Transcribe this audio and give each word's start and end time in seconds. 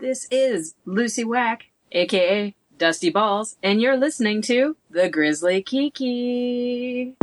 This 0.00 0.26
is 0.30 0.76
Lucy 0.86 1.24
Wack, 1.24 1.66
aka 1.92 2.54
Dusty 2.78 3.10
Balls, 3.10 3.56
and 3.62 3.82
you're 3.82 3.98
listening 3.98 4.40
to 4.42 4.74
The 4.90 5.10
Grizzly 5.10 5.60
Kiki. 5.60 7.16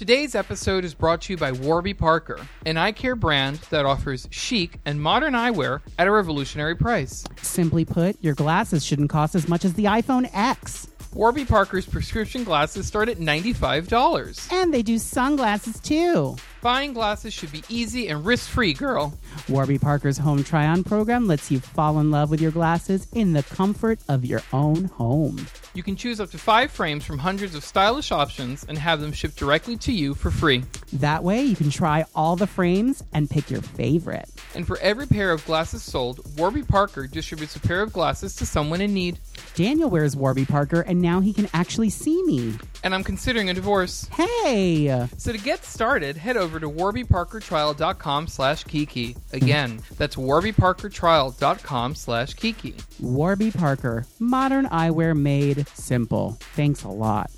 Today's 0.00 0.34
episode 0.34 0.86
is 0.86 0.94
brought 0.94 1.20
to 1.20 1.34
you 1.34 1.36
by 1.36 1.52
Warby 1.52 1.92
Parker, 1.92 2.40
an 2.64 2.78
eye 2.78 2.92
care 2.92 3.14
brand 3.14 3.56
that 3.68 3.84
offers 3.84 4.26
chic 4.30 4.78
and 4.86 4.98
modern 4.98 5.34
eyewear 5.34 5.82
at 5.98 6.06
a 6.06 6.10
revolutionary 6.10 6.74
price. 6.74 7.22
Simply 7.42 7.84
put, 7.84 8.16
your 8.24 8.32
glasses 8.32 8.82
shouldn't 8.82 9.10
cost 9.10 9.34
as 9.34 9.46
much 9.46 9.62
as 9.62 9.74
the 9.74 9.84
iPhone 9.84 10.30
X. 10.32 10.88
Warby 11.12 11.44
Parker's 11.44 11.84
prescription 11.84 12.44
glasses 12.44 12.86
start 12.86 13.10
at 13.10 13.18
$95. 13.18 14.50
And 14.50 14.72
they 14.72 14.80
do 14.80 14.96
sunglasses 14.96 15.78
too. 15.80 16.34
Buying 16.62 16.92
glasses 16.92 17.32
should 17.32 17.52
be 17.52 17.64
easy 17.70 18.08
and 18.08 18.22
risk 18.22 18.50
free, 18.50 18.74
girl. 18.74 19.18
Warby 19.48 19.78
Parker's 19.78 20.18
home 20.18 20.44
try 20.44 20.66
on 20.66 20.84
program 20.84 21.26
lets 21.26 21.50
you 21.50 21.58
fall 21.58 21.98
in 22.00 22.10
love 22.10 22.30
with 22.30 22.38
your 22.38 22.50
glasses 22.50 23.06
in 23.12 23.32
the 23.32 23.42
comfort 23.42 23.98
of 24.10 24.26
your 24.26 24.42
own 24.52 24.84
home. 24.84 25.46
You 25.72 25.82
can 25.82 25.96
choose 25.96 26.20
up 26.20 26.30
to 26.32 26.38
five 26.38 26.70
frames 26.70 27.04
from 27.04 27.16
hundreds 27.16 27.54
of 27.54 27.64
stylish 27.64 28.12
options 28.12 28.66
and 28.68 28.76
have 28.76 29.00
them 29.00 29.12
shipped 29.12 29.36
directly 29.36 29.76
to 29.78 29.92
you 29.92 30.14
for 30.14 30.30
free. 30.30 30.64
That 30.92 31.24
way, 31.24 31.42
you 31.42 31.56
can 31.56 31.70
try 31.70 32.04
all 32.14 32.36
the 32.36 32.46
frames 32.46 33.02
and 33.14 33.30
pick 33.30 33.50
your 33.50 33.62
favorite. 33.62 34.28
And 34.54 34.66
for 34.66 34.78
every 34.80 35.06
pair 35.06 35.30
of 35.30 35.44
glasses 35.46 35.82
sold, 35.82 36.20
Warby 36.36 36.64
Parker 36.64 37.06
distributes 37.06 37.56
a 37.56 37.60
pair 37.60 37.82
of 37.82 37.92
glasses 37.92 38.34
to 38.36 38.44
someone 38.44 38.80
in 38.80 38.92
need. 38.92 39.18
Daniel 39.54 39.88
wears 39.88 40.16
Warby 40.16 40.44
Parker, 40.44 40.80
and 40.80 41.00
now 41.00 41.20
he 41.20 41.32
can 41.32 41.48
actually 41.54 41.90
see 41.90 42.22
me. 42.24 42.54
And 42.82 42.94
I'm 42.94 43.04
considering 43.04 43.48
a 43.48 43.54
divorce. 43.54 44.08
Hey! 44.08 45.06
So 45.18 45.32
to 45.32 45.38
get 45.38 45.64
started, 45.64 46.16
head 46.16 46.36
over 46.36 46.49
to 46.58 46.68
warbyparkertrial.com 46.68 48.26
slash 48.26 48.64
kiki. 48.64 49.16
Again, 49.32 49.80
that's 49.98 50.16
warbyparkertrial.com 50.16 51.94
slash 51.94 52.34
kiki. 52.34 52.74
Warby 52.98 53.52
Parker, 53.52 54.06
modern 54.18 54.66
eyewear 54.66 55.16
made 55.16 55.68
simple. 55.68 56.38
Thanks 56.56 56.82
a 56.82 56.88
lot. 56.88 57.30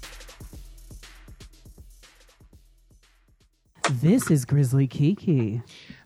This 3.91 4.31
is 4.31 4.45
Grizzly 4.45 4.87
Kiki. 4.87 5.61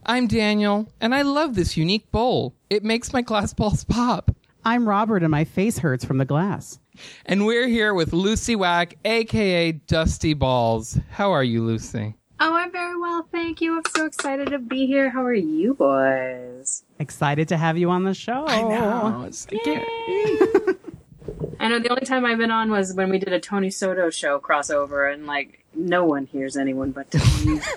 I'm 0.05 0.27
Daniel, 0.27 0.89
and 1.01 1.15
I 1.15 1.23
love 1.23 1.55
this 1.55 1.77
unique 1.77 2.11
bowl. 2.11 2.55
It 2.71 2.83
makes 2.83 3.13
my 3.13 3.21
glass 3.23 3.53
balls 3.53 3.85
pop. 3.85 4.35
I'm 4.65 4.89
Robert, 4.89 5.23
and 5.23 5.31
my 5.31 5.45
face 5.45 5.79
hurts 5.79 6.05
from 6.05 6.19
the 6.19 6.25
glass. 6.25 6.81
And 7.27 7.47
we're 7.47 7.69
here 7.69 7.95
with 7.95 8.13
Lucy 8.13 8.57
Wack, 8.57 8.95
aka 9.05 9.73
Dusty 9.73 10.35
Balls. 10.35 10.99
How 11.11 11.31
are 11.33 11.45
you, 11.45 11.63
Lucy? 11.63 12.15
Oh, 12.39 12.55
I'm 12.55 12.71
very 12.71 12.99
well, 12.99 13.27
thank 13.33 13.61
you. 13.63 13.77
I'm 13.77 13.83
so 13.97 14.05
excited 14.05 14.49
to 14.51 14.59
be 14.59 14.87
here. 14.87 15.09
How 15.11 15.25
are 15.25 15.33
you 15.33 15.75
boys? 15.75 16.85
Excited 16.99 17.49
to 17.49 17.57
have 17.57 17.79
you 17.79 17.89
on 17.91 18.05
the 18.05 18.13
show. 18.15 18.45
It's- 18.47 19.47
I 19.51 19.57
can't- 19.65 20.79
I 21.59 21.69
know 21.69 21.79
the 21.79 21.89
only 21.89 22.05
time 22.05 22.25
I've 22.27 22.39
been 22.39 22.51
on 22.51 22.71
was 22.71 22.93
when 22.95 23.09
we 23.11 23.19
did 23.19 23.33
a 23.33 23.41
Tony 23.41 23.71
Soto 23.71 24.11
show 24.11 24.39
crossover, 24.39 25.13
and 25.13 25.27
like 25.27 25.65
no 25.75 26.05
one 26.05 26.27
hears 26.27 26.57
anyone 26.57 26.91
but 26.93 27.11
Tony. 27.11 27.61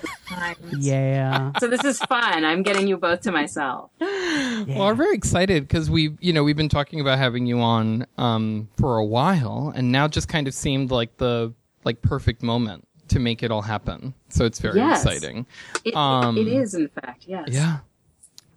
Yeah. 0.78 1.50
so 1.58 1.66
this 1.66 1.82
is 1.84 1.98
fun. 2.02 2.44
I'm 2.44 2.62
getting 2.62 2.86
you 2.86 2.96
both 2.96 3.22
to 3.22 3.32
myself. 3.32 3.90
Well, 4.00 4.86
we're 4.88 4.94
very 4.94 5.14
excited 5.16 5.66
because 5.66 5.90
we, 5.90 6.16
you 6.20 6.32
know, 6.34 6.44
we've 6.44 6.56
been 6.56 6.68
talking 6.68 7.00
about 7.00 7.18
having 7.18 7.46
you 7.46 7.60
on 7.60 8.06
um, 8.18 8.68
for 8.76 8.98
a 8.98 9.04
while, 9.04 9.72
and 9.74 9.90
now 9.90 10.06
just 10.06 10.28
kind 10.28 10.46
of 10.46 10.52
seemed 10.54 10.90
like 10.90 11.16
the 11.16 11.54
like 11.82 12.02
perfect 12.02 12.42
moment 12.42 12.86
to 13.10 13.18
make 13.20 13.42
it 13.42 13.50
all 13.50 13.62
happen. 13.62 14.14
So 14.28 14.44
it's 14.44 14.58
very 14.60 14.78
Yes. 14.78 15.04
exciting. 15.04 15.46
It, 15.84 15.94
Um, 15.94 16.36
it 16.36 16.48
is, 16.48 16.74
in 16.74 16.88
fact, 16.88 17.24
yes. 17.26 17.48
Yeah. 17.50 17.78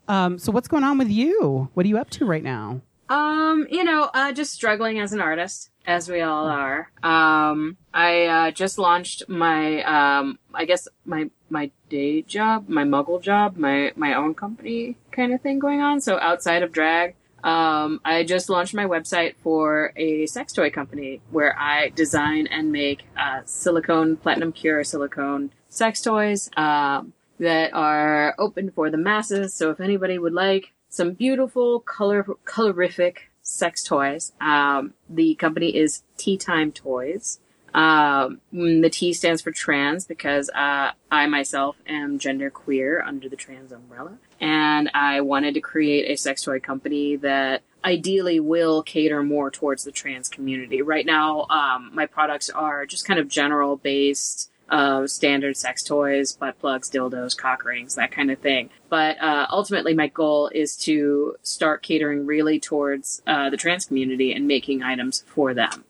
Um, 0.08 0.38
so 0.40 0.52
what's 0.52 0.68
going 0.68 0.84
on 0.84 0.98
with 0.98 1.10
you? 1.10 1.70
What 1.74 1.86
are 1.86 1.90
you 1.90 1.98
up 1.98 2.10
to 2.12 2.26
right 2.26 2.44
now? 2.44 2.82
Um, 3.10 3.68
you 3.70 3.84
know, 3.84 4.10
uh, 4.14 4.32
just 4.32 4.54
struggling 4.54 5.00
as 5.00 5.14
an 5.14 5.22
artist, 5.22 5.70
as 5.86 6.10
we 6.10 6.22
all 6.22 6.48
are. 6.48 6.90
Um, 7.04 7.78
I 7.94 8.26
uh, 8.26 8.52
just 8.52 8.78
launched 8.80 9.28
my, 9.28 9.84
um, 9.84 10.40
I 10.54 10.66
guess 10.66 10.88
my 11.06 11.30
my 11.50 11.70
day 11.90 12.22
job, 12.24 12.68
my 12.68 12.84
muggle 12.84 13.22
job, 13.22 13.56
my 13.58 13.92
my 13.96 14.14
own 14.16 14.34
company 14.34 14.98
kind 15.12 15.34
of 15.34 15.42
thing 15.42 15.60
going 15.60 15.82
on. 15.82 16.02
So 16.02 16.20
outside 16.20 16.64
of 16.64 16.72
drag, 16.72 17.16
um, 17.44 18.00
I 18.06 18.24
just 18.24 18.50
launched 18.50 18.74
my 18.74 18.86
website 18.86 19.36
for 19.44 19.92
a 19.98 20.26
sex 20.28 20.54
toy 20.54 20.70
company 20.70 21.22
where 21.30 21.58
I 21.60 21.90
design 21.90 22.48
and 22.48 22.72
make 22.72 23.04
uh, 23.18 23.42
silicone, 23.46 24.16
platinum 24.16 24.54
pure 24.54 24.84
silicone 24.84 25.52
sex 25.68 26.02
toys 26.02 26.50
um, 26.56 27.14
that 27.40 27.74
are 27.74 28.34
open 28.40 28.72
for 28.72 28.90
the 28.90 28.98
masses. 28.98 29.54
So 29.54 29.72
if 29.72 29.82
anybody 29.82 30.18
would 30.18 30.34
like 30.34 30.72
some 30.88 31.14
beautiful, 31.14 31.82
color, 31.82 32.24
colorific 32.46 33.18
sex 33.42 33.84
toys, 33.84 34.32
um, 34.40 34.94
the 35.10 35.36
company 35.36 35.76
is 35.76 36.04
Tea 36.18 36.38
Time 36.38 36.72
Toys. 36.72 37.40
Um, 37.74 38.40
the 38.52 38.90
T 38.92 39.14
stands 39.14 39.42
for 39.42 39.52
trans 39.52 40.06
because 40.06 40.50
uh, 40.52 40.92
I 41.12 41.26
myself 41.26 41.76
am 41.88 42.20
gender 42.20 42.52
queer 42.52 43.02
under 43.02 43.28
the 43.28 43.36
trans 43.36 43.72
umbrella, 43.72 44.20
and 44.44 44.92
I 44.94 45.22
wanted 45.22 45.54
to 45.54 45.62
create 45.62 46.12
a 46.12 46.18
sex 46.18 46.44
toy 46.44 46.60
company 46.60 47.16
that 47.16 47.62
ideally 47.86 48.42
will 48.42 48.84
cater 48.84 49.24
more 49.24 49.50
towards 49.50 49.86
the 49.86 49.92
trans 49.92 50.28
community. 50.28 50.82
Right 50.82 51.06
now, 51.06 51.46
um, 51.50 51.92
my 51.94 52.08
products 52.08 52.50
are 52.50 52.86
just 52.86 53.06
kind 53.08 53.22
of 53.22 53.30
general 53.30 53.78
based. 53.78 54.50
Uh, 54.70 55.06
standard 55.06 55.56
sex 55.56 55.84
toys, 55.84 56.34
butt 56.34 56.58
plugs, 56.60 56.90
dildos, 56.90 57.38
cock 57.38 57.64
rings, 57.64 57.96
that 57.96 58.12
kind 58.12 58.32
of 58.32 58.40
thing. 58.40 58.70
But 58.90 59.22
uh, 59.22 59.46
ultimately, 59.52 59.94
my 59.94 60.08
goal 60.08 60.50
is 60.56 60.76
to 60.78 61.36
start 61.44 61.84
catering 61.84 62.26
really 62.26 62.60
towards 62.60 63.22
uh, 63.28 63.50
the 63.52 63.58
trans 63.58 63.86
community 63.86 64.34
and 64.34 64.48
making 64.48 64.82
items 64.82 65.26
for 65.28 65.54
them. 65.54 65.84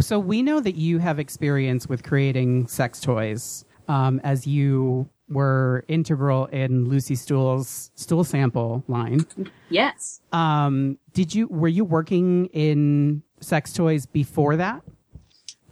So 0.00 0.18
we 0.18 0.42
know 0.42 0.60
that 0.60 0.74
you 0.74 0.98
have 0.98 1.18
experience 1.18 1.88
with 1.88 2.02
creating 2.02 2.66
sex 2.66 3.00
toys, 3.00 3.64
um, 3.86 4.20
as 4.24 4.46
you 4.46 5.08
were 5.28 5.84
integral 5.88 6.46
in 6.46 6.88
Lucy 6.88 7.14
Stoole's 7.14 7.90
stool 7.94 8.24
sample 8.24 8.84
line. 8.88 9.26
Yes. 9.70 10.20
Um, 10.32 10.98
did 11.12 11.34
you 11.34 11.46
were 11.48 11.68
you 11.68 11.84
working 11.84 12.46
in 12.46 13.22
sex 13.40 13.72
toys 13.72 14.06
before 14.06 14.56
that? 14.56 14.82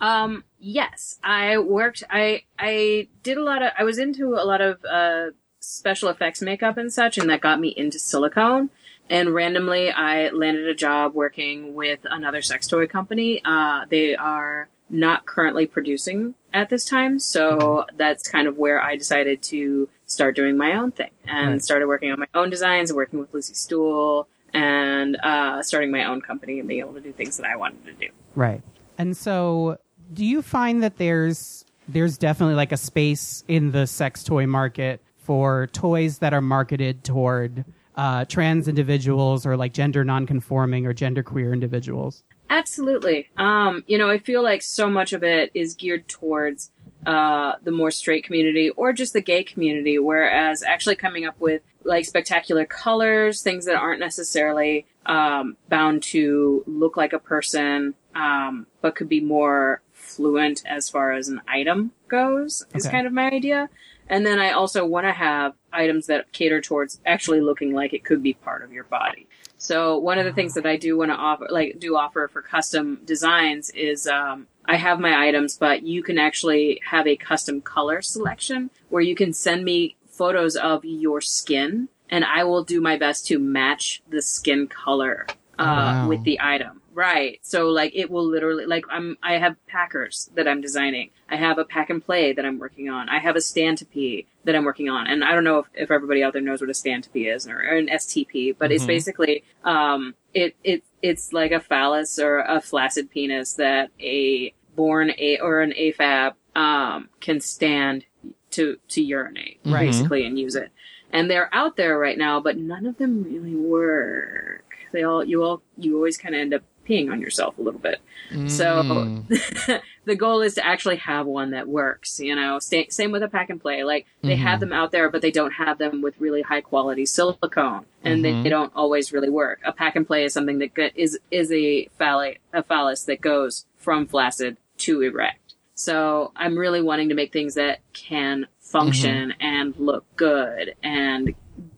Um, 0.00 0.45
yes, 0.59 1.19
I 1.25 1.59
worked, 1.59 2.05
I, 2.11 2.43
I 2.59 3.09
did 3.22 3.39
a 3.39 3.43
lot 3.43 3.62
of, 3.62 3.72
I 3.78 3.84
was 3.84 3.99
into 3.99 4.34
a 4.34 4.45
lot 4.45 4.61
of, 4.61 4.84
uh, 4.84 5.31
special 5.59 6.11
effects 6.11 6.43
makeup 6.43 6.77
and 6.77 6.93
such, 6.93 7.16
and 7.19 7.31
that 7.31 7.41
got 7.41 7.59
me 7.59 7.69
into 7.69 7.99
silicone. 7.99 8.71
And 9.09 9.34
randomly, 9.34 9.91
I 9.91 10.28
landed 10.28 10.66
a 10.69 10.75
job 10.75 11.15
working 11.15 11.75
with 11.75 12.00
another 12.05 12.43
sex 12.43 12.66
toy 12.66 12.87
company. 12.87 13.41
Uh, 13.45 13.87
they 13.89 14.15
are 14.16 14.69
not 14.91 15.27
currently 15.27 15.66
producing 15.66 16.34
at 16.56 16.71
this 16.71 16.87
time, 16.87 17.19
so 17.19 17.84
that's 17.97 18.27
kind 18.27 18.49
of 18.49 18.56
where 18.56 18.83
I 18.83 18.97
decided 18.97 19.43
to 19.43 19.89
start 20.06 20.34
doing 20.34 20.56
my 20.56 20.75
own 20.75 20.91
thing 20.91 21.11
and 21.27 21.50
Right. 21.53 21.62
started 21.62 21.87
working 21.87 22.11
on 22.11 22.19
my 22.19 22.27
own 22.34 22.49
designs, 22.49 22.93
working 22.93 23.19
with 23.21 23.33
Lucy 23.34 23.53
Stoole, 23.53 24.27
and 24.55 25.16
uh, 25.22 25.62
starting 25.62 25.91
my 25.91 26.05
own 26.05 26.22
company 26.22 26.59
and 26.59 26.66
being 26.66 26.81
able 26.81 26.95
to 26.95 27.00
do 27.00 27.12
things 27.12 27.37
that 27.37 27.45
I 27.47 27.56
wanted 27.56 27.84
to 27.84 27.93
do. 27.93 28.09
Right. 28.34 28.62
And 28.97 29.15
so, 29.15 29.77
do 30.15 30.25
you 30.25 30.41
find 30.41 30.83
that 30.83 30.97
there's 30.97 31.65
there's 31.89 32.16
definitely 32.19 32.55
like 32.55 32.72
a 32.72 32.77
space 32.77 33.45
in 33.47 33.71
the 33.72 33.87
sex 33.87 34.25
toy 34.25 34.47
market 34.47 35.00
for 35.19 35.69
toys 35.69 36.19
that 36.19 36.33
are 36.33 36.41
marketed 36.41 37.04
toward 37.04 37.65
uh, 37.97 38.25
trans 38.25 38.66
individuals 38.66 39.45
or 39.45 39.57
like 39.57 39.72
gender 39.75 40.04
nonconforming 40.04 40.86
or 40.86 40.92
gender 40.95 41.22
queer 41.22 41.53
individuals? 41.53 42.25
Absolutely. 42.48 43.28
Um, 43.37 43.84
you 43.87 43.98
know, 43.98 44.09
I 44.09 44.19
feel 44.19 44.43
like 44.43 44.63
so 44.63 44.89
much 44.89 45.13
of 45.13 45.22
it 45.22 45.51
is 45.54 45.75
geared 45.75 46.09
towards 46.09 46.71
uh, 47.07 47.54
the 47.63 47.71
more 47.71 47.91
straight 47.91 48.25
community 48.25 48.71
or 48.71 48.93
just 48.93 49.13
the 49.13 49.21
gay 49.21 49.45
community, 49.45 49.98
whereas 49.98 50.63
actually 50.63 50.97
coming 50.97 51.25
up 51.25 51.39
with 51.41 51.63
like 51.84 52.04
spectacular 52.04 52.65
colors, 52.65 53.43
things 53.43 53.65
that 53.66 53.77
aren't 53.77 54.01
necessarily 54.01 54.87
um, 55.07 55.57
bound 55.69 56.03
to 56.03 56.65
look 56.66 56.97
like 56.97 57.13
a 57.13 57.19
person, 57.19 57.95
um, 58.15 58.66
but 58.81 58.97
could 58.97 59.09
be 59.09 59.21
more 59.21 59.83
fluent 59.92 60.63
as 60.66 60.89
far 60.89 61.13
as 61.13 61.28
an 61.28 61.41
item 61.47 61.92
goes, 62.09 62.65
is 62.75 62.89
kind 62.89 63.07
of 63.07 63.13
my 63.13 63.31
idea. 63.31 63.69
And 64.08 64.24
then 64.24 64.38
I 64.38 64.53
also 64.53 64.84
want 64.86 65.06
to 65.06 65.12
have 65.12 65.54
items 65.72 66.06
that 66.06 66.30
cater 66.32 66.60
towards 66.60 67.00
actually 67.04 67.41
looking 67.41 67.72
like 67.72 67.92
it 67.92 68.04
could 68.04 68.22
be 68.22 68.34
part 68.34 68.62
of 68.62 68.72
your 68.72 68.84
body. 68.84 69.26
So 69.58 69.98
one 69.98 70.18
of 70.18 70.24
the 70.24 70.32
things 70.32 70.54
that 70.54 70.66
I 70.66 70.76
do 70.76 70.97
want 70.97 71.10
to 71.10 71.16
offer, 71.16 71.48
like 71.50 71.78
do 71.78 71.97
offer 71.97 72.28
for 72.32 72.42
custom 72.42 73.00
designs 73.04 73.70
is 73.70 74.06
um, 74.06 74.47
I 74.66 74.76
have 74.76 75.00
my 75.00 75.26
items, 75.26 75.56
but 75.56 75.82
you 75.82 76.03
can 76.03 76.18
actually 76.18 76.80
have 76.84 77.06
a 77.06 77.16
custom 77.16 77.60
color 77.60 78.03
selection 78.03 78.70
where 78.91 79.03
you 79.03 79.14
can 79.14 79.32
send 79.32 79.64
me 79.64 79.97
photos 80.08 80.56
of 80.56 80.84
your 80.84 81.20
skin 81.20 81.88
and 82.08 82.24
I 82.24 82.44
will 82.44 82.62
do 82.64 82.80
my 82.80 82.97
best 82.97 83.26
to 83.28 83.38
match 83.38 84.03
the 84.08 84.22
skin 84.22 84.68
color 84.68 85.26
uh, 85.58 85.64
Wow. 85.64 86.08
with 86.08 86.22
the 86.24 86.38
item. 86.41 86.80
Right. 86.97 87.41
So 87.43 87.69
like 87.69 87.93
it 87.95 88.10
will 88.10 88.25
literally 88.25 88.65
like 88.65 88.87
I'm 88.91 89.19
I 89.22 89.34
have 89.37 89.54
packers 89.66 90.31
that 90.34 90.48
I'm 90.48 90.63
designing. 90.63 91.10
I 91.28 91.37
have 91.37 91.59
a 91.59 91.65
pack 91.66 91.91
and 91.91 92.03
play 92.03 92.33
that 92.33 92.47
I'm 92.47 92.59
working 92.59 92.89
on. 92.89 93.10
I 93.10 93.19
have 93.19 93.37
a 93.37 93.43
stand 93.43 93.77
to 93.78 93.84
pee 93.84 94.27
that 94.45 94.57
I'm 94.57 94.65
working 94.65 94.89
on. 94.89 95.07
And 95.07 95.22
I 95.22 95.33
don't 95.33 95.45
know 95.45 95.59
if, 95.59 95.66
if 95.75 95.91
everybody 95.91 96.22
out 96.25 96.33
there 96.33 96.41
knows 96.41 96.63
what 96.63 96.71
a 96.71 96.75
stand 96.75 97.04
to 97.04 97.10
pee 97.10 97.27
is 97.28 97.47
or, 97.47 97.57
or 97.59 97.77
an 97.77 97.89
STP, 97.89 98.57
but 98.59 98.72
it's 98.72 98.84
Mhm. 98.84 98.87
basically 98.87 99.45
um 99.63 100.15
it 100.33 100.57
it 100.65 100.84
it's 101.03 101.34
like 101.34 101.53
a 101.53 101.60
phallus 101.60 102.19
or 102.19 102.39
a 102.39 102.63
flaccid 102.63 103.10
penis 103.10 103.53
that 103.54 103.91
a 104.01 104.54
born 104.75 105.13
a 105.19 105.39
or 105.41 105.60
an 105.60 105.72
AFAB 105.78 106.33
um 106.54 107.10
can 107.21 107.41
stand 107.42 108.07
to 108.53 108.78
to 108.89 109.03
urinate 109.03 109.60
Right. 109.66 109.89
basically 109.89 110.25
and 110.25 110.39
use 110.39 110.54
it. 110.57 110.71
And 111.13 111.31
they're 111.31 111.54
out 111.54 111.77
there 111.77 111.99
right 111.99 112.16
now, 112.16 112.41
but 112.41 112.57
none 112.57 112.87
of 112.87 112.97
them 112.97 113.22
really 113.22 113.54
work. 113.54 114.63
They 114.92 115.03
all 115.03 115.22
you 115.22 115.42
all 115.42 115.60
you 115.77 115.95
always 115.97 116.16
kind 116.16 116.34
of 116.34 116.41
end 116.41 116.54
up 116.54 116.63
peeing 116.86 117.10
on 117.10 117.21
yourself 117.21 117.59
a 117.59 117.62
little 117.62 117.80
bit. 117.80 118.00
So 118.47 118.83
Mm. 118.84 119.80
the 120.04 120.15
goal 120.16 120.41
is 120.41 120.54
to 120.54 120.65
actually 120.66 120.97
have 120.97 121.27
one 121.27 121.50
that 121.50 121.68
works. 121.68 122.21
You 122.21 122.34
know, 122.36 122.59
same 122.59 123.10
with 123.12 123.22
a 123.22 123.28
pack 123.28 123.50
and 123.50 123.60
play. 123.60 123.83
Like 123.84 124.06
they 124.22 124.36
Mhm. 124.36 124.41
have 124.41 124.60
them 124.60 124.72
out 124.72 124.92
there, 124.92 125.10
but 125.10 125.21
they 125.22 125.30
don't 125.30 125.53
have 125.53 125.78
them 125.78 126.00
with 126.03 126.21
really 126.21 126.42
high 126.42 126.60
quality 126.60 127.06
silicone, 127.06 127.86
and 128.04 128.24
they, 128.24 128.33
Mhm. 128.33 128.42
they 128.44 128.48
don't 128.48 128.72
always 128.74 129.12
really 129.12 129.28
work. 129.30 129.60
A 129.65 129.72
pack 129.72 129.97
and 129.97 130.06
play 130.06 130.24
is 130.24 130.33
something 130.33 130.59
that 130.59 130.92
is 130.94 131.18
is 131.30 131.50
a 131.53 131.86
phallic 131.98 132.41
a 132.53 132.62
phallus 132.62 133.04
that 133.04 133.21
goes 133.21 133.66
from 133.77 134.06
flaccid 134.06 134.56
to 134.78 135.03
erect. 135.03 135.54
So 135.74 136.32
I'm 136.36 136.56
really 136.56 136.80
wanting 136.80 137.09
to 137.10 137.15
make 137.15 137.32
things 137.32 137.54
that 137.54 137.80
can 137.92 138.47
function 138.60 139.34
and 139.41 139.74
look 139.77 140.04
good 140.16 140.74
and 140.82 141.34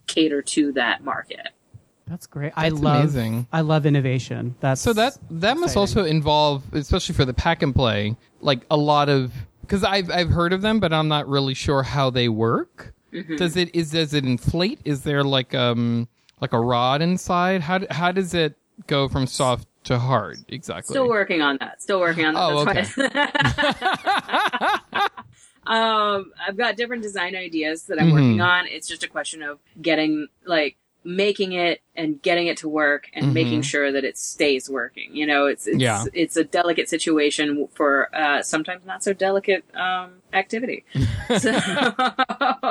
cater 0.06 0.40
to 0.42 0.72
that 0.72 1.04
market. 1.04 1.48
That's 2.08 2.26
great. 2.26 2.52
I 2.56 2.70
That's 2.70 2.80
love 2.82 3.00
amazing. 3.02 3.46
I 3.52 3.60
love 3.60 3.84
innovation. 3.86 4.54
That's 4.60 4.80
So 4.80 4.92
that 4.94 5.18
that 5.30 5.54
must 5.58 5.72
exciting. 5.76 5.80
also 5.80 6.04
involve, 6.04 6.62
especially 6.74 7.14
for 7.14 7.24
the 7.24 7.34
pack 7.34 7.62
and 7.62 7.74
play, 7.74 8.16
like 8.40 8.60
a 8.70 8.76
lot 8.76 9.08
of 9.08 9.32
because 9.62 9.84
I've 9.84 10.10
I've 10.10 10.30
heard 10.30 10.52
of 10.52 10.62
them, 10.62 10.80
but 10.80 10.92
I'm 10.92 11.08
not 11.08 11.28
really 11.28 11.54
sure 11.54 11.82
how 11.82 12.10
they 12.10 12.28
work. 12.28 12.94
Mm-hmm. 13.12 13.36
Does 13.36 13.56
it 13.56 13.74
is 13.74 13.90
does 13.92 14.14
it 14.14 14.24
inflate? 14.24 14.80
Is 14.84 15.02
there 15.02 15.22
like 15.24 15.54
um 15.54 16.08
like 16.40 16.52
a 16.52 16.60
rod 16.60 17.02
inside? 17.02 17.60
How 17.62 17.80
how 17.90 18.12
does 18.12 18.32
it 18.34 18.56
go 18.86 19.08
from 19.08 19.26
soft 19.26 19.66
to 19.84 19.98
hard 19.98 20.38
exactly? 20.48 20.92
Still 20.94 21.08
working 21.08 21.42
on 21.42 21.56
that. 21.60 21.82
Still 21.82 22.00
working 22.00 22.24
on 22.24 22.34
that. 22.34 22.42
Oh, 22.42 22.64
That's 22.64 22.96
why- 22.96 24.78
um, 25.66 26.32
I've 26.46 26.56
got 26.56 26.76
different 26.76 27.02
design 27.02 27.34
ideas 27.36 27.84
that 27.84 28.00
I'm 28.00 28.08
Mhm. 28.08 28.12
working 28.12 28.40
on. 28.40 28.66
It's 28.66 28.88
just 28.88 29.02
a 29.02 29.08
question 29.08 29.42
of 29.42 29.58
getting 29.80 30.28
like 30.46 30.76
making 31.10 31.52
it 31.52 31.80
and 31.96 32.20
getting 32.20 32.48
it 32.48 32.58
to 32.58 32.68
work 32.68 33.08
and 33.14 33.26
Mhm. 33.26 33.32
making 33.32 33.62
sure 33.62 33.90
that 33.90 34.04
it 34.04 34.18
stays 34.18 34.68
working. 34.68 35.16
You 35.16 35.26
know, 35.26 35.46
it's 35.46 35.66
it's 35.66 35.78
Yeah. 35.80 36.04
it's 36.12 36.36
a 36.36 36.44
delicate 36.44 36.90
situation 36.90 37.66
for 37.72 38.14
uh, 38.14 38.42
sometimes 38.42 38.84
not 38.84 39.02
so 39.02 39.14
delicate 39.14 39.64
um, 39.74 40.20
activity. 40.34 40.84
So 41.38 41.52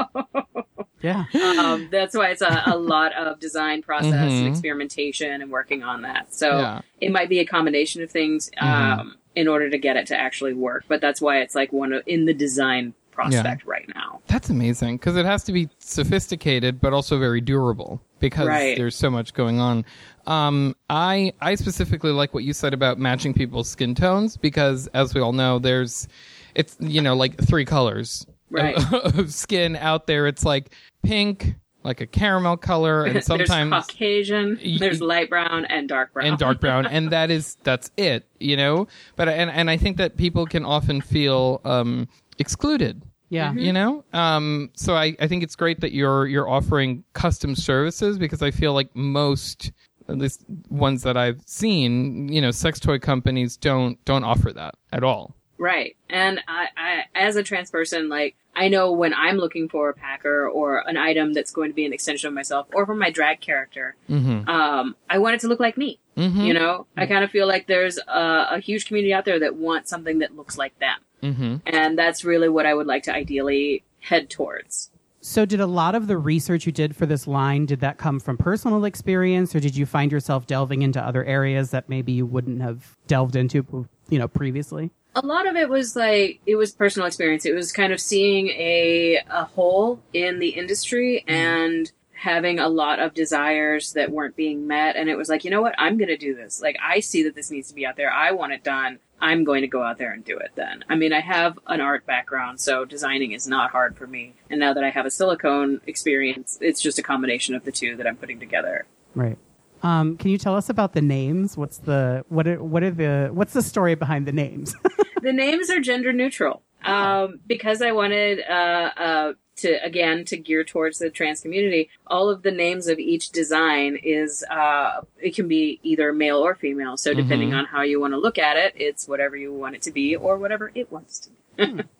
yeah. 1.02 1.26
um, 1.60 1.90
that's 1.92 2.16
why 2.16 2.30
it's 2.30 2.42
a, 2.42 2.64
a 2.68 2.78
lot 2.78 3.14
of 3.14 3.40
design 3.40 3.82
process 3.82 4.14
and 4.14 4.48
Mhm. 4.48 4.50
experimentation 4.50 5.42
and 5.42 5.52
working 5.52 5.84
on 5.84 6.02
that. 6.04 6.34
So 6.34 6.60
Yeah. 6.60 6.82
it 7.02 7.12
might 7.12 7.30
be 7.30 7.40
a 7.40 7.46
combination 7.46 8.02
of 8.04 8.12
things 8.12 8.50
um, 8.60 8.68
Mhm. 8.68 9.12
in 9.36 9.48
order 9.48 9.70
to 9.70 9.78
get 9.78 9.98
it 9.98 10.08
to 10.08 10.20
actually 10.20 10.54
work. 10.54 10.86
But 10.88 11.02
that's 11.02 11.22
why 11.22 11.40
it's 11.42 11.56
like 11.56 11.72
one 11.72 11.94
of, 11.94 12.04
in 12.08 12.26
the 12.26 12.34
design 12.34 12.94
prospect 13.12 13.66
right 13.66 13.88
now. 13.96 14.22
That's 14.28 14.50
amazing 14.50 14.98
because 14.98 15.16
it 15.18 15.26
has 15.26 15.44
to 15.46 15.52
be 15.52 15.70
sophisticated, 15.80 16.80
but 16.80 16.94
also 16.94 17.18
very 17.20 17.42
durable 17.42 18.02
because 18.20 18.48
Right. 18.48 18.78
there's 18.78 18.96
so 18.96 19.10
much 19.10 19.34
going 19.34 19.60
on. 19.60 19.86
Um, 20.26 20.76
I 20.90 21.34
I 21.42 21.56
specifically 21.56 22.12
like 22.12 22.34
what 22.34 22.44
you 22.44 22.54
said 22.54 22.74
about 22.74 23.00
matching 23.00 23.34
people's 23.34 23.70
skin 23.70 23.96
tones 23.96 24.38
because, 24.38 24.88
as 24.94 25.14
we 25.14 25.22
all 25.22 25.34
know, 25.34 25.60
there's 25.60 26.08
it's 26.56 26.76
you 26.80 27.02
know 27.02 27.16
like 27.16 27.38
three 27.42 27.66
colors 27.66 28.26
Right. 28.50 28.76
of, 28.94 28.94
of 29.20 29.34
skin 29.34 29.76
out 29.76 30.08
there. 30.08 30.26
It's 30.28 30.44
like 30.46 30.74
pink, 31.04 31.56
like 31.84 32.02
a 32.02 32.08
caramel 32.08 32.58
color, 32.58 33.04
and 33.06 33.24
sometimes 33.24 33.72
there's 33.72 33.86
Caucasian, 33.88 34.60
Y- 34.64 34.78
there's 34.80 35.00
light 35.02 35.30
brown, 35.30 35.66
and 35.66 35.88
dark 35.88 36.12
brown. 36.14 36.28
and 36.28 36.38
dark 36.38 36.60
brown 36.60 36.86
and 36.86 37.12
that 37.12 37.32
is 37.32 37.56
that's 37.64 37.92
it 37.98 38.26
you 38.40 38.58
know 38.58 38.88
but 39.16 39.30
and 39.30 39.50
and 39.50 39.70
i 39.70 39.78
think 39.78 39.98
that 39.98 40.18
people 40.18 40.46
can 40.46 40.64
often 40.66 41.00
feel 41.02 41.62
um 41.66 42.08
excluded 42.40 43.02
Yeah. 43.30 43.50
Mm-hmm. 43.50 43.60
you 43.60 43.74
know 43.74 44.06
um 44.14 44.70
so 44.74 44.96
i 44.96 45.16
i 45.20 45.28
think 45.28 45.44
it's 45.44 45.56
great 45.56 45.82
that 45.82 45.92
you're 45.92 46.28
you're 46.28 46.50
offering 46.50 47.04
custom 47.14 47.56
services 47.56 48.18
because 48.18 48.42
i 48.42 48.52
feel 48.52 48.74
like 48.74 48.96
most 48.96 49.72
at 50.08 50.18
least 50.18 50.46
ones 50.70 51.04
that 51.04 51.18
i've 51.18 51.42
seen 51.46 52.30
you 52.30 52.40
know 52.40 52.52
sex 52.52 52.80
toy 52.80 53.00
companies 53.00 53.58
don't 53.58 54.04
don't 54.06 54.24
offer 54.24 54.54
that 54.54 54.76
at 54.94 55.04
all 55.04 55.36
Right. 55.58 55.98
And 56.10 56.40
I, 56.48 56.68
I, 56.78 57.04
as 57.16 57.36
a 57.36 57.44
trans 57.44 57.72
person, 57.72 58.10
like, 58.10 58.36
I 58.56 58.70
know 58.70 58.92
when 58.92 59.14
I'm 59.14 59.38
looking 59.38 59.70
for 59.70 59.90
a 59.90 59.94
packer 59.94 60.48
or 60.48 60.88
an 60.88 60.98
item 60.98 61.34
that's 61.34 61.52
going 61.52 61.70
to 61.70 61.76
be 61.76 61.86
an 61.86 61.94
extension 61.94 62.28
of 62.28 62.34
myself 62.34 62.68
or 62.74 62.86
for 62.86 62.96
my 62.96 63.10
drag 63.10 63.40
character, 63.40 63.96
mm-hmm. 64.10 64.50
um, 64.50 64.96
I 65.10 65.20
want 65.20 65.36
it 65.36 65.42
to 65.42 65.48
look 65.48 65.60
like 65.60 65.78
me. 65.78 66.00
Mm-hmm. 66.16 66.42
You 66.42 66.54
know, 66.54 66.88
I 66.96 67.06
kind 67.06 67.24
of 67.24 67.30
feel 67.30 67.48
like 67.48 67.68
there's 67.68 68.00
a, 68.00 68.48
a 68.52 68.60
huge 68.60 68.88
community 68.88 69.14
out 69.14 69.26
there 69.26 69.40
that 69.40 69.56
wants 69.56 69.90
something 69.90 70.20
that 70.20 70.36
looks 70.36 70.58
like 70.58 70.78
them. 70.80 70.98
Mm-hmm. 71.22 71.58
And 71.66 71.98
that's 71.98 72.24
really 72.24 72.50
what 72.50 72.66
I 72.66 72.74
would 72.74 72.88
like 72.88 73.04
to 73.04 73.14
ideally 73.14 73.84
head 74.00 74.30
towards. 74.30 74.92
So 75.22 75.46
did 75.46 75.60
a 75.60 75.68
lot 75.68 75.96
of 75.96 76.08
the 76.08 76.18
research 76.18 76.66
you 76.66 76.72
did 76.72 76.96
for 76.96 77.06
this 77.06 77.28
line 77.28 77.66
did 77.66 77.82
that 77.82 77.98
come 77.98 78.20
from 78.20 78.38
personal 78.38 78.86
experience 78.86 79.54
or 79.56 79.60
did 79.60 79.76
you 79.76 79.86
find 79.86 80.12
yourself 80.12 80.48
delving 80.48 80.84
into 80.84 81.02
other 81.02 81.26
areas 81.26 81.72
that 81.72 81.90
maybe 81.90 82.14
you 82.14 82.26
wouldn't 82.26 82.62
have 82.62 82.96
delved 83.08 83.36
into 83.36 83.88
you 84.10 84.20
know 84.20 84.28
previously? 84.28 84.92
a 85.18 85.26
lot 85.26 85.48
of 85.48 85.56
it 85.56 85.68
was 85.68 85.96
like 85.96 86.40
it 86.46 86.56
was 86.56 86.72
personal 86.72 87.08
experience. 87.08 87.46
It 87.46 87.56
was 87.56 87.72
kind 87.72 87.92
of 87.92 88.00
seeing 88.00 88.50
a 88.50 89.20
a 89.30 89.46
hole 89.46 90.00
in 90.14 90.40
the 90.40 90.50
industry 90.50 91.24
and 91.28 91.92
having 92.18 92.60
a 92.60 92.68
lot 92.68 93.00
of 93.00 93.14
desires 93.14 93.94
that 93.94 94.12
weren't 94.12 94.36
being 94.36 94.68
met 94.68 94.96
and 94.96 95.10
it 95.10 95.16
was 95.16 95.30
like, 95.30 95.46
you 95.46 95.52
know 95.52 95.62
what? 95.62 95.76
I'm 95.78 95.98
going 95.98 96.08
to 96.08 96.18
do 96.18 96.36
this. 96.36 96.62
Like 96.62 96.78
I 96.84 97.00
see 97.00 97.24
that 97.24 97.36
this 97.36 97.52
needs 97.52 97.70
to 97.70 97.76
be 97.76 97.86
out 97.86 97.96
there. 97.96 98.12
I 98.12 98.32
want 98.32 98.54
it 98.54 98.64
done. 98.64 99.00
I'm 99.20 99.44
going 99.44 99.62
to 99.62 99.68
go 99.68 99.82
out 99.82 99.98
there 99.98 100.12
and 100.12 100.24
do 100.24 100.38
it 100.38 100.52
then. 100.56 100.84
I 100.90 100.96
mean, 100.96 101.12
I 101.12 101.22
have 101.22 101.58
an 101.68 101.82
art 101.82 102.06
background, 102.06 102.60
so 102.60 102.86
designing 102.86 103.32
is 103.32 103.48
not 103.48 103.72
hard 103.72 103.98
for 103.98 104.06
me. 104.06 104.36
And 104.50 104.60
now 104.60 104.74
that 104.74 104.84
I 104.84 104.92
have 104.92 105.08
a 105.08 105.12
silicone 105.12 105.82
experience, 105.88 106.58
it's 106.62 106.82
just 106.82 107.00
a 107.00 107.04
combination 107.04 107.56
of 107.56 107.64
the 107.64 107.72
two 107.72 107.96
that 107.96 108.06
I'm 108.06 108.16
putting 108.16 108.40
together. 108.40 108.86
Right. 109.16 109.38
Um, 109.82 110.18
can 110.18 110.30
you 110.30 110.38
tell 110.38 110.56
us 110.56 110.70
about 110.70 110.94
the 110.94 111.02
names? 111.02 111.58
What's 111.58 111.80
the 111.80 112.26
what 112.30 112.48
are, 112.48 112.64
what 112.64 112.84
are 112.84 112.92
the 112.92 113.30
what's 113.32 113.54
the 113.54 113.62
story 113.62 113.96
behind 113.96 114.28
the 114.28 114.32
names? 114.32 114.76
the 115.22 115.34
names 115.34 115.70
are 115.70 115.80
gender 115.80 116.14
neutral 116.14 116.62
um, 116.84 117.40
because 117.46 117.82
I 117.82 117.92
wanted 117.92 118.40
uh, 118.48 118.92
uh, 118.98 119.34
to 119.58 119.84
again 119.84 120.26
to 120.26 120.38
gear 120.38 120.64
towards 120.64 121.00
the 121.00 121.10
trans 121.10 121.42
community. 121.42 121.90
All 122.08 122.30
of 122.30 122.42
the 122.44 122.52
names 122.52 122.88
of 122.88 123.00
each 123.00 123.30
design 123.32 123.98
is 124.04 124.44
uh, 124.50 125.02
it 125.22 125.36
can 125.36 125.48
be 125.48 125.80
either 125.84 126.14
male 126.14 126.38
or 126.38 126.56
female. 126.56 126.98
So 126.98 127.14
depending 127.14 127.50
Mhm. 127.52 127.58
on 127.60 127.66
how 127.66 127.82
you 127.82 128.00
want 128.00 128.14
to 128.14 128.18
look 128.20 128.38
at 128.38 128.58
it, 128.58 128.74
it's 128.76 129.08
whatever 129.08 129.36
you 129.36 129.54
want 129.54 129.76
it 129.76 129.82
to 129.84 129.92
be 129.92 130.16
or 130.16 130.38
whatever 130.38 130.72
it 130.76 130.92
wants 130.92 131.20
to 131.20 131.30
be. 131.30 131.36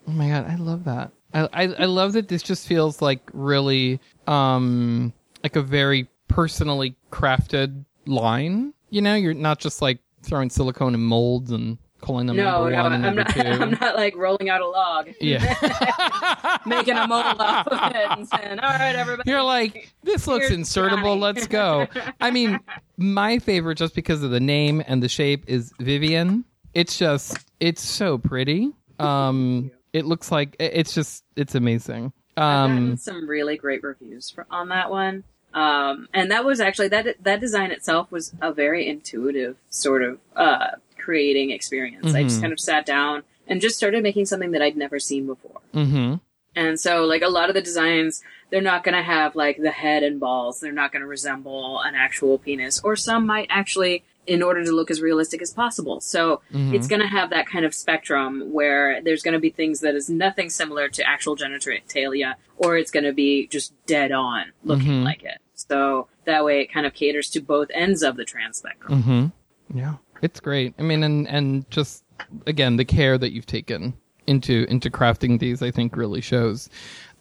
Oh 0.08 0.12
my 0.12 0.30
god, 0.30 0.46
I 0.50 0.56
love 0.56 0.84
that. 0.86 1.12
I, 1.34 1.42
I 1.52 1.64
I 1.64 1.86
love 1.86 2.14
that 2.14 2.28
this 2.28 2.44
just 2.44 2.68
feels 2.68 3.02
like 3.02 3.22
really 3.34 4.00
um 4.28 5.12
like 5.44 5.56
a 5.56 5.62
very 5.62 6.08
personally 6.28 6.96
crafted 7.12 7.84
line. 8.06 8.74
You 8.90 9.02
know, 9.02 9.16
you're 9.16 9.34
not 9.34 9.60
just 9.60 9.82
like 9.82 10.00
throwing 10.24 10.50
silicone 10.50 10.94
in 10.94 11.02
molds 11.02 11.52
and 11.52 11.78
calling 12.02 12.28
them 12.28 12.36
No, 12.38 12.44
number 12.70 12.72
no, 12.72 12.84
one 12.84 12.94
and 12.94 13.06
I'm 13.06 13.16
number 13.16 13.24
not. 13.24 13.34
two. 13.58 13.64
I'm 13.64 13.72
not 13.72 13.96
like 13.96 14.16
rolling 14.16 14.50
out 14.50 14.62
a 14.62 14.68
log, 14.68 15.10
Yeah. 15.20 16.58
making 16.66 16.96
a 16.96 17.08
mold 17.08 17.40
off 17.40 17.68
of 17.68 17.92
it, 17.96 18.12
and 18.12 18.28
saying, 18.28 18.60
"All 18.60 18.70
right, 18.70 18.96
everybody." 18.96 19.30
You're 19.30 19.44
like, 19.44 19.92
this 20.04 20.28
looks 20.28 20.50
insertable, 20.50 21.02
Johnny." 21.04 21.22
let's 21.22 21.48
go. 21.48 21.88
I 22.22 22.32
mean, 22.32 22.60
my 22.98 23.40
favorite 23.40 23.76
just 23.78 23.96
because 23.96 24.24
of 24.24 24.32
the 24.32 24.40
name 24.40 24.84
and 24.88 25.02
the 25.02 25.10
shape 25.10 25.46
is 25.48 25.72
Vivian. 25.80 26.46
It's 26.74 26.98
just 26.98 27.38
it's 27.60 27.82
so 27.82 28.18
pretty. 28.18 28.72
Um 29.00 29.72
it 29.94 30.06
looks 30.06 30.32
like 30.32 30.56
it's 30.60 30.94
just 30.94 31.24
it's 31.36 31.56
amazing. 31.56 32.14
Um 32.36 32.98
some 32.98 33.28
really 33.28 33.58
great 33.58 33.84
reviews 33.84 34.30
for, 34.30 34.46
on 34.52 34.70
that 34.70 34.90
one. 34.92 35.24
Um, 35.54 36.08
and 36.14 36.30
that 36.30 36.46
was 36.46 36.60
actually 36.60 36.90
that 36.90 37.16
that 37.24 37.40
design 37.40 37.72
itself 37.72 38.12
was 38.12 38.34
a 38.42 38.52
very 38.54 38.88
intuitive 38.88 39.56
sort 39.70 40.04
of 40.04 40.20
uh, 40.36 40.68
creating 41.08 41.52
experience. 41.52 42.14
I 42.14 42.24
just 42.24 42.38
Mhm. 42.40 42.42
kind 42.42 42.54
of 42.54 42.60
sat 42.60 42.86
down 42.86 43.24
and 43.48 43.62
just 43.62 43.78
started 43.78 44.04
making 44.04 44.26
something 44.26 44.52
that 44.52 44.62
I'd 44.62 44.76
never 44.76 45.00
seen 45.00 45.26
before. 45.26 45.62
mhm. 45.74 46.20
And 46.56 46.80
so, 46.80 47.06
like 47.06 47.22
a 47.22 47.30
lot 47.30 47.50
of 47.50 47.56
the 47.56 47.62
designs, 47.62 48.22
they're 48.50 48.62
not 48.72 48.84
going 48.84 48.96
to 48.96 49.02
have 49.04 49.36
like 49.36 49.58
the 49.68 49.72
head 49.72 50.02
and 50.04 50.20
balls. 50.20 50.60
They're 50.60 50.72
not 50.84 50.92
going 50.92 51.02
to 51.04 51.08
resemble 51.08 51.80
an 51.88 51.94
actual 51.96 52.38
penis, 52.40 52.82
or 52.84 52.96
some 52.98 53.26
might 53.26 53.48
actually 53.50 54.04
in 54.26 54.44
order 54.44 54.62
to 54.66 54.72
look 54.74 54.92
as 54.92 55.00
realistic 55.02 55.42
as 55.42 55.54
possible. 55.54 56.02
So 56.02 56.42
Mhm. 56.54 56.74
it's 56.76 56.88
going 56.88 57.00
to 57.02 57.08
have 57.08 57.30
that 57.30 57.46
kind 57.48 57.64
of 57.64 57.74
spectrum 57.74 58.52
where 58.52 59.00
there's 59.02 59.24
going 59.24 59.36
to 59.36 59.40
be 59.40 59.52
things 59.52 59.80
that 59.80 59.96
is 59.96 60.10
nothing 60.10 60.50
similar 60.50 60.90
to 60.90 61.08
actual 61.08 61.38
genitalia, 61.38 62.36
or 62.58 62.76
it's 62.78 62.92
going 62.92 63.06
to 63.06 63.14
be 63.14 63.48
just 63.48 63.72
dead 63.86 64.12
on 64.12 64.52
looking 64.66 64.92
Mhm. 65.02 65.06
like 65.06 65.24
it. 65.24 65.38
So 65.54 66.08
that 66.26 66.44
way 66.44 66.60
it 66.62 66.74
kind 66.74 66.86
of 66.86 66.94
caters 66.94 67.30
to 67.32 67.40
both 67.40 67.70
ends 67.74 68.04
of 68.04 68.18
the 68.18 68.26
trans 68.26 68.58
spectrum. 68.58 68.92
Mm-hmm. 69.04 69.78
Yeah, 69.78 69.94
it's 70.22 70.40
great. 70.40 70.74
I 70.80 70.82
mean, 70.82 71.04
and 71.04 71.28
and 71.28 71.70
just 71.70 72.04
again, 72.46 72.78
the 72.78 72.86
care 72.86 73.18
that 73.18 73.32
you've 73.32 73.46
taken 73.46 73.94
into 74.26 74.66
into 74.70 74.90
crafting 74.90 75.40
these, 75.40 75.62
I 75.62 75.72
think, 75.72 75.96
really 75.96 76.22
shows. 76.22 76.70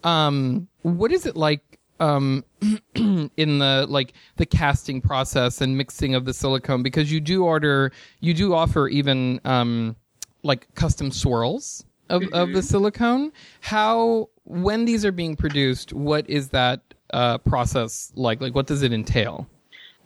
Um, 0.03 0.67
what 0.81 1.11
is 1.11 1.25
it 1.25 1.35
like? 1.35 1.61
Um, 1.99 2.45
in 2.95 3.57
the 3.59 3.87
like 3.89 4.13
the 4.35 4.45
casting 4.45 5.01
process 5.01 5.61
and 5.61 5.75
mixing 5.75 6.13
of 6.13 6.25
the 6.25 6.33
silicone 6.33 6.83
because 6.83 7.11
you 7.11 7.19
do 7.19 7.43
order 7.43 7.91
you 8.19 8.35
do 8.35 8.53
offer 8.53 8.87
even 8.87 9.41
um 9.45 9.95
like 10.43 10.67
custom 10.75 11.09
swirls 11.09 11.83
of, 12.09 12.21
of 12.33 12.53
the 12.53 12.61
silicone 12.61 13.31
how 13.61 14.29
when 14.43 14.85
these 14.85 15.03
are 15.05 15.11
being 15.11 15.35
produced 15.35 15.91
what 15.91 16.29
is 16.29 16.49
that 16.49 16.81
uh 17.13 17.39
process 17.39 18.11
like 18.15 18.41
like 18.41 18.53
what 18.53 18.67
does 18.67 18.83
it 18.83 18.93
entail 18.93 19.47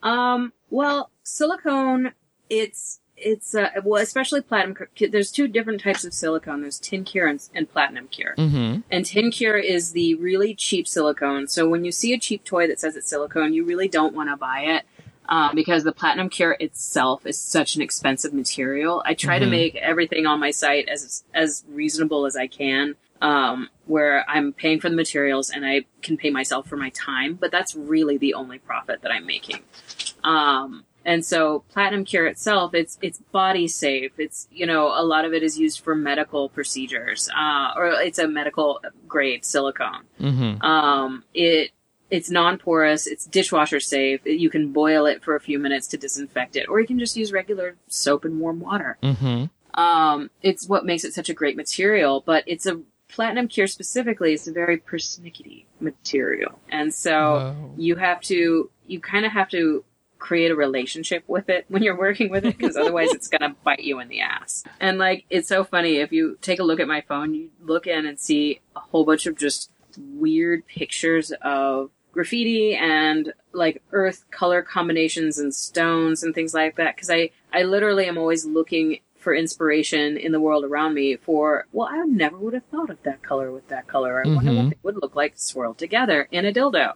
Um, 0.04 0.54
well, 0.70 1.12
silicone, 1.24 2.12
it's 2.52 3.00
it's 3.18 3.54
uh, 3.56 3.70
well, 3.84 4.02
especially 4.02 4.42
platinum. 4.42 4.76
There's 5.10 5.32
two 5.32 5.48
different 5.48 5.80
types 5.82 6.04
of 6.04 6.14
silicone. 6.14 6.62
There's 6.62 6.80
tin 6.80 7.04
cure 7.04 7.28
and, 7.28 7.42
and 7.56 7.72
platinum 7.72 8.08
cure. 8.08 8.36
mm-hmm 8.38 8.82
And 8.92 9.06
tin 9.06 9.32
cure 9.32 9.58
is 9.58 9.92
the 9.94 10.16
really 10.16 10.54
cheap 10.56 10.88
silicone. 10.88 11.48
So 11.48 11.70
when 11.70 11.86
you 11.86 11.92
see 11.92 12.14
a 12.14 12.20
cheap 12.20 12.44
toy 12.44 12.68
that 12.68 12.80
says 12.80 12.96
it's 12.96 13.08
silicone, 13.08 13.54
you 13.54 13.64
really 13.64 13.88
don't 13.88 14.14
want 14.16 14.30
to 14.30 14.38
buy 14.38 14.62
it. 14.62 14.84
Um, 15.30 15.52
because 15.56 15.84
the 15.86 15.94
platinum 15.94 16.30
cure 16.30 16.58
itself 16.60 17.26
is 17.26 17.38
such 17.40 17.76
an 17.76 17.82
expensive 17.82 18.34
material. 18.34 19.02
I 19.06 19.14
try 19.14 19.40
to 19.40 19.46
Mhm. 19.46 19.52
make 19.52 19.76
everything 19.78 20.26
on 20.26 20.40
my 20.40 20.52
site 20.52 20.90
as 20.90 21.24
as 21.34 21.64
reasonable 21.70 22.26
as 22.26 22.36
I 22.36 22.48
can, 22.48 22.96
um, 23.22 23.70
where 23.86 24.26
I'm 24.28 24.52
paying 24.52 24.82
for 24.82 24.90
the 24.90 24.96
materials 24.96 25.50
and 25.50 25.66
I 25.66 25.86
can 26.02 26.18
pay 26.18 26.32
myself 26.32 26.68
for 26.68 26.76
my 26.76 26.90
time. 26.90 27.36
But 27.36 27.52
that's 27.52 27.76
really 27.76 28.18
the 28.18 28.34
only 28.34 28.58
profit 28.60 29.04
that 29.04 29.12
I'm 29.12 29.26
making. 29.26 29.60
Um, 30.24 30.84
and 31.06 31.26
so 31.26 31.64
platinum 31.70 32.06
cure 32.06 32.28
itself, 32.28 32.74
it's 32.74 32.98
it's 33.02 33.20
body 33.32 33.68
safe. 33.68 34.12
It's 34.18 34.48
you 34.52 34.66
know 34.66 34.88
a 34.88 35.04
lot 35.04 35.26
of 35.26 35.34
it 35.34 35.44
is 35.44 35.58
used 35.58 35.82
for 35.82 35.96
medical 35.96 36.50
procedures, 36.50 37.30
uh, 37.36 37.72
or 37.76 37.88
it's 37.88 38.20
a 38.20 38.28
medical 38.28 38.82
grade 39.08 39.44
silicone. 39.46 40.04
mm-hmm 40.20 40.64
Um, 40.66 41.24
it 41.34 41.72
it's 42.10 42.30
non-porous. 42.30 43.08
It's 43.08 43.26
dishwasher 43.26 43.80
safe. 43.80 44.20
You 44.26 44.50
can 44.50 44.74
boil 44.74 45.06
it 45.06 45.24
for 45.24 45.36
a 45.36 45.40
few 45.40 45.58
minutes 45.58 45.88
to 45.88 45.98
disinfect 45.98 46.56
it, 46.58 46.68
or 46.68 46.82
you 46.82 46.88
can 46.88 47.00
just 47.00 47.16
use 47.16 47.32
regular 47.32 47.78
soap 47.88 48.26
and 48.26 48.40
warm 48.40 48.60
water. 48.60 48.98
mm-hmm 49.02 49.46
Um, 49.80 50.30
it's 50.42 50.68
what 50.68 50.86
makes 50.86 51.04
it 51.04 51.14
such 51.14 51.30
a 51.30 51.34
great 51.34 51.56
material, 51.56 52.22
but 52.26 52.44
it's 52.46 52.66
a 52.66 52.82
platinum 53.08 53.48
cure 53.48 53.68
specifically. 53.68 54.34
It's 54.34 54.48
a 54.48 54.52
very 54.52 54.78
persnickety 54.78 55.66
material, 55.80 56.60
and 56.70 56.94
so 56.94 57.56
you 57.78 57.96
have 57.96 58.22
to 58.22 58.70
you 58.88 59.00
kind 59.00 59.26
of 59.26 59.32
have 59.32 59.50
to 59.50 59.84
create 60.22 60.52
a 60.52 60.56
relationship 60.56 61.24
with 61.28 61.50
it 61.50 61.66
when 61.68 61.82
you're 61.82 61.98
working 61.98 62.30
with 62.30 62.46
it 62.46 62.56
because 62.58 62.78
otherwise 62.78 63.10
it's 63.12 63.28
going 63.28 63.42
to 63.42 63.56
bite 63.64 63.80
you 63.80 64.00
in 64.00 64.08
the 64.08 64.22
ass. 64.22 64.64
And 64.80 65.00
like 65.00 65.26
it's 65.32 65.48
so 65.48 65.64
funny 65.64 65.96
if 65.98 66.12
you 66.12 66.38
take 66.42 66.60
a 66.60 66.64
look 66.64 66.80
at 66.80 66.88
my 66.88 67.02
phone 67.02 67.34
you 67.34 67.50
look 67.64 67.88
in 67.88 68.06
and 68.06 68.20
see 68.20 68.62
a 68.76 68.80
whole 68.80 69.04
bunch 69.04 69.26
of 69.26 69.36
just 69.36 69.72
weird 69.98 70.66
pictures 70.68 71.34
of 71.42 71.90
graffiti 72.12 72.76
and 72.76 73.34
like 73.52 73.82
earth 73.92 74.26
color 74.32 74.62
combinations 74.62 75.40
and 75.40 75.54
stones 75.56 76.22
and 76.24 76.36
things 76.36 76.54
like 76.54 76.76
that 76.76 76.96
because 76.96 77.10
i 77.10 77.30
i 77.52 77.64
literally 77.64 78.06
am 78.06 78.18
always 78.18 78.46
looking 78.46 79.00
for 79.18 79.34
inspiration 79.34 80.18
in 80.18 80.32
the 80.32 80.40
world 80.40 80.64
around 80.66 80.94
me 80.94 81.16
for 81.16 81.66
well 81.74 81.88
i 81.92 81.98
never 82.06 82.38
would 82.38 82.54
have 82.54 82.66
thought 82.72 82.90
of 82.90 83.02
that 83.04 83.22
color 83.24 83.52
with 83.52 83.68
that 83.70 83.88
color. 83.88 84.24
I 84.24 84.28
wonder 84.28 84.52
Mhm. 84.52 84.64
what 84.66 84.72
it 84.74 84.80
would 84.84 84.96
look 85.02 85.16
like 85.16 85.34
swirled 85.38 85.78
together 85.78 86.28
in 86.32 86.46
a 86.46 86.52
dildo. 86.54 86.94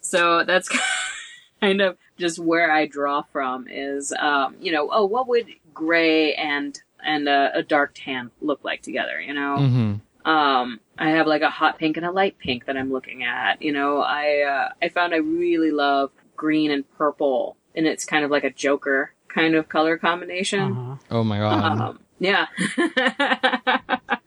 So 0.00 0.44
that's 0.44 0.68
kind 1.62 1.80
of 1.80 1.96
just 2.18 2.38
where 2.38 2.70
I 2.70 2.86
draw 2.86 3.22
from 3.32 3.66
is, 3.70 4.12
um, 4.18 4.56
you 4.60 4.72
know, 4.72 4.90
oh, 4.92 5.06
what 5.06 5.28
would 5.28 5.46
gray 5.72 6.34
and 6.34 6.78
and 7.04 7.28
a, 7.28 7.50
a 7.54 7.62
dark 7.62 7.92
tan 7.94 8.30
look 8.40 8.64
like 8.64 8.82
together? 8.82 9.20
You 9.20 9.34
know, 9.34 9.56
mm-hmm 9.58 9.92
um, 10.24 10.80
I 10.98 11.10
have 11.10 11.26
like 11.26 11.42
a 11.42 11.50
hot 11.50 11.78
pink 11.78 11.96
and 11.96 12.06
a 12.06 12.12
light 12.12 12.38
pink 12.38 12.66
that 12.66 12.76
I'm 12.76 12.92
looking 12.92 13.24
at. 13.24 13.60
You 13.60 13.72
know, 13.72 13.98
I 13.98 14.42
uh, 14.42 14.68
I 14.80 14.88
found 14.88 15.14
I 15.14 15.18
really 15.18 15.70
love 15.70 16.10
green 16.36 16.70
and 16.70 16.88
purple, 16.96 17.56
and 17.74 17.86
it's 17.86 18.04
kind 18.04 18.24
of 18.24 18.30
like 18.30 18.44
a 18.44 18.50
Joker 18.50 19.12
kind 19.28 19.54
of 19.54 19.68
color 19.68 19.96
combination. 19.98 20.72
Uh-huh. 20.72 20.96
oh 21.10 21.24
my 21.24 21.38
god 21.38 21.80
Um, 21.80 22.00
yeah. 22.18 22.46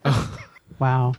Wow. 0.78 1.14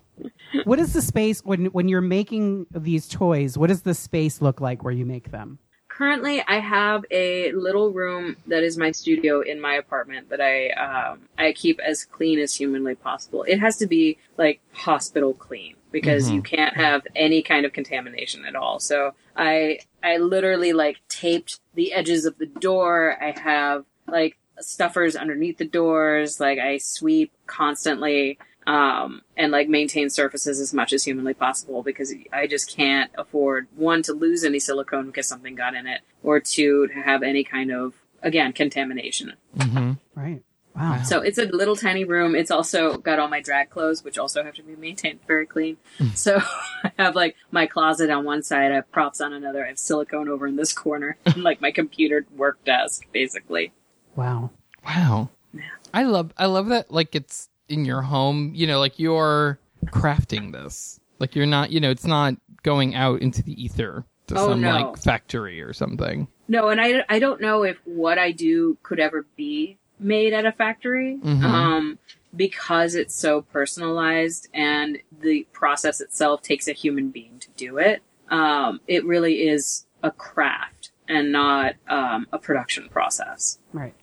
what 0.64 0.78
is 0.78 0.92
the 0.92 1.00
space 1.00 1.40
when 1.42 1.66
when 1.66 1.88
you're 1.88 2.02
making 2.02 2.66
these 2.70 3.08
toys? 3.08 3.56
What 3.56 3.68
does 3.68 3.82
the 3.82 3.94
space 3.94 4.42
look 4.42 4.60
like 4.60 4.84
where 4.84 4.92
you 4.92 5.06
make 5.06 5.30
them? 5.30 5.58
Currently, 5.96 6.42
I 6.46 6.58
have 6.58 7.06
a 7.10 7.52
little 7.52 7.90
room 7.90 8.36
that 8.48 8.62
is 8.62 8.76
my 8.76 8.90
studio 8.90 9.40
in 9.40 9.58
my 9.58 9.76
apartment 9.76 10.28
that 10.28 10.42
I 10.42 10.68
um, 10.72 11.20
I 11.38 11.52
keep 11.52 11.80
as 11.80 12.04
clean 12.04 12.38
as 12.38 12.54
humanly 12.54 12.94
possible. 12.96 13.44
It 13.44 13.60
has 13.60 13.78
to 13.78 13.86
be 13.86 14.18
like 14.36 14.60
hospital 14.72 15.32
clean 15.32 15.74
because 15.92 16.28
Mhm. 16.28 16.34
you 16.34 16.42
can't 16.42 16.76
have 16.76 17.00
any 17.16 17.40
kind 17.40 17.64
of 17.64 17.72
contamination 17.72 18.44
at 18.44 18.54
all. 18.54 18.78
So 18.78 19.14
I 19.36 19.78
I 20.02 20.18
literally 20.18 20.74
like 20.74 20.98
taped 21.08 21.60
the 21.74 21.94
edges 21.94 22.26
of 22.26 22.36
the 22.36 22.44
door. 22.44 23.16
I 23.18 23.30
have 23.30 23.86
like 24.06 24.36
stuffers 24.60 25.16
underneath 25.16 25.56
the 25.56 25.64
doors. 25.64 26.38
Like 26.40 26.58
I 26.58 26.76
sweep 26.76 27.32
constantly 27.46 28.38
um, 28.66 29.22
and 29.36 29.52
like 29.52 29.68
maintain 29.68 30.10
surfaces 30.10 30.60
as 30.60 30.74
much 30.74 30.92
as 30.92 31.04
humanly 31.04 31.34
possible 31.34 31.82
because 31.82 32.12
I 32.32 32.46
just 32.46 32.74
can't 32.74 33.10
afford 33.16 33.68
one 33.76 34.02
to 34.04 34.12
lose 34.12 34.44
any 34.44 34.58
silicone 34.58 35.06
because 35.06 35.26
something 35.26 35.54
got 35.54 35.74
in 35.74 35.86
it, 35.86 36.00
or 36.22 36.40
two 36.40 36.88
to 36.88 36.94
have 36.94 37.22
any 37.22 37.44
kind 37.44 37.70
of 37.70 37.94
again 38.22 38.52
contamination. 38.52 39.34
mm-hmm 39.56 39.92
Right. 40.16 40.42
Wow. 40.74 41.02
So 41.02 41.20
it's 41.20 41.38
a 41.38 41.44
little 41.44 41.76
tiny 41.76 42.04
room. 42.04 42.34
It's 42.34 42.50
also 42.50 42.98
got 42.98 43.18
all 43.18 43.28
my 43.28 43.40
drag 43.40 43.70
clothes, 43.70 44.04
which 44.04 44.18
also 44.18 44.42
have 44.42 44.54
to 44.54 44.62
be 44.62 44.76
maintained 44.76 45.20
very 45.26 45.46
clean. 45.46 45.78
so 46.14 46.38
I 46.84 46.92
have 46.98 47.14
like 47.14 47.36
my 47.50 47.66
closet 47.66 48.10
on 48.10 48.24
one 48.24 48.42
side, 48.42 48.72
I 48.72 48.76
have 48.76 48.90
props 48.92 49.20
on 49.20 49.32
another, 49.32 49.64
I 49.64 49.68
have 49.68 49.78
silicone 49.78 50.28
over 50.28 50.46
in 50.46 50.56
this 50.56 50.72
corner, 50.74 51.16
and 51.26 51.42
like 51.42 51.60
my 51.60 51.70
computer 51.70 52.26
work 52.36 52.62
desk, 52.64 53.06
basically. 53.12 53.72
Wow. 54.16 54.50
Wow. 54.84 55.30
Yeah. 55.54 55.62
I 55.94 56.02
love 56.02 56.32
I 56.36 56.46
love 56.46 56.68
that 56.68 56.90
like 56.90 57.14
it's 57.14 57.48
in 57.68 57.84
your 57.84 58.02
home, 58.02 58.52
you 58.54 58.66
know, 58.66 58.78
like 58.78 58.98
you're 58.98 59.58
crafting 59.86 60.52
this. 60.52 61.00
Like 61.18 61.34
you're 61.34 61.46
not, 61.46 61.70
you 61.70 61.80
know, 61.80 61.90
it's 61.90 62.04
not 62.06 62.34
going 62.62 62.94
out 62.94 63.22
into 63.22 63.42
the 63.42 63.60
ether 63.62 64.04
to 64.28 64.34
Oh, 64.38 64.48
some 64.50 64.60
no. 64.60 64.70
like 64.70 64.98
factory 64.98 65.62
or 65.62 65.72
something. 65.72 66.28
No, 66.48 66.68
and 66.68 66.80
I, 66.80 67.04
I 67.08 67.18
don't 67.18 67.40
know 67.40 67.62
if 67.64 67.76
what 67.84 68.18
I 68.18 68.32
do 68.32 68.76
could 68.82 69.00
ever 69.00 69.26
be 69.36 69.78
made 69.98 70.32
at 70.32 70.44
a 70.44 70.52
factory, 70.52 71.18
Mhm. 71.22 71.42
um, 71.42 71.98
because 72.34 72.94
it's 72.94 73.14
so 73.14 73.42
personalized 73.42 74.48
and 74.52 74.98
the 75.20 75.46
process 75.52 76.00
itself 76.00 76.42
takes 76.42 76.68
a 76.68 76.72
human 76.72 77.10
being 77.10 77.38
to 77.40 77.48
do 77.56 77.78
it. 77.78 78.02
Um, 78.28 78.80
it 78.86 79.04
really 79.06 79.48
is 79.48 79.86
a 80.02 80.10
craft 80.10 80.90
and 81.08 81.32
not 81.32 81.74
um, 81.88 82.26
a 82.32 82.38
production 82.38 82.88
process. 82.90 83.58
Right. 83.72 83.94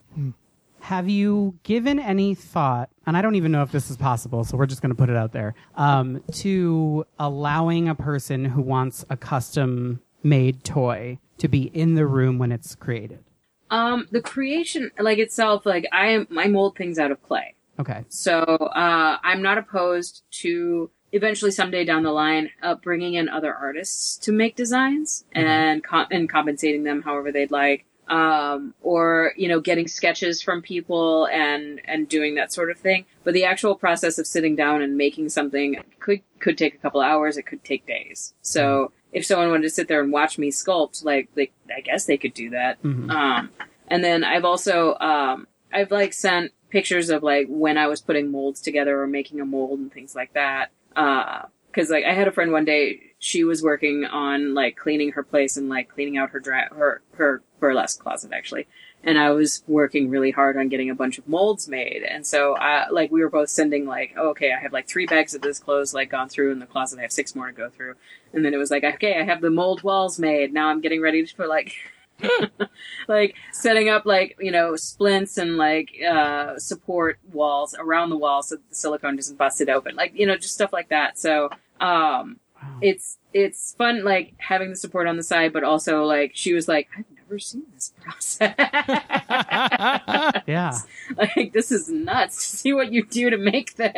Have 0.84 1.08
you 1.08 1.58
given 1.62 1.98
any 1.98 2.34
thought, 2.34 2.90
and 3.06 3.16
I 3.16 3.22
don't 3.22 3.36
even 3.36 3.50
know 3.50 3.62
if 3.62 3.72
this 3.72 3.90
is 3.90 3.96
possible, 3.96 4.44
so 4.44 4.58
we're 4.58 4.66
just 4.66 4.82
going 4.82 4.90
to 4.90 4.94
put 4.94 5.08
it 5.08 5.16
out 5.16 5.32
there, 5.32 5.54
um, 5.76 6.22
to 6.32 7.06
allowing 7.18 7.88
a 7.88 7.94
person 7.94 8.44
who 8.44 8.60
wants 8.60 9.02
a 9.08 9.16
custom 9.16 10.02
made 10.22 10.62
toy 10.62 11.18
to 11.38 11.48
be 11.48 11.70
in 11.72 11.94
the 11.94 12.04
room 12.04 12.38
when 12.38 12.52
it's 12.52 12.74
created? 12.74 13.24
Um, 13.70 14.08
the 14.10 14.20
creation, 14.20 14.90
like 14.98 15.16
itself, 15.16 15.64
like 15.64 15.86
I 15.90 16.08
am, 16.08 16.28
I 16.36 16.48
mold 16.48 16.76
things 16.76 16.98
out 16.98 17.10
of 17.10 17.22
clay. 17.22 17.54
Okay. 17.80 18.04
So 18.10 18.40
uh, 18.40 19.16
I'm 19.22 19.40
not 19.40 19.56
opposed 19.56 20.22
to 20.42 20.90
eventually 21.12 21.50
someday 21.50 21.86
down 21.86 22.02
the 22.02 22.12
line 22.12 22.50
uh, 22.62 22.74
bringing 22.74 23.14
in 23.14 23.30
other 23.30 23.54
artists 23.54 24.18
to 24.18 24.32
make 24.32 24.54
designs 24.54 25.24
and 25.32 25.82
com- 25.82 26.08
and 26.10 26.28
compensating 26.28 26.82
them 26.82 27.00
however 27.00 27.32
they'd 27.32 27.50
like, 27.50 27.86
um, 28.08 28.74
or 28.82 29.32
you 29.36 29.48
know 29.48 29.60
getting 29.60 29.88
sketches 29.88 30.42
from 30.42 30.62
people 30.62 31.26
and 31.26 31.80
and 31.84 32.08
doing 32.08 32.34
that 32.36 32.52
sort 32.52 32.70
of 32.70 32.78
thing. 32.78 33.06
But 33.22 33.34
the 33.34 33.44
actual 33.44 33.74
process 33.74 34.18
of 34.18 34.26
sitting 34.26 34.56
down 34.56 34.82
and 34.82 34.96
making 34.96 35.28
something 35.30 35.76
could 36.00 36.20
could 36.38 36.58
take 36.58 36.74
a 36.74 36.78
couple 36.78 37.00
hours. 37.00 37.36
It 37.36 37.46
could 37.46 37.64
take 37.64 37.86
days. 37.86 38.34
So 38.42 38.92
if 39.12 39.24
someone 39.24 39.48
wanted 39.48 39.62
to 39.62 39.70
sit 39.70 39.88
there 39.88 40.02
and 40.02 40.12
watch 40.12 40.38
me 40.38 40.50
sculpt, 40.50 41.04
like 41.04 41.28
they, 41.34 41.52
I 41.74 41.80
guess 41.80 42.04
they 42.04 42.18
could 42.18 42.34
do 42.34 42.50
that. 42.50 42.82
Mhm. 42.82 43.10
Um, 43.10 43.50
and 43.88 44.02
then 44.02 44.24
I've 44.24 44.44
also 44.44 44.96
um, 45.00 45.46
I've 45.72 45.90
like 45.90 46.12
sent 46.12 46.52
pictures 46.70 47.10
of 47.10 47.22
like 47.22 47.46
when 47.48 47.78
I 47.78 47.86
was 47.86 48.00
putting 48.00 48.30
molds 48.30 48.60
together 48.60 49.00
or 49.00 49.06
making 49.06 49.40
a 49.40 49.44
mold 49.44 49.78
and 49.78 49.92
things 49.92 50.14
like 50.14 50.32
that. 50.34 50.70
Uh, 50.96 51.42
because 51.74 51.90
like 51.90 52.04
I 52.04 52.12
had 52.12 52.28
a 52.28 52.32
friend 52.32 52.52
one 52.52 52.64
day. 52.64 53.00
She 53.18 53.42
was 53.42 53.62
working 53.62 54.04
on 54.04 54.54
like 54.54 54.76
cleaning 54.76 55.12
her 55.12 55.22
place 55.22 55.56
and 55.56 55.68
like 55.68 55.88
cleaning 55.88 56.18
out 56.18 56.30
her 56.30 56.40
dra- 56.40 56.72
her 56.74 57.02
her 57.14 57.42
burlesque 57.58 58.00
closet 58.00 58.32
actually. 58.32 58.66
And 59.06 59.18
I 59.18 59.30
was 59.30 59.62
working 59.66 60.08
really 60.08 60.30
hard 60.30 60.56
on 60.56 60.68
getting 60.70 60.88
a 60.88 60.94
bunch 60.94 61.18
of 61.18 61.28
molds 61.28 61.68
made. 61.68 62.02
And 62.02 62.26
so, 62.26 62.56
I, 62.56 62.88
like, 62.88 63.12
we 63.12 63.20
were 63.20 63.28
both 63.28 63.50
sending, 63.50 63.84
like, 63.84 64.14
oh, 64.16 64.30
okay, 64.30 64.50
I 64.50 64.58
have 64.58 64.72
like 64.72 64.88
three 64.88 65.04
bags 65.04 65.34
of 65.34 65.42
this 65.42 65.58
clothes, 65.58 65.92
like, 65.92 66.08
gone 66.08 66.30
through 66.30 66.52
in 66.52 66.58
the 66.58 66.64
closet. 66.64 66.98
I 66.98 67.02
have 67.02 67.12
six 67.12 67.34
more 67.34 67.48
to 67.48 67.52
go 67.52 67.68
through. 67.68 67.96
And 68.32 68.42
then 68.42 68.54
it 68.54 68.56
was 68.56 68.70
like, 68.70 68.82
okay, 68.82 69.20
I 69.20 69.24
have 69.24 69.42
the 69.42 69.50
mold 69.50 69.82
walls 69.82 70.18
made. 70.18 70.54
Now 70.54 70.68
I'm 70.68 70.80
getting 70.80 71.02
ready 71.02 71.22
to 71.22 71.36
put, 71.36 71.50
like, 71.50 71.74
like 73.08 73.34
setting 73.52 73.88
up 73.88 74.06
like 74.06 74.36
you 74.38 74.52
know 74.52 74.76
splints 74.76 75.36
and 75.36 75.56
like 75.56 75.90
uh 76.08 76.56
support 76.58 77.18
walls 77.32 77.74
around 77.76 78.08
the 78.08 78.16
wall 78.16 78.40
so 78.40 78.54
the 78.54 78.74
silicone 78.74 79.16
doesn't 79.16 79.36
bust 79.36 79.60
it 79.60 79.68
open 79.68 79.96
like 79.96 80.12
you 80.14 80.24
know 80.24 80.36
just 80.36 80.54
stuff 80.54 80.72
like 80.72 80.88
that 80.90 81.18
so 81.18 81.50
um 81.80 82.38
Wow. 82.62 82.78
it's 82.80 83.18
it's 83.34 83.74
fun 83.74 84.04
like 84.04 84.32
having 84.38 84.70
the 84.70 84.76
support 84.76 85.06
on 85.06 85.18
the 85.18 85.22
side 85.22 85.52
but 85.52 85.64
also 85.64 86.04
like 86.04 86.30
she 86.34 86.54
was 86.54 86.66
like 86.66 86.88
i've 86.96 87.04
never 87.14 87.38
seen 87.38 87.64
this 87.74 87.92
process 88.00 88.54
yeah. 90.46 90.78
like 91.16 91.52
this 91.52 91.70
is 91.70 91.88
nuts 91.90 92.36
to 92.50 92.56
see 92.56 92.72
what 92.72 92.90
you 92.92 93.04
do 93.04 93.28
to 93.28 93.36
make 93.36 93.74
this 93.76 93.92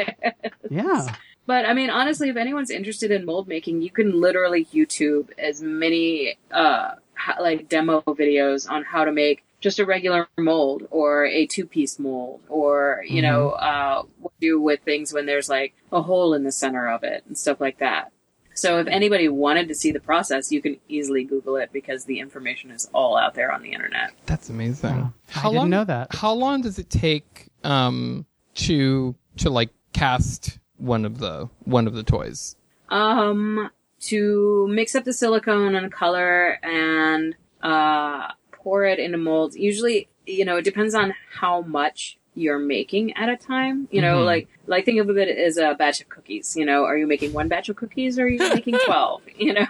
Yeah. 0.68 1.06
but 1.46 1.64
I 1.64 1.74
mean, 1.74 1.90
honestly, 1.90 2.28
if 2.28 2.36
anyone's 2.36 2.70
interested 2.70 3.12
in 3.12 3.24
mold 3.24 3.46
making, 3.46 3.82
you 3.82 3.90
can 3.90 4.20
literally 4.20 4.64
YouTube 4.66 5.30
as 5.38 5.62
many 5.62 6.36
uh 6.50 6.94
like 7.40 7.68
demo 7.68 8.00
videos 8.02 8.68
on 8.68 8.82
how 8.84 9.04
to 9.04 9.12
make 9.12 9.44
just 9.66 9.80
a 9.80 9.84
regular 9.84 10.28
mold 10.38 10.86
or 10.92 11.26
a 11.26 11.44
two-piece 11.44 11.98
mold 11.98 12.40
or 12.48 13.02
you 13.04 13.20
know 13.20 13.50
uh 13.50 14.00
what 14.20 14.32
do 14.40 14.60
with 14.60 14.78
things 14.82 15.12
when 15.12 15.26
there's 15.26 15.48
like 15.48 15.74
a 15.90 16.00
hole 16.00 16.34
in 16.34 16.44
the 16.44 16.52
center 16.52 16.88
of 16.88 17.02
it 17.02 17.24
and 17.26 17.36
stuff 17.36 17.60
like 17.60 17.78
that. 17.78 18.12
So 18.54 18.78
if 18.78 18.86
anybody 18.86 19.28
wanted 19.28 19.66
to 19.66 19.74
see 19.74 19.90
the 19.90 19.98
process, 19.98 20.52
you 20.52 20.62
can 20.62 20.76
easily 20.88 21.24
Google 21.24 21.56
it 21.56 21.70
because 21.72 22.04
the 22.04 22.20
information 22.20 22.70
is 22.70 22.88
all 22.94 23.16
out 23.16 23.34
there 23.34 23.50
on 23.50 23.60
the 23.60 23.72
internet. 23.72 24.12
That's 24.26 24.48
amazing. 24.50 24.96
Wow. 24.96 25.12
I 25.34 25.38
How 25.40 25.50
didn't 25.50 25.70
know 25.70 25.84
that. 25.84 26.14
How 26.14 26.32
long 26.32 26.62
does 26.62 26.78
it 26.78 26.88
take 26.88 27.48
um 27.64 28.24
to 28.54 29.16
to 29.38 29.50
like 29.50 29.70
cast 29.92 30.60
one 30.76 31.04
of 31.04 31.18
the 31.18 31.48
one 31.64 31.88
of 31.88 31.94
the 31.94 32.04
toys? 32.04 32.54
Um, 32.88 33.68
to 34.02 34.68
mix 34.70 34.94
up 34.94 35.02
the 35.02 35.12
silicone 35.12 35.74
and 35.74 35.90
color 35.90 36.60
and 36.62 37.34
uh, 37.64 38.28
pour 38.66 38.84
it 38.84 38.98
into 38.98 39.16
molds. 39.18 39.56
Usually, 39.56 40.08
you 40.26 40.44
know, 40.44 40.56
it 40.56 40.64
depends 40.64 40.92
on 40.94 41.14
how 41.40 41.60
much 41.60 42.18
you're 42.34 42.58
making 42.58 43.12
at 43.16 43.28
a 43.28 43.36
time. 43.36 43.86
You 43.92 44.00
know, 44.02 44.16
Mhm. 44.18 44.24
like 44.32 44.48
like 44.66 44.84
think 44.84 44.98
of 45.00 45.08
it 45.16 45.28
as 45.48 45.56
a 45.56 45.74
batch 45.78 46.00
of 46.00 46.08
cookies. 46.08 46.56
You 46.56 46.64
know, 46.66 46.82
are 46.84 46.98
you 46.98 47.06
making 47.06 47.32
one 47.32 47.46
batch 47.48 47.68
of 47.68 47.76
cookies 47.76 48.18
or 48.18 48.24
are 48.24 48.28
you 48.28 48.38
making 48.58 48.76
twelve? 48.84 49.22
You 49.38 49.52
know. 49.54 49.66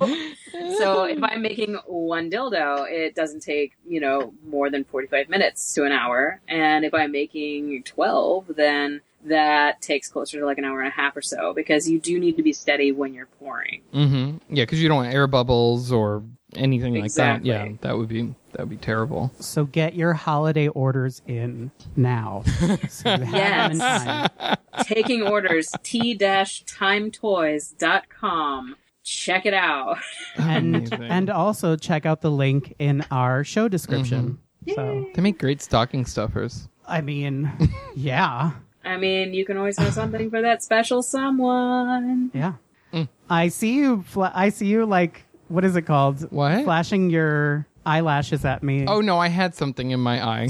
So 0.78 1.04
if 1.04 1.22
I'm 1.22 1.42
making 1.42 1.74
one 1.86 2.30
dildo, 2.30 2.90
it 2.90 3.14
doesn't 3.14 3.40
take, 3.40 3.72
you 3.88 4.00
know, 4.00 4.32
more 4.46 4.68
than 4.70 4.84
45 4.84 5.28
minutes 5.28 5.74
to 5.74 5.84
an 5.84 5.92
hour. 5.92 6.40
And 6.48 6.84
if 6.84 6.92
I'm 6.94 7.12
making 7.12 7.82
12, 7.84 8.52
then 8.56 9.00
that 9.24 9.80
takes 9.80 10.08
closer 10.08 10.38
to 10.40 10.46
like 10.46 10.58
an 10.58 10.64
hour 10.64 10.80
and 10.80 10.88
a 10.88 10.96
half 11.02 11.16
or 11.16 11.22
so 11.22 11.52
because 11.54 11.88
you 11.90 11.98
do 11.98 12.18
need 12.18 12.36
to 12.36 12.42
be 12.42 12.52
steady 12.52 12.90
when 12.92 13.12
you're 13.14 13.28
pouring. 13.38 13.82
Mm-hmm. 13.94 14.54
Yeah, 14.54 14.64
because 14.64 14.82
you 14.82 14.88
don't 14.88 14.98
want 14.98 15.14
air 15.14 15.26
bubbles 15.26 15.92
or 15.92 16.22
anything 16.56 16.94
like 17.00 17.12
that. 17.14 17.44
Yeah, 17.44 17.68
that 17.82 17.96
would 17.96 18.08
be 18.08 18.34
that 18.52 18.60
would 18.60 18.70
be 18.70 18.76
terrible. 18.76 19.30
So 19.40 19.64
get 19.64 19.94
your 19.94 20.12
holiday 20.14 20.68
orders 20.68 21.22
in 21.26 21.70
now. 21.96 22.42
So 22.88 23.14
you 23.14 23.24
have 23.24 23.26
them 23.26 23.72
in 23.72 23.78
Yes. 23.78 24.28
time. 24.38 24.56
Taking 24.84 25.22
orders, 25.22 25.70
t-timetoys.com. 25.82 28.76
Check 29.04 29.46
it 29.46 29.54
out. 29.54 29.98
And 30.36 30.76
Amazing. 30.76 31.02
and 31.04 31.30
also 31.30 31.76
check 31.76 32.06
out 32.06 32.20
the 32.22 32.30
link 32.30 32.74
in 32.78 33.04
our 33.10 33.44
show 33.44 33.68
description. 33.68 34.38
So 34.74 35.06
they 35.14 35.22
make 35.22 35.38
great 35.38 35.62
stocking 35.62 36.04
stuffers. 36.04 36.68
I 36.88 37.00
mean, 37.00 37.50
yeah. 37.94 38.52
I 38.84 38.96
mean, 38.96 39.32
you 39.34 39.44
can 39.44 39.56
always 39.56 39.78
have 39.78 39.92
something 39.94 40.28
for 40.30 40.42
that 40.42 40.62
special 40.62 41.02
someone. 41.02 42.30
Yeah. 42.34 42.54
Mm. 42.92 43.08
I 43.30 43.48
see 43.48 43.74
you. 43.74 44.02
Fla- 44.02 44.32
I 44.34 44.48
see 44.48 44.66
you. 44.66 44.84
Like, 44.86 45.24
what 45.48 45.64
is 45.64 45.76
it 45.76 45.82
called? 45.82 46.30
What? 46.30 46.64
Flashing 46.64 47.10
your 47.10 47.66
eyelashes 47.84 48.44
at 48.44 48.62
me. 48.62 48.86
Oh 48.86 49.00
no, 49.00 49.18
I 49.18 49.28
had 49.28 49.54
something 49.54 49.90
in 49.90 50.00
my 50.00 50.24
eye. 50.24 50.48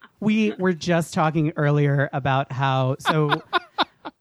we 0.20 0.52
were 0.58 0.72
just 0.72 1.14
talking 1.14 1.52
earlier 1.56 2.08
about 2.12 2.52
how 2.52 2.96
so 3.00 3.42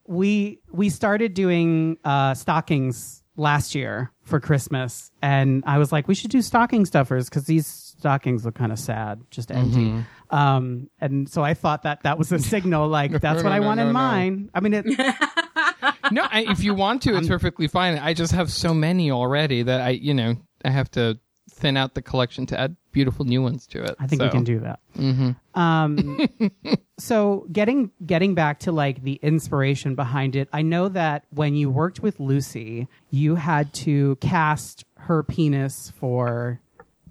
we 0.08 0.60
we 0.72 0.90
started 0.90 1.34
doing 1.34 1.98
uh, 2.04 2.34
stockings 2.34 3.24
last 3.36 3.76
year 3.76 4.12
for 4.24 4.40
Christmas, 4.40 5.12
and 5.22 5.64
I 5.66 5.78
was 5.78 5.92
like, 5.92 6.08
we 6.08 6.16
should 6.16 6.32
do 6.32 6.42
stocking 6.42 6.86
stuffers 6.86 7.30
because 7.30 7.46
these 7.46 7.68
stockings 7.68 8.46
look 8.46 8.56
kind 8.56 8.72
of 8.72 8.80
sad, 8.80 9.22
just 9.30 9.52
empty. 9.52 10.06
Um, 10.30 10.90
and 11.00 11.28
so 11.28 11.44
I 11.44 11.54
thought 11.54 11.84
that 11.84 12.04
that 12.04 12.18
was 12.18 12.32
a 12.32 12.40
signal, 12.40 12.88
like 12.88 13.12
that's 13.22 13.44
what 13.44 13.50
no, 13.50 13.56
I 13.56 13.60
no, 13.60 13.68
want 13.68 13.78
no, 13.78 13.84
in 13.84 13.88
no. 13.90 13.94
mine. 13.94 14.50
I 14.54 14.60
mean, 14.60 14.74
it, 14.74 14.86
no, 16.12 16.28
I, 16.30 16.46
if 16.50 16.64
you 16.64 16.74
want 16.74 17.02
to, 17.04 17.18
it's 17.18 17.28
perfectly 17.28 17.68
fine. 17.68 17.98
I 17.98 18.14
just 18.14 18.34
have 18.34 18.52
so 18.52 18.74
many 18.74 19.12
already 19.12 19.64
that 19.64 19.82
I, 19.82 19.90
you 19.90 20.14
know, 20.14 20.36
I 20.64 20.70
have 20.70 20.90
to 20.92 21.20
thin 21.52 21.78
out 21.78 21.94
the 21.94 22.02
collection 22.02 22.46
to 22.48 22.60
add 22.60 22.76
beautiful 22.92 23.26
new 23.26 23.42
ones 23.42 23.68
to 23.68 23.84
it. 23.84 23.96
I 24.00 24.08
think 24.08 24.22
we 24.22 24.30
can 24.30 24.44
do 24.44 24.60
that. 24.60 24.80
mhm. 24.98 25.36
Um, 25.56 26.20
so 27.00 27.46
getting 27.52 27.92
getting 28.06 28.36
back 28.36 28.60
to 28.62 28.72
like 28.72 29.04
the 29.04 29.20
inspiration 29.22 29.96
behind 29.96 30.36
it, 30.36 30.48
I 30.54 30.62
know 30.62 30.90
that 30.90 31.26
when 31.32 31.56
you 31.56 31.70
worked 31.70 32.02
with 32.02 32.20
Lucy, 32.20 32.88
you 33.10 33.36
had 33.36 33.74
to 33.74 34.16
cast 34.18 34.86
her 34.98 35.24
penis 35.24 35.92
for 36.00 36.62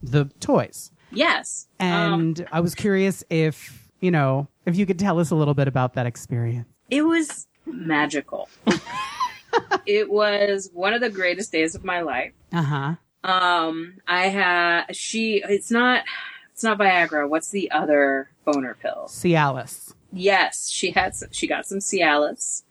the 0.02 0.26
toys, 0.40 0.92
Yes. 1.10 1.66
Um, 1.80 1.86
and 1.88 2.46
I 2.52 2.60
was 2.60 2.74
curious 2.74 3.24
if 3.30 3.88
you 4.00 4.10
know 4.10 4.46
if 4.66 4.76
you 4.76 4.86
could 4.86 4.98
tell 4.98 5.18
us 5.18 5.30
a 5.30 5.34
little 5.34 5.54
bit 5.54 5.68
about 5.68 5.94
that 5.94 6.06
experience. 6.06 6.68
It 6.90 7.02
was 7.02 7.47
magical. 7.72 8.48
it 9.86 10.10
was 10.10 10.70
one 10.72 10.94
of 10.94 11.00
the 11.00 11.10
greatest 11.10 11.52
days 11.52 11.74
of 11.74 11.84
my 11.84 12.00
life. 12.00 12.32
Uh 12.52 12.62
huh. 12.62 12.94
Um, 13.24 13.94
I 14.06 14.28
had 14.28 14.96
she. 14.96 15.42
It's 15.48 15.70
not. 15.70 16.04
It's 16.52 16.62
not 16.62 16.78
Viagra. 16.78 17.28
What's 17.28 17.50
the 17.50 17.70
other 17.70 18.30
boner 18.44 18.76
pill? 18.80 19.06
Cialis. 19.08 19.94
Yes, 20.12 20.68
she 20.68 20.90
had. 20.92 21.14
Some, 21.14 21.28
she 21.32 21.46
got 21.46 21.66
some 21.66 21.78
Cialis, 21.78 22.62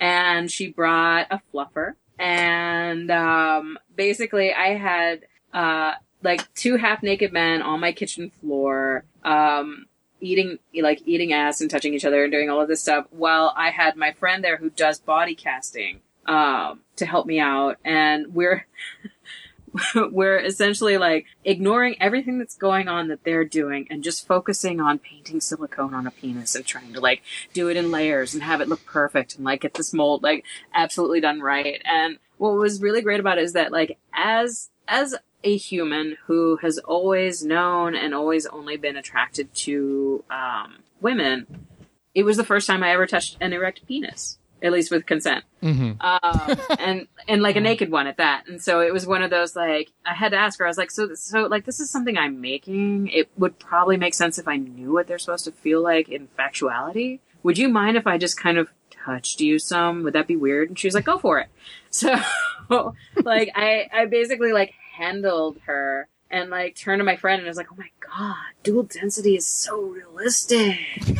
and 0.00 0.50
she 0.50 0.68
brought 0.72 1.26
a 1.30 1.40
fluffer. 1.52 1.94
And 2.18 3.10
um, 3.10 3.78
basically, 3.94 4.52
I 4.52 4.76
had 4.76 5.26
uh, 5.52 5.94
like 6.22 6.52
two 6.54 6.76
half 6.76 7.02
naked 7.02 7.32
men 7.32 7.62
on 7.62 7.80
my 7.80 7.92
kitchen 7.92 8.30
floor, 8.30 9.04
um, 9.24 9.86
eating 10.20 10.58
like 10.74 11.02
eating 11.06 11.32
ass 11.32 11.60
and 11.60 11.70
touching 11.70 11.94
each 11.94 12.04
other 12.04 12.22
and 12.22 12.32
doing 12.32 12.50
all 12.50 12.60
of 12.60 12.68
this 12.68 12.82
stuff. 12.82 13.06
While 13.10 13.52
I 13.56 13.70
had 13.70 13.96
my 13.96 14.12
friend 14.12 14.42
there 14.42 14.56
who 14.56 14.70
does 14.70 14.98
body 14.98 15.34
casting 15.34 16.00
um, 16.26 16.80
to 16.96 17.06
help 17.06 17.26
me 17.26 17.40
out, 17.40 17.78
and 17.84 18.34
we're. 18.34 18.66
we're 20.10 20.38
essentially 20.38 20.96
like 20.96 21.26
ignoring 21.44 21.96
everything 22.00 22.38
that's 22.38 22.56
going 22.56 22.88
on 22.88 23.08
that 23.08 23.22
they're 23.24 23.44
doing 23.44 23.86
and 23.90 24.02
just 24.02 24.26
focusing 24.26 24.80
on 24.80 24.98
painting 24.98 25.38
silicone 25.38 25.92
on 25.92 26.06
a 26.06 26.10
penis 26.10 26.54
and 26.54 26.64
trying 26.64 26.94
to 26.94 27.00
like 27.00 27.22
do 27.52 27.68
it 27.68 27.76
in 27.76 27.90
layers 27.90 28.32
and 28.32 28.42
have 28.42 28.62
it 28.62 28.68
look 28.68 28.86
perfect 28.86 29.36
and 29.36 29.44
like 29.44 29.60
get 29.60 29.74
this 29.74 29.92
mold 29.92 30.22
like 30.22 30.46
absolutely 30.72 31.20
done 31.20 31.40
right. 31.40 31.82
And 31.84 32.18
what 32.38 32.54
was 32.54 32.80
really 32.80 33.02
great 33.02 33.20
about 33.20 33.36
it 33.36 33.44
is 33.44 33.52
that 33.52 33.70
like 33.70 33.98
as 34.14 34.70
as 34.88 35.14
a 35.44 35.56
human 35.56 36.16
who 36.26 36.56
has 36.62 36.78
always 36.78 37.44
known 37.44 37.94
and 37.94 38.14
always 38.14 38.46
only 38.46 38.76
been 38.76 38.96
attracted 38.96 39.52
to 39.54 40.24
um, 40.30 40.78
women, 41.00 41.66
it 42.14 42.24
was 42.24 42.36
the 42.36 42.44
first 42.44 42.66
time 42.66 42.82
I 42.82 42.90
ever 42.90 43.06
touched 43.06 43.36
an 43.40 43.52
erect 43.52 43.86
penis, 43.86 44.38
at 44.62 44.72
least 44.72 44.90
with 44.90 45.06
consent 45.06 45.44
Mhm. 45.62 45.96
um, 46.00 46.58
and 46.78 47.06
and 47.28 47.42
like 47.42 47.56
a 47.56 47.60
naked 47.60 47.90
one 47.90 48.06
at 48.06 48.16
that. 48.16 48.44
And 48.48 48.60
so 48.62 48.80
it 48.80 48.92
was 48.92 49.06
one 49.06 49.22
of 49.22 49.30
those 49.30 49.54
like 49.54 49.90
I 50.04 50.14
had 50.14 50.30
to 50.32 50.38
ask 50.38 50.58
her. 50.58 50.64
I 50.64 50.68
was 50.68 50.78
like, 50.78 50.90
so 50.90 51.14
so 51.14 51.42
like 51.46 51.64
this 51.66 51.78
is 51.80 51.90
something 51.90 52.16
I'm 52.16 52.40
making. 52.40 53.08
It 53.08 53.28
would 53.36 53.58
probably 53.58 53.96
make 53.96 54.14
sense 54.14 54.38
if 54.38 54.48
I 54.48 54.56
knew 54.56 54.92
what 54.92 55.06
they're 55.06 55.18
supposed 55.18 55.44
to 55.44 55.52
feel 55.52 55.82
like 55.82 56.08
in 56.08 56.28
factuality. 56.38 57.20
Would 57.42 57.58
you 57.58 57.68
mind 57.68 57.96
if 57.96 58.06
I 58.06 58.16
just 58.18 58.36
kind 58.40 58.58
of 58.58 58.68
touched 58.90 59.40
you 59.40 59.58
some? 59.58 60.02
Would 60.02 60.14
that 60.14 60.26
be 60.26 60.34
weird? 60.36 60.68
And 60.70 60.78
she 60.78 60.86
was 60.88 60.94
like, 60.94 61.04
go 61.04 61.18
for 61.18 61.38
it. 61.38 61.48
So 62.68 62.94
like 63.24 63.50
I 63.54 63.88
I 63.92 64.04
basically 64.06 64.52
like 64.52 64.74
handled 64.96 65.58
her. 65.66 66.08
And 66.28 66.50
like 66.50 66.74
turned 66.74 66.98
to 66.98 67.04
my 67.04 67.14
friend 67.16 67.38
and 67.38 67.46
was 67.46 67.56
like, 67.56 67.68
"Oh 67.72 67.76
my 67.78 67.88
god, 68.00 68.34
dual 68.64 68.82
density 68.82 69.36
is 69.36 69.46
so 69.46 69.80
realistic." 69.80 70.76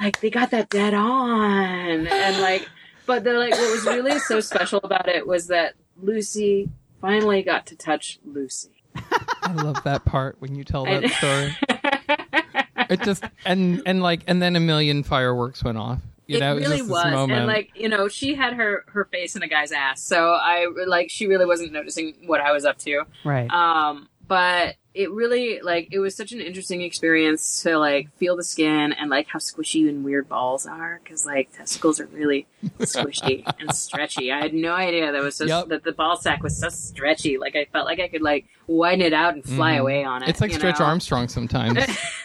like 0.00 0.20
they 0.20 0.30
got 0.30 0.50
that 0.50 0.68
dead 0.70 0.94
on 0.94 2.06
and 2.06 2.40
like 2.40 2.68
but 3.06 3.24
the 3.24 3.32
like 3.34 3.52
what 3.52 3.70
was 3.72 3.84
really 3.84 4.18
so 4.18 4.40
special 4.40 4.80
about 4.82 5.08
it 5.08 5.26
was 5.26 5.46
that 5.48 5.74
lucy 6.02 6.68
finally 7.00 7.42
got 7.42 7.66
to 7.66 7.76
touch 7.76 8.18
lucy 8.24 8.70
I 9.42 9.52
love 9.52 9.82
that 9.84 10.04
part 10.04 10.36
when 10.40 10.54
you 10.54 10.64
tell 10.64 10.84
that 10.84 11.04
And- 11.04 11.12
story. 11.12 11.56
It 12.90 13.00
just 13.02 13.24
and 13.46 13.82
and 13.86 14.02
like 14.02 14.22
and 14.26 14.42
then 14.42 14.56
a 14.56 14.60
million 14.60 15.04
fireworks 15.04 15.64
went 15.64 15.78
off 15.78 16.00
You 16.26 16.36
it 16.38 16.40
know, 16.40 16.56
really 16.56 16.80
was, 16.82 16.90
was, 16.90 17.30
and 17.30 17.46
like 17.46 17.70
you 17.74 17.88
know, 17.88 18.08
she 18.08 18.34
had 18.34 18.54
her 18.54 18.84
her 18.88 19.04
face 19.04 19.36
in 19.36 19.42
a 19.42 19.48
guy's 19.48 19.72
ass, 19.72 20.00
so 20.02 20.30
I 20.32 20.66
like 20.86 21.10
she 21.10 21.26
really 21.26 21.46
wasn't 21.46 21.72
noticing 21.72 22.14
what 22.26 22.40
I 22.40 22.52
was 22.52 22.64
up 22.64 22.78
to. 22.78 23.02
Right. 23.24 23.50
Um, 23.50 24.08
but 24.26 24.76
it 24.94 25.10
really 25.10 25.60
like 25.60 25.88
it 25.92 25.98
was 25.98 26.16
such 26.16 26.32
an 26.32 26.40
interesting 26.40 26.80
experience 26.80 27.62
to 27.62 27.76
like 27.78 28.08
feel 28.16 28.36
the 28.36 28.44
skin 28.44 28.92
and 28.94 29.10
like 29.10 29.26
how 29.28 29.38
squishy 29.38 29.86
and 29.88 30.02
weird 30.04 30.28
balls 30.28 30.66
are 30.66 31.00
because 31.02 31.26
like 31.26 31.52
testicles 31.52 32.00
are 32.00 32.06
really 32.06 32.46
squishy 32.78 33.44
and 33.60 33.74
stretchy. 33.74 34.32
I 34.32 34.40
had 34.40 34.54
no 34.54 34.72
idea 34.72 35.12
that 35.12 35.20
was 35.22 35.36
so 35.36 35.44
Yep. 35.44 35.68
that 35.68 35.84
the 35.84 35.92
ball 35.92 36.16
sack 36.16 36.42
was 36.42 36.56
so 36.56 36.68
stretchy. 36.70 37.36
Like 37.36 37.54
I 37.56 37.66
felt 37.66 37.84
like 37.86 38.00
I 38.00 38.08
could 38.08 38.22
like 38.22 38.46
widen 38.66 39.02
it 39.04 39.12
out 39.12 39.34
and 39.34 39.44
fly 39.44 39.74
Mhm. 39.74 39.80
away 39.80 40.04
on 40.04 40.22
it. 40.22 40.28
it's 40.30 40.40
like 40.40 40.52
Stretch 40.52 40.78
know? 40.78 40.86
Armstrong 40.86 41.28
sometimes. 41.28 41.84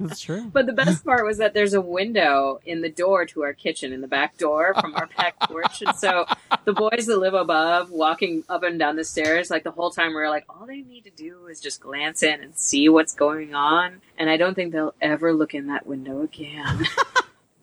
That's 0.00 0.20
true. 0.20 0.50
But 0.52 0.66
the 0.66 0.72
best 0.72 1.04
part 1.04 1.24
was 1.24 1.38
that 1.38 1.54
there's 1.54 1.74
a 1.74 1.80
window 1.80 2.60
in 2.64 2.80
the 2.80 2.88
door 2.88 3.26
to 3.26 3.42
our 3.42 3.52
kitchen, 3.52 3.92
in 3.92 4.00
the 4.00 4.08
back 4.08 4.38
door 4.38 4.74
from 4.80 4.94
our 4.96 5.08
back 5.16 5.38
porch. 5.48 5.82
And 5.82 5.94
so 5.94 6.26
the 6.64 6.72
boys 6.72 7.06
that 7.06 7.18
live 7.18 7.34
above, 7.34 7.90
walking 7.90 8.42
up 8.48 8.62
and 8.62 8.78
down 8.78 8.96
the 8.96 9.04
stairs, 9.04 9.50
like 9.50 9.62
the 9.62 9.70
whole 9.70 9.90
time, 9.90 10.08
we 10.08 10.14
were 10.14 10.30
like, 10.30 10.46
all 10.48 10.66
they 10.66 10.80
need 10.80 11.04
to 11.04 11.10
do 11.10 11.46
is 11.46 11.60
just 11.60 11.80
glance 11.80 12.22
in 12.22 12.42
and 12.42 12.56
see 12.56 12.88
what's 12.88 13.14
going 13.14 13.54
on. 13.54 14.00
And 14.18 14.30
I 14.30 14.36
don't 14.36 14.54
think 14.54 14.72
they'll 14.72 14.94
ever 15.00 15.32
look 15.32 15.54
in 15.54 15.68
that 15.68 15.86
window 15.86 16.22
again. 16.22 16.86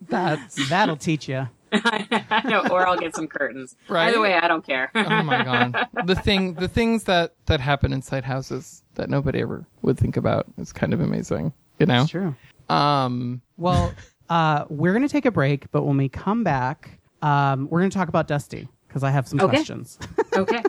That's 0.08 0.68
That'll 0.68 0.96
teach 0.96 1.28
you. 1.28 1.48
I 1.70 2.42
know, 2.48 2.62
or 2.70 2.86
I'll 2.86 2.96
get 2.96 3.14
some 3.14 3.26
curtains. 3.26 3.76
Right? 3.88 4.08
Either 4.08 4.20
way, 4.20 4.34
I 4.34 4.48
don't 4.48 4.64
care. 4.64 4.90
oh 4.94 5.22
my 5.22 5.44
god. 5.44 5.88
The 6.06 6.14
thing, 6.14 6.54
the 6.54 6.68
things 6.68 7.04
that 7.04 7.34
that 7.44 7.60
happen 7.60 7.92
inside 7.92 8.24
houses 8.24 8.82
that 8.94 9.10
nobody 9.10 9.40
ever 9.40 9.66
would 9.82 9.98
think 9.98 10.16
about 10.16 10.46
is 10.56 10.72
kind 10.72 10.94
of 10.94 11.00
amazing. 11.00 11.52
You 11.78 11.86
know. 11.86 12.02
It's 12.02 12.10
true. 12.10 12.34
Um. 12.68 13.40
Well, 13.56 13.92
uh, 14.28 14.64
we're 14.68 14.92
going 14.92 15.06
to 15.06 15.12
take 15.12 15.26
a 15.26 15.30
break, 15.30 15.70
but 15.70 15.84
when 15.84 15.96
we 15.96 16.08
come 16.08 16.44
back, 16.44 16.98
um, 17.22 17.68
we're 17.70 17.80
going 17.80 17.90
to 17.90 17.96
talk 17.96 18.08
about 18.08 18.28
Dusty 18.28 18.68
because 18.86 19.02
I 19.02 19.10
have 19.10 19.26
some 19.28 19.40
Okay. 19.40 19.48
questions. 19.56 19.98
okay. 20.36 20.62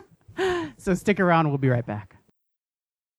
so 0.78 0.94
stick 0.94 1.20
around. 1.20 1.48
We'll 1.48 1.58
be 1.58 1.68
right 1.68 1.86
back. 1.86 2.16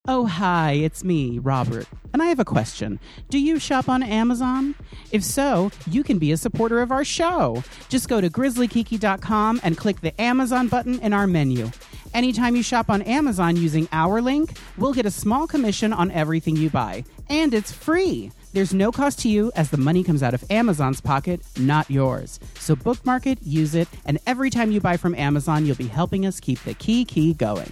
Oh, 0.08 0.26
hi, 0.26 0.72
it's 0.72 1.04
me, 1.04 1.38
Robert, 1.38 1.86
and 2.12 2.24
I 2.24 2.26
have 2.26 2.40
a 2.40 2.44
question. 2.46 3.00
Do 3.30 3.38
you 3.38 3.60
shop 3.60 3.88
on 3.88 4.02
Amazon? 4.02 4.74
If 5.12 5.24
so, 5.24 5.70
you 5.86 6.02
can 6.04 6.18
be 6.18 6.32
a 6.32 6.38
supporter 6.38 6.82
of 6.82 6.92
our 6.92 7.04
show. 7.06 7.64
Just 7.88 8.10
go 8.10 8.20
to 8.20 8.28
grizzlykiki.com 8.28 9.62
and 9.64 9.78
click 9.78 10.02
the 10.02 10.20
Amazon 10.20 10.70
button 10.70 11.00
in 11.02 11.14
our 11.14 11.28
menu. 11.28 11.70
Anytime 12.16 12.56
you 12.56 12.64
shop 12.64 12.90
on 12.90 13.04
Amazon 13.04 13.56
using 13.56 13.88
our 13.92 14.24
link, 14.24 14.58
we'll 14.76 14.94
get 14.94 15.06
a 15.06 15.12
small 15.12 15.46
commission 15.46 15.94
on 15.94 16.10
everything 16.10 16.56
you 16.56 16.72
buy. 16.72 17.04
And 17.30 17.54
it's 17.54 17.72
free. 17.72 18.32
There's 18.54 18.74
no 18.74 18.92
cost 18.92 19.20
to 19.20 19.30
you 19.30 19.52
as 19.56 19.70
the 19.70 19.78
money 19.78 20.04
comes 20.04 20.22
out 20.22 20.34
of 20.34 20.44
Amazon's 20.52 21.00
pocket, 21.00 21.42
not 21.58 21.90
yours. 21.90 22.40
So 22.56 22.76
bookmark 22.76 23.26
it, 23.26 23.42
use 23.42 23.76
it, 23.76 23.88
and 24.06 24.20
every 24.28 24.50
time 24.50 24.72
you 24.72 24.82
buy 24.82 24.98
from 24.98 25.16
Amazon, 25.16 25.66
you'll 25.66 25.78
be 25.78 25.88
helping 25.88 26.26
us 26.26 26.40
keep 26.42 26.60
the 26.64 26.74
Kiki 26.74 27.34
going. 27.34 27.72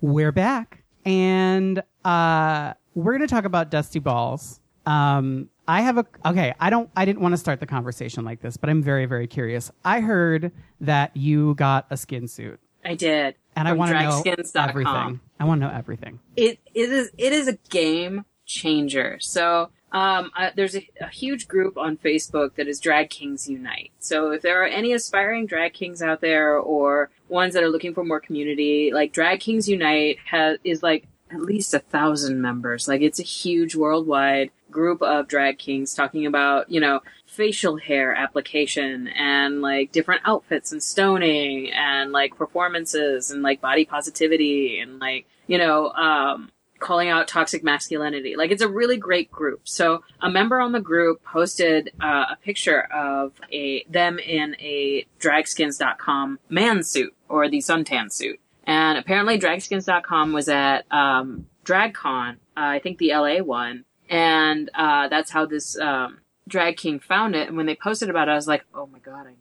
We're 0.00 0.32
back, 0.32 0.82
and 1.04 1.82
uh, 2.04 2.72
we're 2.94 3.12
going 3.12 3.26
to 3.28 3.32
talk 3.32 3.44
about 3.44 3.70
Dusty 3.70 3.98
Balls. 3.98 4.58
Um, 4.86 5.48
I 5.68 5.82
have 5.82 5.98
a 5.98 6.06
okay. 6.26 6.54
I 6.58 6.70
don't. 6.70 6.90
I 6.96 7.04
didn't 7.04 7.20
want 7.20 7.34
to 7.34 7.36
start 7.36 7.60
the 7.60 7.66
conversation 7.66 8.24
like 8.24 8.40
this, 8.40 8.56
but 8.56 8.68
I'm 8.70 8.82
very, 8.82 9.06
very 9.06 9.26
curious. 9.28 9.70
I 9.84 10.00
heard 10.00 10.50
that 10.80 11.16
you 11.16 11.54
got 11.54 11.86
a 11.90 11.96
skin 11.96 12.26
suit, 12.26 12.58
I 12.84 12.94
did. 12.94 13.36
and 13.54 13.68
I 13.68 13.72
want 13.74 13.92
to 13.92 14.02
know 14.02 14.22
everything. 14.56 15.20
I 15.40 15.44
want 15.44 15.60
to 15.62 15.66
know 15.66 15.74
everything. 15.74 16.20
it 16.36 16.60
it 16.74 16.90
is 16.90 17.10
it 17.18 17.32
is 17.32 17.48
a 17.48 17.54
game 17.70 18.26
changer. 18.46 19.18
So 19.20 19.70
um, 19.92 20.30
uh, 20.36 20.50
there's 20.54 20.76
a, 20.76 20.88
a 21.00 21.08
huge 21.08 21.48
group 21.48 21.76
on 21.76 21.96
Facebook 21.96 22.54
that 22.54 22.68
is 22.68 22.78
Drag 22.78 23.10
Kings 23.10 23.48
Unite. 23.48 23.90
So 23.98 24.30
if 24.30 24.42
there 24.42 24.62
are 24.62 24.66
any 24.66 24.92
aspiring 24.92 25.46
drag 25.46 25.72
kings 25.72 26.00
out 26.00 26.20
there 26.20 26.56
or 26.58 27.10
ones 27.28 27.54
that 27.54 27.62
are 27.64 27.70
looking 27.70 27.94
for 27.94 28.04
more 28.04 28.20
community, 28.20 28.92
like 28.92 29.12
Drag 29.12 29.40
Kings 29.40 29.68
Unite 29.68 30.18
has 30.26 30.58
is 30.62 30.82
like 30.82 31.06
at 31.32 31.40
least 31.40 31.74
a 31.74 31.78
thousand 31.78 32.40
members. 32.40 32.86
Like 32.86 33.00
it's 33.00 33.18
a 33.18 33.24
huge 33.24 33.74
worldwide 33.74 34.50
group 34.70 35.02
of 35.02 35.26
drag 35.26 35.58
kings 35.58 35.94
talking 35.94 36.26
about 36.26 36.70
you 36.70 36.80
know 36.80 37.00
facial 37.40 37.78
hair 37.78 38.14
application 38.14 39.08
and 39.08 39.62
like 39.62 39.90
different 39.92 40.20
outfits 40.26 40.72
and 40.72 40.82
stoning 40.82 41.72
and 41.72 42.12
like 42.12 42.36
performances 42.36 43.30
and 43.30 43.42
like 43.42 43.62
body 43.62 43.86
positivity 43.86 44.78
and 44.78 44.98
like 44.98 45.24
you 45.46 45.56
know 45.56 45.88
um 45.92 46.50
calling 46.80 47.08
out 47.08 47.28
toxic 47.28 47.64
masculinity. 47.64 48.36
Like 48.36 48.50
it's 48.50 48.60
a 48.60 48.68
really 48.68 48.98
great 48.98 49.30
group. 49.30 49.62
So 49.64 50.04
a 50.20 50.28
member 50.28 50.60
on 50.60 50.72
the 50.72 50.80
group 50.80 51.24
posted 51.24 51.92
uh, 51.98 52.26
a 52.32 52.36
picture 52.42 52.82
of 52.92 53.32
a 53.50 53.84
them 53.88 54.18
in 54.18 54.54
a 54.58 55.06
dragskins.com 55.18 56.40
man 56.50 56.82
suit 56.82 57.14
or 57.26 57.48
the 57.48 57.58
suntan 57.58 58.12
suit. 58.12 58.38
And 58.64 58.98
apparently 58.98 59.38
dragskins.com 59.38 60.34
was 60.34 60.50
at 60.50 60.84
um 60.92 61.46
dragcon 61.64 62.32
uh, 62.56 62.76
i 62.76 62.80
think 62.80 62.98
the 62.98 63.14
la 63.14 63.38
one. 63.38 63.86
And 64.10 64.68
uh, 64.74 65.08
that's 65.08 65.30
how 65.30 65.46
this 65.46 65.78
um, 65.78 66.18
drag 66.50 66.76
king 66.76 66.98
found 67.00 67.34
it. 67.34 67.48
And 67.48 67.56
when 67.56 67.64
they 67.66 67.74
posted 67.76 68.10
about 68.10 68.28
it, 68.28 68.32
I 68.32 68.34
was 68.34 68.46
like, 68.48 68.64
"Oh 68.74 68.86
my 68.86 68.98
god, 68.98 69.26
I 69.26 69.32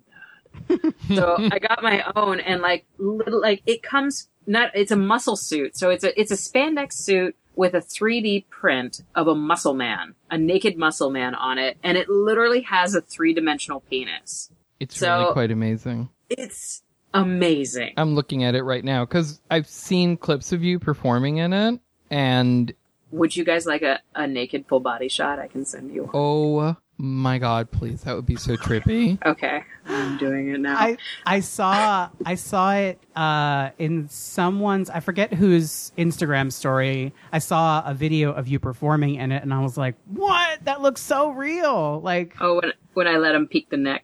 that." 0.78 0.93
so 1.15 1.36
I 1.52 1.60
got 1.60 1.84
my 1.84 2.04
own, 2.15 2.39
and 2.39 2.62
like 2.62 2.86
little, 2.98 3.41
like 3.41 3.62
it 3.65 3.84
comes 3.84 4.30
not. 4.48 4.72
It's 4.74 4.91
a 4.91 4.95
muscle 4.95 5.36
suit, 5.36 5.76
so 5.78 5.89
it's 5.89 6.04
a 6.04 6.17
it's 6.19 6.32
a 6.32 6.36
spandex 6.36 6.93
suit 6.93 7.36
with 7.56 7.74
a 7.74 7.80
3D 7.82 8.48
print 8.50 9.02
of 9.15 9.28
a 9.28 9.36
muscle 9.36 9.74
man, 9.74 10.15
a 10.32 10.38
naked 10.38 10.78
muscle 10.78 11.10
man 11.10 11.36
on 11.36 11.58
it, 11.58 11.78
and 11.84 11.98
it 11.98 12.08
literally 12.08 12.62
has 12.62 12.95
a 12.95 13.02
three 13.02 13.34
dimensional 13.34 13.82
penis. 13.89 14.50
It's 14.80 14.98
So- 14.98 15.19
really 15.19 15.34
quite 15.34 15.52
amazing. 15.52 16.08
It's 16.30 16.84
amazing. 17.13 17.93
I'm 17.98 18.15
looking 18.15 18.43
at 18.45 18.56
it 18.56 18.63
right 18.63 18.84
now 18.84 19.04
because 19.04 19.41
I've 19.52 19.67
seen 19.67 20.15
clips 20.15 20.52
of 20.54 20.63
you 20.63 20.80
performing 20.80 21.38
in 21.38 21.52
it, 21.54 21.80
and 22.10 22.72
Would 23.12 23.36
you 23.36 23.43
guys 23.43 23.65
like 23.65 23.82
a, 23.82 24.00
a 24.15 24.26
naked 24.28 24.65
full 24.67 24.80
body 24.80 25.10
shot? 25.10 25.38
I 25.39 25.48
can 25.48 25.65
send 25.65 25.93
you. 25.93 26.04
one. 26.04 26.12
oh 26.13 26.76
my 27.02 27.38
god, 27.38 27.72
please, 27.72 28.04
that 28.04 28.14
would 28.14 28.26
be 28.26 28.36
so 28.36 28.58
trippy. 28.58 29.18
Okay, 29.26 29.64
I'm 29.86 30.18
doing 30.18 30.50
it 30.50 30.60
now. 30.60 30.78
I 30.78 30.98
I 31.26 31.40
saw 31.40 32.10
I 32.26 32.36
saw 32.36 32.74
it 32.74 33.00
uh, 33.16 33.70
in 33.78 34.10
someone's 34.10 34.90
I 34.90 35.00
forget 35.00 35.34
whose 35.34 35.94
Instagram 35.98 36.52
story. 36.52 37.14
I 37.32 37.40
saw 37.40 37.84
a 37.86 37.94
video 37.94 38.34
of 38.34 38.50
you 38.50 38.60
performing 38.60 39.16
in 39.16 39.32
it, 39.32 39.44
and 39.44 39.54
I 39.54 39.62
was 39.62 39.78
like, 39.78 39.96
"What? 40.08 40.66
That 40.66 40.82
looks 40.82 41.02
so 41.02 41.30
real!" 41.30 42.02
Like, 42.02 42.36
oh, 42.42 42.56
when 42.56 42.74
when 42.94 43.08
I 43.08 43.16
let 43.16 43.34
him 43.34 43.48
peek 43.48 43.70
the 43.70 43.78
neck. 43.78 44.04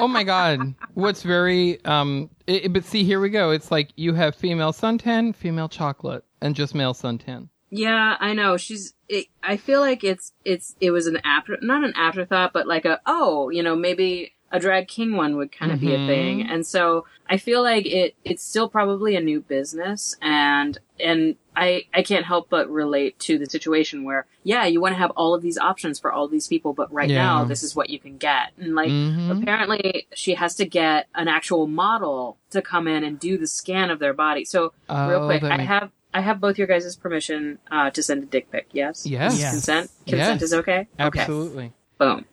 oh 0.00 0.08
my 0.08 0.24
god, 0.24 0.74
what's 0.94 1.22
very 1.22 1.84
um, 1.84 2.30
it, 2.46 2.72
but 2.72 2.84
see, 2.84 3.04
here 3.04 3.20
we 3.20 3.28
go. 3.28 3.50
It's 3.50 3.70
like 3.70 3.90
you 3.96 4.14
have 4.14 4.34
female 4.34 4.72
suntan, 4.72 5.34
female 5.36 5.68
chocolate, 5.68 6.24
and 6.40 6.54
just 6.54 6.74
male 6.74 6.94
suntan. 6.94 7.48
Yeah, 7.76 8.16
I 8.20 8.34
know. 8.34 8.56
She's. 8.56 8.94
It, 9.08 9.26
I 9.42 9.56
feel 9.56 9.80
like 9.80 10.04
it's 10.04 10.32
it's 10.44 10.76
it 10.80 10.92
was 10.92 11.06
an 11.08 11.18
after 11.24 11.58
not 11.60 11.82
an 11.82 11.92
afterthought, 11.96 12.52
but 12.52 12.66
like 12.68 12.84
a 12.84 13.00
oh, 13.04 13.50
you 13.50 13.62
know, 13.64 13.74
maybe 13.74 14.32
a 14.52 14.60
drag 14.60 14.86
king 14.86 15.16
one 15.16 15.36
would 15.36 15.50
kind 15.50 15.72
of 15.72 15.80
be 15.80 15.92
a 15.92 16.06
thing. 16.06 16.42
And 16.48 16.64
so 16.64 17.04
I 17.28 17.36
feel 17.36 17.62
like 17.62 17.84
it 17.86 18.14
it's 18.24 18.44
still 18.44 18.68
probably 18.68 19.16
a 19.16 19.20
new 19.20 19.40
business, 19.40 20.16
and 20.22 20.78
and 21.00 21.34
I 21.56 21.86
I 21.92 22.02
can't 22.02 22.24
help 22.24 22.48
but 22.48 22.70
relate 22.70 23.18
to 23.20 23.38
the 23.38 23.46
situation 23.46 24.04
where 24.04 24.26
yeah, 24.44 24.64
you 24.66 24.80
want 24.80 24.94
to 24.94 24.98
have 24.98 25.10
all 25.16 25.34
of 25.34 25.42
these 25.42 25.58
options 25.58 25.98
for 25.98 26.12
all 26.12 26.28
these 26.28 26.46
people, 26.46 26.74
but 26.74 26.92
right 26.92 27.10
Yeah. 27.10 27.24
now 27.24 27.44
this 27.44 27.64
is 27.64 27.74
what 27.74 27.90
you 27.90 27.98
can 27.98 28.18
get, 28.18 28.52
and 28.56 28.76
like. 28.76 28.90
Mhm. 28.90 29.42
Apparently, 29.42 30.06
she 30.14 30.34
has 30.34 30.54
to 30.56 30.64
get 30.64 31.08
an 31.16 31.26
actual 31.26 31.66
model 31.66 32.38
to 32.50 32.62
come 32.62 32.86
in 32.86 33.02
and 33.02 33.18
do 33.18 33.36
the 33.36 33.48
scan 33.48 33.90
of 33.90 33.98
their 33.98 34.14
body. 34.14 34.44
So, 34.44 34.72
real 34.88 35.24
Oh, 35.24 35.26
quick, 35.26 35.42
I 35.42 35.60
have 35.62 35.90
I 36.14 36.20
have 36.20 36.40
both 36.40 36.56
your 36.58 36.66
guys' 36.68 36.94
permission 36.96 37.58
uh, 37.70 37.90
to 37.90 38.02
send 38.02 38.22
a 38.22 38.26
dick 38.26 38.50
pic. 38.50 38.68
Yes. 38.72 39.04
Yes. 39.04 39.38
Yes. 39.38 39.50
Consent. 39.52 39.90
Yes. 40.06 40.16
Consent 40.28 40.42
is 40.42 40.54
okay. 40.54 40.88
Okay. 41.00 41.20
Absolutely. 41.20 41.72
Boom. 41.98 42.24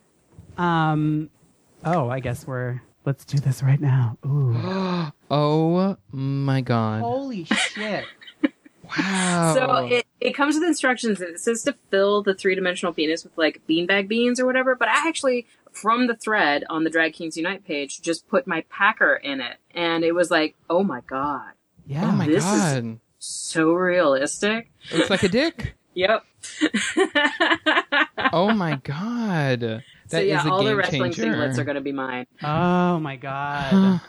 um, 0.57 1.29
oh, 1.83 2.07
I 2.09 2.19
guess 2.19 2.45
we're 2.47 2.81
let's 3.05 3.25
do 3.25 3.39
this 3.39 3.63
right 3.63 3.81
now. 3.81 4.17
Ooh, 4.25 5.11
Oh 5.31 5.97
my 6.11 6.61
god. 6.61 7.01
holy 7.01 7.43
shit! 7.45 8.05
Wow. 8.97 9.53
So 9.55 9.85
it, 9.87 10.05
it 10.19 10.31
comes 10.35 10.55
with 10.55 10.63
instructions. 10.65 11.21
and 11.21 11.31
It 11.35 11.39
says 11.39 11.63
to 11.63 11.75
fill 11.89 12.21
the 12.23 12.33
three 12.35 12.55
dimensional 12.55 12.93
penis 12.93 13.23
with 13.23 13.37
like 13.37 13.61
beanbag 13.69 14.07
beans 14.07 14.39
or 14.39 14.45
whatever. 14.45 14.75
But 14.75 14.89
I 14.89 15.07
actually, 15.07 15.47
from 15.71 16.07
the 16.07 16.15
thread 16.15 16.65
on 16.69 16.83
the 16.83 16.89
Drag 16.89 17.13
Kings 17.13 17.37
Unite 17.37 17.65
page, 17.65 18.01
just 18.01 18.27
put 18.27 18.45
my 18.47 18.65
packer 18.69 19.15
in 19.15 19.39
it, 19.41 19.57
and 19.73 20.03
it 20.03 20.13
was 20.13 20.29
like, 20.29 20.55
oh 20.69 20.83
my 20.83 20.99
god, 21.07 21.51
Yeah, 21.87 22.09
oh 22.09 22.11
my 22.11 22.27
this 22.27 22.43
is- 22.45 22.51
god. 22.51 22.99
So 23.23 23.73
realistic. 23.73 24.71
It 24.91 24.97
looks 24.97 25.09
like 25.09 25.23
a 25.23 25.29
dick. 25.29 25.75
Yep. 25.93 26.23
Oh 28.33 28.53
my 28.53 28.75
god. 28.77 29.59
That 29.59 29.83
so 30.07 30.17
is 30.19 30.27
yeah, 30.27 30.47
a 30.47 30.49
all 30.49 30.59
game 30.59 30.67
the 30.69 30.75
wrestling 30.77 31.11
changer. 31.11 31.33
singlets 31.33 31.57
are 31.57 31.65
going 31.65 31.75
to 31.75 31.81
be 31.81 31.91
mine. 31.91 32.25
Oh 32.41 32.97
my 32.99 33.17
god, 33.17 33.99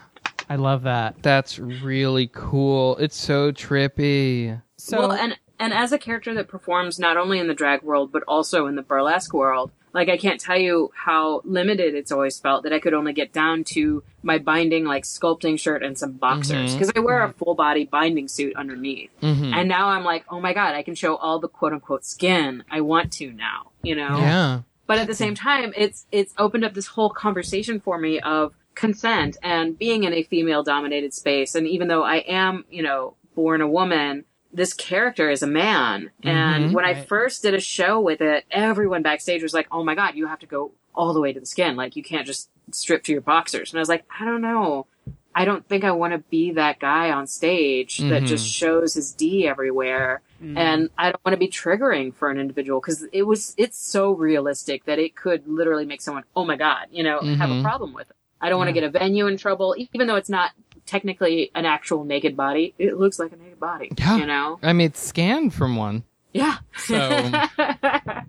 I 0.48 0.54
love 0.56 0.82
that. 0.84 1.16
That's 1.22 1.58
really 1.58 2.28
cool. 2.32 2.96
It's 2.98 3.16
so 3.16 3.50
trippy. 3.50 4.62
So 4.76 4.98
well, 5.00 5.12
and 5.12 5.36
and 5.58 5.72
as 5.72 5.90
a 5.90 5.98
character 5.98 6.34
that 6.34 6.46
performs 6.46 7.00
not 7.00 7.16
only 7.16 7.40
in 7.40 7.48
the 7.48 7.54
drag 7.54 7.82
world 7.82 8.12
but 8.12 8.22
also 8.28 8.66
in 8.68 8.76
the 8.76 8.82
burlesque 8.82 9.32
world, 9.34 9.72
like 9.94 10.08
I 10.08 10.16
can't 10.16 10.40
tell 10.40 10.58
you 10.58 10.90
how 10.94 11.42
limited 11.44 11.94
it's 11.94 12.10
always 12.12 12.38
felt 12.38 12.62
that 12.64 12.72
I 12.72 12.78
could 12.78 12.94
only 12.94 13.12
get 13.12 13.32
down 13.32 13.64
to 13.64 14.02
my 14.22 14.38
binding 14.38 14.84
like 14.84 15.04
sculpting 15.04 15.58
shirt 15.58 15.82
and 15.82 15.98
some 15.98 16.12
boxers 16.12 16.72
because 16.74 16.90
I 16.94 17.00
wear 17.00 17.22
a 17.22 17.32
full 17.32 17.54
body 17.54 17.84
binding 17.84 18.28
suit 18.28 18.56
underneath. 18.56 19.10
Mhm. 19.20 19.52
And 19.54 19.68
now 19.68 19.88
I'm 19.88 20.04
like, 20.04 20.24
oh 20.30 20.40
my 20.40 20.52
god, 20.52 20.74
I 20.74 20.82
can 20.82 20.94
show 20.94 21.16
all 21.16 21.38
the 21.38 21.48
quote 21.48 21.72
unquote 21.72 22.04
skin 22.04 22.64
I 22.70 22.80
want 22.80 23.12
to 23.14 23.32
now, 23.32 23.70
you 23.82 23.94
know? 23.94 24.18
Yeah. 24.18 24.60
But 24.86 24.98
at 24.98 25.06
the 25.06 25.14
same 25.14 25.34
time, 25.34 25.72
it's 25.76 26.06
it's 26.10 26.34
opened 26.38 26.64
up 26.64 26.74
this 26.74 26.86
whole 26.86 27.10
conversation 27.10 27.80
for 27.80 27.98
me 27.98 28.20
of 28.20 28.54
consent 28.74 29.36
and 29.42 29.78
being 29.78 30.04
in 30.04 30.12
a 30.12 30.22
female 30.22 30.62
dominated 30.62 31.12
space. 31.14 31.54
And 31.54 31.66
even 31.66 31.88
though 31.88 32.02
I 32.02 32.16
am, 32.16 32.64
you 32.70 32.82
know, 32.82 33.14
born 33.34 33.60
a 33.60 33.68
woman, 33.68 34.24
this 34.52 34.74
character 34.74 35.30
is 35.30 35.42
a 35.42 35.46
man. 35.46 36.10
And 36.22 36.66
Mhm. 36.66 36.72
when 36.72 36.84
I 36.84 36.94
first 36.94 37.42
did 37.42 37.54
a 37.54 37.60
show 37.60 38.00
with 38.00 38.20
it, 38.20 38.44
everyone 38.50 39.02
backstage 39.02 39.42
was 39.42 39.54
like, 39.54 39.66
"Oh 39.72 39.82
my 39.82 39.94
god, 39.94 40.14
you 40.14 40.26
have 40.26 40.40
to 40.40 40.46
go 40.46 40.72
all 40.94 41.14
the 41.14 41.20
way 41.20 41.32
to 41.32 41.40
the 41.40 41.46
skin. 41.46 41.74
Like 41.76 41.96
you 41.96 42.02
can't 42.02 42.26
just 42.26 42.50
strip 42.70 43.02
to 43.04 43.12
your 43.12 43.20
boxers." 43.22 43.72
And 43.72 43.78
I 43.78 43.82
was 43.82 43.88
like, 43.88 44.04
"I 44.18 44.24
don't 44.24 44.42
know." 44.42 44.86
I 45.34 45.46
don't 45.46 45.66
think 45.66 45.82
I 45.82 45.92
want 45.92 46.12
to 46.12 46.18
be 46.18 46.52
that 46.52 46.78
guy 46.78 47.10
on 47.10 47.26
stage 47.26 47.96
that 48.00 48.24
Mhm. 48.24 48.26
just 48.26 48.46
shows 48.46 48.92
his 48.94 49.12
D 49.12 49.48
everywhere 49.48 50.20
and 50.58 50.90
I 50.98 51.04
don't 51.10 51.24
want 51.24 51.32
to 51.32 51.38
be 51.38 51.48
triggering 51.48 52.12
for 52.14 52.28
an 52.28 52.38
individual 52.38 52.80
because 52.80 53.04
it 53.12 53.22
was 53.22 53.54
it's 53.56 53.78
so 53.78 54.10
realistic 54.12 54.84
that 54.84 54.98
it 54.98 55.16
could 55.16 55.48
literally 55.48 55.86
make 55.86 56.02
someone 56.02 56.24
oh 56.36 56.44
my 56.44 56.56
god 56.56 56.88
you 56.90 57.02
know 57.02 57.20
have 57.38 57.50
a 57.50 57.54
Mhm. 57.54 57.62
problem 57.62 57.94
with 57.94 58.10
it. 58.10 58.16
I 58.42 58.50
don't 58.50 58.58
want 58.58 58.68
to 58.68 58.74
get 58.74 58.84
a 58.84 58.90
venue 58.90 59.26
in 59.26 59.38
trouble 59.38 59.74
even 59.78 60.06
though 60.06 60.16
it's 60.16 60.28
not 60.28 60.50
technically 60.86 61.50
an 61.54 61.64
actual 61.66 62.04
naked 62.04 62.36
body. 62.36 62.74
It 62.78 62.98
looks 62.98 63.18
like 63.18 63.32
a 63.32 63.36
naked 63.36 63.60
body. 63.60 63.90
Yeah. 63.98 64.16
You 64.18 64.26
know. 64.26 64.58
I 64.62 64.72
mean, 64.72 64.86
it's 64.88 65.00
scanned 65.00 65.54
from 65.54 65.76
one. 65.76 66.04
Yeah. 66.32 66.58
So- 66.76 67.32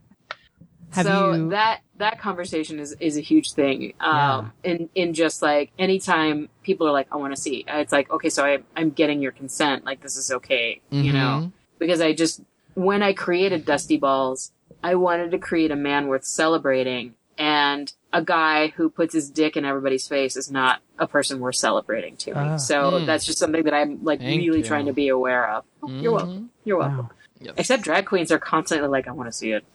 Have 0.91 1.07
so 1.07 1.31
you- 1.33 1.49
that 1.49 1.81
that 1.97 2.19
conversation 2.19 2.77
is 2.79 2.95
is 2.99 3.17
a 3.17 3.21
huge 3.21 3.53
thing. 3.53 3.93
Um, 3.99 4.53
in 4.63 4.89
in 4.93 5.15
just 5.15 5.41
like 5.41 5.71
anytime 5.79 6.49
people 6.61 6.87
are 6.87 6.91
like, 6.91 7.07
I 7.11 7.15
want 7.15 7.35
to 7.35 7.41
see, 7.41 7.65
it's 7.67 7.91
like, 7.91 8.11
okay, 8.11 8.29
so 8.29 8.45
I 8.45 8.59
I'm 8.75 8.91
getting 8.91 9.19
your 9.19 9.31
consent. 9.31 9.85
Like 9.85 10.01
this 10.01 10.17
is 10.17 10.29
okay. 10.31 10.81
You 10.91 11.11
Mhm. 11.11 11.13
know 11.13 11.51
because 11.79 11.99
I 11.99 12.13
just 12.13 12.41
when 12.75 13.01
I 13.01 13.13
created 13.13 13.65
Dusty 13.65 13.97
Balls, 13.97 14.51
I 14.83 14.93
wanted 14.93 15.31
to 15.31 15.39
create 15.39 15.71
a 15.71 15.75
man 15.75 16.07
worth 16.07 16.25
celebrating, 16.25 17.15
and 17.39 17.91
a 18.13 18.23
guy 18.23 18.67
who 18.69 18.89
puts 18.89 19.13
his 19.13 19.29
dick 19.29 19.57
in 19.57 19.65
everybody's 19.65 20.07
face 20.07 20.37
is 20.37 20.49
not 20.51 20.79
a 20.99 21.07
person 21.07 21.39
worth 21.39 21.55
celebrating 21.55 22.15
to 22.17 22.31
me. 22.33 22.39
Ah. 22.39 22.57
so 22.57 22.91
Mm. 22.91 23.05
that's 23.07 23.25
just 23.25 23.39
something 23.39 23.63
that 23.63 23.73
I'm 23.73 24.03
like 24.03 24.19
Thank 24.19 24.39
really 24.41 24.59
you. 24.59 24.63
trying 24.63 24.85
to 24.85 24.93
be 24.93 25.07
aware 25.09 25.49
of. 25.49 25.65
Oh, 25.81 25.89
You're 25.89 26.11
Mhm. 26.11 26.15
welcome. 26.15 26.49
You're 26.63 26.77
welcome. 26.77 26.97
Wow. 26.97 27.09
Yes. 27.41 27.53
Except 27.57 27.83
drag 27.83 28.05
queens 28.05 28.31
are 28.31 28.39
constantly 28.39 28.87
like, 28.87 29.05
I 29.07 29.11
want 29.11 29.27
to 29.27 29.33
see 29.33 29.51
it. 29.51 29.65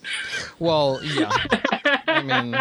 Well, 0.59 1.01
yeah. 1.03 1.31
I 2.07 2.23
mean, 2.23 2.57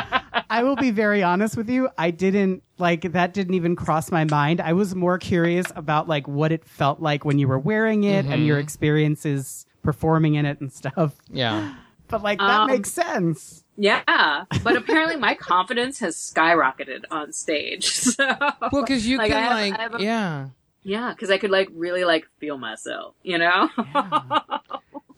I 0.50 0.64
will 0.64 0.76
be 0.76 0.92
very 0.92 1.24
honest 1.24 1.56
with 1.56 1.70
you. 1.70 1.88
I 1.98 2.12
didn't 2.12 2.62
like 2.78 3.14
that 3.14 3.34
didn't 3.34 3.54
even 3.54 3.76
cross 3.78 4.12
my 4.12 4.26
mind. 4.26 4.60
I 4.60 4.74
was 4.74 4.96
more 4.96 5.18
curious 5.18 5.66
about 5.78 6.10
like 6.10 6.28
what 6.28 6.52
it 6.52 6.66
felt 6.66 7.00
like 7.00 7.24
when 7.24 7.40
you 7.40 7.48
were 7.48 7.60
wearing 7.60 8.04
it 8.04 8.26
and 8.26 8.46
your 8.46 8.58
Mhm. 8.58 8.64
experiences 8.64 9.66
performing 9.84 10.36
in 10.36 10.46
it 10.46 10.60
and 10.60 10.74
stuff. 10.74 11.14
yeah. 11.32 11.76
But 12.10 12.24
like 12.24 12.40
that 12.40 12.62
Um, 12.62 12.68
makes 12.68 12.92
sense. 12.92 13.64
Yeah, 13.80 14.46
but 14.64 14.76
apparently 14.76 15.18
my 15.18 15.36
confidence 15.36 16.00
has 16.00 16.16
skyrocketed 16.16 17.04
on 17.12 17.32
stage. 17.32 17.86
So, 17.94 18.26
Well, 18.72 18.82
because 18.82 19.06
you 19.08 19.18
Like, 19.20 19.30
can 19.32 19.38
I 19.38 19.42
have- 19.42 19.52
like, 19.72 19.80
I 19.80 19.84
have 19.84 19.96
a- 20.00 20.04
yeah. 20.04 20.48
yeah, 20.84 21.12
because 21.14 21.30
I 21.30 21.38
could 21.38 21.52
like 21.52 21.70
really 21.74 22.04
like 22.04 22.26
feel 22.40 22.58
myself, 22.58 23.14
you 23.24 23.38
know? 23.38 23.70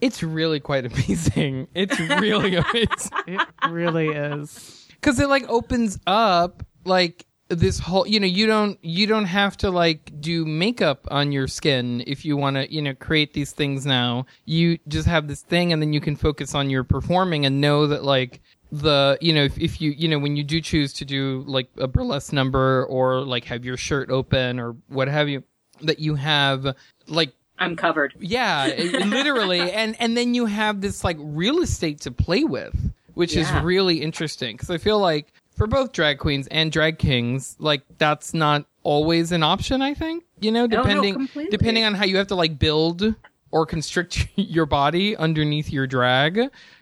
It's 0.02 0.24
really 0.24 0.62
quite 0.62 0.86
amazing. 0.86 1.68
It's 1.76 2.00
really 2.00 2.56
amazing. 2.64 2.88
It 3.28 3.42
really 3.70 4.08
is. 4.10 4.88
because 4.92 5.20
it 5.20 5.28
like 5.28 5.44
opens 5.50 6.00
up 6.08 6.64
like 6.86 7.26
this 7.50 7.80
whole 7.80 8.06
you 8.08 8.20
know 8.20 8.28
you 8.28 8.46
don't 8.46 8.78
you 8.84 9.08
don't 9.08 9.26
have 9.26 9.58
to 9.58 9.72
like 9.72 10.12
do 10.22 10.46
makeup 10.46 11.08
on 11.10 11.32
your 11.32 11.48
skin 11.48 12.04
if 12.06 12.24
you 12.24 12.38
want 12.38 12.56
to 12.56 12.72
you 12.72 12.80
know 12.82 12.94
create 12.94 13.34
these 13.34 13.52
things 13.52 13.86
now 13.88 14.24
you 14.46 14.78
just 14.88 15.08
have 15.08 15.28
this 15.28 15.42
thing 15.42 15.74
and 15.74 15.82
then 15.82 15.92
you 15.92 16.00
can 16.00 16.16
focus 16.16 16.54
on 16.54 16.70
your 16.70 16.84
performing 16.84 17.48
and 17.48 17.60
know 17.60 17.88
that 17.88 18.04
like 18.04 18.40
the 18.72 19.18
you 19.20 19.34
know 19.34 19.44
if, 19.44 19.58
if 19.58 19.82
you 19.82 19.90
you 19.92 20.08
know 20.08 20.20
when 20.20 20.36
you 20.36 20.44
do 20.44 20.62
choose 20.62 20.94
to 20.94 21.04
do 21.06 21.44
like 21.48 21.68
a 21.80 21.88
burlesque 21.88 22.32
number 22.32 22.86
or 22.86 23.22
like 23.22 23.46
have 23.46 23.66
your 23.66 23.78
shirt 23.78 24.12
open 24.12 24.60
or 24.60 24.76
what 24.88 25.08
have 25.08 25.28
you 25.28 25.44
that 25.82 25.98
you 25.98 26.14
have 26.16 26.76
like 27.08 27.34
I'm 27.58 27.76
covered. 27.76 28.14
yeah, 28.20 28.68
literally, 29.06 29.60
and 29.72 29.94
and 30.00 30.16
then 30.16 30.34
you 30.34 30.46
have 30.46 30.80
this 30.80 31.04
like 31.04 31.18
real 31.20 31.62
estate 31.62 32.00
to 32.02 32.12
play 32.12 32.46
with, 32.46 32.94
which 33.16 33.36
Yeah. 33.36 33.42
is 33.58 33.64
really 33.64 34.02
interesting 34.02 34.56
because 34.56 34.70
I 34.70 34.78
feel 34.78 34.98
like 35.00 35.34
for 35.60 35.68
both 35.68 35.92
drag 35.92 36.20
queens 36.20 36.48
and 36.48 36.72
drag 36.72 36.98
kings, 36.98 37.58
like 37.60 37.82
that's 37.98 38.34
not 38.34 38.66
always 38.84 39.34
an 39.34 39.44
option. 39.44 39.82
I 39.82 39.94
think 39.94 40.24
you 40.40 40.52
know, 40.54 40.66
no, 40.66 40.78
depending 40.82 41.28
depending 41.52 41.84
on 41.84 41.94
how 41.96 42.06
you 42.06 42.16
have 42.16 42.28
to 42.28 42.36
like 42.36 42.58
build 42.58 43.14
or 43.52 43.66
constrict 43.66 44.30
your 44.36 44.66
body 44.66 45.18
underneath 45.18 45.70
your 45.70 45.86
drag. 45.86 46.38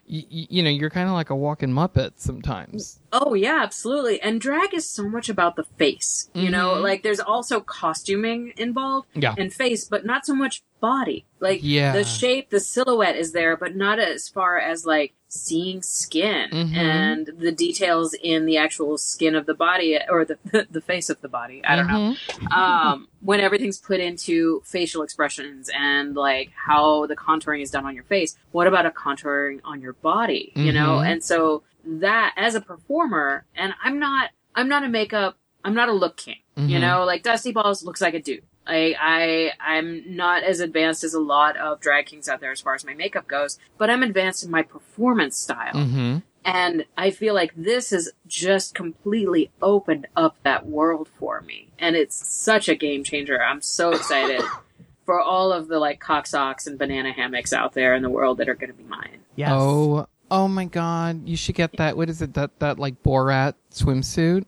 You, 0.09 0.23
you 0.29 0.63
know, 0.63 0.69
you're 0.69 0.89
kind 0.91 1.09
of 1.09 1.15
like 1.15 1.31
a 1.31 1.35
walking 1.35 1.69
muppet 1.69 2.11
sometimes. 2.17 2.99
Oh 3.11 3.33
yeah, 3.33 3.61
absolutely. 3.63 4.21
And 4.21 4.39
drag 4.39 4.73
is 4.75 4.87
so 4.87 5.09
much 5.09 5.27
about 5.27 5.55
the 5.55 5.63
face. 5.63 6.29
You 6.35 6.49
know, 6.51 6.75
Mhm. 6.75 6.83
like 6.83 7.01
there's 7.03 7.19
also 7.19 7.59
costuming 7.59 8.53
involved 8.57 9.07
Yeah. 9.15 9.33
and 9.37 9.51
face, 9.51 9.85
but 9.85 10.05
not 10.05 10.25
so 10.25 10.33
much 10.35 10.61
body. 10.79 11.25
Like 11.39 11.59
Yeah. 11.63 11.93
the 11.93 12.03
shape, 12.03 12.49
the 12.49 12.59
silhouette 12.59 13.15
is 13.15 13.31
there, 13.31 13.55
but 13.57 13.75
not 13.75 13.99
as 13.99 14.27
far 14.29 14.57
as 14.59 14.85
like 14.85 15.13
seeing 15.29 15.81
skin 15.81 16.49
Mhm. 16.51 16.75
and 16.75 17.29
the 17.37 17.51
details 17.51 18.13
in 18.13 18.45
the 18.45 18.57
actual 18.57 18.97
skin 18.97 19.35
of 19.35 19.45
the 19.45 19.53
body 19.53 19.99
or 20.09 20.23
the 20.25 20.37
the 20.71 20.81
face 20.81 21.09
of 21.09 21.19
the 21.21 21.27
body. 21.27 21.61
I 21.65 21.75
don't 21.75 21.87
know. 21.87 22.15
Mhm. 22.27 22.51
um, 22.55 23.07
when 23.21 23.39
everything's 23.39 23.79
put 23.79 23.99
into 23.99 24.61
facial 24.65 25.01
expressions 25.03 25.69
and 25.77 26.15
like 26.15 26.51
how 26.55 27.05
the 27.07 27.15
contouring 27.15 27.61
is 27.61 27.71
done 27.71 27.85
on 27.85 27.93
your 27.95 28.05
face. 28.05 28.37
What 28.51 28.67
about 28.67 28.85
a 28.85 28.91
contouring 28.91 29.59
on 29.65 29.81
your 29.81 29.93
body? 29.93 30.53
You 30.55 30.71
know, 30.71 30.99
Mhm. 30.99 31.11
and 31.11 31.23
so 31.23 31.63
that 31.85 32.33
as 32.37 32.55
a 32.55 32.61
performer, 32.61 33.45
and 33.55 33.73
I'm 33.83 33.99
not, 33.99 34.31
I'm 34.55 34.67
not 34.69 34.83
a 34.83 34.87
makeup, 34.89 35.37
I'm 35.63 35.73
not 35.73 35.89
a 35.89 35.93
look 35.93 36.17
king. 36.17 36.37
You 36.55 36.77
Mhm. 36.77 36.81
know, 36.81 37.05
like 37.05 37.23
Dusty 37.23 37.51
Balls 37.51 37.83
looks 37.83 38.01
like 38.01 38.13
a 38.13 38.21
dude. 38.21 38.43
I, 38.67 38.95
I, 38.99 39.51
I'm 39.59 40.15
not 40.15 40.43
as 40.43 40.59
advanced 40.59 41.03
as 41.03 41.13
a 41.13 41.19
lot 41.19 41.57
of 41.57 41.79
drag 41.79 42.07
kings 42.07 42.27
out 42.27 42.41
there 42.41 42.51
as 42.51 42.61
far 42.61 42.75
as 42.75 42.85
my 42.85 42.93
makeup 42.93 43.27
goes, 43.27 43.57
but 43.77 43.89
I'm 43.89 44.03
advanced 44.03 44.43
in 44.43 44.51
my 44.51 44.61
performance 44.61 45.37
style. 45.37 45.73
Mhm. 45.73 46.23
And 46.45 46.85
I 46.97 47.11
feel 47.11 47.33
like 47.33 47.53
this 47.55 47.89
has 47.89 48.11
just 48.25 48.73
completely 48.73 49.51
opened 49.61 50.07
up 50.15 50.37
that 50.43 50.65
world 50.65 51.09
for 51.19 51.41
me. 51.41 51.67
And 51.77 51.95
it's 51.97 52.15
such 52.15 52.69
a 52.69 52.75
game 52.75 53.03
changer. 53.03 53.41
I'm 53.41 53.61
so 53.61 53.91
excited 53.91 54.41
for 55.05 55.19
all 55.19 55.51
of 55.51 55.67
the 55.67 55.79
like 55.79 55.99
cock 55.99 56.25
socks 56.25 56.65
and 56.67 56.77
banana 56.79 57.11
hammocks 57.11 57.51
out 57.51 57.73
there 57.73 57.95
in 57.95 58.01
the 58.01 58.09
world 58.09 58.37
that 58.37 58.47
are 58.47 58.55
going 58.55 58.71
to 58.71 58.77
be 58.77 58.83
mine. 58.83 59.19
Yes. 59.35 59.51
Oh, 59.51 60.07
oh 60.31 60.47
my 60.47 60.65
God! 60.65 61.27
You 61.27 61.35
should 61.35 61.55
get 61.55 61.75
that. 61.77 61.97
What 61.97 62.09
is 62.09 62.21
it? 62.21 62.33
That 62.35 62.57
that 62.59 62.79
like 62.79 63.03
Borat 63.03 63.55
swimsuit. 63.71 64.45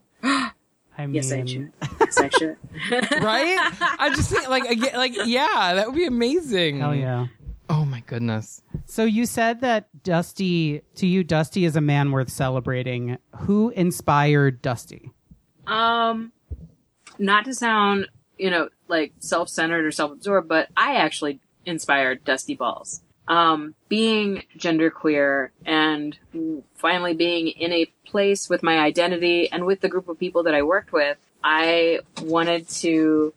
I 1.00 1.06
mean, 1.06 1.14
Yes, 1.14 1.32
I 1.32 1.44
should. 1.44 1.72
Yes, 2.00 2.18
I 2.18 2.28
should. 2.28 2.56
right? 3.22 3.72
I 3.98 4.12
just 4.14 4.30
think 4.30 4.48
like 4.48 4.64
again, 4.64 4.94
like 4.94 5.14
yeah, 5.24 5.74
that 5.74 5.86
would 5.86 5.94
be 5.94 6.06
amazing. 6.06 6.80
Hell 6.80 6.94
yeah. 6.94 7.28
Oh 7.68 7.84
my 7.84 8.00
goodness. 8.06 8.62
So 8.86 9.04
you 9.04 9.26
said 9.26 9.60
that 9.60 9.88
Dusty, 10.02 10.82
to 10.96 11.06
you, 11.06 11.22
Dusty 11.22 11.64
is 11.64 11.76
a 11.76 11.80
man 11.80 12.10
worth 12.10 12.28
celebrating. 12.28 13.16
Who 13.36 13.70
inspired 13.70 14.60
Dusty? 14.60 15.12
Um, 15.68 16.32
not 17.18 17.44
to 17.44 17.54
sound, 17.54 18.08
you 18.38 18.50
know, 18.50 18.70
like 18.88 19.12
self-centered 19.20 19.84
or 19.86 19.92
self-absorbed, 19.92 20.48
but 20.48 20.68
I 20.76 20.96
actually 20.96 21.38
inspired 21.64 22.24
Dusty 22.24 22.56
Balls. 22.56 23.02
Um, 23.28 23.74
being 23.88 24.42
genderqueer 24.58 25.50
and 25.64 26.18
finally 26.74 27.14
being 27.14 27.48
in 27.48 27.72
a 27.72 27.86
place 28.04 28.48
with 28.48 28.62
my 28.62 28.78
identity 28.78 29.50
and 29.52 29.66
with 29.66 29.80
the 29.80 29.88
group 29.88 30.08
of 30.08 30.18
people 30.18 30.42
that 30.44 30.54
I 30.54 30.62
worked 30.62 30.92
with, 30.92 31.16
I 31.42 32.00
wanted 32.22 32.68
to 32.68 33.32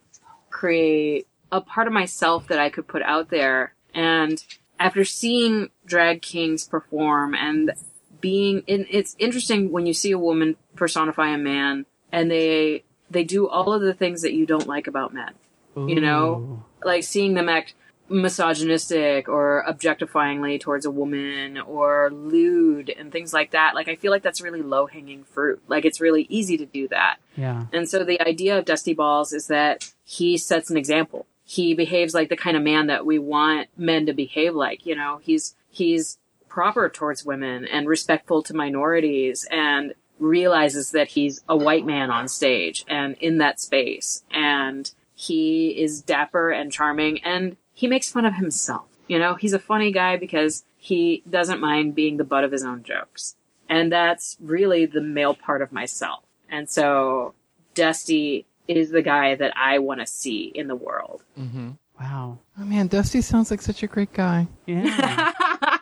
create 0.49 1.27
a 1.51 1.61
part 1.61 1.87
of 1.87 1.93
myself 1.93 2.47
that 2.47 2.59
I 2.59 2.69
could 2.69 2.87
put 2.87 3.03
out 3.03 3.29
there. 3.29 3.73
And 3.93 4.43
after 4.79 5.05
seeing 5.05 5.69
drag 5.85 6.21
kings 6.21 6.67
perform 6.67 7.35
and 7.35 7.71
being 8.19 8.63
in, 8.65 8.87
it's 8.89 9.15
interesting 9.19 9.71
when 9.71 9.85
you 9.85 9.93
see 9.93 10.11
a 10.11 10.17
woman 10.17 10.55
personify 10.75 11.29
a 11.29 11.37
man 11.37 11.85
and 12.11 12.31
they, 12.31 12.83
they 13.11 13.23
do 13.23 13.47
all 13.47 13.73
of 13.73 13.81
the 13.81 13.93
things 13.93 14.23
that 14.23 14.33
you 14.33 14.45
don't 14.45 14.67
like 14.67 14.87
about 14.87 15.13
men. 15.13 15.33
You 15.75 16.01
know? 16.01 16.63
Like 16.83 17.03
seeing 17.03 17.33
them 17.33 17.49
act 17.49 17.73
misogynistic 18.09 19.29
or 19.29 19.63
objectifyingly 19.67 20.59
towards 20.59 20.85
a 20.85 20.91
woman 20.91 21.57
or 21.57 22.11
lewd 22.11 22.89
and 22.89 23.11
things 23.11 23.33
like 23.33 23.51
that. 23.51 23.75
Like 23.75 23.87
I 23.87 23.95
feel 23.95 24.11
like 24.11 24.23
that's 24.23 24.41
really 24.41 24.61
low 24.61 24.85
hanging 24.85 25.23
fruit. 25.23 25.61
Like 25.67 25.85
it's 25.85 26.01
really 26.01 26.27
easy 26.29 26.57
to 26.57 26.65
do 26.65 26.87
that. 26.89 27.17
Yeah. 27.35 27.65
And 27.71 27.89
so 27.89 28.03
the 28.03 28.21
idea 28.21 28.57
of 28.57 28.65
Dusty 28.65 28.93
Balls 28.93 29.33
is 29.33 29.47
that 29.47 29.91
he 30.03 30.37
sets 30.37 30.69
an 30.69 30.77
example 30.77 31.25
he 31.45 31.73
behaves 31.73 32.13
like 32.13 32.29
the 32.29 32.37
kind 32.37 32.55
of 32.55 32.63
man 32.63 32.87
that 32.87 33.05
we 33.05 33.19
want 33.19 33.67
men 33.77 34.05
to 34.05 34.13
behave 34.13 34.55
like. 34.55 34.85
You 34.85 34.95
know, 34.95 35.19
he's 35.21 35.55
he's 35.69 36.17
proper 36.47 36.89
towards 36.89 37.25
women 37.25 37.65
and 37.65 37.87
respectful 37.87 38.43
to 38.43 38.55
minorities 38.55 39.47
and 39.51 39.93
realizes 40.19 40.91
that 40.91 41.09
he's 41.09 41.43
a 41.49 41.57
white 41.57 41.85
man 41.85 42.11
on 42.11 42.27
stage 42.27 42.85
and 42.87 43.15
in 43.19 43.39
that 43.39 43.59
space 43.59 44.23
and 44.31 44.91
he 45.15 45.69
is 45.69 46.01
dapper 46.01 46.51
and 46.51 46.71
charming 46.71 47.21
and 47.23 47.57
he 47.73 47.87
makes 47.87 48.11
fun 48.11 48.25
of 48.25 48.35
himself. 48.35 48.85
You 49.07 49.19
know, 49.19 49.35
he's 49.35 49.53
a 49.53 49.59
funny 49.59 49.91
guy 49.91 50.17
because 50.17 50.63
he 50.77 51.23
doesn't 51.29 51.59
mind 51.59 51.95
being 51.95 52.17
the 52.17 52.23
butt 52.23 52.43
of 52.43 52.51
his 52.51 52.63
own 52.63 52.83
jokes. 52.83 53.35
And 53.69 53.91
that's 53.91 54.37
really 54.39 54.85
the 54.85 55.01
male 55.01 55.33
part 55.33 55.61
of 55.61 55.71
myself. 55.71 56.23
And 56.49 56.69
so 56.69 57.33
Dusty 57.73 58.45
is 58.67 58.91
the 58.91 59.01
guy 59.01 59.35
that 59.35 59.53
I 59.57 59.79
want 59.79 59.99
to 59.99 60.05
see 60.05 60.45
in 60.53 60.67
the 60.67 60.75
world. 60.75 61.23
Mm-hmm. 61.39 61.71
Wow. 61.99 62.39
Oh 62.59 62.63
man, 62.65 62.87
Dusty 62.87 63.21
sounds 63.21 63.51
like 63.51 63.61
such 63.61 63.83
a 63.83 63.87
great 63.87 64.13
guy. 64.13 64.47
Yeah. 64.65 65.31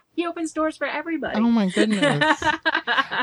he 0.16 0.26
opens 0.26 0.52
doors 0.54 0.78
for 0.78 0.88
everybody. 0.88 1.38
Oh 1.40 1.44
my 1.50 1.70
goodness. 1.70 2.44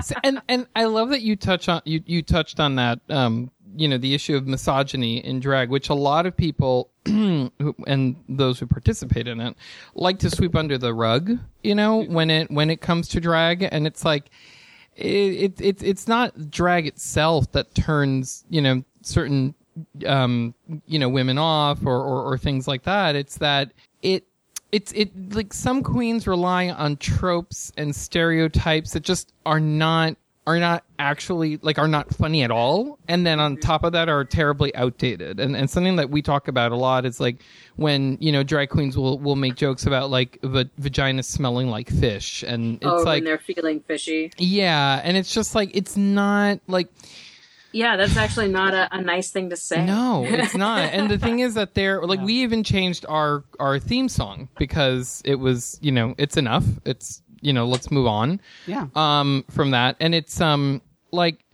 So- 0.03 0.15
and 0.23 0.41
and 0.49 0.67
I 0.77 0.85
love 0.85 1.09
that 1.11 1.23
you 1.23 1.35
touch 1.35 1.69
on 1.69 1.83
you 1.85 2.03
you 2.07 2.23
touched 2.23 2.61
on 2.61 2.77
that 2.77 3.01
um 3.09 3.51
you 3.79 3.89
know 3.89 3.99
the 3.99 4.15
issue 4.15 4.37
of 4.37 4.47
misogyny 4.47 5.19
in 5.25 5.41
drag 5.41 5.71
which 5.71 5.89
a 5.89 5.95
lot 5.95 6.27
of 6.27 6.37
people 6.37 6.91
and 7.07 8.17
those 8.29 8.59
who 8.59 8.67
participate 8.67 9.27
in 9.27 9.41
it 9.41 9.57
like 9.95 10.19
to 10.21 10.31
sweep 10.31 10.55
under 10.55 10.79
the 10.79 10.93
rug, 10.93 11.39
you 11.63 11.75
know, 11.75 12.03
when 12.05 12.31
it 12.31 12.51
when 12.51 12.71
it 12.71 12.81
comes 12.81 13.09
to 13.09 13.21
drag. 13.21 13.63
And 13.71 13.87
it's 13.87 14.05
like 14.05 14.31
it, 14.97 15.07
it, 15.07 15.61
it 15.61 15.83
it's 15.83 16.09
not 16.09 16.51
drag 16.51 16.87
itself 16.87 17.51
that 17.53 17.75
turns, 17.75 18.45
you 18.51 18.61
know, 18.61 18.83
certain 19.03 19.55
um 20.07 20.55
you 20.87 20.99
know 20.99 21.09
women 21.09 21.39
off 21.39 21.87
or, 21.87 22.03
or 22.03 22.33
or 22.33 22.39
things 22.39 22.69
like 22.69 22.83
that. 22.85 23.17
It's 23.17 23.39
that 23.39 23.73
it 24.03 24.25
it's 24.73 24.93
it 24.93 25.35
like 25.35 25.55
some 25.55 25.83
queens 25.83 26.27
rely 26.27 26.69
on 26.69 26.97
tropes 26.97 27.73
and 27.77 27.95
stereotypes 27.95 28.93
that 28.93 29.01
just 29.01 29.33
are 29.47 29.61
not 29.61 30.17
are 30.49 30.59
not 30.59 30.83
actually 30.99 31.59
like 31.59 31.79
are 31.79 31.87
not 31.87 32.09
funny 32.15 32.43
at 32.43 32.51
all 32.51 32.99
and 33.07 33.27
then 33.27 33.39
on 33.39 33.55
top 33.59 33.85
of 33.85 33.93
that 33.93 34.09
are 34.09 34.25
terribly 34.25 34.75
outdated 34.75 35.39
and 35.39 35.55
and 35.55 35.69
something 35.69 35.97
that 35.97 36.09
we 36.09 36.23
talk 36.23 36.49
about 36.49 36.73
a 36.73 36.77
lot 36.77 37.05
is 37.05 37.21
like 37.21 37.37
when 37.77 38.17
you 38.19 38.33
know 38.33 38.43
drag 38.43 38.71
queens 38.71 38.97
will 38.97 39.19
will 39.19 39.37
make 39.37 39.57
jokes 39.57 39.85
about 39.85 40.09
like 40.09 40.39
va- 40.43 40.71
vagina 40.79 41.23
smelling 41.23 41.69
like 41.69 41.91
fish 41.91 42.43
and 42.45 42.77
it's 42.77 42.87
oh, 42.87 43.03
like 43.03 43.19
when 43.19 43.25
they're 43.25 43.37
feeling 43.37 43.81
fishy. 43.81 44.33
yeah 44.39 45.03
and 45.05 45.19
it's 45.19 45.35
just 45.35 45.55
like 45.55 45.71
it's 45.75 45.99
not 45.99 46.59
like 46.67 46.89
Yeah, 47.73 47.99
that's 47.99 48.17
actually 48.17 48.49
not 48.49 48.73
a, 48.73 48.89
a 48.97 49.03
nice 49.03 49.31
thing 49.31 49.51
to 49.51 49.57
say. 49.57 49.85
No, 49.85 50.25
it's 50.27 50.55
not. 50.57 50.95
and 50.95 51.11
the 51.11 51.19
thing 51.19 51.41
is 51.41 51.53
that 51.55 51.75
they're 51.75 52.01
like 52.03 52.21
we 52.23 52.33
even 52.43 52.65
changed 52.65 53.05
our 53.07 53.45
our 53.61 53.79
theme 53.79 54.09
song 54.09 54.49
because 54.59 55.21
it 55.27 55.35
was, 55.35 55.79
you 55.83 55.93
know, 55.93 56.15
it's 56.17 56.39
enough. 56.39 56.65
It's, 56.87 57.21
you 57.41 57.53
know, 57.53 57.67
let's 57.67 57.91
move 57.91 58.07
on. 58.07 58.41
Yeah. 58.67 58.87
Um 58.95 59.45
from 59.51 59.71
that 59.73 59.97
and 60.01 60.15
it's 60.15 60.41
um 60.41 60.83
like 61.11 61.45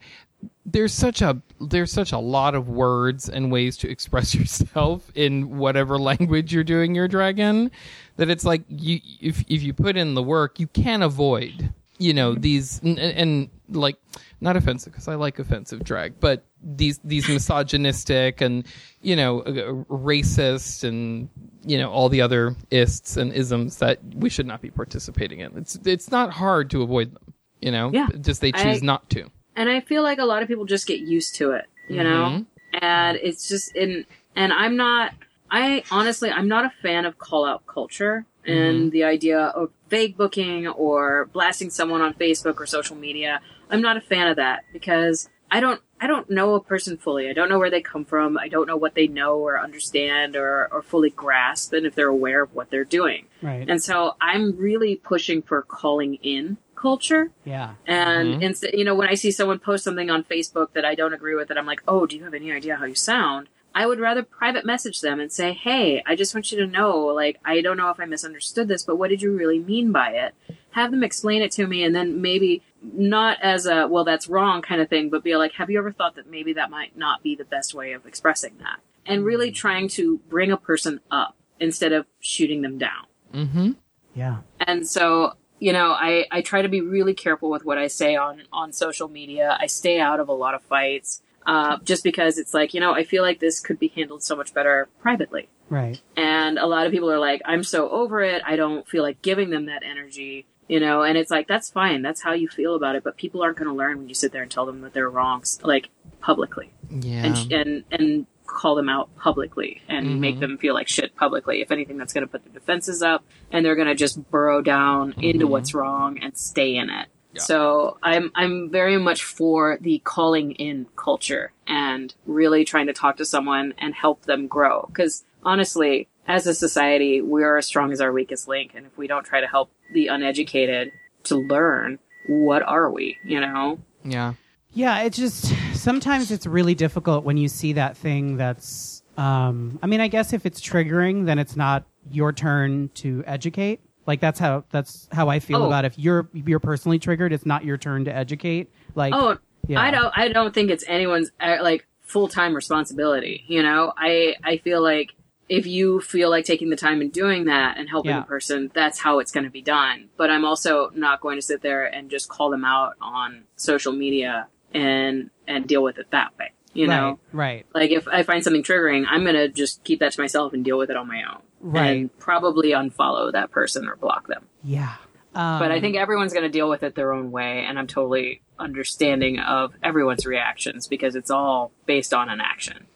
there's 0.66 0.92
such 0.92 1.22
a 1.22 1.40
there's 1.60 1.92
such 1.92 2.12
a 2.12 2.18
lot 2.18 2.54
of 2.54 2.68
words 2.68 3.28
and 3.28 3.52
ways 3.52 3.76
to 3.78 3.90
express 3.94 4.34
yourself 4.34 5.10
in 5.14 5.58
whatever 5.58 5.98
language 5.98 6.52
you're 6.52 6.64
doing 6.64 6.94
your 6.94 7.08
dragon 7.08 7.70
that 8.16 8.30
it's 8.30 8.44
like 8.44 8.62
you 8.68 9.00
if 9.20 9.44
if 9.48 9.62
you 9.62 9.72
put 9.72 9.96
in 9.96 10.14
the 10.14 10.22
work 10.22 10.58
you 10.58 10.66
can't 10.66 11.02
avoid 11.02 11.72
you 11.98 12.12
know 12.12 12.34
these 12.34 12.80
and, 12.82 12.98
and 12.98 13.50
like 13.68 13.96
not 14.40 14.56
offensive 14.56 14.92
because 14.92 15.08
I 15.08 15.14
like 15.14 15.38
offensive 15.38 15.82
drag 15.84 16.20
but 16.20 16.44
these 16.62 16.98
these 17.04 17.26
misogynistic 17.28 18.40
and 18.40 18.66
you 19.00 19.16
know 19.16 19.40
uh, 19.40 19.72
racist 19.92 20.84
and 20.84 21.28
you 21.64 21.78
know 21.78 21.90
all 21.90 22.08
the 22.08 22.20
other 22.20 22.54
ists 22.70 23.16
and 23.16 23.32
isms 23.32 23.78
that 23.78 23.98
we 24.14 24.28
should 24.28 24.46
not 24.46 24.60
be 24.60 24.70
participating 24.70 25.40
in 25.40 25.56
it's 25.56 25.76
it's 25.84 26.10
not 26.10 26.30
hard 26.30 26.70
to 26.70 26.82
avoid 26.82 27.14
them 27.14 27.34
you 27.60 27.70
know 27.70 27.90
Yeah. 27.92 28.08
just 28.20 28.40
they 28.40 28.52
choose 28.52 28.82
I- 28.82 28.86
not 28.86 29.08
to 29.10 29.30
and 29.56 29.68
I 29.70 29.80
feel 29.80 30.02
like 30.02 30.18
a 30.18 30.24
lot 30.24 30.42
of 30.42 30.48
people 30.48 30.64
just 30.64 30.84
get 30.86 30.98
used 30.98 31.36
to 31.36 31.52
it, 31.52 31.66
you 31.88 32.02
know? 32.02 32.44
And 32.82 33.16
it's 33.18 33.48
just 33.48 33.76
in, 33.76 34.04
and 34.34 34.52
I'm 34.52 34.76
not, 34.76 35.12
I 35.48 35.84
honestly, 35.92 36.28
I'm 36.28 36.48
not 36.48 36.64
a 36.64 36.72
fan 36.82 37.04
of 37.04 37.18
call 37.18 37.44
out 37.46 37.64
culture 37.64 38.26
and 38.44 38.90
the 38.90 39.04
idea 39.04 39.38
of 39.38 39.70
vague 39.90 40.16
booking 40.16 40.66
or 40.66 41.26
blasting 41.32 41.70
someone 41.70 42.00
on 42.00 42.14
Facebook 42.14 42.58
or 42.58 42.66
social 42.66 42.96
media. 42.96 43.40
I'm 43.70 43.82
not 43.82 43.96
a 43.96 44.00
fan 44.00 44.28
of 44.28 44.36
that 44.36 44.64
because 44.72 45.28
I 45.50 45.60
don't, 45.60 45.80
I 46.00 46.06
don't 46.06 46.28
know 46.28 46.54
a 46.54 46.60
person 46.60 46.96
fully. 46.96 47.28
I 47.28 47.32
don't 47.32 47.48
know 47.48 47.58
where 47.58 47.70
they 47.70 47.80
come 47.80 48.04
from. 48.04 48.36
I 48.36 48.48
don't 48.48 48.66
know 48.66 48.76
what 48.76 48.94
they 48.94 49.06
know 49.06 49.38
or 49.38 49.58
understand 49.58 50.36
or, 50.36 50.68
or 50.72 50.82
fully 50.82 51.10
grasp 51.10 51.72
and 51.72 51.86
if 51.86 51.94
they're 51.94 52.08
aware 52.08 52.42
of 52.42 52.54
what 52.54 52.70
they're 52.70 52.84
doing. 52.84 53.26
Right. 53.40 53.68
And 53.68 53.82
so 53.82 54.16
I'm 54.20 54.56
really 54.56 54.96
pushing 54.96 55.42
for 55.42 55.62
calling 55.62 56.16
in 56.16 56.58
culture. 56.74 57.30
yeah. 57.44 57.74
And 57.86 58.34
mm-hmm. 58.34 58.42
instead, 58.42 58.74
you 58.74 58.84
know, 58.84 58.94
when 58.94 59.08
I 59.08 59.14
see 59.14 59.30
someone 59.30 59.58
post 59.58 59.84
something 59.84 60.10
on 60.10 60.24
Facebook 60.24 60.74
that 60.74 60.84
I 60.84 60.94
don't 60.94 61.14
agree 61.14 61.34
with, 61.34 61.48
and 61.48 61.58
I'm 61.58 61.64
like, 61.64 61.82
oh, 61.88 62.04
do 62.04 62.14
you 62.16 62.24
have 62.24 62.34
any 62.34 62.52
idea 62.52 62.76
how 62.76 62.84
you 62.84 62.94
sound? 62.94 63.48
I 63.74 63.86
would 63.86 63.98
rather 63.98 64.22
private 64.22 64.64
message 64.64 65.00
them 65.00 65.18
and 65.18 65.32
say, 65.32 65.52
hey, 65.52 66.02
I 66.06 66.14
just 66.14 66.34
want 66.34 66.52
you 66.52 66.58
to 66.58 66.66
know, 66.66 66.98
like, 67.06 67.40
I 67.44 67.60
don't 67.60 67.76
know 67.76 67.88
if 67.88 67.98
I 67.98 68.04
misunderstood 68.04 68.68
this, 68.68 68.84
but 68.84 68.96
what 68.96 69.10
did 69.10 69.22
you 69.22 69.32
really 69.32 69.58
mean 69.58 69.90
by 69.90 70.10
it? 70.10 70.34
Have 70.72 70.90
them 70.90 71.02
explain 71.02 71.42
it 71.42 71.50
to 71.52 71.66
me, 71.66 71.82
and 71.82 71.94
then 71.94 72.20
maybe 72.20 72.62
not 72.92 73.38
as 73.42 73.66
a, 73.66 73.86
well, 73.88 74.04
that's 74.04 74.28
wrong 74.28 74.62
kind 74.62 74.80
of 74.80 74.88
thing, 74.88 75.10
but 75.10 75.24
be 75.24 75.36
like, 75.36 75.52
have 75.52 75.70
you 75.70 75.78
ever 75.78 75.92
thought 75.92 76.16
that 76.16 76.28
maybe 76.28 76.52
that 76.54 76.70
might 76.70 76.96
not 76.96 77.22
be 77.22 77.34
the 77.34 77.44
best 77.44 77.74
way 77.74 77.92
of 77.92 78.06
expressing 78.06 78.56
that? 78.58 78.80
And 79.06 79.24
really 79.24 79.50
trying 79.50 79.88
to 79.88 80.18
bring 80.28 80.50
a 80.50 80.56
person 80.56 81.00
up 81.10 81.36
instead 81.60 81.92
of 81.92 82.06
shooting 82.20 82.62
them 82.62 82.78
down. 82.78 83.06
mm-hmm 83.32 83.72
Yeah. 84.14 84.38
And 84.60 84.86
so, 84.86 85.34
you 85.58 85.72
know, 85.72 85.92
I, 85.92 86.26
I 86.30 86.42
try 86.42 86.62
to 86.62 86.68
be 86.68 86.80
really 86.80 87.14
careful 87.14 87.50
with 87.50 87.64
what 87.64 87.78
I 87.78 87.88
say 87.88 88.16
on, 88.16 88.42
on 88.52 88.72
social 88.72 89.08
media. 89.08 89.56
I 89.60 89.66
stay 89.66 90.00
out 90.00 90.20
of 90.20 90.28
a 90.28 90.32
lot 90.32 90.54
of 90.54 90.62
fights, 90.62 91.22
uh, 91.46 91.78
just 91.84 92.04
because 92.04 92.38
it's 92.38 92.54
like, 92.54 92.74
you 92.74 92.80
know, 92.80 92.92
I 92.92 93.04
feel 93.04 93.22
like 93.22 93.40
this 93.40 93.60
could 93.60 93.78
be 93.78 93.88
handled 93.88 94.22
so 94.22 94.36
much 94.36 94.54
better 94.54 94.88
privately. 95.00 95.48
Right. 95.68 96.00
And 96.16 96.58
a 96.58 96.66
lot 96.66 96.86
of 96.86 96.92
people 96.92 97.10
are 97.10 97.18
like, 97.18 97.42
I'm 97.44 97.62
so 97.62 97.88
over 97.88 98.22
it. 98.22 98.42
I 98.46 98.56
don't 98.56 98.86
feel 98.86 99.02
like 99.02 99.22
giving 99.22 99.50
them 99.50 99.66
that 99.66 99.82
energy, 99.82 100.46
you 100.68 100.80
know, 100.80 101.02
and 101.02 101.18
it's 101.18 101.30
like, 101.30 101.46
that's 101.48 101.70
fine. 101.70 102.02
That's 102.02 102.22
how 102.22 102.32
you 102.32 102.48
feel 102.48 102.74
about 102.74 102.96
it. 102.96 103.04
But 103.04 103.16
people 103.16 103.42
aren't 103.42 103.58
going 103.58 103.68
to 103.68 103.74
learn 103.74 103.98
when 103.98 104.08
you 104.08 104.14
sit 104.14 104.32
there 104.32 104.42
and 104.42 104.50
tell 104.50 104.66
them 104.66 104.80
that 104.82 104.92
they're 104.92 105.10
wrong, 105.10 105.42
like 105.62 105.90
publicly 106.20 106.72
yeah 106.88 107.26
and, 107.26 107.52
and, 107.52 107.84
and 107.90 108.26
call 108.46 108.74
them 108.74 108.88
out 108.88 109.14
publicly 109.16 109.82
and 109.88 110.06
mm-hmm. 110.06 110.20
make 110.20 110.40
them 110.40 110.58
feel 110.58 110.74
like 110.74 110.88
shit 110.88 111.14
publicly. 111.16 111.60
If 111.60 111.70
anything, 111.70 111.96
that's 111.96 112.12
going 112.12 112.26
to 112.26 112.30
put 112.30 112.44
their 112.44 112.52
defenses 112.52 113.02
up 113.02 113.24
and 113.50 113.64
they're 113.64 113.74
going 113.74 113.88
to 113.88 113.94
just 113.94 114.30
burrow 114.30 114.62
down 114.62 115.12
mm-hmm. 115.12 115.20
into 115.22 115.46
what's 115.46 115.74
wrong 115.74 116.18
and 116.22 116.36
stay 116.36 116.76
in 116.76 116.90
it. 116.90 117.08
So 117.36 117.98
I'm 118.00 118.30
I'm 118.36 118.70
very 118.70 118.96
much 118.96 119.24
for 119.24 119.76
the 119.80 120.00
calling 120.04 120.52
in 120.52 120.86
culture 120.94 121.52
and 121.66 122.14
really 122.26 122.64
trying 122.64 122.86
to 122.86 122.92
talk 122.92 123.16
to 123.16 123.24
someone 123.24 123.74
and 123.78 123.92
help 123.92 124.22
them 124.22 124.46
grow. 124.46 124.84
Because 124.86 125.24
honestly, 125.42 126.08
as 126.26 126.46
a 126.46 126.54
society, 126.54 127.20
we 127.20 127.42
are 127.42 127.56
as 127.58 127.66
strong 127.66 127.92
as 127.92 128.00
our 128.00 128.12
weakest 128.12 128.48
link, 128.48 128.72
and 128.74 128.86
if 128.86 128.96
we 128.96 129.06
don't 129.06 129.24
try 129.24 129.40
to 129.40 129.46
help 129.46 129.70
the 129.92 130.06
uneducated 130.08 130.90
to 131.24 131.36
learn, 131.36 131.98
what 132.28 132.62
are 132.62 132.90
we? 132.90 133.18
You 133.24 133.40
know? 133.40 133.78
yeah 134.04 134.34
Yeah, 134.72 135.02
it's 135.02 135.16
just 135.16 135.52
sometimes 135.74 136.30
it's 136.30 136.46
really 136.46 136.74
difficult 136.74 137.24
when 137.24 137.36
you 137.36 137.48
see 137.48 137.74
that 137.74 137.96
thing 137.96 138.36
that's 138.36 139.02
um 139.16 139.78
I 139.82 139.86
mean, 139.86 140.00
I 140.00 140.08
guess 140.08 140.32
if 140.32 140.44
it's 140.46 140.60
triggering, 140.60 141.26
then 141.26 141.38
it's 141.38 141.56
not 141.56 141.84
your 142.10 142.32
turn 142.32 142.90
to 142.94 143.22
educate. 143.26 143.80
Like 144.06 144.20
that's 144.20 144.38
how 144.38 144.64
that's 144.70 145.08
how 145.12 145.28
I 145.28 145.38
feel 145.38 145.62
Oh. 145.62 145.66
about 145.66 145.84
if 145.84 145.98
you're 145.98 146.28
you're 146.34 146.60
personally 146.60 146.98
triggered, 146.98 147.32
it's 147.32 147.46
not 147.46 147.64
your 147.64 147.78
turn 147.78 148.04
to 148.06 148.14
educate. 148.14 148.70
Like 148.94 149.14
Oh, 149.14 149.38
Yeah. 149.68 149.80
I 149.80 149.90
don't. 149.90 150.12
I 150.18 150.28
don't 150.28 150.52
think 150.52 150.70
it's 150.70 150.84
anyone's 150.86 151.30
uh, 151.40 151.56
like 151.62 151.86
full 152.02 152.28
time 152.28 152.54
responsibility. 152.54 153.44
You 153.46 153.62
know, 153.62 153.92
I 153.96 154.34
I 154.44 154.58
feel 154.58 154.82
like 154.82 155.14
if 155.48 155.66
you 155.66 156.00
feel 156.00 156.30
like 156.30 156.44
taking 156.44 156.70
the 156.70 156.76
time 156.76 157.00
and 157.00 157.12
doing 157.12 157.44
that 157.44 157.76
and 157.78 157.88
helping 157.88 158.10
Yeah. 158.12 158.20
the 158.20 158.26
person, 158.26 158.70
that's 158.74 158.98
how 158.98 159.18
it's 159.18 159.30
going 159.30 159.44
to 159.44 159.50
be 159.50 159.62
done. 159.62 160.08
But 160.16 160.30
I'm 160.30 160.44
also 160.44 160.90
not 160.94 161.20
going 161.20 161.36
to 161.36 161.42
sit 161.42 161.60
there 161.62 161.84
and 161.84 162.10
just 162.10 162.28
call 162.28 162.50
them 162.50 162.64
out 162.64 162.94
on 163.00 163.44
social 163.56 163.92
media 163.92 164.48
and 164.72 165.30
and 165.46 165.66
deal 165.66 165.82
with 165.82 165.98
it 165.98 166.10
that 166.10 166.36
way. 166.38 166.52
You 166.72 166.88
know, 166.88 167.20
right, 167.32 167.64
right. 167.72 167.82
like 167.82 167.90
if 167.92 168.08
I 168.08 168.24
find 168.24 168.42
something 168.42 168.64
triggering, 168.64 169.04
I'm 169.08 169.22
going 169.22 169.36
to 169.36 169.48
just 169.48 169.84
keep 169.84 170.00
that 170.00 170.10
to 170.12 170.20
myself 170.20 170.52
and 170.54 170.64
deal 170.64 170.76
with 170.76 170.90
it 170.90 170.96
on 170.96 171.06
my 171.06 171.22
own. 171.22 171.40
Right. 171.60 171.86
And 171.98 172.18
probably 172.18 172.70
unfollow 172.72 173.30
that 173.30 173.52
person 173.52 173.86
or 173.86 173.94
block 173.94 174.26
them. 174.26 174.46
Yeah. 174.64 174.94
Um, 175.36 175.60
But 175.60 175.70
I 175.70 175.80
think 175.80 175.96
everyone's 175.96 176.32
going 176.32 176.42
to 176.42 176.48
deal 176.50 176.68
with 176.68 176.82
it 176.82 176.96
their 176.96 177.12
own 177.12 177.30
way, 177.30 177.64
and 177.64 177.78
I'm 177.78 177.86
totally 177.86 178.40
understanding 178.58 179.38
of 179.38 179.74
everyone's 179.82 180.26
reactions 180.26 180.86
because 180.88 181.16
it's 181.16 181.30
all 181.30 181.72
based 181.86 182.14
on 182.14 182.28
an 182.28 182.40
action. 182.40 182.86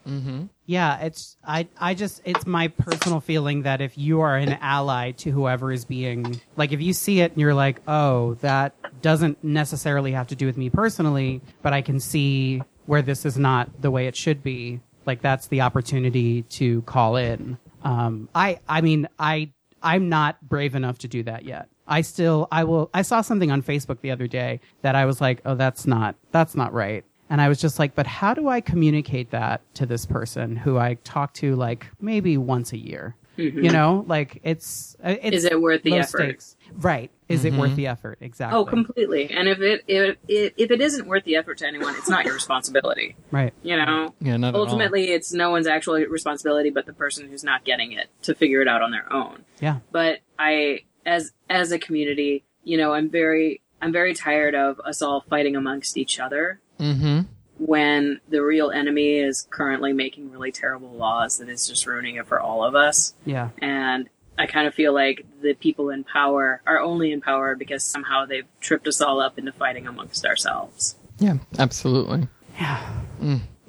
Yeah, 0.65 1.01
it's 1.01 1.37
I 1.47 1.69
I 1.79 1.95
just 1.95 2.23
it's 2.25 2.47
my 2.47 2.69
personal 2.69 3.21
feeling 3.21 3.63
that 3.63 3.81
if 3.81 3.99
you 3.99 4.21
are 4.21 4.37
an 4.37 4.57
ally 4.61 5.13
to 5.13 5.31
whoever 5.31 5.71
is 5.71 5.85
being 5.85 6.41
like 6.57 6.73
if 6.73 6.81
you 6.81 6.93
see 6.93 7.21
it 7.21 7.33
and 7.33 7.41
you're 7.41 7.55
like, 7.55 7.81
"Oh, 7.87 8.35
that 8.41 8.75
doesn't 9.03 9.43
necessarily 9.45 10.13
have 10.13 10.29
to 10.29 10.37
do 10.37 10.47
with 10.47 10.57
me 10.57 10.71
personally, 10.71 11.43
but 11.63 11.73
I 11.73 11.83
can 11.83 12.01
see 12.01 12.63
where 12.87 13.03
this 13.03 13.27
is 13.27 13.37
not 13.39 13.83
the 13.83 13.91
way 13.91 14.07
it 14.07 14.17
should 14.17 14.43
be." 14.43 14.81
Like 15.05 15.21
that's 15.21 15.49
the 15.49 15.61
opportunity 15.63 16.43
to 16.43 16.83
call 16.83 17.17
in. 17.17 17.59
Um, 17.83 18.29
I 18.35 18.61
I 18.69 18.81
mean 18.81 19.09
I 19.19 19.53
I'm 19.83 20.09
not 20.09 20.41
brave 20.47 20.75
enough 20.75 20.99
to 20.99 21.09
do 21.09 21.23
that 21.25 21.45
yet. 21.45 21.69
I 21.89 22.03
still 22.03 22.47
I 22.53 22.65
will 22.65 22.91
I 22.95 23.03
saw 23.03 23.21
something 23.23 23.51
on 23.51 23.63
Facebook 23.63 24.01
the 24.01 24.11
other 24.11 24.27
day 24.27 24.61
that 24.83 24.95
I 24.95 25.05
was 25.07 25.21
like, 25.21 25.41
"Oh, 25.45 25.55
that's 25.55 25.87
not 25.87 26.15
that's 26.31 26.55
not 26.55 26.73
right." 26.73 27.05
And 27.31 27.41
I 27.41 27.49
was 27.49 27.61
just 27.61 27.79
like, 27.79 27.95
"But 27.95 28.07
how 28.07 28.35
do 28.35 28.49
I 28.49 28.61
communicate 28.61 29.31
that 29.31 29.63
to 29.75 29.87
this 29.87 30.07
person 30.07 30.57
who 30.57 30.79
I 30.79 30.95
talk 31.05 31.35
to 31.35 31.57
like 31.57 31.87
maybe 32.01 32.37
once 32.39 32.73
a 32.73 32.79
year?" 32.79 33.17
You 33.37 33.71
know, 33.71 34.05
like 34.09 34.41
it's, 34.43 34.97
uh, 35.05 35.11
it's 35.11 35.19
Mm-hmm. 35.23 35.35
Is 35.35 35.45
it 35.45 35.61
worth 35.61 35.83
the 35.85 35.95
effort? 35.95 36.09
stakes. 36.09 36.57
Right. 36.73 37.09
Is 37.29 37.45
it 37.45 37.53
worth 37.53 37.77
the 37.77 37.87
effort? 37.87 38.19
Exactly. 38.21 38.59
Oh, 38.59 38.65
completely. 38.65 39.31
And 39.31 39.49
if 39.49 39.61
it 39.61 39.85
if 39.87 40.17
it, 40.27 40.55
if 40.57 40.71
it 40.73 40.81
isn't 40.81 41.07
worth 41.07 41.23
the 41.23 41.37
effort 41.37 41.59
to 41.59 41.67
anyone, 41.69 41.95
it's 41.95 42.09
not 42.09 42.25
your 42.25 42.35
responsibility. 42.35 43.15
Right. 43.31 43.55
You 43.63 43.77
know. 43.77 44.13
Yeah, 44.21 44.39
not 44.39 44.49
at 44.49 44.55
all. 44.57 44.63
Ultimately, 44.63 45.11
it's 45.13 45.33
no 45.33 45.51
one's 45.51 45.69
actual 45.69 45.95
responsibility 46.07 46.71
but 46.71 46.87
the 46.87 46.93
person 46.93 47.29
who's 47.29 47.45
not 47.45 47.65
getting 47.65 47.93
it 47.93 48.09
to 48.23 48.35
figure 48.35 48.61
it 48.61 48.67
out 48.67 48.83
on 48.83 48.91
their 48.91 49.07
own. 49.13 49.45
Yeah. 49.61 49.79
But 49.93 50.19
I, 50.37 50.81
as 51.09 51.33
as 51.49 51.73
a 51.73 51.79
community, 51.79 52.45
you 52.63 52.77
know, 52.77 52.93
I'm 52.93 53.09
very 53.11 53.61
I'm 53.81 53.93
very 53.93 54.15
tired 54.15 54.55
of 54.55 54.81
us 54.81 55.03
all 55.03 55.21
fighting 55.29 55.57
amongst 55.57 55.97
each 55.97 56.21
other 56.21 56.61
Mm-hmm. 56.79 57.23
when 57.59 58.21
the 58.29 58.41
real 58.41 58.71
enemy 58.71 59.17
is 59.19 59.49
currently 59.51 59.93
making 59.93 60.31
really 60.31 60.53
terrible 60.53 60.93
laws 60.93 61.39
that 61.39 61.49
is 61.49 61.67
just 61.67 61.87
ruining 61.89 62.15
it 62.15 62.27
for 62.29 62.39
all 62.39 62.63
of 62.63 62.77
us. 62.77 63.15
Yeah. 63.25 63.49
And 63.61 64.09
I 64.39 64.47
kind 64.47 64.69
of 64.69 64.75
feel 64.75 64.95
like 64.95 65.27
the 65.43 65.55
people 65.55 65.91
in 65.91 66.05
power 66.05 66.63
are 66.67 66.79
only 66.79 67.11
in 67.11 67.21
power 67.21 67.57
because 67.57 67.85
somehow 67.85 68.27
they've 68.27 68.47
tripped 68.61 68.87
us 68.87 69.01
all 69.01 69.21
up 69.21 69.39
into 69.39 69.51
fighting 69.51 69.89
amongst 69.89 70.25
ourselves. 70.25 70.95
Yeah, 71.19 71.39
absolutely. 71.59 72.29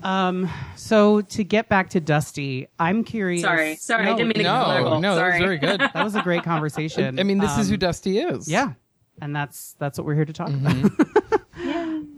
Um. 0.04 0.50
So 0.76 1.22
to 1.22 1.43
get 1.43 1.70
back 1.70 1.89
to 1.91 2.00
Dusty, 2.00 2.68
I'm 2.80 3.04
curious. 3.04 3.41
Sorry, 3.41 3.76
sorry, 3.76 4.04
I 4.04 4.12
No, 4.12 4.18
didn't 4.18 4.28
mean 4.28 4.34
to 4.36 4.43
get 4.43 4.52
No, 4.54 4.64
political. 4.64 5.02
no, 5.02 5.16
that 5.16 5.26
was 5.28 5.38
very 5.39 5.58
good. 5.58 5.80
That 5.93 6.04
was 6.04 6.16
a 6.16 6.22
great 6.22 6.43
conversation. 6.43 7.20
I 7.20 7.24
mean, 7.24 7.38
this 7.39 7.52
is 7.58 7.68
Um, 7.68 7.72
who 7.72 7.78
Dusty 7.78 8.20
is. 8.20 8.47
Yeah, 8.47 8.74
and 9.22 9.36
that's 9.36 9.76
that's 9.80 9.97
what 9.97 10.06
we're 10.06 10.16
here 10.16 10.26
to 10.26 10.34
talk 10.34 10.50
Mm-hmm. 10.50 10.86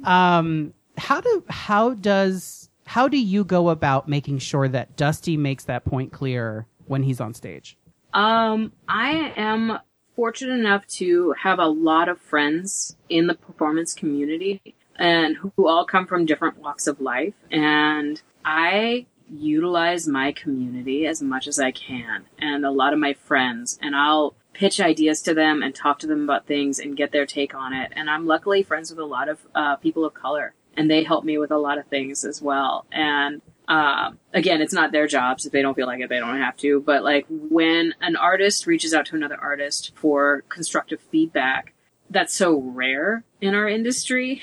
about. 0.04 0.08
um, 0.40 0.74
how 0.98 1.22
do 1.22 1.44
how 1.50 1.94
does 1.94 2.70
how 2.86 3.08
do 3.08 3.18
you 3.18 3.44
go 3.44 3.70
about 3.70 4.08
making 4.08 4.40
sure 4.40 4.68
that 4.68 4.96
Dusty 4.98 5.38
makes 5.38 5.64
that 5.66 5.86
point 5.86 6.12
clear 6.12 6.68
when 6.88 7.04
he's 7.04 7.20
on 7.22 7.34
stage? 7.34 7.78
Um, 8.14 8.74
I 8.88 9.34
am 9.38 9.80
fortunate 10.16 10.60
enough 10.60 10.86
to 10.88 11.34
have 11.42 11.58
a 11.60 11.68
lot 11.68 12.10
of 12.10 12.20
friends 12.20 12.98
in 13.10 13.28
the 13.28 13.34
performance 13.34 13.94
community 13.94 14.76
and 15.02 15.36
who 15.36 15.68
all 15.68 15.84
come 15.84 16.06
from 16.06 16.26
different 16.28 16.60
walks 16.60 16.86
of 16.86 17.02
life. 17.02 17.34
And 17.50 18.22
I 18.46 19.08
utilize 19.34 20.08
my 20.08 20.32
community 20.32 21.08
as 21.08 21.22
much 21.22 21.48
as 21.48 21.60
I 21.60 21.72
can 21.72 22.26
and 22.38 22.66
a 22.66 22.72
lot 22.72 22.94
of 22.94 23.00
my 23.00 23.14
friends 23.14 23.80
and 23.82 23.96
I'll 23.96 24.36
pitch 24.54 24.82
ideas 24.82 25.22
to 25.22 25.34
them 25.34 25.64
and 25.64 25.74
talk 25.74 26.00
to 26.00 26.08
them 26.08 26.26
about 26.26 26.46
things 26.46 26.80
and 26.80 26.98
get 26.98 27.14
their 27.14 27.26
take 27.26 27.56
on 27.56 27.74
it. 27.74 27.94
And 27.96 28.10
I'm 28.10 28.28
luckily 28.28 28.62
friends 28.62 28.90
with 28.90 29.00
a 29.00 29.06
lot 29.06 29.30
of 29.30 29.40
uh, 29.56 29.78
people 29.78 30.06
of 30.06 30.14
color 30.14 30.54
and 30.76 30.92
they 30.92 31.04
help 31.04 31.24
me 31.24 31.38
with 31.38 31.52
a 31.52 31.58
lot 31.58 31.78
of 31.78 31.88
things 31.88 32.24
as 32.26 32.42
well. 32.42 32.86
And 32.92 33.42
um, 33.68 34.20
again, 34.34 34.62
it's 34.62 34.74
not 34.74 34.92
their 34.92 35.08
jobs. 35.08 35.46
If 35.46 35.54
they 35.54 35.62
don't 35.62 35.76
feel 35.76 35.88
like 35.88 36.02
it, 36.02 36.10
they 36.10 36.20
don't 36.20 36.38
have 36.38 36.58
to. 36.58 36.82
But 36.82 37.04
like 37.04 37.26
when 37.30 37.96
an 38.02 38.18
artist 38.18 38.68
reaches 38.68 38.94
out 38.94 39.06
to 39.08 39.16
another 39.16 39.40
artist 39.40 39.94
for 39.96 40.44
constructive 40.50 41.00
feedback, 41.10 41.74
that's 42.10 42.36
so 42.36 42.60
rare 42.60 43.24
in 43.40 43.56
our 43.56 43.70
industry 43.70 44.42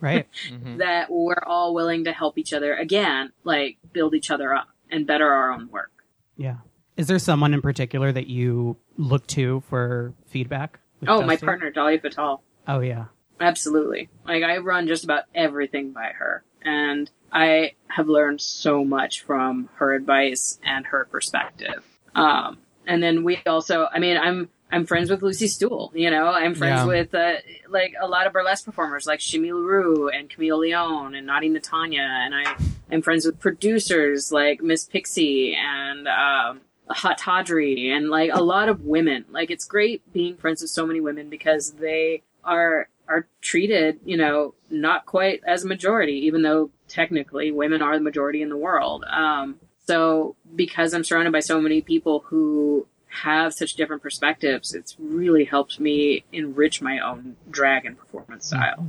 Right. 0.00 0.26
that 0.78 1.10
we're 1.10 1.42
all 1.46 1.74
willing 1.74 2.04
to 2.04 2.12
help 2.12 2.38
each 2.38 2.52
other 2.52 2.74
again, 2.74 3.32
like 3.44 3.78
build 3.92 4.14
each 4.14 4.30
other 4.30 4.54
up 4.54 4.68
and 4.90 5.06
better 5.06 5.30
our 5.30 5.52
own 5.52 5.68
work. 5.70 5.92
yeah. 6.36 6.56
Is 6.96 7.08
there 7.08 7.18
someone 7.18 7.52
in 7.54 7.60
particular 7.60 8.12
that 8.12 8.28
you 8.28 8.76
look 8.96 9.26
to 9.28 9.64
for 9.68 10.14
feedback? 10.26 10.78
with 11.00 11.08
Oh, 11.08 11.22
my 11.22 11.36
partner, 11.36 11.70
Dahlia 11.70 11.98
Fatal. 11.98 12.42
Oh 12.68 12.80
yeah. 12.80 13.06
Absolutely. 13.40 14.08
Like 14.24 14.44
I 14.44 14.58
run 14.58 14.86
just 14.86 15.02
about 15.02 15.24
everything 15.34 15.90
by 15.90 16.12
her 16.16 16.44
and 16.62 17.10
I 17.32 17.72
have 17.88 18.08
learned 18.08 18.40
so 18.40 18.84
much 18.84 19.22
from 19.22 19.68
her 19.74 19.92
advice 19.92 20.58
and 20.64 20.86
her 20.86 21.04
perspective. 21.10 21.84
Um, 22.14 22.58
and 22.86 23.02
then 23.02 23.24
we 23.24 23.38
also, 23.46 23.88
I 23.92 23.98
mean, 23.98 24.16
I'm, 24.16 24.48
I'm 24.72 24.86
friends 24.86 25.08
with 25.10 25.22
Lucy 25.22 25.46
Stoole, 25.46 25.92
you 25.94 26.10
know, 26.10 26.26
I'm 26.26 26.54
friends 26.54 26.80
Yeah. 26.80 26.86
with, 26.86 27.14
uh, 27.14 27.34
like 27.68 27.94
a 28.00 28.08
lot 28.08 28.26
of 28.26 28.32
burlesque 28.32 28.64
performers 28.64 29.06
like 29.06 29.20
Shimi 29.20 29.52
LaRue 29.52 30.08
and 30.08 30.28
Camille 30.28 30.58
Leone 30.58 31.14
and 31.14 31.26
Naughty 31.26 31.48
Natanya. 31.48 31.98
And 32.00 32.34
I 32.34 32.56
am 32.90 33.02
friends 33.02 33.24
with 33.24 33.38
producers 33.38 34.32
like 34.32 34.62
Miss 34.62 34.84
Pixie 34.84 35.54
and, 35.54 36.08
um, 36.08 36.60
Hot 36.90 37.16
Tawdry 37.18 37.90
and 37.90 38.10
like 38.10 38.30
a 38.32 38.42
lot 38.42 38.68
of 38.68 38.82
women. 38.84 39.24
Like 39.30 39.50
it's 39.50 39.64
great 39.64 40.02
being 40.12 40.36
friends 40.36 40.60
with 40.60 40.70
so 40.70 40.86
many 40.86 41.00
women 41.00 41.28
because 41.30 41.72
they 41.72 42.22
are 42.44 42.88
are 43.06 43.26
treated, 43.42 44.00
you 44.04 44.16
know, 44.16 44.54
not 44.70 45.04
quite 45.06 45.40
as 45.46 45.62
a 45.62 45.66
majority, 45.68 46.14
even 46.26 46.40
though 46.42 46.70
technically 46.88 47.50
women 47.52 47.82
are 47.82 47.96
the 47.98 48.02
majority 48.04 48.40
in 48.42 48.48
the 48.48 48.56
world. 48.56 49.04
Um, 49.10 49.56
so 49.86 50.36
because 50.56 50.94
I'm 50.94 51.04
surrounded 51.04 51.30
by 51.32 51.40
so 51.40 51.60
many 51.60 51.82
people 51.82 52.24
who 52.26 52.86
have 53.14 53.54
such 53.54 53.74
different 53.74 54.02
perspectives, 54.02 54.74
it's 54.74 54.96
really 54.98 55.44
helped 55.44 55.78
me 55.78 56.24
enrich 56.32 56.82
my 56.82 56.98
own 56.98 57.36
drag 57.50 57.86
and 57.86 57.96
performance 57.96 58.46
style. 58.46 58.86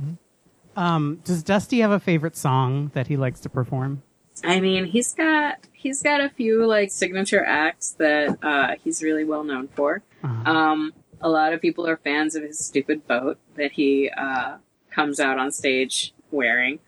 Um, 0.76 1.20
does 1.24 1.42
Dusty 1.42 1.80
have 1.80 1.90
a 1.90 2.00
favorite 2.00 2.36
song 2.36 2.90
that 2.94 3.06
he 3.06 3.16
likes 3.16 3.40
to 3.40 3.48
perform? 3.48 4.02
I 4.44 4.60
mean, 4.60 4.84
he's 4.84 5.14
got 5.14 5.58
he's 5.72 6.02
got 6.02 6.20
a 6.20 6.28
few 6.28 6.66
like 6.66 6.90
signature 6.90 7.44
acts 7.44 7.92
that 7.92 8.36
uh, 8.42 8.74
he's 8.82 9.02
really 9.02 9.24
well 9.24 9.44
known 9.44 9.68
for. 9.68 10.02
Uh-huh. 10.22 10.50
Um, 10.50 10.92
a 11.20 11.28
lot 11.28 11.54
of 11.54 11.62
people 11.62 11.86
are 11.86 11.96
fans 11.96 12.34
of 12.34 12.42
his 12.42 12.58
stupid 12.58 13.06
boat 13.06 13.38
that 13.56 13.72
he 13.72 14.10
uh, 14.10 14.56
comes 14.90 15.20
out 15.20 15.38
on 15.38 15.52
stage 15.52 16.12
wearing, 16.30 16.80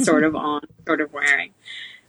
sort 0.00 0.24
of 0.24 0.34
on, 0.36 0.62
sort 0.86 1.02
of 1.02 1.12
wearing. 1.12 1.52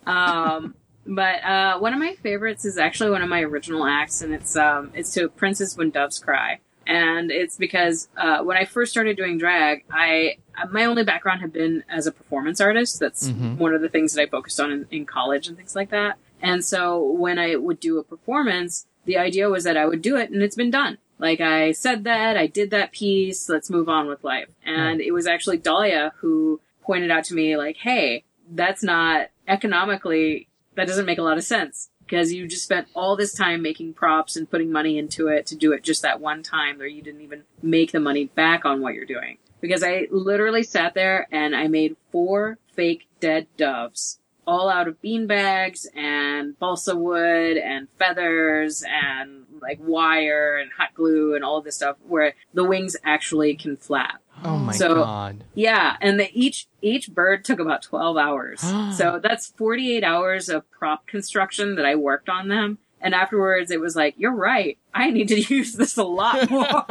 Um, 0.05 0.75
but 1.05 1.43
uh, 1.43 1.79
one 1.79 1.93
of 1.93 1.99
my 1.99 2.15
favorites 2.15 2.65
is 2.65 2.77
actually 2.77 3.09
one 3.11 3.21
of 3.21 3.29
my 3.29 3.41
original 3.41 3.85
acts, 3.85 4.21
and 4.21 4.33
it's 4.33 4.55
um, 4.55 4.91
it's 4.93 5.13
to 5.15 5.29
"Prince's 5.29 5.75
When 5.77 5.89
Doves 5.89 6.19
Cry, 6.19 6.59
and 6.87 7.31
it's 7.31 7.57
because 7.57 8.07
uh, 8.17 8.39
when 8.43 8.57
I 8.57 8.65
first 8.65 8.91
started 8.91 9.17
doing 9.17 9.37
drag, 9.37 9.83
I 9.91 10.37
my 10.71 10.85
only 10.85 11.03
background 11.03 11.41
had 11.41 11.51
been 11.53 11.83
as 11.89 12.07
a 12.07 12.11
performance 12.11 12.61
artist. 12.61 12.99
That's 12.99 13.29
Mhm. 13.29 13.57
one 13.57 13.73
of 13.73 13.81
the 13.81 13.89
things 13.89 14.13
that 14.13 14.21
I 14.21 14.25
focused 14.27 14.59
on 14.59 14.71
in, 14.71 14.87
in 14.91 15.05
college 15.05 15.47
and 15.47 15.57
things 15.57 15.75
like 15.75 15.89
that. 15.89 16.17
And 16.41 16.63
so 16.63 17.01
when 17.03 17.39
I 17.39 17.55
would 17.55 17.79
do 17.79 17.97
a 17.99 18.03
performance, 18.03 18.85
the 19.05 19.17
idea 19.17 19.49
was 19.49 19.63
that 19.63 19.77
I 19.77 19.85
would 19.85 20.01
do 20.01 20.15
it, 20.17 20.29
and 20.29 20.41
it's 20.43 20.55
been 20.55 20.71
done. 20.71 20.97
Like 21.19 21.39
I 21.41 21.71
said 21.71 22.03
that, 22.03 22.35
I 22.37 22.47
did 22.47 22.69
that 22.71 22.91
piece, 22.91 23.47
let's 23.47 23.69
move 23.69 23.87
on 23.87 24.07
with 24.07 24.23
life. 24.25 24.49
And 24.65 24.99
it 24.99 25.11
was 25.11 25.25
actually 25.25 25.57
Dahlia 25.57 26.11
who 26.17 26.59
pointed 26.81 27.11
out 27.11 27.23
to 27.25 27.33
me, 27.33 27.55
like, 27.55 27.77
hey, 27.77 28.25
that's 28.51 28.83
not 28.83 29.29
economically, 29.47 30.47
that 30.75 30.87
doesn't 30.87 31.05
make 31.05 31.17
a 31.17 31.23
lot 31.23 31.37
of 31.37 31.43
sense. 31.43 31.89
Because 31.99 32.33
you 32.33 32.47
just 32.47 32.65
spent 32.65 32.87
all 32.93 33.15
this 33.15 33.33
time 33.33 33.61
making 33.61 33.93
props 33.93 34.35
and 34.35 34.49
putting 34.49 34.71
money 34.71 34.97
into 34.97 35.29
it 35.29 35.45
to 35.47 35.55
do 35.55 35.71
it 35.71 35.83
just 35.83 36.01
that 36.01 36.19
one 36.19 36.43
time 36.43 36.77
where 36.77 36.87
you 36.87 37.01
didn't 37.01 37.21
even 37.21 37.43
make 37.61 37.91
the 37.91 37.99
money 37.99 38.25
back 38.25 38.65
on 38.65 38.81
what 38.81 38.93
you're 38.93 39.05
doing. 39.05 39.37
Because 39.61 39.83
I 39.83 40.07
literally 40.11 40.63
sat 40.63 40.93
there 40.93 41.27
and 41.31 41.55
I 41.55 41.67
made 41.67 41.95
four 42.11 42.57
fake 42.75 43.07
dead 43.21 43.47
doves 43.55 44.19
all 44.45 44.69
out 44.69 44.87
of 44.87 45.01
bean 45.01 45.27
bags 45.27 45.87
and 45.95 46.57
balsa 46.59 46.95
wood 46.95 47.57
and 47.57 47.87
feathers 47.97 48.83
and 48.87 49.45
like 49.61 49.79
wire 49.81 50.57
and 50.57 50.71
hot 50.77 50.93
glue 50.93 51.35
and 51.35 51.43
all 51.43 51.57
of 51.57 51.63
this 51.63 51.77
stuff 51.77 51.97
where 52.07 52.33
the 52.53 52.63
wings 52.63 52.95
actually 53.03 53.55
can 53.55 53.77
flap. 53.77 54.21
Oh 54.43 54.57
my 54.57 54.73
So- 54.73 54.95
god. 54.95 55.43
Yeah, 55.55 55.95
and 56.01 56.19
the, 56.19 56.29
each 56.33 56.67
each 56.81 57.11
bird 57.11 57.45
took 57.45 57.59
about 57.59 57.81
12 57.83 58.17
hours. 58.17 58.59
so 58.97 59.19
that's 59.21 59.47
48 59.57 60.03
hours 60.03 60.49
of 60.49 60.69
prop 60.71 61.07
construction 61.07 61.75
that 61.75 61.85
I 61.85 61.95
worked 61.95 62.29
on 62.29 62.47
them. 62.49 62.77
And 63.01 63.13
afterwards 63.13 63.69
it 63.71 63.81
was 63.81 63.95
like, 63.95 64.15
you're 64.17 64.35
right. 64.35 64.77
I 64.93 65.09
need 65.11 65.27
to 65.29 65.39
use 65.53 65.73
this 65.73 65.97
a 65.97 66.03
lot 66.03 66.49
more. 66.49 66.85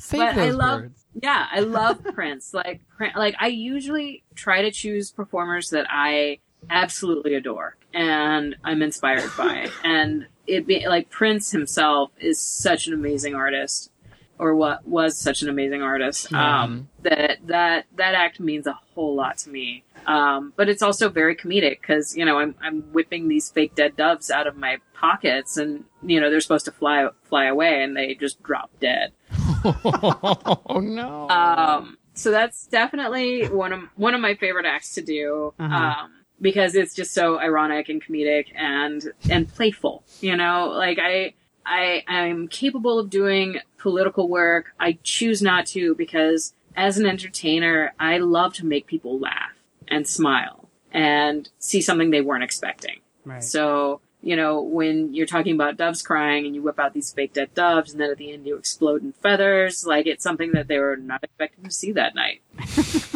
Save 0.00 0.20
But 0.20 0.38
I 0.38 0.50
love- 0.50 0.80
birds. 0.82 1.04
yeah, 1.22 1.46
I 1.52 1.60
love 1.78 2.04
Prince. 2.14 2.54
Like, 2.54 2.80
like 3.16 3.34
I 3.40 3.48
usually 3.48 4.22
try 4.34 4.62
to 4.62 4.70
choose 4.70 5.10
performers 5.10 5.70
that 5.70 5.86
I 5.90 6.38
absolutely 6.70 7.34
adore 7.34 7.76
and 7.94 8.54
I'm 8.64 8.82
inspired 8.82 9.30
by. 9.36 9.68
And 9.82 10.26
it 10.46 10.66
be 10.66 10.86
like 10.86 11.10
Prince 11.10 11.50
himself 11.50 12.10
is 12.20 12.40
such 12.40 12.86
an 12.86 12.94
amazing 12.94 13.34
artist, 13.34 13.90
or 14.38 14.54
what 14.54 14.86
was 14.86 15.18
such 15.18 15.42
an 15.42 15.48
amazing 15.48 15.82
artist. 15.82 16.32
Um, 16.32 16.88
that 17.02 17.38
that 17.46 17.86
that 17.96 18.14
act 18.14 18.40
means 18.40 18.66
a 18.66 18.78
whole 18.94 19.14
lot 19.14 19.38
to 19.38 19.50
me. 19.50 19.84
Um, 20.06 20.52
but 20.56 20.68
it's 20.68 20.82
also 20.82 21.08
very 21.08 21.36
comedic 21.36 21.80
because 21.80 22.16
you 22.16 22.24
know 22.24 22.38
I'm 22.38 22.54
I'm 22.60 22.82
whipping 22.92 23.28
these 23.28 23.50
fake 23.50 23.74
dead 23.74 23.96
doves 23.96 24.30
out 24.30 24.46
of 24.46 24.56
my 24.56 24.78
pockets, 24.94 25.56
and 25.56 25.84
you 26.02 26.20
know 26.20 26.30
they're 26.30 26.40
supposed 26.40 26.64
to 26.66 26.72
fly 26.72 27.08
fly 27.24 27.46
away, 27.46 27.82
and 27.82 27.96
they 27.96 28.14
just 28.14 28.42
drop 28.42 28.70
dead. 28.80 29.12
oh 29.64 30.80
no. 30.82 31.28
Um, 31.28 31.98
so 32.14 32.30
that's 32.30 32.66
definitely 32.66 33.48
one 33.48 33.72
of 33.72 33.82
one 33.96 34.14
of 34.14 34.20
my 34.20 34.34
favorite 34.34 34.66
acts 34.66 34.94
to 34.94 35.02
do. 35.02 35.54
Uh-huh. 35.58 35.74
Um, 35.74 36.12
because 36.40 36.74
it's 36.74 36.94
just 36.94 37.12
so 37.12 37.38
ironic 37.38 37.88
and 37.88 38.02
comedic 38.02 38.46
and 38.54 39.12
and 39.30 39.48
playful. 39.52 40.04
You 40.20 40.36
know, 40.36 40.68
like 40.68 40.98
I 41.00 41.34
I 41.68 42.02
I'm 42.08 42.48
capable 42.48 42.98
of 42.98 43.10
doing 43.10 43.58
political 43.76 44.28
work. 44.28 44.72
I 44.80 44.98
choose 45.02 45.42
not 45.42 45.66
to 45.66 45.94
because 45.94 46.54
as 46.76 46.96
an 46.98 47.06
entertainer, 47.06 47.92
I 48.00 48.18
love 48.18 48.54
to 48.54 48.66
make 48.66 48.86
people 48.86 49.18
laugh 49.18 49.52
and 49.88 50.06
smile 50.08 50.68
and 50.92 51.48
see 51.58 51.80
something 51.80 52.10
they 52.10 52.20
weren't 52.22 52.44
expecting. 52.44 53.00
Right. 53.24 53.44
So, 53.44 54.00
you 54.22 54.36
know, 54.36 54.62
when 54.62 55.12
you're 55.12 55.26
talking 55.26 55.54
about 55.54 55.76
doves 55.76 56.02
crying 56.02 56.46
and 56.46 56.54
you 56.54 56.62
whip 56.62 56.78
out 56.78 56.94
these 56.94 57.12
fake 57.12 57.34
dead 57.34 57.52
doves 57.54 57.92
and 57.92 58.00
then 58.00 58.10
at 58.10 58.16
the 58.16 58.32
end 58.32 58.46
you 58.46 58.56
explode 58.56 59.02
in 59.02 59.12
feathers, 59.12 59.84
like 59.86 60.06
it's 60.06 60.22
something 60.24 60.52
that 60.52 60.68
they 60.68 60.78
were 60.78 60.96
not 60.96 61.22
expecting 61.22 61.64
to 61.64 61.70
see 61.70 61.92
that 61.92 62.14
night. 62.14 62.40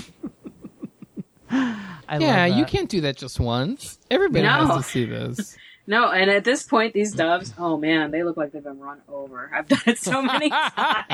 I 1.51 2.19
yeah, 2.19 2.47
love 2.47 2.59
you 2.59 2.65
can't 2.65 2.89
do 2.89 3.03
that 3.03 3.17
just 3.17 3.39
once. 3.41 3.99
Everybody 4.11 4.45
No. 4.45 4.67
has 4.67 4.77
to 4.77 4.83
see 4.91 5.05
this. 5.05 5.57
No, 5.87 6.11
and 6.11 6.31
at 6.31 6.45
this 6.45 6.63
point, 6.63 6.95
these 6.95 7.13
doves, 7.13 7.53
oh 7.59 7.77
man, 7.77 8.11
they 8.13 8.23
look 8.23 8.37
like 8.37 8.53
they've 8.53 8.63
been 8.63 8.79
run 8.79 9.01
over. 9.09 9.51
I've 9.53 9.67
done 9.67 9.83
it 9.87 9.99
so 9.99 10.23
many 10.23 10.49
times. 10.51 11.07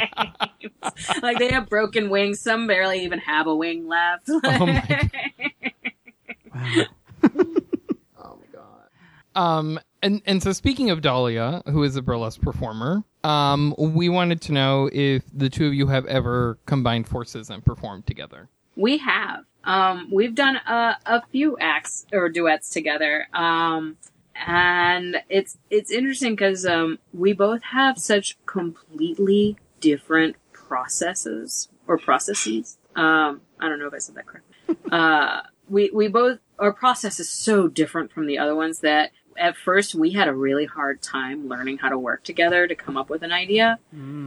like 1.23 1.39
they 1.39 1.51
have 1.51 1.69
broken 1.69 2.11
wings. 2.11 2.41
Some 2.41 2.66
barely 2.66 3.03
even 3.05 3.19
have 3.21 3.47
a 3.47 3.55
wing 3.57 3.89
left. 3.89 4.29
Oh 4.29 4.66
my 4.66 5.11
Wow. 6.55 6.85
Oh 8.21 8.39
my 8.41 8.47
god. 8.53 8.89
Um, 9.35 9.81
and 10.03 10.23
and 10.27 10.43
so 10.43 10.53
speaking 10.53 10.91
of 10.91 11.01
Dahlia, 11.01 11.62
who 11.66 11.83
is 11.83 11.97
a 11.97 12.03
burlesque 12.03 12.41
performer, 12.41 13.03
um, 13.25 13.75
we 13.79 14.09
wanted 14.09 14.41
to 14.43 14.53
know 14.53 14.89
if 14.93 15.23
the 15.33 15.49
two 15.49 15.66
of 15.66 15.75
you 15.75 15.87
have 15.89 16.07
ever 16.07 16.59
combined 16.66 17.09
forces 17.09 17.51
and 17.51 17.64
performed 17.64 18.07
together. 18.07 18.49
We 18.77 18.99
have. 18.99 19.45
Um, 19.64 20.09
we've 20.12 20.35
done 20.35 20.57
a, 20.57 20.97
a 21.07 21.23
few 21.33 21.59
acts 21.59 22.07
or 22.12 22.29
duets 22.29 22.71
together. 22.71 23.27
Um, 23.35 23.97
and 24.47 25.16
it's, 25.28 25.59
it's 25.70 25.91
interesting 25.91 26.32
because, 26.34 26.66
um, 26.66 26.99
we 27.12 27.32
both 27.32 27.62
have 27.62 27.99
such 27.99 28.36
completely 28.47 29.57
different 29.80 30.36
processes 30.53 31.68
or 31.86 31.99
processes. 31.99 32.78
Um, 32.97 33.43
I 33.61 33.68
don't 33.68 33.78
know 33.78 33.86
if 33.86 33.95
I 33.95 33.99
said 33.99 34.14
that 34.16 34.26
correctly. 34.26 34.76
uh, 34.93 35.43
we, 35.68 35.91
we 35.93 36.09
both, 36.09 36.39
our 36.59 36.72
process 36.72 37.20
is 37.20 37.30
so 37.30 37.68
different 37.68 38.12
from 38.12 38.26
the 38.26 38.39
other 38.39 38.55
ones 38.55 38.80
that 38.80 39.12
at 39.39 39.57
first 39.57 39.95
we 39.95 40.11
had 40.12 40.28
a 40.28 40.34
really 40.34 40.64
hard 40.66 41.01
time 41.01 41.49
learning 41.49 41.78
how 41.78 41.89
to 41.89 41.99
work 41.99 42.22
together 42.24 42.66
to 42.66 42.74
come 42.74 42.97
up 42.97 43.09
with 43.09 43.22
an 43.22 43.32
idea 43.32 43.78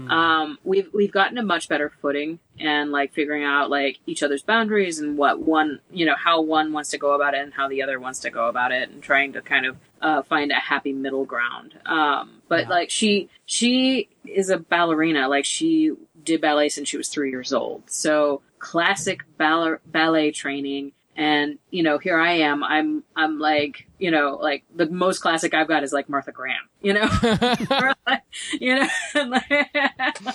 um, 0.09 0.57
we've 0.63 0.89
we've 0.93 1.11
gotten 1.11 1.37
a 1.37 1.43
much 1.43 1.67
better 1.69 1.91
footing 2.01 2.39
and 2.59 2.91
like 2.91 3.13
figuring 3.13 3.43
out 3.43 3.69
like 3.69 3.99
each 4.05 4.23
other's 4.23 4.41
boundaries 4.43 4.99
and 4.99 5.17
what 5.17 5.39
one 5.39 5.79
you 5.91 6.05
know 6.05 6.15
how 6.15 6.41
one 6.41 6.73
wants 6.73 6.89
to 6.89 6.97
go 6.97 7.13
about 7.13 7.33
it 7.33 7.41
and 7.41 7.53
how 7.53 7.67
the 7.67 7.81
other 7.83 7.99
wants 7.99 8.19
to 8.19 8.29
go 8.29 8.47
about 8.47 8.71
it 8.71 8.89
and 8.89 9.01
trying 9.03 9.33
to 9.33 9.41
kind 9.41 9.65
of 9.65 9.77
uh, 10.01 10.21
find 10.23 10.51
a 10.51 10.55
happy 10.55 10.91
middle 10.93 11.25
ground. 11.25 11.75
Um, 11.85 12.41
but 12.47 12.61
Yeah. 12.63 12.69
like 12.69 12.89
she 12.89 13.29
she 13.45 14.09
is 14.25 14.49
a 14.49 14.57
ballerina 14.57 15.27
like 15.29 15.45
she 15.45 15.91
did 16.23 16.41
ballet 16.41 16.69
since 16.69 16.89
she 16.89 16.97
was 16.97 17.07
three 17.09 17.29
years 17.31 17.53
old 17.53 17.83
so 17.89 18.41
classic 18.59 19.21
ballet 19.37 19.77
ballet 19.85 20.31
training 20.31 20.91
and 21.15 21.57
you 21.69 21.83
know 21.83 21.97
here 21.97 22.17
i 22.19 22.31
am 22.31 22.63
i'm 22.63 23.03
i'm 23.15 23.37
like 23.39 23.87
you 23.99 24.09
know 24.09 24.37
like 24.41 24.63
the 24.75 24.85
most 24.89 25.19
classic 25.19 25.53
i've 25.53 25.67
got 25.67 25.83
is 25.83 25.91
like 25.91 26.07
martha 26.07 26.31
graham 26.31 26.61
you 26.81 26.93
know 26.93 27.07
you 28.59 28.75
know 28.75 28.87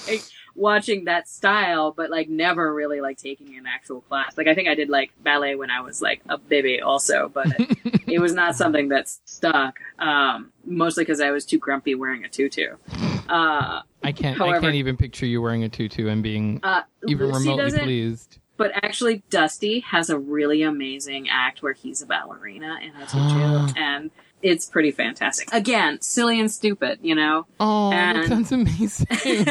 like 0.06 0.22
watching 0.54 1.04
that 1.04 1.28
style 1.28 1.92
but 1.92 2.10
like 2.10 2.28
never 2.28 2.72
really 2.72 3.00
like 3.00 3.18
taking 3.18 3.56
an 3.56 3.64
actual 3.66 4.00
class 4.02 4.36
like 4.36 4.46
i 4.46 4.54
think 4.54 4.68
i 4.68 4.74
did 4.74 4.88
like 4.88 5.10
ballet 5.22 5.54
when 5.54 5.70
i 5.70 5.80
was 5.80 6.00
like 6.00 6.20
a 6.28 6.38
baby 6.38 6.80
also 6.80 7.30
but 7.32 7.46
it 8.06 8.20
was 8.20 8.32
not 8.32 8.54
something 8.56 8.88
that 8.88 9.08
stuck 9.24 9.78
um 9.98 10.50
mostly 10.64 11.02
because 11.04 11.20
i 11.20 11.30
was 11.30 11.44
too 11.44 11.58
grumpy 11.58 11.94
wearing 11.94 12.24
a 12.24 12.28
tutu 12.28 12.74
uh 13.28 13.80
I 14.02 14.12
can't. 14.12 14.40
I 14.40 14.44
However- 14.46 14.60
can't 14.60 14.76
even 14.76 14.96
picture 14.96 15.26
you 15.26 15.42
wearing 15.42 15.64
a 15.64 15.68
tutu 15.68 16.06
and 16.06 16.22
being 16.22 16.60
uh 16.62 16.82
even 17.08 17.32
Lucy 17.32 17.48
remotely 17.48 17.78
pleased. 17.80 18.38
But 18.56 18.72
actually, 18.74 19.22
Dusty 19.30 19.80
has 19.80 20.10
a 20.10 20.18
really 20.18 20.62
amazing 20.62 21.28
act 21.28 21.62
where 21.62 21.72
he's 21.72 22.02
a 22.02 22.06
ballerina 22.06 22.78
in 22.82 22.90
a 23.00 23.06
tutu, 23.06 23.72
and 23.78 24.10
it's 24.42 24.66
pretty 24.66 24.90
fantastic. 24.90 25.52
Again, 25.52 26.00
silly 26.00 26.40
and 26.40 26.50
stupid, 26.50 27.00
you 27.02 27.14
know. 27.14 27.46
Oh, 27.60 27.90
that 27.90 28.26
sounds 28.26 28.52
amazing. 28.52 29.06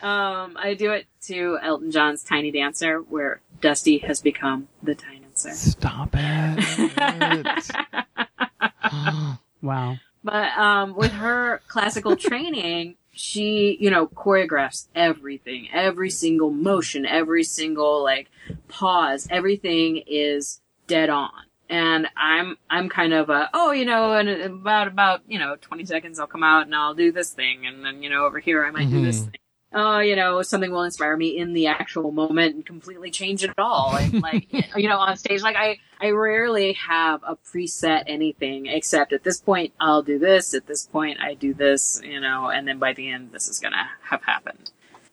um, 0.00 0.56
I 0.56 0.74
do 0.78 0.92
it 0.92 1.06
to 1.26 1.58
Elton 1.62 1.90
John's 1.90 2.22
Tiny 2.22 2.50
Dancer, 2.50 2.98
where 2.98 3.40
Dusty 3.60 3.98
has 3.98 4.20
become 4.20 4.68
the 4.82 4.94
Tiny 4.94 5.20
Dancer. 5.20 5.50
Stop 5.50 6.10
it. 6.14 7.72
Wow. 9.62 9.96
But 10.22 10.56
um, 10.58 10.94
with 10.94 11.12
her 11.12 11.60
classical 11.68 12.16
training, 12.16 12.96
she, 13.18 13.76
you 13.80 13.90
know, 13.90 14.06
choreographs 14.06 14.86
everything, 14.94 15.68
every 15.72 16.08
single 16.08 16.52
motion, 16.52 17.04
every 17.04 17.42
single 17.42 18.04
like 18.04 18.30
pause, 18.68 19.26
everything 19.28 20.04
is 20.06 20.60
dead 20.86 21.10
on. 21.10 21.30
And 21.68 22.06
I'm, 22.16 22.56
I'm 22.70 22.88
kind 22.88 23.12
of 23.12 23.28
a, 23.28 23.50
oh, 23.52 23.72
you 23.72 23.84
know, 23.84 24.12
and 24.12 24.28
about, 24.28 24.86
about, 24.86 25.22
you 25.26 25.38
know, 25.38 25.56
20 25.60 25.84
seconds 25.84 26.20
I'll 26.20 26.28
come 26.28 26.44
out 26.44 26.66
and 26.66 26.74
I'll 26.74 26.94
do 26.94 27.10
this 27.10 27.32
thing. 27.32 27.66
And 27.66 27.84
then, 27.84 28.02
you 28.02 28.08
know, 28.08 28.24
over 28.24 28.38
here 28.38 28.64
I 28.64 28.70
might 28.70 28.88
do 28.90 29.02
this 29.02 29.20
Mhm. 29.20 29.24
thing. 29.24 29.40
Oh, 29.72 29.98
you 29.98 30.16
know, 30.16 30.40
something 30.42 30.70
will 30.70 30.82
inspire 30.82 31.16
me 31.16 31.36
in 31.36 31.52
the 31.52 31.66
actual 31.66 32.10
moment 32.10 32.54
and 32.54 32.64
completely 32.64 33.10
change 33.10 33.44
it 33.44 33.52
all. 33.58 33.94
And 33.96 34.22
like, 34.22 34.48
you 34.76 34.88
know, 34.88 34.98
on 34.98 35.16
stage, 35.16 35.42
like 35.42 35.56
I, 35.56 35.78
I 36.00 36.10
rarely 36.10 36.72
have 36.74 37.22
a 37.22 37.36
preset 37.36 38.04
anything 38.06 38.66
except 38.66 39.12
at 39.12 39.24
this 39.24 39.40
point 39.40 39.74
I'll 39.78 40.02
do 40.02 40.18
this, 40.18 40.54
at 40.54 40.66
this 40.66 40.86
point 40.86 41.20
I 41.20 41.34
do 41.34 41.52
this, 41.52 42.00
you 42.02 42.20
know, 42.20 42.48
and 42.48 42.66
then 42.66 42.78
by 42.78 42.94
the 42.94 43.10
end 43.10 43.32
this 43.32 43.48
is 43.48 43.60
gonna 43.60 43.88
have 44.02 44.22
happened. 44.22 44.70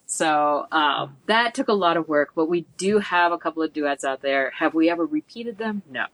So, 0.07 0.67
um, 0.71 1.17
that 1.25 1.55
took 1.55 1.67
a 1.67 1.73
lot 1.73 1.97
of 1.97 2.07
work, 2.07 2.31
but 2.35 2.47
we 2.47 2.67
do 2.77 2.99
have 2.99 3.31
a 3.31 3.39
couple 3.39 3.63
of 3.63 3.73
duets 3.73 4.05
out 4.05 4.21
there. 4.21 4.51
Have 4.51 4.73
we 4.73 4.89
ever 4.89 5.05
repeated 5.05 5.57
them? 5.57 5.81
No. 5.89 6.05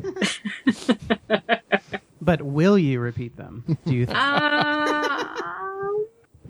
But 2.20 2.42
will 2.42 2.78
you 2.78 3.00
repeat 3.00 3.36
them? 3.36 3.78
Do 3.86 3.94
you 3.94 4.06
think? 4.06 4.18
Uh, 4.18 5.24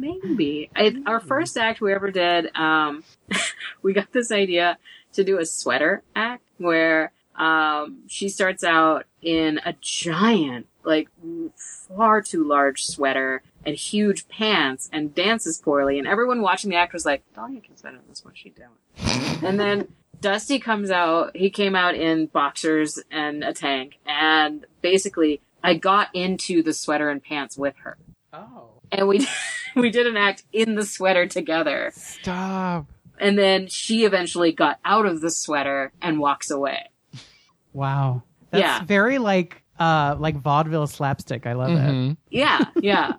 maybe. 0.01 0.71
I, 0.75 0.95
our 1.07 1.21
first 1.21 1.57
act 1.57 1.81
we 1.81 1.93
ever 1.93 2.11
did, 2.11 2.55
um, 2.57 3.05
we 3.83 3.93
got 3.93 4.13
this 4.13 4.33
idea 4.33 4.79
to 5.13 5.25
do 5.25 5.39
a 5.39 5.47
sweater 5.47 6.03
act 6.15 6.45
where 6.59 7.13
um, 7.37 8.03
she 8.07 8.29
starts 8.29 8.65
out 8.65 9.07
in 9.23 9.61
a 9.65 9.75
giant, 9.81 10.67
like 10.85 11.09
far 11.97 12.23
too 12.23 12.45
large 12.45 12.85
sweater 12.85 13.43
and 13.65 13.77
huge 13.77 14.29
pants 14.29 14.89
and 14.93 15.15
dances 15.15 15.59
poorly, 15.59 15.99
and 15.99 16.09
everyone 16.09 16.43
watching 16.43 16.71
the 16.71 16.77
act 16.77 16.93
was 16.93 17.07
like, 17.07 17.23
"Dahlia 17.35 17.61
can 17.61 17.75
better 17.83 17.97
than 17.97 18.09
this. 18.09 18.25
What's 18.25 18.39
she 18.39 18.51
doing?" 18.51 18.69
and 19.43 19.59
then 19.59 19.89
Dusty 20.21 20.59
comes 20.59 20.91
out. 20.91 21.37
He 21.37 21.51
came 21.51 21.75
out 21.75 21.95
in 21.95 22.27
boxers 22.27 22.99
and 23.11 23.43
a 23.45 23.53
tank, 23.53 23.99
and 24.07 24.67
basically, 24.83 25.41
I 25.63 25.75
got 25.75 26.09
into 26.15 26.63
the 26.63 26.73
sweater 26.73 27.11
and 27.11 27.23
pants 27.23 27.57
with 27.57 27.77
her 27.85 27.97
oh. 28.33 28.80
And 28.93 29.07
we 29.09 29.27
we 29.77 29.91
did 29.91 30.07
an 30.07 30.17
act 30.17 30.43
in 30.53 30.75
the 30.75 30.85
sweater 30.85 31.27
together 31.27 31.93
Stop. 31.95 32.87
and 33.19 33.39
then 33.39 33.67
she 33.69 34.05
eventually 34.05 34.53
got 34.53 34.79
out 34.85 35.07
of 35.07 35.21
the 35.21 35.31
sweater 35.31 35.93
and 36.03 36.19
walks 36.19 36.51
away 36.51 36.89
Wow. 37.73 38.23
That's 38.51 38.63
Yeah. 38.63 38.85
very 38.85 39.19
like 39.19 39.63
uh 39.79 40.17
like 40.19 40.37
vaudeville 40.37 40.87
slapstick. 40.89 41.47
I 41.47 41.53
love 41.53 41.71
it. 41.71 41.75
Mhm. 41.79 42.17
yeah 42.31 42.65
yeah 42.81 43.13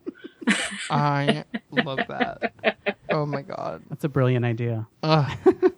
I 0.90 1.46
love 1.72 2.00
that. 2.10 2.52
Oh 3.10 3.26
my 3.26 3.42
god. 3.44 3.84
That's 3.90 4.04
a 4.04 4.10
brilliant 4.10 4.44
idea. 4.46 4.88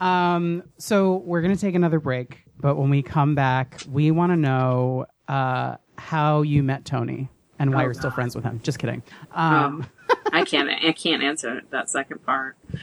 Um, 0.00 0.64
so 0.78 1.18
we're 1.18 1.42
gonna 1.42 1.54
take 1.56 1.76
another 1.76 2.00
break, 2.00 2.44
but 2.60 2.76
when 2.76 2.90
we 2.90 3.02
come 3.02 3.36
back, 3.36 3.80
we 3.88 4.10
want 4.10 4.32
to 4.32 4.36
know 4.36 5.06
uh, 5.28 5.76
how 5.96 6.42
you 6.42 6.64
met 6.64 6.84
Tony 6.84 7.28
and 7.62 7.72
why 7.72 7.80
Oh, 7.82 7.84
you're 7.84 7.94
still 7.94 8.10
God. 8.10 8.14
friends 8.16 8.34
with 8.34 8.44
him. 8.44 8.60
Just 8.62 8.78
kidding. 8.78 9.02
Um, 9.32 9.86
i 10.34 10.44
can't 10.44 10.68
i 10.70 10.92
can't 10.92 11.22
answer 11.22 11.60
that 11.70 11.90
second 11.90 12.24
part 12.24 12.56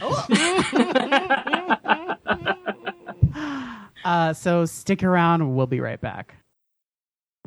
uh, 4.04 4.32
so 4.32 4.64
stick 4.64 5.02
around. 5.02 5.54
We'll 5.54 5.66
be 5.66 5.80
right 5.80 6.00
back. 6.00 6.36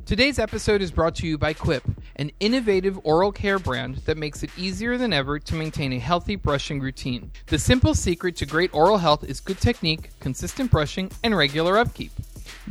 Today's 0.06 0.38
episode 0.40 0.82
is 0.82 0.92
brought 0.92 1.16
to 1.16 1.28
you 1.28 1.38
by 1.38 1.54
Quip, 1.54 1.84
an 2.18 2.30
innovative 2.42 3.00
oral 3.06 3.32
care 3.32 3.58
brand 3.58 3.98
that 4.06 4.18
makes 4.18 4.44
it 4.44 4.50
easier 4.58 4.98
than 4.98 5.14
ever 5.14 5.40
to 5.40 5.56
maintain 5.56 5.94
a 5.94 6.00
healthy 6.00 6.36
brushing 6.36 6.82
routine. 6.82 7.32
The 7.48 7.58
simple 7.58 7.94
secret 7.96 8.36
to 8.38 8.46
great 8.46 8.74
oral 8.74 8.98
health 8.98 9.24
is 9.24 9.40
good 9.40 9.60
technique, 9.62 10.10
consistent 10.20 10.70
brushing, 10.72 11.10
and 11.24 11.36
regular 11.38 11.78
upkeep. 11.78 12.12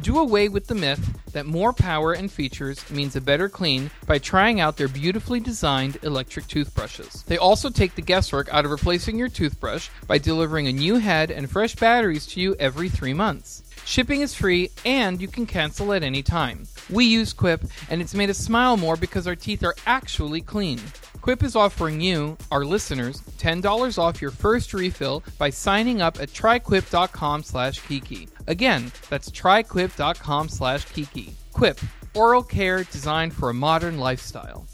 Do 0.00 0.18
away 0.18 0.48
with 0.48 0.66
the 0.66 0.74
myth 0.74 1.18
that 1.32 1.46
more 1.46 1.72
power 1.72 2.12
and 2.12 2.30
features 2.30 2.88
means 2.90 3.16
a 3.16 3.20
better 3.20 3.48
clean 3.48 3.90
by 4.06 4.18
trying 4.18 4.60
out 4.60 4.76
their 4.76 4.88
beautifully 4.88 5.40
designed 5.40 5.98
electric 6.02 6.46
toothbrushes. 6.46 7.22
They 7.26 7.38
also 7.38 7.70
take 7.70 7.94
the 7.94 8.02
guesswork 8.02 8.48
out 8.52 8.64
of 8.64 8.70
replacing 8.70 9.18
your 9.18 9.28
toothbrush 9.28 9.88
by 10.06 10.18
delivering 10.18 10.66
a 10.66 10.72
new 10.72 10.96
head 10.96 11.30
and 11.30 11.50
fresh 11.50 11.74
batteries 11.76 12.26
to 12.28 12.40
you 12.40 12.54
every 12.58 12.88
three 12.88 13.14
months. 13.14 13.62
Shipping 13.84 14.20
is 14.20 14.34
free 14.34 14.70
and 14.84 15.20
you 15.20 15.28
can 15.28 15.46
cancel 15.46 15.92
at 15.92 16.02
any 16.02 16.22
time. 16.22 16.66
We 16.90 17.04
use 17.04 17.32
Quip 17.32 17.62
and 17.90 18.00
it's 18.00 18.14
made 18.14 18.30
us 18.30 18.38
smile 18.38 18.76
more 18.76 18.96
because 18.96 19.26
our 19.26 19.36
teeth 19.36 19.64
are 19.64 19.74
actually 19.86 20.40
clean. 20.40 20.78
Quip 21.20 21.44
is 21.44 21.54
offering 21.54 22.00
you, 22.00 22.36
our 22.50 22.64
listeners, 22.64 23.20
$10 23.38 23.98
off 23.98 24.20
your 24.20 24.32
first 24.32 24.74
refill 24.74 25.22
by 25.38 25.50
signing 25.50 26.02
up 26.02 26.20
at 26.20 26.30
tryquip.com 26.30 27.44
slash 27.44 27.78
kiki. 27.80 28.28
Again, 28.48 28.90
that's 29.08 29.30
tryquip.com 29.30 30.48
slash 30.48 30.84
kiki. 30.86 31.34
Quip, 31.52 31.78
oral 32.14 32.42
care 32.42 32.82
designed 32.84 33.32
for 33.32 33.50
a 33.50 33.54
modern 33.54 33.98
lifestyle. 33.98 34.66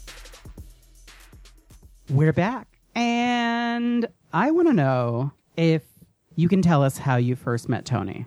We're 2.09 2.33
back. 2.33 2.67
And 2.95 4.07
I 4.33 4.49
want 4.49 4.67
to 4.69 4.73
know 4.73 5.31
if 5.55 5.83
you 6.35 6.49
can 6.49 6.63
tell 6.63 6.83
us 6.83 6.97
how 6.97 7.17
you 7.17 7.35
first 7.35 7.69
met 7.69 7.85
Tony. 7.85 8.25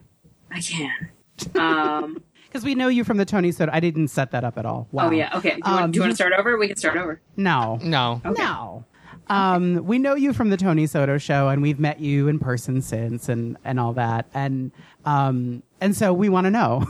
I 0.50 0.60
can. 0.60 1.08
Um, 1.56 2.22
Because 2.52 2.66
we 2.66 2.74
know 2.74 2.88
you 2.88 3.02
from 3.02 3.16
the 3.16 3.24
Tony 3.24 3.50
Soto. 3.50 3.72
I 3.72 3.80
didn't 3.80 4.08
set 4.08 4.30
that 4.32 4.44
up 4.44 4.58
at 4.58 4.66
all. 4.66 4.86
Wow. 4.92 5.08
Oh 5.08 5.10
yeah. 5.10 5.30
Okay. 5.38 5.52
Do 5.52 5.56
you, 5.56 5.62
want, 5.64 5.82
Um, 5.84 5.90
do 5.90 5.96
you 5.96 6.00
want 6.02 6.10
to 6.10 6.16
start 6.16 6.34
over? 6.38 6.58
We 6.58 6.68
can 6.68 6.76
start 6.76 6.98
over. 6.98 7.18
No. 7.34 7.78
No. 7.82 8.20
No. 8.24 8.84
Um, 9.28 9.86
we 9.86 9.98
know 9.98 10.14
you 10.16 10.34
from 10.34 10.50
the 10.50 10.58
Tony 10.58 10.86
Soto 10.86 11.16
show, 11.16 11.48
and 11.48 11.62
we've 11.62 11.80
met 11.80 12.00
you 12.00 12.28
in 12.28 12.38
person 12.38 12.82
since, 12.82 13.30
and 13.30 13.56
and 13.64 13.80
all 13.80 13.94
that, 13.94 14.26
and 14.34 14.70
um, 15.06 15.62
and 15.80 15.96
so 15.96 16.12
we 16.12 16.28
want 16.28 16.44
to 16.44 16.50
know, 16.50 16.84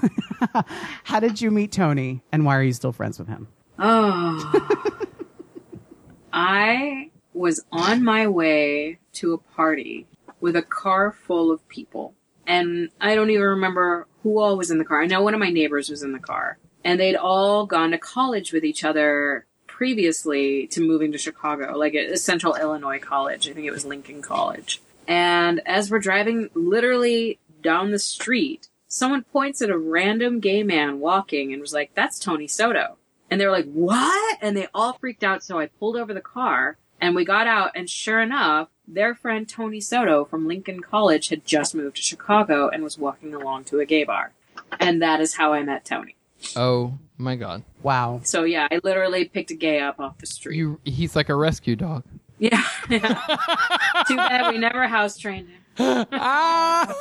how 1.04 1.20
did 1.20 1.40
you 1.40 1.52
meet 1.52 1.70
Tony, 1.70 2.22
and 2.32 2.44
why 2.44 2.56
are 2.56 2.62
you 2.62 2.72
still 2.72 2.90
friends 2.90 3.20
with 3.20 3.28
him? 3.28 3.46
Oh. 3.78 4.68
I 6.32 7.10
was 7.34 7.64
on 7.70 8.02
my 8.02 8.26
way 8.26 8.98
to 9.12 9.34
a 9.34 9.38
party 9.38 10.06
with 10.40 10.56
a 10.56 10.62
car 10.62 11.12
full 11.12 11.52
of 11.52 11.68
people. 11.68 12.14
And 12.46 12.90
I 13.00 13.14
don't 13.14 13.30
even 13.30 13.42
remember 13.42 14.06
who 14.22 14.38
all 14.38 14.56
was 14.56 14.70
in 14.70 14.78
the 14.78 14.84
car. 14.84 15.02
I 15.02 15.06
know 15.06 15.22
one 15.22 15.34
of 15.34 15.40
my 15.40 15.50
neighbors 15.50 15.88
was 15.88 16.02
in 16.02 16.12
the 16.12 16.18
car. 16.18 16.58
And 16.84 16.98
they'd 16.98 17.16
all 17.16 17.66
gone 17.66 17.92
to 17.92 17.98
college 17.98 18.52
with 18.52 18.64
each 18.64 18.84
other 18.84 19.46
previously 19.66 20.66
to 20.68 20.80
moving 20.80 21.12
to 21.12 21.18
Chicago, 21.18 21.76
like 21.76 21.94
a 21.94 22.16
Central 22.16 22.54
Illinois 22.54 22.98
college. 22.98 23.48
I 23.48 23.52
think 23.52 23.66
it 23.66 23.72
was 23.72 23.84
Lincoln 23.84 24.22
College. 24.22 24.80
And 25.08 25.60
as 25.66 25.90
we're 25.90 25.98
driving 25.98 26.50
literally 26.54 27.38
down 27.62 27.90
the 27.90 27.98
street, 27.98 28.68
someone 28.88 29.22
points 29.22 29.62
at 29.62 29.70
a 29.70 29.78
random 29.78 30.40
gay 30.40 30.62
man 30.62 31.00
walking 31.00 31.52
and 31.52 31.60
was 31.60 31.72
like, 31.72 31.94
that's 31.94 32.18
Tony 32.18 32.46
Soto. 32.46 32.96
And 33.30 33.40
they 33.40 33.46
were 33.46 33.52
like, 33.52 33.72
what? 33.72 34.38
And 34.42 34.56
they 34.56 34.68
all 34.74 34.92
freaked 34.92 35.24
out. 35.24 35.42
So 35.42 35.58
I 35.58 35.66
pulled 35.66 35.96
over 35.96 36.12
the 36.12 36.20
car 36.20 36.76
and 37.02 37.14
we 37.14 37.26
got 37.26 37.46
out. 37.46 37.72
And 37.74 37.90
sure 37.90 38.22
enough, 38.22 38.68
their 38.88 39.14
friend 39.14 39.46
Tony 39.46 39.80
Soto 39.80 40.24
from 40.24 40.46
Lincoln 40.46 40.80
College 40.80 41.28
had 41.28 41.44
just 41.44 41.74
moved 41.74 41.96
to 41.96 42.02
Chicago 42.02 42.68
and 42.68 42.82
was 42.82 42.96
walking 42.96 43.34
along 43.34 43.64
to 43.64 43.80
a 43.80 43.84
gay 43.84 44.04
bar. 44.04 44.32
And 44.80 45.02
that 45.02 45.20
is 45.20 45.34
how 45.34 45.52
I 45.52 45.62
met 45.62 45.84
Tony. 45.84 46.14
Oh 46.56 46.94
my 47.18 47.36
god. 47.36 47.64
Wow. 47.82 48.20
So 48.24 48.44
yeah, 48.44 48.68
I 48.70 48.80
literally 48.82 49.26
picked 49.26 49.50
a 49.50 49.54
gay 49.54 49.80
up 49.80 50.00
off 50.00 50.18
the 50.18 50.26
street. 50.26 50.56
You 50.56 50.80
he's 50.84 51.14
like 51.14 51.28
a 51.28 51.34
rescue 51.34 51.76
dog. 51.76 52.04
yeah. 52.38 52.64
yeah. 52.88 52.98
Too 54.08 54.16
bad 54.16 54.52
we 54.52 54.58
never 54.58 54.86
house 54.88 55.18
trained 55.18 55.48
him. 55.48 56.06
ah! 56.12 56.94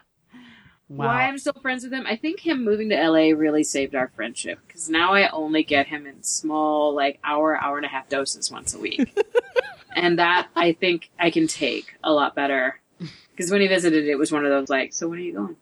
Wow. 0.90 1.06
Why 1.06 1.22
I'm 1.28 1.38
still 1.38 1.52
friends 1.62 1.84
with 1.84 1.92
him? 1.92 2.04
I 2.04 2.16
think 2.16 2.40
him 2.40 2.64
moving 2.64 2.88
to 2.88 2.96
LA 2.96 3.30
really 3.30 3.62
saved 3.62 3.94
our 3.94 4.08
friendship 4.16 4.58
because 4.66 4.90
now 4.90 5.14
I 5.14 5.28
only 5.28 5.62
get 5.62 5.86
him 5.86 6.04
in 6.04 6.22
small, 6.24 6.92
like 6.94 7.20
hour, 7.22 7.56
hour 7.56 7.76
and 7.76 7.86
a 7.86 7.88
half 7.88 8.08
doses 8.08 8.50
once 8.50 8.74
a 8.74 8.78
week, 8.80 9.16
and 9.94 10.18
that 10.18 10.48
I 10.56 10.72
think 10.72 11.08
I 11.16 11.30
can 11.30 11.46
take 11.46 11.94
a 12.02 12.12
lot 12.12 12.34
better. 12.34 12.80
Because 13.30 13.52
when 13.52 13.60
he 13.60 13.68
visited, 13.68 14.06
it 14.08 14.16
was 14.16 14.32
one 14.32 14.44
of 14.44 14.50
those 14.50 14.68
like, 14.68 14.92
"So 14.92 15.06
when 15.08 15.20
are 15.20 15.22
you 15.22 15.32
going?" 15.32 15.56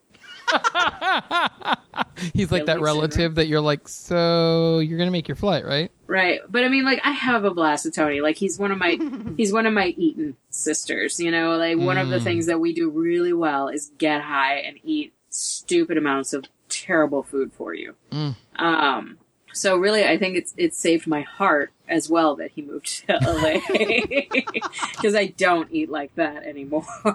He's 2.35 2.51
like 2.51 2.67
that 2.67 2.81
relative 2.81 3.35
that 3.37 3.47
you're 3.49 3.61
like, 3.61 3.87
so 3.87 4.79
you're 4.81 4.99
gonna 4.99 5.11
make 5.11 5.29
your 5.29 5.37
flight, 5.37 5.65
right? 5.65 5.91
Right, 6.07 6.41
but 6.49 6.65
I 6.65 6.69
mean, 6.69 6.85
like, 6.85 7.01
I 7.05 7.11
have 7.13 7.45
a 7.45 7.51
blast 7.53 7.85
with 7.85 7.95
Tony. 7.95 8.21
Like, 8.23 8.37
he's 8.37 8.59
one 8.59 8.73
of 8.73 8.79
my, 8.79 8.99
he's 9.37 9.53
one 9.53 9.67
of 9.67 9.75
my 9.75 9.89
Eaton 9.89 10.37
sisters. 10.51 11.21
You 11.21 11.31
know, 11.31 11.57
like 11.57 11.77
one 11.77 11.99
of 11.99 12.09
the 12.09 12.17
Mm. 12.19 12.25
things 12.25 12.47
that 12.47 12.61
we 12.61 12.73
do 12.73 12.89
really 12.91 13.33
well 13.35 13.69
is 13.69 13.93
get 13.99 14.23
high 14.23 14.57
and 14.61 14.79
eat 14.83 15.13
stupid 15.39 15.97
amounts 15.97 16.33
of 16.33 16.45
terrible 16.69 17.23
food 17.23 17.53
for 17.53 17.75
you. 17.75 17.95
Mm. 18.11 18.35
Um, 18.57 19.19
so 19.53 19.77
really, 19.77 20.05
I 20.05 20.19
think 20.19 20.37
it's 20.37 20.53
it 20.57 20.75
saved 20.75 21.07
my 21.07 21.23
heart 21.23 21.73
as 21.89 22.09
well 22.11 22.37
that 22.37 22.51
he 22.53 22.63
moved 22.63 23.07
to 23.07 23.15
LA 23.23 23.61
because 24.97 25.15
I 25.15 25.27
don't 25.37 25.69
eat 25.73 25.91
like 25.91 26.15
that 26.17 26.45
anymore. 26.45 26.87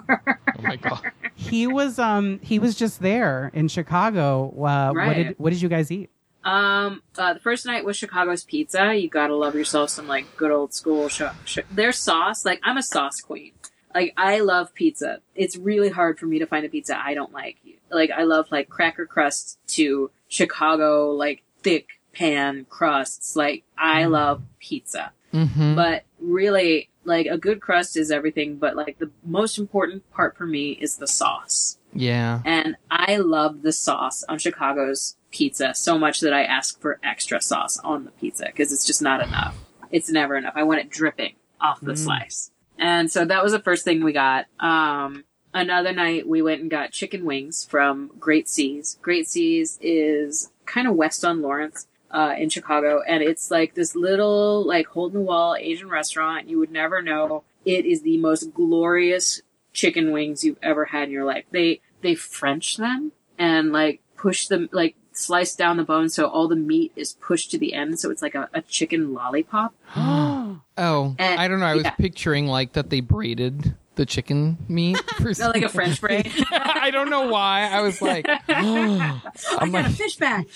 Oh 0.56 0.62
my 0.62 0.76
god. 0.76 1.10
he 1.34 1.66
was 1.66 1.98
um 1.98 2.38
he 2.42 2.58
was 2.58 2.74
just 2.74 3.00
there 3.00 3.50
in 3.54 3.68
Chicago. 3.68 4.48
Uh, 4.50 4.92
What 4.92 5.14
did 5.14 5.34
what 5.38 5.50
did 5.50 5.60
you 5.60 5.68
guys 5.68 5.90
eat? 5.90 6.08
Um, 6.44 7.02
uh, 7.18 7.34
the 7.34 7.40
first 7.40 7.66
night 7.66 7.84
was 7.84 7.96
Chicago's 7.96 8.44
pizza. 8.44 8.94
You 8.94 9.08
gotta 9.08 9.34
love 9.34 9.54
yourself 9.54 9.90
some 9.90 10.06
like 10.06 10.36
good 10.36 10.50
old 10.50 10.72
school. 10.72 11.08
Sh- 11.08 11.22
sh- 11.44 11.58
their 11.70 11.92
sauce, 11.92 12.44
like 12.44 12.60
I'm 12.62 12.76
a 12.78 12.82
sauce 12.82 13.20
queen. 13.20 13.52
Like 13.94 14.14
I 14.16 14.40
love 14.40 14.72
pizza. 14.74 15.18
It's 15.34 15.56
really 15.56 15.88
hard 15.90 16.18
for 16.18 16.26
me 16.26 16.38
to 16.38 16.46
find 16.46 16.64
a 16.64 16.68
pizza 16.68 16.98
I 16.98 17.14
don't 17.14 17.32
like. 17.32 17.56
Like 17.90 18.10
I 18.10 18.24
love 18.24 18.50
like 18.50 18.68
cracker 18.68 19.06
crust 19.06 19.58
to 19.68 20.10
Chicago 20.28 21.10
like 21.12 21.42
thick 21.62 21.86
pan 22.12 22.66
crusts. 22.68 23.36
Like 23.36 23.64
I 23.78 24.06
love 24.06 24.42
pizza. 24.60 25.12
Mm-hmm. 25.32 25.74
But 25.74 26.04
really, 26.20 26.90
like 27.04 27.26
a 27.26 27.36
good 27.36 27.60
crust 27.60 27.96
is 27.96 28.10
everything. 28.10 28.56
But 28.56 28.76
like 28.76 28.98
the 28.98 29.10
most 29.24 29.58
important 29.58 30.08
part 30.12 30.36
for 30.36 30.46
me 30.46 30.72
is 30.72 30.96
the 30.96 31.06
sauce. 31.08 31.78
Yeah. 31.92 32.40
And 32.44 32.76
I 32.90 33.16
love 33.16 33.62
the 33.62 33.72
sauce 33.72 34.24
on 34.28 34.38
Chicago's 34.38 35.16
pizza 35.30 35.74
so 35.74 35.98
much 35.98 36.20
that 36.20 36.32
I 36.32 36.44
ask 36.44 36.80
for 36.80 36.98
extra 37.04 37.40
sauce 37.40 37.78
on 37.78 38.04
the 38.04 38.10
pizza 38.12 38.46
because 38.46 38.72
it's 38.72 38.86
just 38.86 39.02
not 39.02 39.20
enough. 39.26 39.56
It's 39.90 40.10
never 40.10 40.36
enough. 40.36 40.54
I 40.56 40.62
want 40.64 40.80
it 40.80 40.90
dripping 40.90 41.34
off 41.60 41.80
the 41.80 41.92
Mm. 41.92 41.98
slice. 41.98 42.50
And 42.78 43.10
so 43.10 43.24
that 43.24 43.42
was 43.42 43.52
the 43.52 43.60
first 43.60 43.84
thing 43.84 44.02
we 44.02 44.12
got. 44.12 44.46
Um, 44.58 45.24
another 45.54 45.92
night 45.92 46.28
we 46.28 46.42
went 46.42 46.60
and 46.60 46.70
got 46.70 46.90
chicken 46.92 47.24
wings 47.24 47.64
from 47.64 48.10
Great 48.18 48.48
Seas. 48.48 48.98
Great 49.00 49.28
Seas 49.28 49.78
is 49.80 50.50
kind 50.66 50.86
of 50.86 50.94
west 50.94 51.24
on 51.24 51.40
Lawrence. 51.40 51.86
Uh, 52.10 52.32
in 52.38 52.48
Chicago, 52.48 53.02
and 53.08 53.24
it's 53.24 53.50
like 53.50 53.74
this 53.74 53.96
little, 53.96 54.64
like, 54.64 54.86
hole 54.86 55.08
in 55.08 55.14
the 55.14 55.20
wall 55.20 55.56
Asian 55.58 55.88
restaurant. 55.88 56.48
You 56.48 56.60
would 56.60 56.70
never 56.70 57.02
know. 57.02 57.42
It 57.64 57.86
is 57.86 58.02
the 58.02 58.18
most 58.18 58.54
glorious 58.54 59.42
chicken 59.72 60.12
wings 60.12 60.44
you've 60.44 60.58
ever 60.62 60.84
had 60.84 61.08
in 61.08 61.10
your 61.10 61.24
life. 61.24 61.44
They 61.50 61.80
they 62.02 62.14
French 62.14 62.76
them 62.76 63.10
and 63.36 63.72
like 63.72 64.00
push 64.16 64.46
them 64.46 64.68
like 64.70 64.94
slice 65.10 65.56
down 65.56 65.76
the 65.76 65.82
bone 65.82 66.08
so 66.08 66.26
all 66.28 66.46
the 66.46 66.54
meat 66.54 66.92
is 66.94 67.14
pushed 67.14 67.50
to 67.50 67.58
the 67.58 67.74
end, 67.74 67.98
so 67.98 68.12
it's 68.12 68.22
like 68.22 68.36
a, 68.36 68.48
a 68.54 68.62
chicken 68.62 69.12
lollipop. 69.12 69.74
Oh, 70.76 71.16
And- 71.18 71.40
I 71.40 71.48
don't 71.48 71.58
know. 71.60 71.66
I 71.66 71.74
was 71.74 71.84
yeah. 71.84 71.90
picturing 71.90 72.46
like 72.46 72.74
that 72.74 72.90
they 72.90 73.00
braided 73.00 73.74
the 73.96 74.04
chicken 74.06 74.58
meat 74.68 74.98
for 75.16 75.32
like 75.34 75.62
a 75.62 75.68
French 75.68 75.98
fry? 76.00 76.24
I 76.50 76.90
don't 76.90 77.10
know 77.10 77.28
why. 77.28 77.68
I 77.70 77.80
was 77.82 78.00
like, 78.02 78.26
I 78.48 79.20
I'm 79.58 79.70
got 79.70 79.84
a 79.84 79.88
like, 79.88 79.92
fish 79.96 80.16
back. 80.16 80.46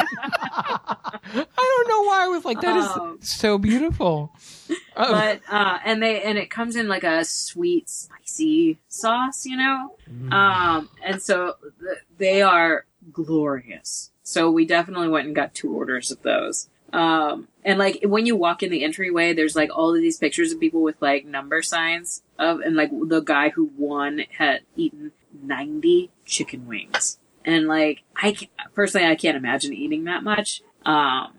I 0.00 1.48
don't 1.56 1.88
know 1.88 2.02
why. 2.02 2.24
I 2.24 2.28
was 2.28 2.44
like, 2.44 2.60
that 2.60 2.76
is 2.76 2.86
Oh. 2.88 3.16
so 3.20 3.58
beautiful. 3.58 4.32
Oh, 4.96 5.12
but 5.12 5.40
uh 5.48 5.78
and 5.84 6.02
they 6.02 6.22
and 6.22 6.36
it 6.38 6.50
comes 6.50 6.76
in 6.76 6.88
like 6.88 7.04
a 7.04 7.24
sweet 7.24 7.88
spicy 7.88 8.78
sauce 8.88 9.46
you 9.46 9.56
know 9.56 9.94
um 10.30 10.88
and 11.04 11.22
so 11.22 11.54
th- 11.80 11.98
they 12.18 12.42
are 12.42 12.84
glorious 13.12 14.10
so 14.22 14.50
we 14.50 14.66
definitely 14.66 15.08
went 15.08 15.26
and 15.26 15.34
got 15.36 15.54
two 15.54 15.72
orders 15.72 16.10
of 16.10 16.20
those 16.22 16.68
um 16.92 17.48
and 17.64 17.78
like 17.78 18.00
when 18.04 18.24
you 18.26 18.34
walk 18.34 18.62
in 18.62 18.70
the 18.70 18.82
entryway 18.82 19.32
there's 19.32 19.54
like 19.54 19.70
all 19.76 19.94
of 19.94 20.00
these 20.00 20.16
pictures 20.16 20.52
of 20.52 20.60
people 20.60 20.82
with 20.82 20.96
like 21.00 21.24
number 21.24 21.62
signs 21.62 22.22
of 22.38 22.60
and 22.60 22.76
like 22.76 22.90
the 23.08 23.20
guy 23.20 23.50
who 23.50 23.70
won 23.76 24.22
had 24.38 24.62
eaten 24.76 25.12
90 25.42 26.10
chicken 26.24 26.66
wings 26.66 27.18
and 27.44 27.66
like 27.66 28.02
i 28.16 28.32
can, 28.32 28.48
personally 28.74 29.06
i 29.06 29.14
can't 29.14 29.36
imagine 29.36 29.72
eating 29.74 30.04
that 30.04 30.22
much 30.22 30.62
um 30.86 31.34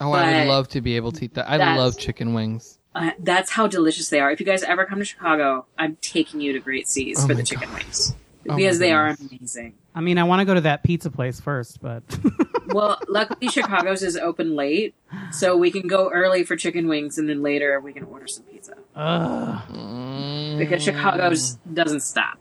oh, 0.00 0.12
I 0.12 0.40
would 0.40 0.48
love 0.48 0.68
to 0.68 0.80
be 0.80 0.96
able 0.96 1.12
to 1.12 1.24
eat 1.24 1.34
that. 1.34 1.48
I 1.48 1.76
love 1.76 1.98
chicken 1.98 2.34
wings. 2.34 2.78
Uh, 2.94 3.10
that's 3.20 3.50
how 3.50 3.66
delicious 3.66 4.08
they 4.08 4.18
are. 4.18 4.32
If 4.32 4.40
you 4.40 4.46
guys 4.46 4.62
ever 4.62 4.84
come 4.84 4.98
to 4.98 5.04
Chicago, 5.04 5.66
I'm 5.78 5.96
taking 6.00 6.40
you 6.40 6.52
to 6.54 6.60
Great 6.60 6.88
Seas 6.88 7.22
Oh 7.22 7.28
for 7.28 7.34
my 7.34 7.40
the 7.40 7.46
chicken 7.46 7.72
wings 7.72 8.14
Oh 8.48 8.56
because 8.56 8.80
my 8.80 8.86
they 8.86 8.92
are 8.92 9.16
amazing. 9.20 9.74
I 9.94 10.00
mean, 10.00 10.18
I 10.18 10.24
want 10.24 10.40
to 10.40 10.44
go 10.44 10.54
to 10.54 10.60
that 10.62 10.82
pizza 10.82 11.10
place 11.10 11.40
first, 11.40 11.80
but 11.80 12.02
Well, 12.72 12.98
luckily 13.08 13.48
Chicago's 13.48 14.02
is 14.02 14.16
open 14.16 14.54
late, 14.54 14.94
so 15.32 15.56
we 15.56 15.70
can 15.70 15.88
go 15.88 16.10
early 16.10 16.44
for 16.44 16.56
chicken 16.56 16.88
wings, 16.88 17.18
and 17.18 17.28
then 17.28 17.42
later 17.42 17.80
we 17.80 17.92
can 17.92 18.04
order 18.04 18.26
some 18.28 18.44
pizza 18.44 18.74
Ugh. 18.94 20.58
Because 20.58 20.82
Chicago's 20.82 21.54
doesn't 21.72 22.00
stop. 22.00 22.38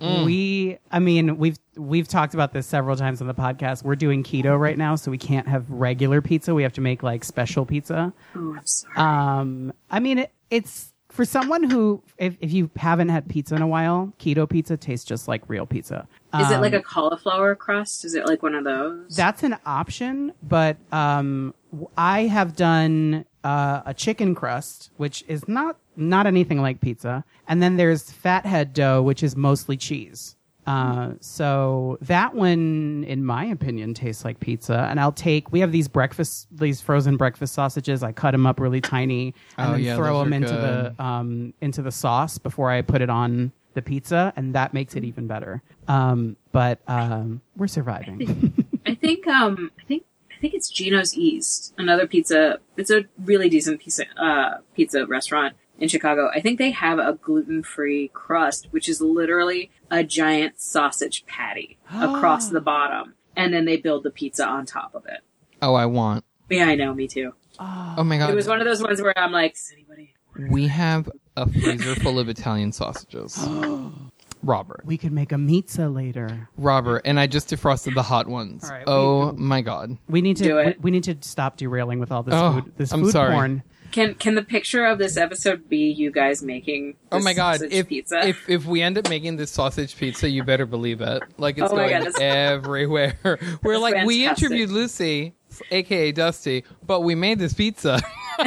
Mm. 0.00 0.26
we 0.26 0.78
I 0.90 0.98
mean, 0.98 1.38
we've 1.38 1.58
we've 1.74 2.06
talked 2.06 2.34
about 2.34 2.52
this 2.52 2.66
several 2.66 2.96
times 2.96 3.20
on 3.20 3.26
the 3.26 3.34
podcast. 3.34 3.82
We're 3.82 3.96
doing 3.96 4.22
keto 4.22 4.58
right 4.58 4.76
now, 4.76 4.94
so 4.94 5.10
we 5.10 5.18
can't 5.18 5.48
have 5.48 5.68
regular 5.70 6.20
pizza. 6.20 6.54
We 6.54 6.62
have 6.64 6.74
to 6.74 6.82
make 6.82 7.02
like 7.02 7.24
special 7.24 7.64
pizza. 7.64 8.12
Oh, 8.34 8.56
I'm 8.58 8.66
sorry. 8.66 8.96
Um, 8.96 9.72
I 9.90 10.00
mean, 10.00 10.18
it, 10.18 10.32
it's 10.50 10.92
for 11.16 11.24
someone 11.24 11.68
who, 11.70 12.02
if, 12.18 12.36
if 12.40 12.52
you 12.52 12.70
haven't 12.76 13.08
had 13.08 13.28
pizza 13.28 13.54
in 13.56 13.62
a 13.62 13.66
while, 13.66 14.12
keto 14.18 14.48
pizza 14.48 14.76
tastes 14.76 15.04
just 15.04 15.26
like 15.26 15.42
real 15.48 15.66
pizza. 15.66 16.06
Is 16.38 16.50
it 16.50 16.60
like 16.60 16.74
Um, 16.74 16.80
a 16.80 16.82
cauliflower 16.82 17.54
crust? 17.54 18.04
Is 18.04 18.14
it 18.14 18.26
like 18.26 18.42
one 18.42 18.54
of 18.54 18.64
those? 18.64 19.16
That's 19.16 19.42
an 19.42 19.56
option, 19.64 20.32
but 20.42 20.76
um, 20.92 21.54
I 21.96 22.22
have 22.26 22.54
done 22.54 23.24
uh, 23.42 23.80
a 23.86 23.94
chicken 23.94 24.34
crust, 24.34 24.90
which 24.98 25.24
is 25.28 25.48
not 25.48 25.76
not 25.96 26.26
anything 26.26 26.60
like 26.60 26.82
pizza, 26.82 27.24
and 27.48 27.62
then 27.62 27.76
there's 27.78 28.10
fathead 28.12 28.74
dough, 28.74 29.00
which 29.02 29.22
is 29.22 29.34
mostly 29.34 29.78
cheese. 29.78 30.35
Uh, 30.66 31.12
so 31.20 31.96
that 32.02 32.34
one, 32.34 33.04
in 33.06 33.24
my 33.24 33.44
opinion, 33.46 33.94
tastes 33.94 34.24
like 34.24 34.40
pizza. 34.40 34.86
And 34.90 34.98
I'll 34.98 35.12
take. 35.12 35.52
We 35.52 35.60
have 35.60 35.72
these 35.72 35.88
breakfast, 35.88 36.48
these 36.50 36.80
frozen 36.80 37.16
breakfast 37.16 37.54
sausages. 37.54 38.02
I 38.02 38.12
cut 38.12 38.32
them 38.32 38.46
up 38.46 38.58
really 38.60 38.80
tiny 38.80 39.34
and 39.56 39.68
Oh, 39.68 39.72
then 39.72 39.82
yeah, 39.82 39.96
throw 39.96 40.18
them 40.18 40.32
into 40.32 40.48
good. 40.48 40.96
the 40.96 41.02
um, 41.04 41.54
into 41.60 41.82
the 41.82 41.92
sauce 41.92 42.38
before 42.38 42.70
I 42.70 42.82
put 42.82 43.00
it 43.00 43.10
on 43.10 43.52
the 43.74 43.82
pizza, 43.82 44.32
and 44.36 44.54
that 44.54 44.72
makes 44.74 44.96
it 44.96 45.04
even 45.04 45.26
better. 45.26 45.62
Um, 45.86 46.36
but 46.50 46.80
um, 46.88 47.42
we're 47.56 47.66
surviving. 47.68 48.52
I 48.86 48.94
think 48.94 49.26
um 49.26 49.70
I 49.78 49.84
think 49.84 50.04
I 50.36 50.40
think 50.40 50.54
it's 50.54 50.70
Gino's 50.70 51.16
East, 51.16 51.74
another 51.78 52.06
pizza. 52.06 52.58
It's 52.76 52.90
a 52.90 53.04
really 53.24 53.48
decent 53.48 53.80
pizza 53.80 54.04
uh, 54.20 54.58
pizza 54.74 55.06
restaurant 55.06 55.54
in 55.78 55.88
Chicago. 55.88 56.30
I 56.34 56.40
think 56.40 56.58
they 56.58 56.70
have 56.70 56.98
a 56.98 57.14
gluten 57.22 57.62
free 57.62 58.08
crust, 58.14 58.68
which 58.70 58.88
is 58.88 59.00
literally 59.00 59.70
a 59.90 60.02
giant 60.04 60.60
sausage 60.60 61.24
patty 61.26 61.78
across 61.94 62.48
the 62.50 62.60
bottom, 62.60 63.14
and 63.36 63.52
then 63.52 63.64
they 63.64 63.76
build 63.76 64.02
the 64.04 64.10
pizza 64.10 64.46
on 64.46 64.66
top 64.66 64.94
of 64.94 65.04
it. 65.06 65.20
Oh, 65.62 65.74
I 65.74 65.86
want. 65.86 66.24
Yeah, 66.50 66.66
I 66.66 66.74
know, 66.74 66.94
me 66.94 67.08
too. 67.08 67.34
Oh 67.58 68.04
my 68.04 68.18
god. 68.18 68.30
It 68.30 68.36
was 68.36 68.46
one 68.48 68.60
of 68.60 68.66
those 68.66 68.82
ones 68.82 69.00
where 69.00 69.18
I'm 69.18 69.32
like, 69.32 69.54
does 69.54 69.72
anybody? 69.72 70.12
we 70.50 70.66
have 70.66 71.08
a 71.36 71.50
freezer 71.50 71.94
full 71.94 72.18
of 72.18 72.28
Italian 72.28 72.70
sausages. 72.72 73.38
Robert. 74.42 74.82
we 74.84 74.96
could 74.98 75.12
make 75.12 75.32
a 75.32 75.38
pizza 75.38 75.88
later. 75.88 76.48
Robert, 76.56 77.02
and 77.04 77.18
I 77.18 77.26
just 77.26 77.48
defrosted 77.48 77.94
the 77.94 78.02
hot 78.02 78.28
ones. 78.28 78.64
All 78.64 78.70
right, 78.70 78.84
oh 78.86 79.32
we- 79.32 79.38
my 79.42 79.60
god. 79.62 79.96
We 80.08 80.20
need 80.20 80.36
to. 80.36 80.44
Do 80.44 80.58
it. 80.58 80.76
We, 80.78 80.82
we 80.84 80.90
need 80.92 81.04
to 81.04 81.16
stop 81.22 81.56
derailing 81.56 81.98
with 81.98 82.12
all 82.12 82.22
this 82.22 82.34
Oh, 82.34 82.60
food. 82.60 82.72
This 82.76 82.92
I'm 82.92 83.02
food 83.02 83.12
sorry. 83.12 83.32
porn. 83.32 83.62
Can 83.92 84.14
can 84.14 84.34
the 84.34 84.42
picture 84.42 84.84
of 84.84 84.98
this 84.98 85.16
episode 85.16 85.68
be 85.68 85.90
you 85.90 86.10
guys 86.10 86.42
making? 86.42 86.96
Oh 87.12 87.20
my 87.20 87.32
god. 87.32 87.54
sausage 87.60 87.72
If 87.72 87.88
pizza. 87.88 88.26
if 88.28 88.48
if 88.48 88.66
we 88.66 88.82
end 88.82 88.98
up 88.98 89.08
making 89.08 89.36
this 89.36 89.50
sausage 89.50 89.96
pizza, 89.96 90.28
you 90.28 90.44
better 90.44 90.66
believe 90.66 91.00
it. 91.00 91.22
Like 91.38 91.58
it's 91.58 91.72
Oh 91.72 91.76
going 91.76 91.90
God, 91.90 92.06
that's- 92.06 92.20
everywhere. 92.20 93.16
We're 93.24 93.38
That's 93.80 93.82
like 93.82 94.06
we 94.06 94.26
interviewed 94.26 94.70
Lucy, 94.70 95.34
aka 95.70 96.12
Dusty, 96.12 96.64
but 96.86 97.00
we 97.00 97.14
made 97.14 97.38
this 97.38 97.54
pizza. 97.54 98.00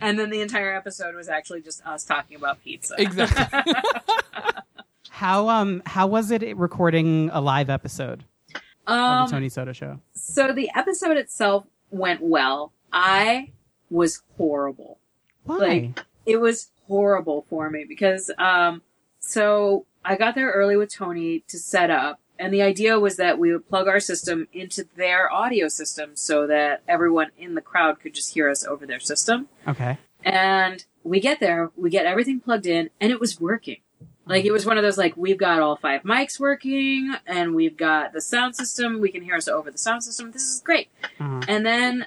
and 0.00 0.18
then 0.18 0.30
the 0.30 0.40
entire 0.40 0.74
episode 0.74 1.14
was 1.14 1.28
actually 1.28 1.62
just 1.62 1.84
us 1.86 2.04
talking 2.04 2.36
about 2.36 2.62
pizza. 2.62 2.94
exactly. 2.98 3.72
How 5.10 5.48
um 5.48 5.82
how 5.86 6.06
was 6.06 6.30
it 6.30 6.56
recording 6.56 7.30
a 7.32 7.40
live 7.40 7.70
episode 7.70 8.24
of 8.86 8.92
Um, 8.94 9.26
the 9.26 9.32
Tony 9.32 9.48
Soto 9.48 9.72
show? 9.72 10.00
So 10.14 10.52
the 10.52 10.70
episode 10.74 11.16
itself 11.16 11.64
went 11.90 12.20
well. 12.20 12.72
I 12.94 13.52
was 13.90 14.22
horrible. 14.38 14.98
Why? 15.42 15.56
like, 15.58 16.04
It 16.24 16.40
was 16.40 16.70
horrible 16.86 17.44
for 17.50 17.68
me 17.68 17.84
because 17.86 18.30
um 18.38 18.82
so 19.18 19.86
I 20.04 20.16
got 20.16 20.34
there 20.34 20.50
early 20.50 20.76
with 20.76 20.92
Tony 20.92 21.40
to 21.48 21.58
set 21.58 21.90
up 21.90 22.20
and 22.38 22.52
the 22.52 22.62
idea 22.62 22.98
was 22.98 23.16
that 23.16 23.38
we 23.38 23.52
would 23.52 23.68
plug 23.68 23.88
our 23.88 24.00
system 24.00 24.48
into 24.52 24.86
their 24.96 25.32
audio 25.32 25.68
system 25.68 26.10
so 26.14 26.46
that 26.46 26.82
everyone 26.88 27.30
in 27.38 27.54
the 27.54 27.60
crowd 27.60 28.00
could 28.00 28.14
just 28.14 28.34
hear 28.34 28.50
us 28.50 28.64
over 28.64 28.86
their 28.86 29.00
system. 29.00 29.48
okay. 29.68 29.98
And 30.24 30.84
we 31.04 31.20
get 31.20 31.38
there, 31.38 31.70
we 31.76 31.90
get 31.90 32.06
everything 32.06 32.40
plugged 32.40 32.66
in, 32.66 32.88
and 33.00 33.12
it 33.12 33.20
was 33.20 33.38
working. 33.38 33.78
Like 34.26 34.46
it 34.46 34.52
was 34.52 34.64
one 34.64 34.78
of 34.78 34.82
those 34.82 34.96
like 34.96 35.16
we've 35.16 35.38
got 35.38 35.60
all 35.60 35.76
five 35.76 36.02
mics 36.02 36.40
working, 36.40 37.14
and 37.26 37.54
we've 37.54 37.76
got 37.76 38.14
the 38.14 38.22
sound 38.22 38.56
system. 38.56 39.00
We 39.00 39.10
can 39.10 39.22
hear 39.22 39.34
us 39.34 39.48
over 39.48 39.70
the 39.70 39.78
sound 39.78 40.02
system. 40.02 40.30
This 40.30 40.42
is 40.42 40.62
great. 40.64 40.88
Uh-huh. 41.20 41.42
And 41.46 41.64
then 41.66 42.06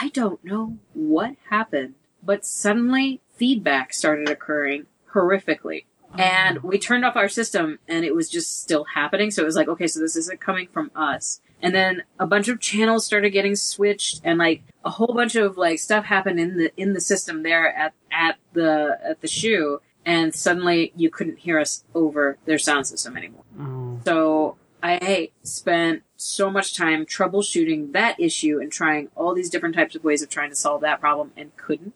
I 0.00 0.08
don't 0.08 0.44
know 0.44 0.78
what 0.94 1.36
happened, 1.50 1.94
but 2.22 2.44
suddenly 2.46 3.20
feedback 3.34 3.92
started 3.92 4.28
occurring 4.28 4.86
horrifically. 5.12 5.84
And 6.14 6.62
we 6.62 6.78
turned 6.78 7.04
off 7.04 7.16
our 7.16 7.28
system 7.28 7.78
and 7.88 8.04
it 8.04 8.14
was 8.14 8.28
just 8.28 8.60
still 8.60 8.84
happening. 8.84 9.30
So 9.30 9.42
it 9.42 9.46
was 9.46 9.56
like, 9.56 9.68
okay, 9.68 9.86
so 9.86 10.00
this 10.00 10.16
isn't 10.16 10.40
coming 10.40 10.68
from 10.68 10.90
us. 10.94 11.40
And 11.62 11.74
then 11.74 12.02
a 12.18 12.26
bunch 12.26 12.48
of 12.48 12.60
channels 12.60 13.06
started 13.06 13.30
getting 13.30 13.56
switched 13.56 14.20
and 14.24 14.38
like 14.38 14.62
a 14.84 14.90
whole 14.90 15.14
bunch 15.14 15.36
of 15.36 15.56
like 15.56 15.78
stuff 15.78 16.04
happened 16.04 16.38
in 16.38 16.58
the, 16.58 16.72
in 16.76 16.92
the 16.92 17.00
system 17.00 17.42
there 17.42 17.66
at, 17.74 17.94
at 18.10 18.36
the, 18.52 18.98
at 19.02 19.20
the 19.20 19.28
shoe. 19.28 19.80
And 20.04 20.34
suddenly 20.34 20.92
you 20.96 21.08
couldn't 21.08 21.38
hear 21.38 21.58
us 21.58 21.84
over 21.94 22.36
their 22.44 22.58
sound 22.58 22.86
system 22.86 23.16
anymore. 23.16 23.44
Oh. 23.58 24.00
So 24.04 24.56
I 24.82 25.30
spent 25.44 26.02
so 26.22 26.50
much 26.50 26.76
time 26.76 27.04
troubleshooting 27.06 27.92
that 27.92 28.18
issue 28.20 28.60
and 28.60 28.70
trying 28.72 29.08
all 29.16 29.34
these 29.34 29.50
different 29.50 29.74
types 29.74 29.94
of 29.94 30.04
ways 30.04 30.22
of 30.22 30.28
trying 30.28 30.50
to 30.50 30.56
solve 30.56 30.80
that 30.82 31.00
problem 31.00 31.32
and 31.36 31.56
couldn't. 31.56 31.94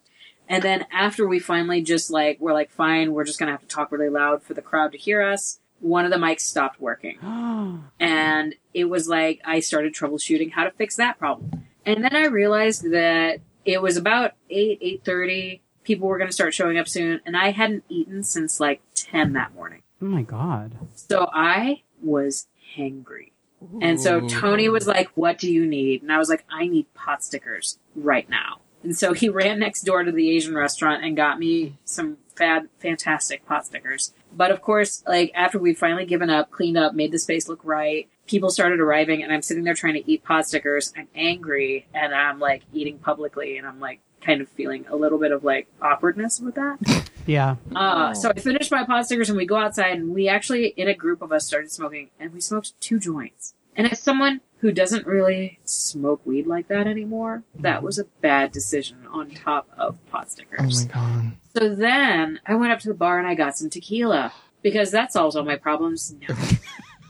And 0.49 0.62
then 0.62 0.87
after 0.93 1.27
we 1.27 1.39
finally 1.39 1.83
just 1.83 2.11
like, 2.11 2.39
we're 2.41 2.53
like, 2.53 2.70
fine, 2.70 3.12
we're 3.12 3.24
just 3.24 3.39
gonna 3.39 3.51
have 3.51 3.61
to 3.62 3.66
talk 3.66 3.91
really 3.91 4.09
loud 4.09 4.43
for 4.43 4.55
the 4.55 4.62
crowd 4.62 4.93
to 4.93 4.99
hear 4.99 5.22
us. 5.22 5.59
One 5.81 6.05
of 6.05 6.11
the 6.11 6.16
mics 6.18 6.41
stopped 6.41 6.81
working. 6.81 7.18
And 7.99 8.55
it 8.74 8.85
was 8.85 9.09
like, 9.09 9.41
I 9.45 9.61
started 9.61 9.95
troubleshooting 9.95 10.53
how 10.53 10.64
to 10.64 10.70
fix 10.70 10.97
that 10.97 11.18
problem. 11.18 11.64
And 11.85 12.03
then 12.05 12.14
I 12.14 12.27
realized 12.27 12.91
that 12.93 13.41
it 13.64 13.83
was 13.83 13.97
about 13.97 14.33
8, 14.51 14.81
8.30. 15.05 15.61
People 15.85 16.09
were 16.09 16.18
gonna 16.18 16.33
start 16.33 16.55
showing 16.55 16.79
up 16.79 16.89
soon. 16.89 17.20
And 17.27 17.37
I 17.37 17.51
hadn't 17.51 17.85
eaten 17.89 18.22
since 18.22 18.61
like 18.61 18.81
10 18.95 19.33
that 19.35 19.55
morning. 19.55 19.83
oh 20.03 20.07
my 20.07 20.22
god. 20.22 20.77
So 20.95 21.29
I 21.33 21.83
was 22.03 22.47
hangry. 22.77 23.33
And 23.81 24.01
so 24.01 24.27
Tony 24.29 24.69
was 24.69 24.87
like, 24.87 25.11
What 25.14 25.39
do 25.39 25.51
you 25.51 25.67
need? 25.67 26.03
And 26.03 26.12
I 26.12 26.19
was 26.19 26.29
like, 26.29 26.45
I 26.51 26.67
need 26.67 26.93
pot 26.95 27.25
stickers 27.25 27.79
right 27.95 28.29
now. 28.29 28.61
And 28.83 28.97
so 28.97 29.12
he 29.12 29.29
ran 29.29 29.59
next 29.59 29.83
door 29.83 30.05
to 30.05 30.12
the 30.12 30.31
Asian 30.31 30.55
restaurant 30.55 31.05
and 31.05 31.17
got 31.17 31.39
me 31.39 31.77
some 31.85 32.19
fab, 32.37 32.69
fantastic 32.79 33.45
pot 33.47 33.67
stickers. 33.67 34.12
But 34.33 34.51
of 34.51 34.62
course, 34.62 35.03
like 35.07 35.33
after 35.35 35.59
we 35.59 35.75
finally 35.75 36.05
given 36.05 36.31
up, 36.31 36.51
cleaned 36.51 36.77
up, 36.77 36.95
made 36.95 37.11
the 37.11 37.19
space 37.19 37.49
look 37.49 37.61
right, 37.64 38.09
people 38.27 38.51
started 38.51 38.81
arriving 38.81 39.23
and 39.23 39.33
I'm 39.33 39.43
sitting 39.43 39.64
there 39.64 39.75
trying 39.75 39.95
to 39.95 40.11
eat 40.11 40.25
pot 40.25 40.47
stickers. 40.47 40.93
I'm 40.97 41.09
angry 41.14 41.87
and 41.95 42.14
I'm 42.14 42.39
like 42.39 42.62
eating 42.73 42.99
publicly 42.99 43.57
and 43.59 43.67
I'm 43.67 43.81
like 43.81 44.01
kind 44.27 44.41
of 44.41 44.49
feeling 44.51 44.85
a 44.89 44.97
little 44.97 45.18
bit 45.18 45.31
of 45.33 45.45
like 45.45 45.68
awkwardness 45.81 46.41
with 46.41 46.57
that. 46.57 47.11
Yeah. 47.29 47.57
Uh, 47.74 48.14
so 48.14 48.31
I 48.31 48.39
finished 48.39 48.70
my 48.70 48.85
pot 48.85 49.05
stickers 49.07 49.29
and 49.29 49.37
we 49.37 49.47
go 49.47 49.57
outside 49.57 49.97
and 49.99 50.14
we 50.14 50.29
actually, 50.29 50.66
in 50.77 50.87
a 50.87 50.95
group 50.95 51.22
of 51.22 51.33
us, 51.33 51.45
started 51.45 51.72
smoking 51.72 52.11
and 52.20 52.33
we 52.33 52.41
smoked 52.41 52.81
two 52.81 53.01
joints. 53.01 53.53
And 53.74 53.91
as 53.91 53.99
someone 53.99 54.43
who 54.59 54.70
doesn't 54.70 55.09
really 55.09 55.59
smoke 55.64 56.20
weed 56.24 56.47
like 56.47 56.68
that 56.68 56.87
anymore, 56.87 57.43
that 57.57 57.83
was 57.83 57.99
a 57.99 58.05
bad 58.20 58.53
decision 58.53 58.99
on 59.12 59.31
top 59.31 59.68
of 59.77 59.99
pot 60.09 60.31
stickers. 60.31 60.87
Oh 60.95 61.01
my 61.01 61.24
god. 61.24 61.33
so 61.53 61.74
then 61.74 62.39
I 62.47 62.55
went 62.55 62.70
up 62.70 62.79
to 62.83 62.89
the 62.89 62.95
bar 62.95 63.18
and 63.18 63.27
I 63.27 63.35
got 63.35 63.59
some 63.59 63.70
tequila 63.70 64.33
because 64.62 64.93
that 64.93 65.12
solves 65.12 65.35
all 65.35 65.45
my 65.45 65.57
problems. 65.57 66.14
No, 66.29 66.33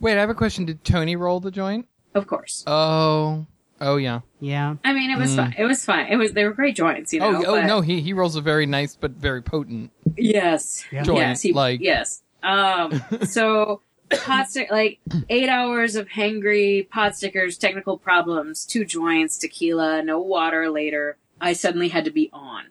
Wait, 0.00 0.16
I 0.16 0.20
have 0.20 0.30
a 0.30 0.34
question. 0.34 0.64
Did 0.64 0.82
Tony 0.84 1.16
roll 1.16 1.38
the 1.40 1.50
joint? 1.50 1.86
of 2.14 2.26
course. 2.26 2.64
Oh. 2.66 3.44
Oh 3.80 3.96
yeah. 3.96 4.20
Yeah. 4.40 4.76
I 4.84 4.92
mean, 4.92 5.10
it 5.10 5.18
was 5.18 5.30
Mm. 5.32 5.36
fine. 5.36 5.54
It 5.58 5.64
was 5.64 5.84
fun. 5.84 6.06
It 6.06 6.16
was, 6.16 6.32
they 6.32 6.44
were 6.44 6.52
great 6.52 6.74
joints, 6.76 7.12
you 7.12 7.20
know. 7.20 7.36
oh, 7.36 7.44
oh 7.46 7.54
but- 7.60 7.66
no, 7.66 7.80
he 7.80 8.00
he 8.00 8.12
rolls 8.12 8.36
a 8.36 8.40
very 8.40 8.66
nice 8.66 8.96
but 8.96 9.12
very 9.12 9.42
potent 9.42 9.90
Yes. 10.16 10.84
Yeah. 10.90 11.02
joint. 11.02 11.18
Yes, 11.18 11.42
he, 11.42 11.52
like 11.52 11.80
yes. 11.80 12.22
Um, 12.42 13.00
so 13.24 13.80
pot 14.10 14.48
stick, 14.50 14.70
like 14.70 14.98
eight 15.28 15.48
hours 15.48 15.94
of 15.96 16.08
hangry 16.08 16.88
pot 16.88 17.16
stickers, 17.16 17.58
technical 17.58 17.98
problems, 17.98 18.64
two 18.64 18.84
joints, 18.84 19.38
tequila, 19.38 20.02
no 20.02 20.18
water 20.20 20.70
later. 20.70 21.16
I 21.40 21.52
suddenly 21.52 21.88
had 21.88 22.04
to 22.06 22.10
be 22.10 22.30
on, 22.32 22.64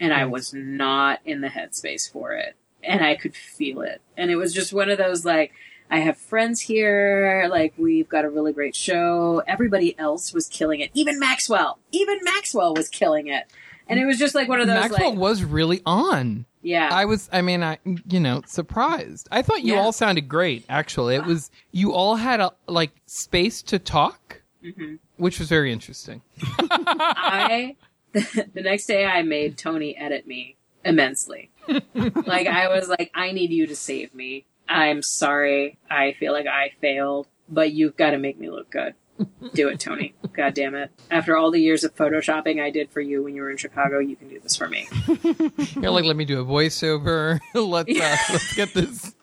and 0.00 0.12
I 0.12 0.26
was 0.26 0.52
not 0.52 1.20
in 1.24 1.40
the 1.40 1.48
headspace 1.48 2.10
for 2.12 2.32
it, 2.32 2.56
and 2.82 3.02
I 3.02 3.14
could 3.16 3.34
feel 3.34 3.80
it, 3.80 4.02
and 4.18 4.30
it 4.30 4.36
was 4.36 4.52
just 4.52 4.72
one 4.72 4.90
of 4.90 4.98
those 4.98 5.24
like. 5.24 5.52
I 5.92 5.98
have 5.98 6.16
friends 6.16 6.60
here. 6.60 7.46
Like 7.50 7.74
we've 7.76 8.08
got 8.08 8.24
a 8.24 8.30
really 8.30 8.52
great 8.52 8.74
show. 8.74 9.42
Everybody 9.46 9.96
else 9.98 10.32
was 10.32 10.48
killing 10.48 10.80
it. 10.80 10.90
Even 10.94 11.18
Maxwell. 11.20 11.78
Even 11.92 12.18
Maxwell 12.22 12.74
was 12.74 12.88
killing 12.88 13.28
it. 13.28 13.44
And 13.88 14.00
it 14.00 14.06
was 14.06 14.18
just 14.18 14.34
like 14.34 14.48
one 14.48 14.60
of 14.60 14.66
those 14.68 14.80
Maxwell 14.88 15.10
like, 15.10 15.18
was 15.18 15.44
really 15.44 15.82
on. 15.84 16.46
yeah. 16.62 16.88
I 16.90 17.04
was, 17.04 17.28
I 17.32 17.42
mean, 17.42 17.62
I, 17.62 17.78
you 18.08 18.20
know, 18.20 18.40
surprised. 18.46 19.28
I 19.30 19.42
thought 19.42 19.62
you 19.64 19.74
Yeah. 19.74 19.80
all 19.80 19.92
sounded 19.92 20.28
great, 20.28 20.64
actually. 20.68 21.14
It 21.16 21.26
was, 21.26 21.50
you 21.72 21.92
all 21.92 22.16
had 22.16 22.40
a, 22.40 22.52
like, 22.68 22.92
space 23.06 23.60
to 23.64 23.78
talk, 23.78 24.40
Mhm. 24.64 24.98
which 25.16 25.38
was 25.40 25.48
very 25.48 25.72
interesting. 25.72 26.22
I 26.58 27.76
the 28.12 28.62
next 28.62 28.86
day 28.86 29.04
I 29.04 29.22
made 29.22 29.58
Tony 29.58 29.96
edit 29.96 30.26
me 30.26 30.56
immensely. 30.84 31.50
like 31.68 32.46
I 32.46 32.68
was 32.68 32.88
like, 32.88 33.10
I 33.14 33.32
need 33.32 33.50
you 33.50 33.66
to 33.66 33.76
save 33.76 34.14
me. 34.14 34.46
I'm 34.72 35.02
sorry. 35.02 35.76
I 35.90 36.12
feel 36.12 36.32
like 36.32 36.46
I 36.46 36.72
failed, 36.80 37.26
but 37.48 37.72
you've 37.72 37.96
got 37.96 38.10
to 38.12 38.18
make 38.18 38.40
me 38.40 38.48
look 38.48 38.70
good. 38.70 38.94
Do 39.54 39.68
it, 39.68 39.78
Tony. 39.78 40.14
God 40.32 40.54
damn 40.54 40.74
it. 40.74 40.90
After 41.10 41.36
all 41.36 41.50
the 41.50 41.60
years 41.60 41.84
of 41.84 41.94
photoshopping 41.94 42.60
I 42.60 42.70
did 42.70 42.90
for 42.90 43.02
you 43.02 43.22
when 43.22 43.34
you 43.34 43.42
were 43.42 43.50
in 43.50 43.58
Chicago, 43.58 43.98
you 43.98 44.16
can 44.16 44.28
do 44.28 44.40
this 44.40 44.56
for 44.56 44.68
me. 44.68 44.88
You're 45.74 45.90
like, 45.90 46.04
let 46.04 46.16
me 46.16 46.24
do 46.24 46.40
a 46.40 46.44
voiceover. 46.44 47.38
let's 47.54 47.90
uh, 47.90 48.16
let's 48.30 48.54
get 48.54 48.72
this 48.72 49.14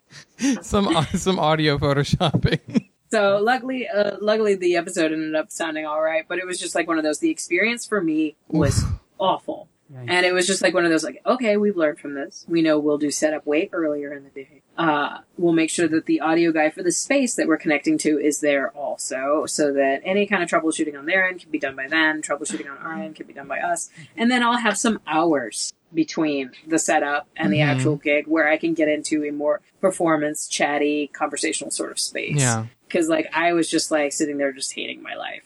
some 0.61 1.05
some 1.15 1.39
audio 1.39 1.79
photoshopping. 1.79 2.89
So 3.11 3.39
luckily, 3.41 3.87
uh, 3.87 4.17
luckily 4.21 4.53
the 4.53 4.75
episode 4.75 5.11
ended 5.11 5.33
up 5.33 5.51
sounding 5.51 5.87
all 5.87 5.99
right, 6.01 6.25
but 6.27 6.37
it 6.37 6.45
was 6.45 6.59
just 6.59 6.75
like 6.75 6.87
one 6.87 6.99
of 6.99 7.03
those. 7.03 7.17
The 7.17 7.31
experience 7.31 7.87
for 7.87 8.01
me 8.01 8.35
was 8.49 8.83
awful, 9.17 9.67
Yikes. 9.91 10.05
and 10.09 10.25
it 10.27 10.31
was 10.31 10.45
just 10.45 10.61
like 10.61 10.75
one 10.75 10.85
of 10.85 10.91
those. 10.91 11.03
Like, 11.03 11.23
okay, 11.25 11.57
we've 11.57 11.75
learned 11.75 11.99
from 11.99 12.13
this. 12.13 12.45
We 12.47 12.61
know 12.61 12.77
we'll 12.77 12.99
do 12.99 13.09
setup 13.09 13.47
way 13.47 13.67
earlier 13.73 14.13
in 14.13 14.23
the 14.23 14.29
day. 14.29 14.61
Uh, 14.79 15.17
we'll 15.37 15.51
make 15.53 15.69
sure 15.69 15.89
that 15.89 16.05
the 16.05 16.21
audio 16.21 16.53
guy 16.53 16.69
for 16.69 16.81
the 16.81 16.91
space 16.91 17.35
that 17.35 17.47
we're 17.47 17.57
connecting 17.57 17.97
to 17.97 18.17
is 18.17 18.39
there 18.39 18.69
also, 18.71 19.45
so 19.45 19.73
that 19.73 20.01
any 20.05 20.25
kind 20.25 20.41
of 20.41 20.49
troubleshooting 20.49 20.97
on 20.97 21.05
their 21.05 21.27
end 21.27 21.41
can 21.41 21.51
be 21.51 21.59
done 21.59 21.75
by 21.75 21.85
them. 21.87 22.21
Troubleshooting 22.21 22.71
on 22.71 22.77
our 22.77 22.93
end 22.93 23.15
can 23.17 23.27
be 23.27 23.33
done 23.33 23.47
by 23.49 23.59
us, 23.59 23.89
and 24.15 24.31
then 24.31 24.41
I'll 24.41 24.57
have 24.57 24.77
some 24.77 25.01
hours 25.05 25.73
between 25.93 26.51
the 26.65 26.79
setup 26.79 27.27
and 27.35 27.51
the 27.51 27.57
Mhm. 27.57 27.65
actual 27.67 27.95
gig 27.97 28.25
where 28.27 28.47
I 28.47 28.55
can 28.57 28.73
get 28.73 28.87
into 28.87 29.25
a 29.25 29.31
more 29.31 29.59
performance, 29.81 30.47
chatty, 30.47 31.07
conversational 31.11 31.71
sort 31.71 31.91
of 31.91 31.99
space 31.99 32.39
Yeah. 32.39 32.67
because 32.87 33.09
like 33.09 33.27
I 33.33 33.51
was 33.53 33.69
just 33.69 33.91
like 33.91 34.13
sitting 34.13 34.37
there 34.37 34.53
just 34.53 34.73
hating 34.73 35.03
my 35.03 35.15
life. 35.15 35.43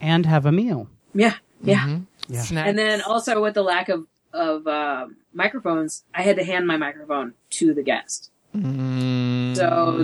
and 0.00 0.26
have 0.26 0.46
a 0.46 0.50
meal. 0.52 0.88
Yeah, 1.14 1.34
yeah. 1.62 1.80
Mhm. 1.86 2.06
Yeah. 2.28 2.40
Snacks. 2.40 2.68
And 2.70 2.76
then 2.78 3.02
also 3.02 3.40
with 3.42 3.54
the 3.54 3.62
lack 3.62 3.88
of 3.90 4.06
of 4.32 4.66
um, 4.66 5.16
microphones, 5.34 6.04
I 6.14 6.22
had 6.22 6.36
to 6.36 6.44
hand 6.44 6.66
my 6.66 6.76
microphone 6.78 7.34
to 7.50 7.74
the 7.74 7.82
guest. 7.82 8.30
Mm, 8.56 9.56
So, 9.56 9.98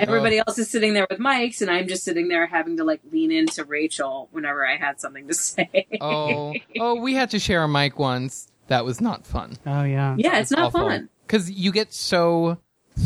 Everybody 0.00 0.38
else 0.38 0.58
is 0.58 0.70
sitting 0.70 0.94
there 0.94 1.06
with 1.10 1.18
mics, 1.18 1.60
and 1.60 1.70
I'm 1.70 1.88
just 1.88 2.04
sitting 2.04 2.28
there 2.28 2.46
having 2.46 2.76
to 2.76 2.84
like 2.84 3.00
lean 3.10 3.32
into 3.32 3.64
Rachel 3.64 4.28
whenever 4.30 4.66
I 4.66 4.76
had 4.76 5.00
something 5.00 5.26
to 5.28 5.34
say. 5.34 5.86
Oh, 6.00 6.54
oh, 6.78 7.00
we 7.00 7.14
had 7.14 7.30
to 7.30 7.38
share 7.38 7.64
a 7.64 7.68
mic 7.68 7.98
once. 7.98 8.50
That 8.68 8.84
was 8.84 9.00
not 9.00 9.26
fun. 9.26 9.54
Oh 9.66 9.82
yeah. 9.82 10.14
yeah, 10.18 10.38
it's 10.38 10.50
not 10.50 10.72
fun. 10.72 11.08
because 11.26 11.50
you 11.50 11.72
get 11.72 11.92
so 11.92 12.58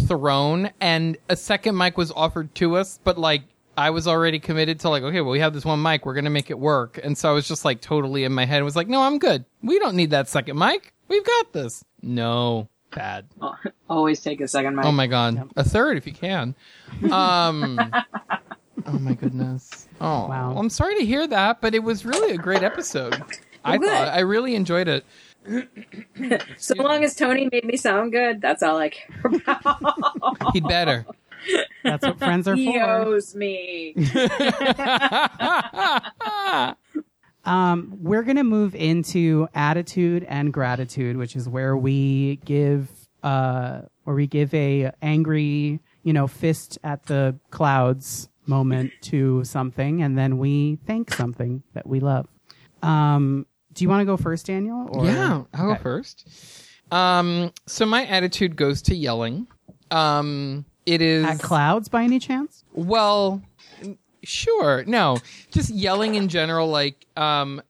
thrown, 0.06 0.70
and 0.80 1.16
a 1.28 1.36
second 1.36 1.76
mic 1.76 1.96
was 1.96 2.10
offered 2.12 2.54
to 2.56 2.76
us, 2.76 2.98
but 3.04 3.16
like 3.18 3.42
I 3.76 3.90
was 3.90 4.06
already 4.08 4.38
committed 4.38 4.80
to 4.80 4.88
like, 4.90 5.02
okay, 5.02 5.20
well, 5.20 5.30
we 5.32 5.40
have 5.40 5.54
this 5.54 5.64
one 5.64 5.80
mic, 5.80 6.04
we're 6.04 6.14
gonna 6.14 6.30
make 6.30 6.50
it 6.50 6.58
work, 6.58 6.98
and 7.02 7.16
so 7.16 7.30
I 7.30 7.32
was 7.32 7.46
just 7.48 7.64
like 7.64 7.80
totally 7.80 8.24
in 8.24 8.32
my 8.32 8.44
head. 8.44 8.62
was 8.64 8.76
like, 8.76 8.88
no, 8.88 9.00
I'm 9.02 9.18
good. 9.18 9.44
We 9.62 9.78
don't 9.78 9.94
need 9.96 10.10
that 10.10 10.28
second 10.28 10.58
mic. 10.58 10.92
We've 11.08 11.24
got 11.24 11.52
this. 11.52 11.84
No, 12.02 12.68
bad. 12.94 13.26
Always 13.90 14.20
take 14.20 14.40
a 14.40 14.48
second 14.48 14.76
mic. 14.76 14.84
Oh 14.84 14.92
my 14.92 15.06
god, 15.06 15.50
a 15.56 15.64
third 15.64 15.96
if 15.96 16.06
you 16.06 16.12
can. 16.12 16.54
Um. 17.10 17.78
oh 18.86 18.98
my 18.98 19.14
goodness. 19.14 19.88
Oh, 20.00 20.26
Wow. 20.28 20.54
I'm 20.56 20.70
sorry 20.70 20.96
to 20.98 21.04
hear 21.04 21.26
that, 21.26 21.60
but 21.60 21.74
it 21.74 21.82
was 21.82 22.04
really 22.04 22.32
a 22.34 22.38
great 22.38 22.62
episode. 22.62 23.22
I 23.64 23.78
good. 23.78 23.88
thought 23.88 24.08
I 24.08 24.20
really 24.20 24.54
enjoyed 24.54 24.88
it. 24.88 25.04
so 26.58 26.74
long 26.76 27.04
as 27.04 27.14
Tony 27.16 27.48
made 27.52 27.64
me 27.64 27.76
sound 27.76 28.12
good, 28.12 28.40
that's 28.40 28.62
all 28.62 28.78
I 28.78 28.88
care 28.90 29.22
about. 29.24 30.52
He'd 30.52 30.64
better. 30.68 31.06
That's 31.84 32.06
what 32.06 32.18
friends 32.18 32.46
are 32.48 32.54
he 32.54 32.66
for. 32.66 32.72
He 32.72 32.80
owes 32.80 33.34
me. 33.34 33.94
Um, 37.44 37.98
we're 38.00 38.22
gonna 38.22 38.44
move 38.44 38.74
into 38.74 39.48
attitude 39.54 40.24
and 40.28 40.52
gratitude, 40.52 41.16
which 41.16 41.34
is 41.36 41.48
where 41.48 41.76
we 41.76 42.36
give 42.44 42.88
uh, 43.22 43.82
where 44.04 44.16
we 44.16 44.26
give 44.26 44.52
a 44.54 44.90
angry, 45.00 45.80
you 46.02 46.12
know, 46.12 46.26
fist 46.26 46.78
at 46.82 47.04
the 47.06 47.36
clouds 47.50 48.28
moment 48.46 48.92
to 49.02 49.44
something, 49.44 50.02
and 50.02 50.18
then 50.18 50.38
we 50.38 50.78
thank 50.86 51.12
something 51.12 51.62
that 51.74 51.86
we 51.86 52.00
love. 52.00 52.26
Um, 52.82 53.46
do 53.72 53.84
you 53.84 53.88
want 53.88 54.00
to 54.00 54.04
go 54.04 54.16
first, 54.16 54.46
Daniel? 54.46 54.88
Or? 54.90 55.04
Yeah, 55.06 55.44
I'll 55.54 55.70
Okay. 55.70 55.78
go 55.78 55.82
first. 55.82 56.28
Um, 56.90 57.52
so 57.66 57.86
my 57.86 58.04
attitude 58.06 58.56
goes 58.56 58.82
to 58.82 58.94
yelling. 58.94 59.46
Um, 59.92 60.64
it 60.84 61.00
is 61.00 61.24
At 61.24 61.38
clouds, 61.38 61.88
by 61.88 62.02
any 62.02 62.18
chance? 62.18 62.64
well, 62.74 63.40
sure, 64.22 64.84
no, 64.86 65.18
just 65.50 65.70
yelling 65.70 66.14
in 66.14 66.28
general. 66.28 66.68
Like, 66.68 67.06
um, 67.16 67.62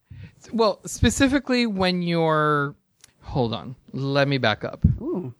well, 0.52 0.80
specifically 0.86 1.66
when 1.66 2.02
you're. 2.02 2.74
Hold 3.22 3.54
on, 3.54 3.76
let 3.92 4.28
me 4.28 4.38
back 4.38 4.64
up. 4.64 4.84
Ooh, 5.00 5.32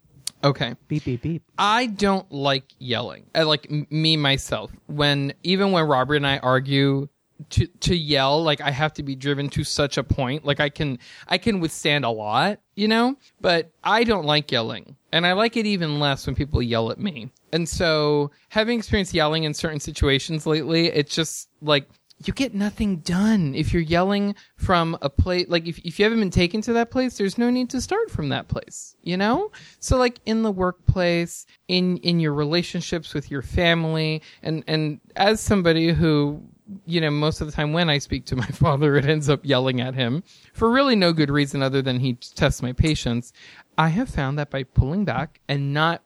Okay. 0.44 0.74
beep 0.88 1.04
beep 1.04 1.22
beep. 1.22 1.42
I 1.58 1.86
don't 1.86 2.30
like 2.32 2.64
yelling. 2.78 3.26
I 3.34 3.42
like 3.42 3.66
m- 3.70 3.86
me 3.90 4.16
myself. 4.16 4.70
When 4.86 5.34
even 5.42 5.72
when 5.72 5.84
Robert 5.84 6.16
and 6.16 6.26
I 6.26 6.38
argue 6.38 7.08
to 7.50 7.66
to 7.66 7.96
yell, 7.96 8.42
like 8.42 8.60
I 8.60 8.70
have 8.70 8.92
to 8.94 9.02
be 9.02 9.14
driven 9.14 9.48
to 9.50 9.64
such 9.64 9.96
a 9.98 10.04
point. 10.04 10.44
Like 10.44 10.60
I 10.60 10.68
can 10.68 10.98
I 11.28 11.38
can 11.38 11.60
withstand 11.60 12.04
a 12.04 12.10
lot, 12.10 12.60
you 12.74 12.88
know, 12.88 13.16
but 13.40 13.70
I 13.82 14.04
don't 14.04 14.24
like 14.24 14.50
yelling. 14.50 14.96
And 15.12 15.26
I 15.26 15.32
like 15.32 15.56
it 15.56 15.66
even 15.66 16.00
less 16.00 16.26
when 16.26 16.34
people 16.34 16.62
yell 16.62 16.90
at 16.90 16.98
me. 16.98 17.30
And 17.52 17.68
so, 17.68 18.30
having 18.48 18.78
experienced 18.78 19.12
yelling 19.12 19.44
in 19.44 19.52
certain 19.52 19.80
situations 19.80 20.46
lately, 20.46 20.86
it's 20.86 21.14
just 21.14 21.50
like 21.60 21.86
you 22.26 22.32
get 22.32 22.54
nothing 22.54 22.98
done 22.98 23.54
if 23.54 23.72
you're 23.72 23.82
yelling 23.82 24.34
from 24.56 24.96
a 25.02 25.10
place 25.10 25.46
like 25.48 25.66
if, 25.66 25.78
if 25.78 25.98
you 25.98 26.04
haven't 26.04 26.20
been 26.20 26.30
taken 26.30 26.60
to 26.60 26.72
that 26.72 26.90
place 26.90 27.16
there's 27.16 27.38
no 27.38 27.50
need 27.50 27.70
to 27.70 27.80
start 27.80 28.10
from 28.10 28.28
that 28.28 28.48
place 28.48 28.96
you 29.02 29.16
know 29.16 29.50
so 29.80 29.96
like 29.96 30.20
in 30.26 30.42
the 30.42 30.50
workplace 30.50 31.46
in 31.68 31.96
in 31.98 32.20
your 32.20 32.34
relationships 32.34 33.14
with 33.14 33.30
your 33.30 33.42
family 33.42 34.22
and 34.42 34.62
and 34.66 35.00
as 35.16 35.40
somebody 35.40 35.92
who 35.92 36.42
you 36.86 37.00
know 37.00 37.10
most 37.10 37.40
of 37.40 37.46
the 37.46 37.52
time 37.52 37.72
when 37.72 37.90
i 37.90 37.98
speak 37.98 38.24
to 38.24 38.36
my 38.36 38.46
father 38.52 38.96
it 38.96 39.04
ends 39.04 39.28
up 39.28 39.40
yelling 39.42 39.80
at 39.80 39.94
him 39.94 40.22
for 40.52 40.70
really 40.70 40.96
no 40.96 41.12
good 41.12 41.30
reason 41.30 41.62
other 41.62 41.82
than 41.82 42.00
he 42.00 42.14
tests 42.14 42.62
my 42.62 42.72
patience 42.72 43.32
i 43.78 43.88
have 43.88 44.08
found 44.08 44.38
that 44.38 44.50
by 44.50 44.62
pulling 44.62 45.04
back 45.04 45.40
and 45.48 45.72
not 45.72 46.02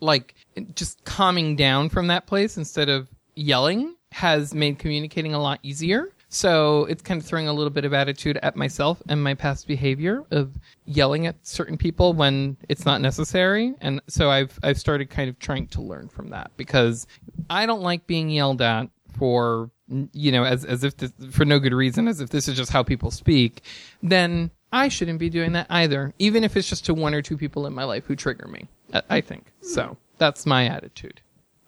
like 0.00 0.34
just 0.74 1.04
calming 1.04 1.56
down 1.56 1.88
from 1.88 2.06
that 2.08 2.26
place 2.26 2.56
instead 2.56 2.88
of 2.88 3.08
yelling 3.34 3.94
has 4.12 4.54
made 4.54 4.78
communicating 4.78 5.34
a 5.34 5.40
lot 5.40 5.60
easier. 5.62 6.08
So 6.28 6.84
it's 6.84 7.02
kind 7.02 7.20
of 7.20 7.26
throwing 7.26 7.48
a 7.48 7.52
little 7.52 7.70
bit 7.70 7.84
of 7.84 7.92
attitude 7.92 8.38
at 8.42 8.54
myself 8.54 9.02
and 9.08 9.22
my 9.22 9.34
past 9.34 9.66
behavior 9.66 10.24
of 10.30 10.52
yelling 10.84 11.26
at 11.26 11.44
certain 11.44 11.76
people 11.76 12.12
when 12.12 12.56
it's 12.68 12.84
not 12.84 13.00
necessary. 13.00 13.74
And 13.80 14.00
so 14.06 14.30
I've 14.30 14.56
I've 14.62 14.78
started 14.78 15.10
kind 15.10 15.28
of 15.28 15.38
trying 15.40 15.66
to 15.68 15.82
learn 15.82 16.08
from 16.08 16.30
that 16.30 16.52
because 16.56 17.06
I 17.48 17.66
don't 17.66 17.82
like 17.82 18.06
being 18.06 18.30
yelled 18.30 18.62
at 18.62 18.88
for 19.18 19.70
you 20.12 20.32
know 20.32 20.44
as 20.44 20.64
as 20.64 20.84
if 20.84 20.96
this, 20.96 21.12
for 21.30 21.44
no 21.44 21.58
good 21.58 21.72
reason 21.72 22.08
as 22.08 22.20
if 22.20 22.30
this 22.30 22.48
is 22.48 22.56
just 22.56 22.72
how 22.72 22.82
people 22.82 23.10
speak. 23.10 23.62
Then 24.02 24.50
I 24.72 24.88
shouldn't 24.88 25.18
be 25.18 25.30
doing 25.30 25.52
that 25.52 25.66
either, 25.68 26.14
even 26.18 26.44
if 26.44 26.56
it's 26.56 26.68
just 26.68 26.86
to 26.86 26.94
one 26.94 27.14
or 27.14 27.22
two 27.22 27.36
people 27.36 27.66
in 27.66 27.72
my 27.72 27.84
life 27.84 28.04
who 28.06 28.16
trigger 28.16 28.46
me. 28.46 28.68
I, 28.92 29.02
I 29.08 29.20
think 29.20 29.52
so. 29.60 29.96
That's 30.18 30.46
my 30.46 30.66
attitude. 30.66 31.20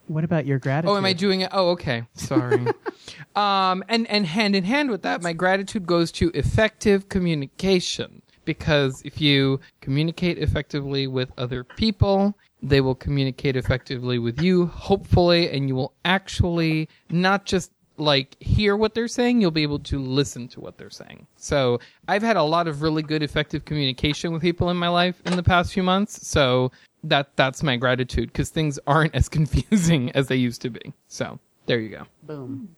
What 0.07 0.23
about 0.23 0.45
your 0.45 0.59
gratitude? 0.59 0.93
Oh, 0.93 0.97
am 0.97 1.05
I 1.05 1.13
doing 1.13 1.41
it? 1.41 1.49
Oh, 1.51 1.69
okay. 1.71 2.03
Sorry. 2.13 2.65
um, 3.35 3.83
and 3.87 4.07
and 4.07 4.25
hand 4.25 4.55
in 4.55 4.63
hand 4.63 4.89
with 4.89 5.01
that, 5.03 5.21
my 5.21 5.33
gratitude 5.33 5.85
goes 5.85 6.11
to 6.13 6.29
effective 6.33 7.09
communication 7.09 8.21
because 8.45 9.01
if 9.05 9.21
you 9.21 9.59
communicate 9.81 10.37
effectively 10.37 11.07
with 11.07 11.31
other 11.37 11.63
people, 11.63 12.37
they 12.61 12.81
will 12.81 12.95
communicate 12.95 13.55
effectively 13.55 14.19
with 14.19 14.41
you, 14.41 14.67
hopefully, 14.67 15.49
and 15.49 15.67
you 15.67 15.75
will 15.75 15.93
actually 16.05 16.89
not 17.09 17.45
just 17.45 17.71
like 17.97 18.35
hear 18.41 18.75
what 18.75 18.93
they're 18.95 19.07
saying, 19.07 19.39
you'll 19.41 19.51
be 19.51 19.63
able 19.63 19.79
to 19.79 19.99
listen 19.99 20.47
to 20.49 20.59
what 20.59 20.77
they're 20.77 20.89
saying. 20.89 21.27
So 21.37 21.79
I've 22.07 22.23
had 22.23 22.37
a 22.37 22.43
lot 22.43 22.67
of 22.67 22.81
really 22.81 23.03
good 23.03 23.21
effective 23.23 23.65
communication 23.65 24.31
with 24.33 24.41
people 24.41 24.69
in 24.69 24.77
my 24.77 24.87
life 24.89 25.21
in 25.25 25.35
the 25.35 25.43
past 25.43 25.73
few 25.73 25.83
months. 25.83 26.27
So 26.27 26.71
that 27.03 27.35
that's 27.35 27.61
my 27.63 27.75
gratitude 27.77 28.27
because 28.31 28.49
things 28.49 28.79
aren't 28.87 29.13
as 29.19 29.29
confusing 29.29 30.11
as 30.11 30.27
they 30.27 30.35
used 30.37 30.61
to 30.63 30.69
be. 30.69 30.93
So 31.07 31.39
there 31.65 31.79
you 31.79 31.89
go. 31.89 32.03
Boom. 32.23 32.75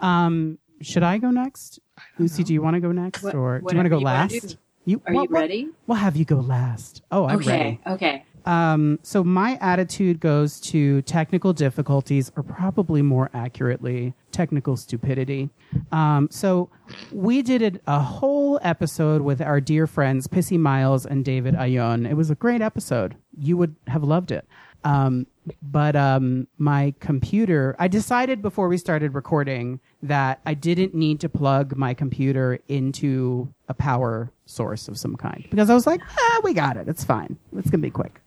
Um, 0.00 0.58
should 0.80 1.02
I 1.02 1.18
go 1.18 1.30
next? 1.30 1.80
Lucy, 2.18 2.44
do 2.44 2.52
you 2.52 2.60
want 2.62 2.74
to 2.74 2.80
go 2.80 2.92
next, 2.92 3.22
What- 3.22 3.34
or 3.34 3.60
do 3.60 3.66
you 3.70 3.76
want 3.76 3.86
to 3.86 3.90
go 3.90 3.98
last? 3.98 4.32
do. 4.48 4.54
You 4.84 5.02
Are 5.06 5.14
what- 5.14 5.22
you 5.24 5.28
what- 5.34 5.40
ready? 5.40 5.68
We'll 5.86 5.96
have 5.98 6.16
you 6.16 6.24
go 6.24 6.36
last. 6.36 7.02
Oh, 7.10 7.24
I'm 7.26 7.38
okay, 7.38 7.50
ready. 7.50 7.80
okay. 7.86 8.24
Um, 8.46 9.00
so 9.02 9.24
my 9.24 9.58
attitude 9.60 10.20
goes 10.20 10.60
to 10.60 11.02
technical 11.02 11.52
difficulties, 11.52 12.30
or 12.36 12.44
probably 12.44 13.02
more 13.02 13.28
accurately, 13.34 14.14
technical 14.30 14.76
stupidity. 14.76 15.50
Um, 15.90 16.28
so 16.30 16.70
we 17.10 17.42
did 17.42 17.80
a, 17.86 17.98
whole 17.98 18.60
episode 18.62 19.22
with 19.22 19.42
our 19.42 19.60
dear 19.60 19.86
friends 19.88 20.28
Pissy 20.28 20.58
Miles 20.58 21.04
and 21.04 21.24
David 21.24 21.54
Ayon. 21.54 22.08
It 22.08 22.14
was 22.14 22.30
a 22.30 22.36
great 22.36 22.62
episode. 22.62 23.16
You 23.36 23.56
would 23.56 23.74
have 23.88 24.04
loved 24.04 24.30
it. 24.30 24.46
Um, 24.84 25.26
but 25.60 25.96
um, 25.96 26.46
my 26.56 26.94
computer, 27.00 27.74
I 27.80 27.88
decided 27.88 28.42
before 28.42 28.68
we 28.68 28.78
started 28.78 29.14
recording 29.14 29.80
that 30.06 30.40
I 30.46 30.54
didn't 30.54 30.94
need 30.94 31.20
to 31.20 31.28
plug 31.28 31.76
my 31.76 31.94
computer 31.94 32.58
into 32.68 33.52
a 33.68 33.74
power 33.74 34.30
source 34.44 34.88
of 34.88 34.98
some 34.98 35.16
kind 35.16 35.46
because 35.50 35.70
I 35.70 35.74
was 35.74 35.86
like, 35.86 36.00
ah, 36.04 36.40
we 36.44 36.54
got 36.54 36.76
it. 36.76 36.88
It's 36.88 37.04
fine. 37.04 37.36
It's 37.56 37.70
going 37.70 37.80
to 37.80 37.86
be 37.86 37.90
quick. 37.90 38.20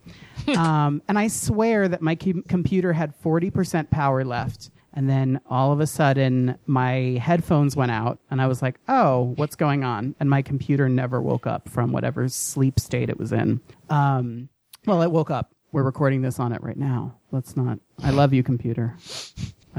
um, 0.57 1.01
and 1.07 1.17
I 1.17 1.27
swear 1.27 1.87
that 1.87 2.01
my 2.01 2.15
com- 2.15 2.43
computer 2.47 2.93
had 2.93 3.13
40% 3.21 3.89
power 3.89 4.23
left. 4.23 4.71
And 4.93 5.07
then 5.07 5.39
all 5.47 5.71
of 5.71 5.79
a 5.79 5.87
sudden, 5.87 6.57
my 6.65 7.19
headphones 7.21 7.75
went 7.75 7.91
out, 7.91 8.19
and 8.31 8.41
I 8.41 8.47
was 8.47 8.63
like, 8.63 8.79
"Oh, 8.87 9.33
what's 9.35 9.55
going 9.55 9.83
on?" 9.83 10.15
And 10.19 10.31
my 10.31 10.41
computer 10.41 10.89
never 10.89 11.21
woke 11.21 11.45
up 11.45 11.69
from 11.69 11.91
whatever 11.91 12.27
sleep 12.27 12.79
state 12.79 13.07
it 13.07 13.19
was 13.19 13.31
in. 13.31 13.61
Um, 13.91 14.49
well, 14.87 15.03
it 15.03 15.11
woke 15.11 15.29
up. 15.29 15.53
We're 15.71 15.83
recording 15.83 16.23
this 16.23 16.39
on 16.39 16.53
it 16.53 16.63
right 16.63 16.75
now. 16.75 17.19
Let's 17.31 17.55
not. 17.55 17.77
I 18.01 18.09
love 18.09 18.33
you, 18.33 18.41
computer. 18.41 18.97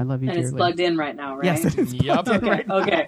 I 0.01 0.03
love 0.03 0.23
you 0.23 0.29
And 0.29 0.35
dearly. 0.35 0.47
it's 0.49 0.55
plugged 0.57 0.79
in 0.79 0.97
right 0.97 1.15
now, 1.15 1.35
right? 1.35 1.45
Yes, 1.45 1.63
it 1.63 1.77
is. 1.77 1.93
Yep. 1.93 2.27
Okay. 2.27 2.63
okay. 2.69 3.07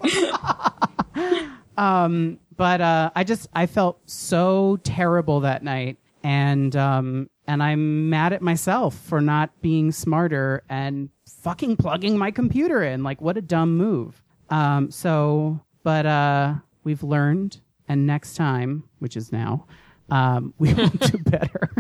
Um, 1.76 2.40
but 2.56 2.82
uh, 2.82 3.10
I 3.16 3.24
just 3.24 3.48
I 3.54 3.66
felt 3.66 4.00
so 4.08 4.78
terrible 4.84 5.40
that 5.40 5.64
night, 5.64 5.98
and 6.24 6.76
um, 6.76 7.32
and 7.48 7.64
I'm 7.64 8.12
mad 8.12 8.32
at 8.32 8.44
myself 8.44 8.96
for 8.96 9.22
not 9.22 9.50
being 9.64 9.92
smarter 9.92 10.62
and 10.70 11.10
fucking 11.42 11.78
plugging 11.78 12.16
my 12.16 12.30
computer 12.30 12.84
in. 12.84 13.02
Like, 13.04 13.22
what 13.22 13.38
a 13.38 13.42
dumb 13.42 13.76
move. 13.76 14.22
Um, 14.52 14.92
so, 14.92 15.60
but 15.82 16.06
uh, 16.06 16.54
we've 16.84 17.02
learned, 17.02 17.60
and 17.88 18.06
next 18.06 18.36
time, 18.36 18.84
which 19.00 19.18
is 19.18 19.32
now, 19.32 19.66
um, 20.12 20.54
we 20.60 20.76
will 20.76 20.90
do 20.90 21.18
better. 21.26 21.72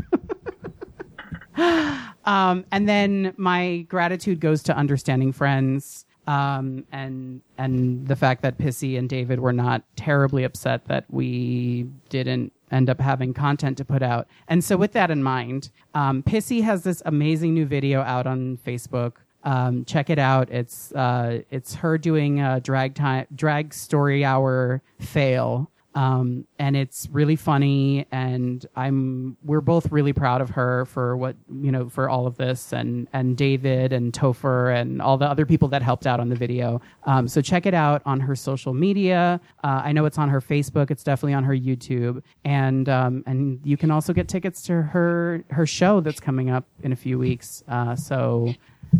um, 2.26 2.65
and 2.71 2.88
then 2.88 3.34
my 3.38 3.86
gratitude 3.89 4.39
goes 4.39 4.63
to 4.63 4.76
understanding 4.76 5.32
friends 5.32 6.05
um, 6.28 6.86
and 6.91 7.41
and 7.57 8.07
the 8.07 8.15
fact 8.15 8.41
that 8.43 8.57
Pissy 8.57 8.97
and 8.97 9.09
David 9.09 9.39
were 9.39 9.53
not 9.53 9.84
terribly 9.95 10.43
upset 10.43 10.86
that 10.86 11.05
we 11.09 11.88
didn't 12.09 12.53
end 12.71 12.89
up 12.89 12.99
having 12.99 13.34
content 13.34 13.78
to 13.78 13.86
put 13.86 14.01
out. 14.01 14.28
And 14.47 14.63
so, 14.63 14.78
with 14.78 14.93
that 14.93 15.11
in 15.11 15.21
mind, 15.21 15.69
um, 15.93 16.24
Pissy 16.24 16.63
has 16.63 16.84
this 16.84 17.01
amazing 17.05 17.53
new 17.53 17.65
video 17.65 18.01
out 18.01 18.26
on 18.26 18.57
Facebook. 18.65 19.13
Um, 19.43 19.84
check 19.84 20.09
it 20.09 20.19
out. 20.19 20.49
It's 20.49 20.93
uh, 20.93 21.41
it's 21.51 21.76
her 21.76 21.97
doing 21.97 22.39
a 22.39 22.61
drag 22.61 22.95
time 22.95 23.28
drag 23.36 23.74
story 23.74 24.24
hour 24.24 24.82
fail 24.99 25.69
um, 25.96 26.46
and 26.60 26.76
it's 26.76 27.08
really 27.12 27.36
funny 27.36 28.06
and 28.12 28.66
i'm 28.76 29.38
we're 29.44 29.62
both 29.62 29.91
really 29.91 30.14
proud 30.14 30.41
of 30.41 30.50
her 30.50 30.86
for 30.86 31.16
what 31.18 31.36
you 31.62 31.72
know 31.72 31.89
for 31.89 32.10
all 32.10 32.28
of 32.28 32.38
this 32.38 32.74
and 32.74 33.08
and 33.14 33.38
david 33.38 33.94
and 33.94 34.14
topher 34.14 34.76
and 34.76 35.02
all 35.02 35.18
the 35.18 35.26
other 35.26 35.46
people 35.46 35.68
that 35.68 35.82
helped 35.82 36.08
out 36.08 36.20
on 36.20 36.30
the 36.30 36.36
video. 36.36 36.82
Um, 37.06 37.28
so 37.28 37.41
check 37.41 37.66
it 37.66 37.74
out 37.74 38.02
on 38.06 38.20
her 38.20 38.36
social 38.36 38.74
media. 38.74 39.39
Uh, 39.64 39.82
i 39.84 39.91
know 39.91 40.06
it's 40.06 40.18
on 40.18 40.30
her 40.30 40.41
facebook 40.41 40.91
it's 40.91 41.04
definitely 41.04 41.34
on 41.34 41.44
her 41.44 41.56
youtube 41.56 42.22
and 42.44 42.89
um, 42.89 43.24
and 43.26 43.60
you 43.64 43.78
can 43.78 43.91
also 43.91 44.14
get 44.14 44.28
tickets 44.28 44.62
to 44.64 44.82
her 44.82 45.44
her 45.50 45.66
show 45.66 46.02
that's 46.02 46.20
coming 46.20 46.50
up 46.50 46.66
in 46.82 46.91
a 46.91 46.96
few 46.96 47.18
weeks. 47.18 47.64
Uh, 47.68 47.96
so 47.96 48.54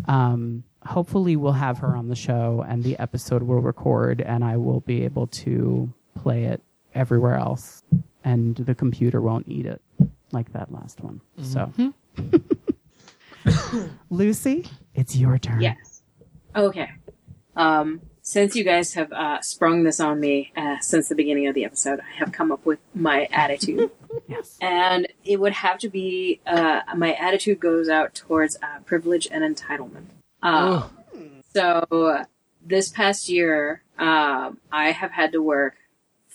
um, 0.06 0.64
hopefully 0.84 1.36
we'll 1.36 1.52
have 1.52 1.78
her 1.78 1.96
on 1.96 2.08
the 2.08 2.16
show 2.16 2.64
and 2.68 2.82
the 2.82 2.98
episode 2.98 3.42
will 3.42 3.60
record 3.60 4.20
and 4.20 4.44
i 4.44 4.56
will 4.56 4.80
be 4.80 5.02
able 5.02 5.26
to 5.26 5.90
play 6.14 6.44
it 6.44 6.60
everywhere 6.94 7.36
else 7.36 7.82
and 8.24 8.56
the 8.56 8.74
computer 8.74 9.20
won't 9.20 9.46
eat 9.48 9.66
it 9.66 9.80
like 10.32 10.52
that 10.52 10.72
last 10.72 11.00
one 11.00 11.20
so 11.42 11.70
lucy 14.10 14.66
it's 14.94 15.16
your 15.16 15.38
turn 15.38 15.60
Yes. 15.60 16.02
Okay. 16.56 16.88
Um, 17.56 18.00
since 18.22 18.54
you 18.56 18.64
guys 18.64 18.94
have 18.94 19.12
uh, 19.12 19.40
sprung 19.42 19.82
this 19.82 20.00
on 20.00 20.18
me 20.20 20.52
uh, 20.56 20.78
since 20.80 21.08
the 21.08 21.14
beginning 21.14 21.46
of 21.46 21.54
the 21.54 21.64
episode, 21.64 22.00
I 22.00 22.18
have 22.18 22.32
come 22.32 22.52
up 22.52 22.64
with 22.64 22.78
my 22.94 23.28
attitude. 23.32 23.90
yes 24.28 24.56
and 24.60 25.08
it 25.24 25.40
would 25.40 25.52
have 25.52 25.78
to 25.80 25.88
be 25.88 26.40
uh, 26.46 26.80
my 26.96 27.14
attitude 27.14 27.58
goes 27.60 27.88
out 27.88 28.14
towards 28.14 28.56
uh, 28.62 28.78
privilege 28.86 29.26
and 29.30 29.42
entitlement. 29.42 30.06
Um, 30.42 30.90
so 31.52 32.24
this 32.64 32.88
past 32.88 33.28
year, 33.28 33.82
um, 33.98 34.58
I 34.70 34.92
have 34.92 35.10
had 35.10 35.32
to 35.32 35.42
work 35.42 35.74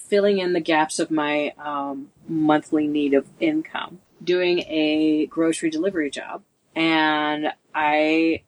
filling 0.10 0.40
in 0.40 0.54
the 0.54 0.60
gaps 0.60 1.00
of 1.00 1.12
my 1.12 1.54
um, 1.58 2.10
monthly 2.28 2.88
need 2.88 3.14
of 3.14 3.28
income, 3.40 4.00
doing 4.24 4.60
a 4.68 5.28
grocery 5.28 5.70
delivery 5.70 6.10
job, 6.10 6.44
and 6.76 7.54
I 7.74 8.44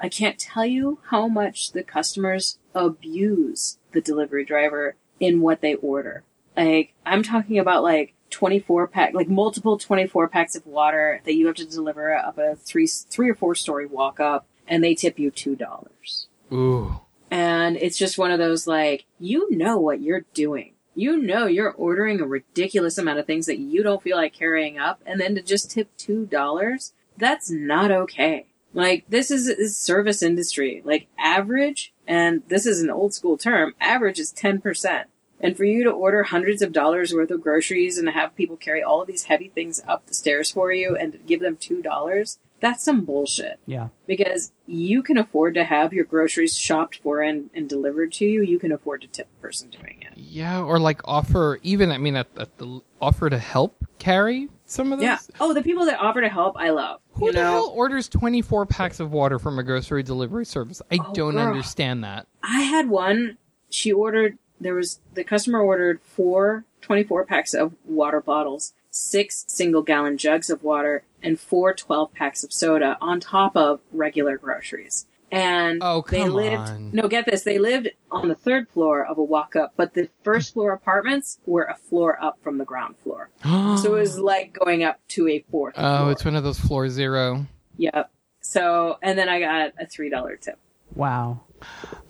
I 0.00 0.08
can't 0.08 0.38
tell 0.38 0.64
you 0.64 0.98
how 1.10 1.28
much 1.28 1.72
the 1.72 1.82
customers 1.82 2.58
abuse 2.74 3.78
the 3.92 4.00
delivery 4.00 4.44
driver 4.44 4.96
in 5.18 5.40
what 5.40 5.60
they 5.60 5.74
order. 5.74 6.24
Like, 6.56 6.94
I'm 7.04 7.22
talking 7.22 7.58
about 7.58 7.82
like 7.82 8.14
24 8.30 8.88
pack, 8.88 9.14
like 9.14 9.28
multiple 9.28 9.78
24 9.78 10.28
packs 10.28 10.56
of 10.56 10.66
water 10.66 11.20
that 11.24 11.34
you 11.34 11.46
have 11.46 11.56
to 11.56 11.66
deliver 11.66 12.14
up 12.14 12.38
a 12.38 12.56
three, 12.56 12.86
three 12.86 13.28
or 13.28 13.34
four 13.34 13.54
story 13.54 13.86
walk 13.86 14.20
up 14.20 14.46
and 14.66 14.82
they 14.82 14.94
tip 14.94 15.18
you 15.18 15.30
$2. 15.30 16.26
Ooh. 16.52 17.00
And 17.30 17.76
it's 17.76 17.98
just 17.98 18.18
one 18.18 18.30
of 18.30 18.38
those 18.38 18.66
like, 18.66 19.06
you 19.18 19.56
know 19.56 19.78
what 19.78 20.00
you're 20.00 20.24
doing. 20.34 20.74
You 20.94 21.16
know 21.16 21.46
you're 21.46 21.72
ordering 21.72 22.20
a 22.20 22.26
ridiculous 22.26 22.98
amount 22.98 23.20
of 23.20 23.26
things 23.26 23.46
that 23.46 23.58
you 23.58 23.82
don't 23.82 24.02
feel 24.02 24.16
like 24.16 24.32
carrying 24.32 24.78
up 24.78 25.00
and 25.06 25.20
then 25.20 25.36
to 25.36 25.42
just 25.42 25.70
tip 25.70 25.96
$2, 25.96 26.92
that's 27.16 27.50
not 27.50 27.90
okay. 27.90 28.46
Like 28.74 29.04
this 29.08 29.30
is 29.30 29.48
a 29.48 29.68
service 29.68 30.22
industry. 30.22 30.82
Like 30.84 31.06
average, 31.18 31.92
and 32.06 32.42
this 32.48 32.66
is 32.66 32.82
an 32.82 32.90
old 32.90 33.14
school 33.14 33.36
term, 33.36 33.74
average 33.80 34.18
is 34.18 34.32
10%. 34.32 35.04
And 35.42 35.56
for 35.56 35.64
you 35.64 35.84
to 35.84 35.90
order 35.90 36.24
hundreds 36.24 36.60
of 36.60 36.72
dollars 36.72 37.14
worth 37.14 37.30
of 37.30 37.40
groceries 37.40 37.96
and 37.96 38.08
have 38.10 38.36
people 38.36 38.56
carry 38.56 38.82
all 38.82 39.00
of 39.00 39.08
these 39.08 39.24
heavy 39.24 39.48
things 39.48 39.80
up 39.88 40.06
the 40.06 40.14
stairs 40.14 40.50
for 40.50 40.70
you 40.70 40.94
and 40.96 41.18
give 41.26 41.40
them 41.40 41.56
$2, 41.56 42.38
that's 42.60 42.84
some 42.84 43.04
bullshit 43.04 43.58
yeah 43.66 43.88
because 44.06 44.52
you 44.66 45.02
can 45.02 45.16
afford 45.18 45.54
to 45.54 45.64
have 45.64 45.92
your 45.92 46.04
groceries 46.04 46.56
shopped 46.56 46.96
for 47.02 47.20
and, 47.22 47.50
and 47.54 47.68
delivered 47.68 48.12
to 48.12 48.24
you. 48.24 48.42
You 48.42 48.58
can 48.58 48.70
afford 48.72 49.00
to 49.02 49.06
tip 49.08 49.28
the 49.34 49.40
person 49.42 49.70
doing 49.70 49.98
it. 50.02 50.16
Yeah, 50.16 50.60
or 50.62 50.78
like 50.78 51.00
offer 51.04 51.58
even 51.62 51.90
I 51.90 51.98
mean 51.98 52.16
at, 52.16 52.28
at 52.38 52.56
the 52.58 52.80
offer 53.00 53.28
to 53.30 53.38
help 53.38 53.84
carry 53.98 54.48
some 54.66 54.92
of 54.92 54.98
those. 55.00 55.04
Yeah. 55.04 55.18
Oh, 55.40 55.52
the 55.54 55.62
people 55.62 55.86
that 55.86 55.98
offer 55.98 56.20
to 56.20 56.28
help, 56.28 56.56
I 56.56 56.70
love. 56.70 57.00
Who 57.14 57.26
you 57.26 57.32
the 57.32 57.38
know, 57.42 57.50
hell 57.50 57.72
orders 57.74 58.08
24 58.08 58.66
packs 58.66 59.00
of 59.00 59.10
water 59.12 59.38
from 59.38 59.58
a 59.58 59.62
grocery 59.64 60.02
delivery 60.02 60.44
service? 60.46 60.80
I 60.90 60.98
Oh, 61.04 61.12
don't 61.12 61.34
girl. 61.34 61.46
understand 61.48 62.04
that. 62.04 62.26
I 62.42 62.60
had 62.62 62.88
one. 62.88 63.38
She 63.70 63.92
ordered. 63.92 64.38
There 64.60 64.74
was 64.74 65.00
the 65.14 65.24
customer 65.24 65.60
ordered 65.60 66.00
four 66.02 66.64
24 66.82 67.24
packs 67.24 67.54
of 67.54 67.74
water 67.84 68.20
bottles, 68.20 68.72
six 68.90 69.44
single 69.48 69.82
gallon 69.82 70.18
jugs 70.18 70.50
of 70.50 70.62
water, 70.62 71.04
and 71.22 71.38
four 71.38 71.72
12 71.74 72.12
packs 72.14 72.42
of 72.44 72.52
soda 72.52 72.96
on 73.00 73.20
top 73.20 73.56
of 73.56 73.80
regular 73.92 74.36
groceries. 74.38 75.06
And 75.32 75.78
Oh, 75.80 76.04
they 76.08 76.28
lived. 76.28 76.56
on. 76.70 76.90
No, 76.92 77.06
get 77.06 77.24
this. 77.24 77.44
They 77.44 77.58
lived 77.58 77.90
on 78.10 78.26
the 78.26 78.34
third 78.34 78.68
floor 78.68 79.06
of 79.06 79.16
a 79.16 79.22
walk 79.22 79.54
up, 79.54 79.74
but 79.76 79.94
the 79.94 80.08
first 80.24 80.54
floor 80.54 80.72
apartments 80.72 81.38
were 81.46 81.62
a 81.64 81.76
floor 81.76 82.18
up 82.20 82.38
from 82.42 82.58
the 82.58 82.64
ground 82.64 82.96
floor. 83.04 83.30
So 83.80 83.94
it 83.94 84.00
was 84.00 84.18
like 84.18 84.52
going 84.52 84.82
up 84.82 84.98
to 85.10 85.28
a 85.28 85.44
fourth. 85.50 85.74
Oh, 85.76 85.98
floor. 85.98 86.10
it's 86.12 86.24
one 86.24 86.34
of 86.34 86.42
those 86.42 86.58
floor 86.58 86.88
zero. 86.88 87.46
Yep. 87.76 88.10
So, 88.40 88.98
and 89.02 89.16
then 89.16 89.28
I 89.28 89.38
got 89.38 89.72
a 89.78 89.86
three 89.86 90.10
dollar 90.10 90.34
tip, 90.36 90.58
wow 90.96 91.42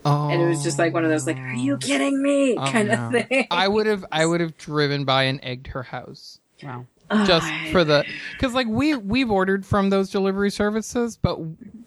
Oh. 0.05 0.28
and 0.31 0.41
it 0.41 0.47
was 0.47 0.62
just 0.62 0.78
like 0.78 0.95
one 0.95 1.05
of 1.05 1.11
those 1.11 1.26
like, 1.26 1.37
"Are 1.37 1.53
you 1.53 1.76
kidding 1.76 2.22
me?" 2.22 2.57
Oh, 2.57 2.64
kind 2.66 2.89
no. 2.89 3.11
of 3.18 3.26
thing. 3.28 3.47
I 3.51 3.66
would 3.68 3.87
have 3.87 4.05
I 4.11 4.24
would 4.24 4.41
have 4.41 4.57
driven 4.57 5.05
by 5.05 5.24
and 5.24 5.41
egged 5.43 5.66
her 5.68 5.83
house. 5.83 6.39
Wow. 6.63 6.87
Just 7.27 7.51
for 7.73 7.83
the 7.83 8.05
because 8.33 8.55
like 8.55 8.69
we 8.69 8.95
we've 8.95 9.31
ordered 9.31 9.67
from 9.67 9.91
those 9.91 10.11
delivery 10.11 10.51
services 10.51 11.17
but 11.17 11.39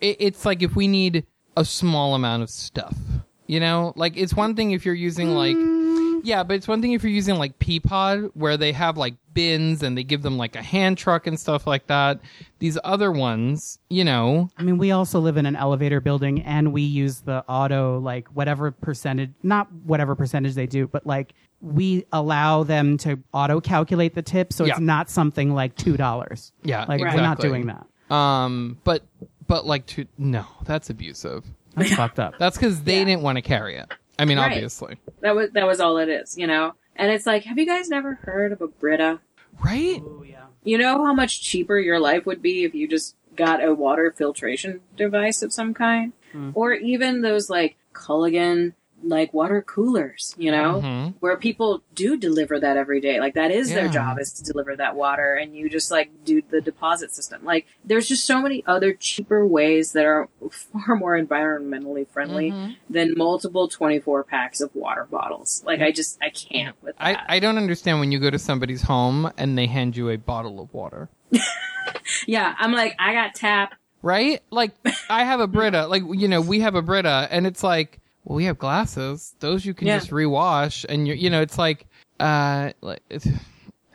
it, 0.02 0.18
it's 0.20 0.46
like 0.46 0.62
if 0.62 0.76
we 0.76 0.88
need 0.88 1.26
a 1.56 1.64
small 1.64 2.14
amount 2.16 2.44
of 2.44 2.50
stuff 2.50 2.98
you 3.48 3.60
know? 3.60 3.94
Like 3.96 4.18
it's 4.18 4.34
one 4.34 4.56
thing 4.56 4.72
if 4.72 4.86
you're 4.86 4.96
using 4.96 5.36
like 5.36 5.56
mm. 5.56 6.22
yeah 6.24 6.44
but 6.44 6.56
it's 6.56 6.68
one 6.68 6.82
thing 6.82 6.94
if 6.94 7.04
you're 7.04 7.12
using 7.12 7.36
like 7.36 7.60
peapod 7.60 8.32
where 8.34 8.58
they 8.58 8.72
have 8.72 8.98
like 8.98 9.16
bins 9.34 9.84
and 9.84 9.98
they 9.98 10.04
give 10.04 10.22
them 10.22 10.38
like 10.38 10.56
a 10.56 10.62
hand 10.62 10.98
truck 10.98 11.28
and 11.28 11.40
stuff 11.40 11.68
like 11.68 11.88
that. 11.88 12.20
These 12.60 12.78
other 12.84 13.12
ones 13.12 13.80
you 13.90 14.04
know. 14.04 14.50
I 14.58 14.64
mean, 14.64 14.78
we 14.78 14.92
also 14.92 15.20
live 15.20 15.38
in 15.38 15.46
an 15.46 15.56
elevator 15.56 16.00
building 16.00 16.42
and 16.42 16.74
we 16.74 16.82
use 16.82 17.22
the 17.22 17.44
auto, 17.48 18.00
like 18.00 18.28
whatever 18.30 18.72
percentage, 18.72 19.32
not 19.44 19.72
whatever 19.72 20.16
percentage 20.16 20.56
they 20.56 20.68
do, 20.68 20.88
but 20.88 21.06
like 21.06 21.34
we 21.64 22.06
allow 22.12 22.64
them 22.64 22.98
to 23.00 23.18
auto 23.34 23.62
calculate 23.62 24.14
the 24.14 24.22
tip. 24.22 24.52
So 24.52 24.66
Yeah. 24.66 24.74
it's 24.74 24.80
not 24.82 25.10
something 25.10 25.54
like 25.54 25.76
$2. 25.76 26.52
yeah 26.64 26.86
Like 26.88 27.00
exactly. 27.00 27.18
we're 27.22 27.26
not 27.28 27.40
doing 27.40 27.66
that. 27.68 27.88
um 28.14 28.78
but 28.84 29.04
but 29.48 29.66
like 29.66 29.86
to 29.88 30.06
no 30.18 30.46
that's 30.66 30.90
abusive 30.90 31.46
That's 31.76 31.94
fucked 31.96 32.20
up. 32.20 32.34
that's 32.38 32.58
because 32.58 32.84
they 32.84 32.98
Yeah. 33.00 33.06
didn't 33.06 33.22
want 33.24 33.38
to 33.38 33.42
carry 33.42 33.78
it 33.78 33.92
i 34.20 34.26
mean 34.26 34.38
Right. 34.38 34.52
obviously 34.52 34.98
that 35.22 35.36
was 35.36 35.52
that 35.52 35.66
was 35.66 35.80
all 35.80 35.98
it 35.98 36.10
is, 36.10 36.38
you 36.38 36.48
know. 36.48 36.74
And 36.96 37.10
it's 37.12 37.26
like, 37.26 37.44
have 37.46 37.58
you 37.58 37.66
guys 37.66 37.90
never 37.90 38.14
heard 38.16 38.52
of 38.52 38.62
a 38.62 38.68
Brita? 38.68 39.20
right 39.64 40.02
Oh, 40.06 40.24
yeah. 40.28 40.44
You 40.64 40.78
know 40.78 41.04
how 41.06 41.14
much 41.14 41.42
cheaper 41.42 41.80
your 41.80 42.00
life 42.00 42.26
would 42.28 42.42
be 42.42 42.66
if 42.66 42.76
you 42.76 42.88
just 42.88 43.16
got 43.36 43.64
a 43.64 43.74
water 43.74 44.14
filtration 44.16 44.82
device 44.96 45.42
of 45.42 45.52
some 45.52 45.74
kind, 45.74 46.14
Hmm. 46.34 46.52
or 46.54 46.74
even 46.74 47.22
those 47.22 47.50
like 47.50 47.78
Culligan 47.94 48.74
like 49.04 49.34
water 49.34 49.62
coolers, 49.62 50.34
you 50.38 50.52
know, 50.52 50.82
Mhm. 50.84 51.14
where 51.20 51.36
people 51.38 51.84
do 51.94 52.16
deliver 52.18 52.60
that 52.60 52.78
every 52.78 53.02
day. 53.02 53.20
Like 53.20 53.34
that 53.36 53.52
is 53.52 53.74
their 53.74 53.88
job 53.90 54.20
is 54.20 54.32
to 54.34 54.44
deliver 54.44 54.76
that 54.76 54.96
water, 54.96 55.34
and 55.36 55.56
you 55.56 55.70
just 55.70 55.92
like 55.92 56.10
do 56.24 56.42
the 56.50 56.62
deposit 56.62 57.12
system. 57.14 57.44
Like 57.44 57.66
there's 57.84 58.08
just 58.08 58.26
so 58.26 58.42
many 58.42 58.64
other 58.66 58.94
cheaper 58.94 59.46
ways 59.46 59.92
that 59.94 60.06
are 60.06 60.30
far 60.52 60.96
more 60.96 61.20
environmentally 61.20 62.08
friendly 62.08 62.52
Mhm. 62.52 62.76
than 62.90 63.14
multiple 63.18 63.68
24 63.68 64.24
packs 64.24 64.62
of 64.62 64.74
water 64.76 65.06
bottles. 65.10 65.64
Like 65.66 65.82
I 65.82 65.92
just 65.92 66.18
I 66.22 66.30
can't 66.30 66.76
with 66.82 66.96
I, 67.00 67.14
that. 67.14 67.26
I 67.28 67.40
don't 67.40 67.58
understand 67.58 68.00
when 68.00 68.12
you 68.12 68.20
go 68.20 68.30
to 68.30 68.40
somebody's 68.40 68.84
home 68.84 69.32
and 69.38 69.58
they 69.58 69.68
hand 69.68 69.98
you 69.98 70.10
a 70.10 70.18
bottle 70.18 70.60
of 70.62 70.74
water. 70.74 71.10
yeah, 72.28 72.56
I'm 72.58 72.72
like 72.72 72.96
I 73.00 73.14
got 73.14 73.36
tap. 73.36 73.74
Right? 74.02 74.42
Like, 74.52 74.72
I 75.10 75.24
have 75.24 75.40
a 75.40 75.48
Brita. 75.48 75.88
Like, 75.88 76.04
you 76.12 76.28
know, 76.28 76.42
we 76.42 76.60
have 76.60 76.76
a 76.76 76.82
Brita, 76.82 77.26
and 77.32 77.48
it's 77.48 77.64
like, 77.64 78.00
well, 78.24 78.36
we 78.36 78.46
have 78.46 78.58
glasses. 78.58 79.36
Those 79.40 79.66
you 79.66 79.74
can 79.74 79.88
Yeah. 79.88 79.98
just 80.00 80.12
rewash, 80.12 80.86
and 80.88 81.08
you, 81.08 81.14
you 81.14 81.30
know, 81.30 81.42
it's 81.42 81.58
like, 81.58 81.86
uh, 82.20 82.72
like, 82.82 83.02
it's, 83.10 83.28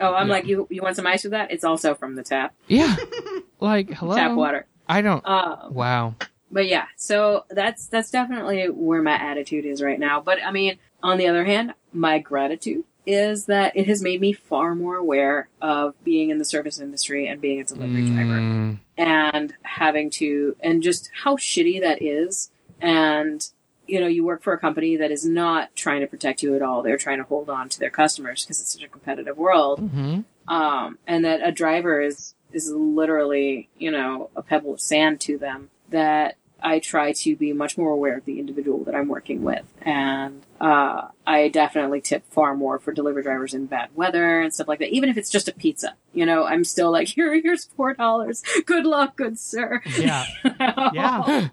Oh, 0.01 0.13
I'm 0.13 0.27
Yeah. 0.27 0.33
like 0.33 0.47
you. 0.47 0.65
You 0.69 0.81
want 0.81 0.95
some 0.95 1.05
ice 1.07 1.23
with 1.23 1.31
that? 1.31 1.51
It's 1.51 1.63
also 1.65 1.93
from 1.93 2.15
the 2.15 2.23
tap 2.23 2.53
yeah, 2.67 2.95
like, 3.59 3.89
hello, 3.91 4.15
tap 4.15 4.33
water. 4.35 4.65
I 4.87 5.01
don't. 5.01 5.25
Um, 5.27 5.73
wow. 5.73 6.15
but 6.51 6.67
yeah, 6.67 6.85
so 6.95 7.43
that's 7.49 7.87
that's 7.87 8.09
definitely 8.09 8.67
where 8.69 9.01
my 9.01 9.13
attitude 9.15 9.65
is 9.65 9.81
right 9.81 9.99
now. 9.99 10.21
But 10.21 10.37
I 10.43 10.51
mean, 10.51 10.77
on 11.03 11.17
the 11.17 11.27
other 11.27 11.43
hand, 11.43 11.73
my 11.91 12.17
gratitude 12.19 12.85
is 13.05 13.45
that 13.47 13.75
it 13.75 13.87
has 13.87 14.01
made 14.01 14.21
me 14.21 14.31
far 14.31 14.73
more 14.75 14.95
aware 14.95 15.49
of 15.61 16.01
being 16.03 16.29
in 16.29 16.37
the 16.37 16.45
service 16.45 16.79
industry 16.79 17.27
and 17.27 17.41
being 17.41 17.59
a 17.59 17.63
delivery 17.65 18.03
driver 18.05 18.39
Mm, 18.39 18.77
and 18.97 19.53
having 19.63 20.09
to 20.11 20.55
and 20.61 20.81
just 20.83 21.09
how 21.23 21.35
shitty 21.35 21.81
that 21.81 22.01
is 22.01 22.51
and 22.79 23.49
you 23.89 23.99
know 23.99 24.07
you 24.07 24.23
work 24.23 24.41
for 24.41 24.53
a 24.53 24.59
company 24.59 24.95
that 24.97 25.11
is 25.11 25.25
not 25.25 25.75
trying 25.75 26.01
to 26.01 26.07
protect 26.07 26.43
you 26.43 26.55
at 26.55 26.61
all 26.61 26.81
they're 26.81 26.97
trying 26.97 27.17
to 27.17 27.23
hold 27.23 27.49
on 27.49 27.69
to 27.69 27.79
their 27.79 27.89
customers 27.89 28.43
because 28.43 28.59
it's 28.59 28.73
such 28.73 28.83
a 28.83 28.87
competitive 28.87 29.37
world 29.37 29.79
mhm. 29.81 30.23
um, 30.47 30.97
and 31.07 31.25
that 31.25 31.41
a 31.43 31.51
driver 31.51 32.01
is 32.01 32.35
is 32.51 32.71
literally 32.71 33.69
you 33.77 33.91
know 33.91 34.29
a 34.35 34.41
pebble 34.41 34.73
of 34.73 34.81
sand 34.81 35.19
to 35.19 35.37
them 35.37 35.69
that 35.89 36.35
I 36.61 36.79
try 36.79 37.13
to 37.13 37.35
be 37.37 37.53
much 37.53 37.77
more 37.77 37.91
aware 37.91 38.17
of 38.17 38.25
the 38.25 38.37
individual 38.39 38.83
that 38.83 38.93
I'm 38.93 39.07
working 39.07 39.43
with 39.43 39.65
and 39.81 40.45
uh, 40.59 41.07
I 41.25 41.47
definitely 41.47 42.01
tip 42.01 42.29
far 42.31 42.55
more 42.55 42.79
for 42.79 42.91
delivery 42.91 43.23
drivers 43.23 43.53
in 43.53 43.65
bad 43.65 43.89
weather 43.95 44.41
and 44.41 44.53
stuff 44.53 44.67
like 44.67 44.79
that 44.79 44.89
even 44.89 45.09
if 45.09 45.17
it's 45.17 45.29
just 45.29 45.47
a 45.47 45.53
pizza 45.53 45.95
you 46.13 46.25
know 46.25 46.45
I'm 46.45 46.63
still 46.63 46.91
like 46.91 47.07
here 47.15 47.33
here's 47.41 47.65
four 47.65 47.93
dollars 47.93 48.43
good 48.65 48.85
luck 48.85 49.15
good 49.15 49.39
sir 49.39 49.81
Yeah. 49.97 50.25
Yeah. 50.93 51.49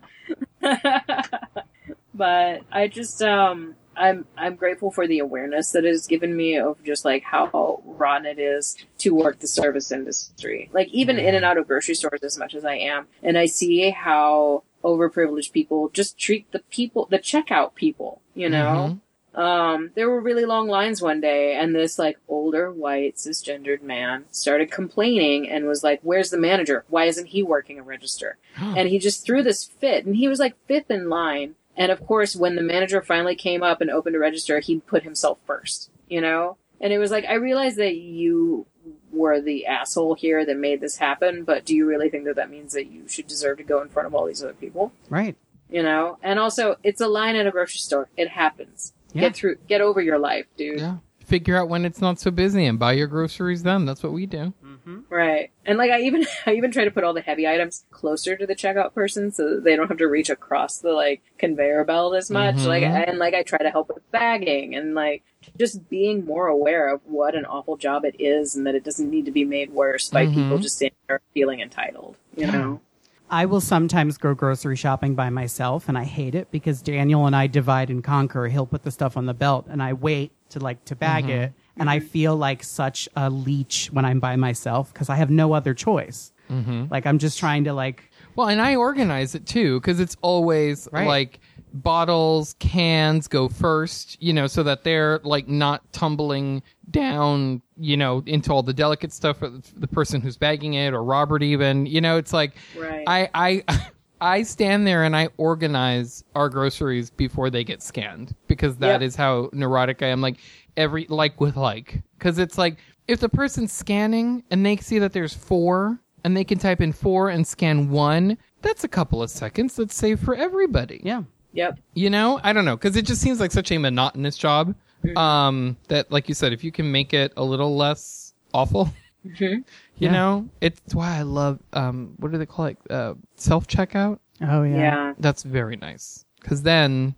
but 2.17 2.62
I 2.73 2.89
just 2.89 3.23
um 3.23 3.77
I'm 3.97 4.27
I'm 4.37 4.57
grateful 4.57 4.91
for 4.91 5.07
the 5.07 5.21
awareness 5.21 5.73
that 5.73 5.85
it 5.85 5.89
has 5.89 6.07
given 6.07 6.37
me 6.37 6.59
of 6.59 6.83
just 6.85 7.05
like 7.05 7.23
how 7.23 7.83
rotten 7.85 8.27
it 8.27 8.39
is 8.39 8.77
to 8.99 9.14
work 9.14 9.39
the 9.41 9.47
service 9.47 9.91
industry. 9.91 10.71
Like 10.73 10.89
even 10.89 11.19
in 11.19 11.35
and 11.35 11.45
out 11.45 11.59
of 11.59 11.67
grocery 11.67 11.95
stores 11.95 12.23
as 12.23 12.39
much 12.39 12.55
as 12.55 12.64
I 12.64 12.75
am. 12.75 13.07
And 13.23 13.39
I 13.39 13.47
see 13.47 13.91
how 13.91 14.64
overprivileged 14.85 15.53
people 15.53 15.89
just 15.89 16.19
treat 16.19 16.51
the 16.53 16.61
people 16.71 17.07
the 17.11 17.19
checkout 17.19 17.75
people, 17.75 18.21
you 18.35 18.49
know? 18.49 19.01
Um, 19.37 19.91
there 19.95 20.09
were 20.09 20.21
really 20.21 20.47
long 20.47 20.67
lines 20.67 21.03
one 21.03 21.21
day, 21.21 21.55
and 21.55 21.75
this 21.75 21.99
like 21.99 22.19
older 22.27 22.73
white 22.73 23.17
cisgendered 23.17 23.83
man 23.83 24.25
started 24.31 24.71
complaining 24.71 25.47
and 25.51 25.67
was 25.67 25.85
like, 25.85 26.01
"Where's 26.03 26.31
the 26.31 26.39
manager? 26.39 26.87
Why 26.89 27.05
isn't 27.05 27.27
he 27.27 27.43
working 27.43 27.79
a 27.79 27.83
register?" 27.83 28.39
and 28.57 28.89
he 28.89 28.99
just 28.99 29.27
threw 29.27 29.43
this 29.43 29.64
fit, 29.64 30.07
and 30.07 30.17
he 30.17 30.27
was 30.27 30.39
like 30.39 30.55
fifth 30.67 30.91
in 30.91 31.11
line. 31.11 31.55
And 31.77 31.93
of 31.93 32.05
course, 32.07 32.35
when 32.35 32.57
the 32.57 32.62
manager 32.62 33.03
finally 33.03 33.37
came 33.37 33.62
up 33.62 33.81
and 33.81 33.91
opened 33.91 34.16
a 34.16 34.18
register, 34.18 34.61
he 34.61 34.81
put 34.81 35.03
himself 35.03 35.39
first, 35.47 35.91
you 36.09 36.20
know. 36.20 36.57
And 36.81 36.93
it 36.93 36.99
was 36.99 37.11
like, 37.11 37.24
I 37.24 37.35
realized 37.35 37.77
that 37.79 37.97
you 37.97 38.66
were 39.12 39.41
the 39.41 39.66
asshole 39.66 40.14
here 40.14 40.45
that 40.45 40.57
made 40.57 40.81
this 40.81 40.97
happen, 40.99 41.45
but 41.45 41.64
do 41.64 41.74
you 41.74 41.87
really 41.87 42.11
think 42.11 42.24
that 42.24 42.37
that 42.37 42.51
means 42.51 42.72
that 42.74 42.87
you 42.87 43.09
should 43.09 43.27
deserve 43.27 43.59
to 43.59 43.64
go 43.64 43.81
in 43.81 43.89
front 43.89 44.07
of 44.07 44.14
all 44.14 44.27
these 44.27 44.43
other 44.43 44.53
people? 44.53 44.93
Right. 45.09 45.37
You 45.70 45.83
know. 45.83 46.18
And 46.22 46.39
also, 46.39 46.77
it's 46.83 47.01
a 47.01 47.09
line 47.09 47.37
at 47.37 47.47
a 47.47 47.51
grocery 47.51 47.79
store. 47.79 48.09
It 48.16 48.29
happens. 48.29 48.93
Yeah. 49.12 49.22
Get 49.22 49.37
through. 49.37 49.57
Get 49.68 49.81
over 49.81 50.01
your 50.01 50.18
life, 50.18 50.47
dude. 50.57 50.81
Yeah. 50.81 50.97
Figure 51.24 51.57
out 51.57 51.68
when 51.68 51.85
it's 51.85 52.01
not 52.01 52.20
so 52.20 52.31
busy 52.31 52.66
and 52.66 52.79
buy 52.79 52.93
your 52.93 53.09
groceries 53.09 53.62
then. 53.62 53.85
That's 53.85 54.03
what 54.03 54.12
we 54.12 54.27
do. 54.27 54.53
Mm-hmm. 54.87 55.12
Right. 55.12 55.51
And 55.64 55.78
like 55.78 55.91
I 55.91 56.01
even 56.03 56.24
I 56.47 56.55
even 56.55 56.70
try 56.70 56.84
to 56.84 56.91
put 56.91 57.05
all 57.05 57.12
the 57.14 57.20
heavy 57.20 57.47
items 57.47 57.84
closer 57.91 58.37
to 58.37 58.47
the 58.47 58.55
checkout 58.55 58.95
person 58.95 59.32
so 59.32 59.55
that 59.57 59.64
they 59.64 59.74
don't 59.76 59.89
have 59.89 59.99
to 59.99 60.07
reach 60.07 60.30
across 60.30 60.78
the 60.78 60.93
like 60.93 61.22
conveyor 61.39 61.84
belt 61.84 62.14
as 62.14 62.30
much. 62.30 62.57
Mhm. 62.57 62.66
Like 62.66 62.82
and 62.84 63.18
like 63.18 63.34
I 63.34 63.43
try 63.43 63.59
to 63.59 63.70
help 63.70 63.89
with 63.89 64.09
bagging 64.12 64.74
and 64.74 64.95
like 64.95 65.22
just 65.59 65.89
being 65.89 66.24
more 66.24 66.47
aware 66.47 66.89
of 66.93 67.01
what 67.05 67.34
an 67.34 67.45
awful 67.45 67.76
job 67.76 68.05
it 68.05 68.16
is 68.20 68.55
and 68.57 68.66
that 68.66 68.74
it 68.74 68.84
doesn't 68.84 69.11
need 69.11 69.24
to 69.24 69.30
be 69.32 69.45
made 69.45 69.72
worse 69.72 70.09
by 70.09 70.26
Mhm. 70.26 70.34
people 70.34 70.59
just 70.59 70.76
standing 70.76 70.97
there 71.09 71.20
feeling 71.34 71.61
entitled. 71.61 72.16
You 72.37 72.47
know? 72.47 72.80
I 73.28 73.45
will 73.47 73.61
sometimes 73.61 74.18
go 74.18 74.34
grocery 74.34 74.76
shopping 74.76 75.16
by 75.16 75.30
myself, 75.30 75.89
and 75.89 75.99
I 75.99 76.05
hate 76.05 76.37
it 76.37 76.49
because 76.53 76.80
Daniel 76.80 77.26
and 77.26 77.34
I 77.34 77.49
divide 77.49 77.91
and 77.91 78.05
conquer. 78.05 78.47
He'll 78.47 78.66
put 78.66 78.84
the 78.84 78.93
stuff 78.93 79.16
on 79.16 79.26
the 79.26 79.34
belt, 79.34 79.66
and 79.68 79.82
I 79.82 79.95
wait 79.95 80.30
to 80.51 80.61
like 80.61 80.84
to 80.84 80.95
bag 80.95 81.28
it, 81.28 81.53
and 81.77 81.89
I 81.91 82.01
feel 82.01 82.37
like 82.37 82.62
such 82.64 83.09
a 83.16 83.29
leech 83.31 83.89
when 83.93 84.05
I'm 84.05 84.20
by 84.20 84.37
myself 84.37 84.93
because 84.93 85.09
I 85.09 85.16
have 85.16 85.31
no 85.31 85.53
other 85.53 85.74
choice. 85.74 86.33
Mm-hmm. 86.51 86.87
Like 86.91 87.07
I'm 87.07 87.18
just 87.18 87.39
trying 87.39 87.64
to 87.64 87.72
like 87.72 88.11
Well, 88.37 88.49
and 88.49 88.61
I 88.61 88.77
organize 88.77 89.35
it 89.35 89.47
too 89.47 89.81
because 89.81 89.99
it's 90.01 90.16
always 90.22 90.89
Right. 90.93 91.07
like 91.07 91.41
bottles, 91.74 92.55
cans 92.59 93.29
go 93.29 93.49
first, 93.49 94.20
you 94.22 94.33
know, 94.33 94.47
so 94.47 94.62
that 94.62 94.83
they're 94.85 95.20
like 95.24 95.49
not 95.49 95.93
tumbling 95.93 96.62
down, 96.91 97.61
you 97.77 97.97
know, 97.97 98.22
into 98.27 98.53
all 98.53 98.62
the 98.62 98.72
delicate 98.72 99.12
stuff 99.12 99.39
for 99.39 99.49
the 99.77 99.89
person 99.89 100.20
who's 100.20 100.37
bagging 100.37 100.74
it 100.74 100.95
or 100.95 101.03
Robert 101.05 101.43
even, 101.43 101.87
you 101.87 102.01
know, 102.01 102.16
it's 102.16 102.33
like 102.33 102.55
Right. 102.77 103.05
I 103.07 103.29
I 103.35 103.64
I 104.20 104.43
stand 104.45 104.87
there 104.87 105.05
and 105.05 105.14
I 105.14 105.29
organize 105.37 106.24
our 106.35 106.49
groceries 106.49 107.11
before 107.11 107.51
they 107.51 107.64
get 107.64 107.83
scanned 107.83 108.35
because 108.47 108.77
that 108.79 109.03
is 109.03 109.14
Yep. 109.14 109.18
how 109.18 109.51
neurotic 109.53 110.03
I 110.03 110.07
am. 110.07 110.22
Like 110.22 110.37
every 110.77 111.07
like 111.09 111.41
with 111.41 111.57
like 111.57 112.03
because 112.18 112.39
it's 112.39 112.59
like 112.59 112.79
if 113.09 113.20
the 113.20 113.29
person's 113.29 113.72
scanning 113.72 114.43
and 114.51 114.64
they 114.66 114.77
see 114.77 114.99
that 114.99 115.12
there's 115.12 115.33
four 115.35 115.99
and 116.24 116.37
they 116.37 116.45
can 116.45 116.59
type 116.59 116.81
in 116.81 116.93
four 116.93 117.29
and 117.31 117.47
scan 117.47 117.89
one, 117.91 118.37
that's 118.62 118.83
a 118.85 118.89
couple 118.89 119.22
of 119.22 119.31
seconds 119.31 119.77
that's 119.77 119.95
saved 119.95 120.24
for 120.24 120.35
everybody. 120.35 121.01
yeah. 121.05 121.22
Yep. 121.53 121.79
You 121.95 122.11
know, 122.11 122.39
I 122.43 122.53
don't 122.53 122.64
know 122.66 122.77
because 122.77 122.97
it 122.97 123.07
just 123.07 123.22
seems 123.22 123.41
like 123.41 123.51
such 123.53 123.70
a 123.72 123.79
monotonous 123.79 124.37
job. 124.37 124.74
Um, 125.16 125.77
that 125.89 126.11
like 126.11 126.29
you 126.29 126.35
said, 126.35 126.53
if 126.53 126.64
you 126.64 126.72
can 126.72 126.91
make 126.91 127.14
it 127.14 127.33
a 127.37 127.45
little 127.45 127.77
less 127.77 128.35
awful, 128.53 128.91
Mhm. 129.27 129.41
you 129.41 129.64
Yeah. 129.99 130.11
know, 130.12 130.49
it's 130.61 130.95
why 130.95 131.16
I 131.18 131.22
love 131.22 131.59
um, 131.72 132.14
what 132.18 132.31
do 132.33 132.39
they 132.39 132.47
call 132.47 132.66
it? 132.66 132.77
Uh, 132.91 133.14
self 133.37 133.66
checkout. 133.68 134.18
Oh 134.43 134.64
yeah. 134.64 134.77
Yeah. 134.77 135.12
That's 135.18 135.43
very 135.45 135.77
nice 135.77 136.24
because 136.41 136.62
then 136.62 137.14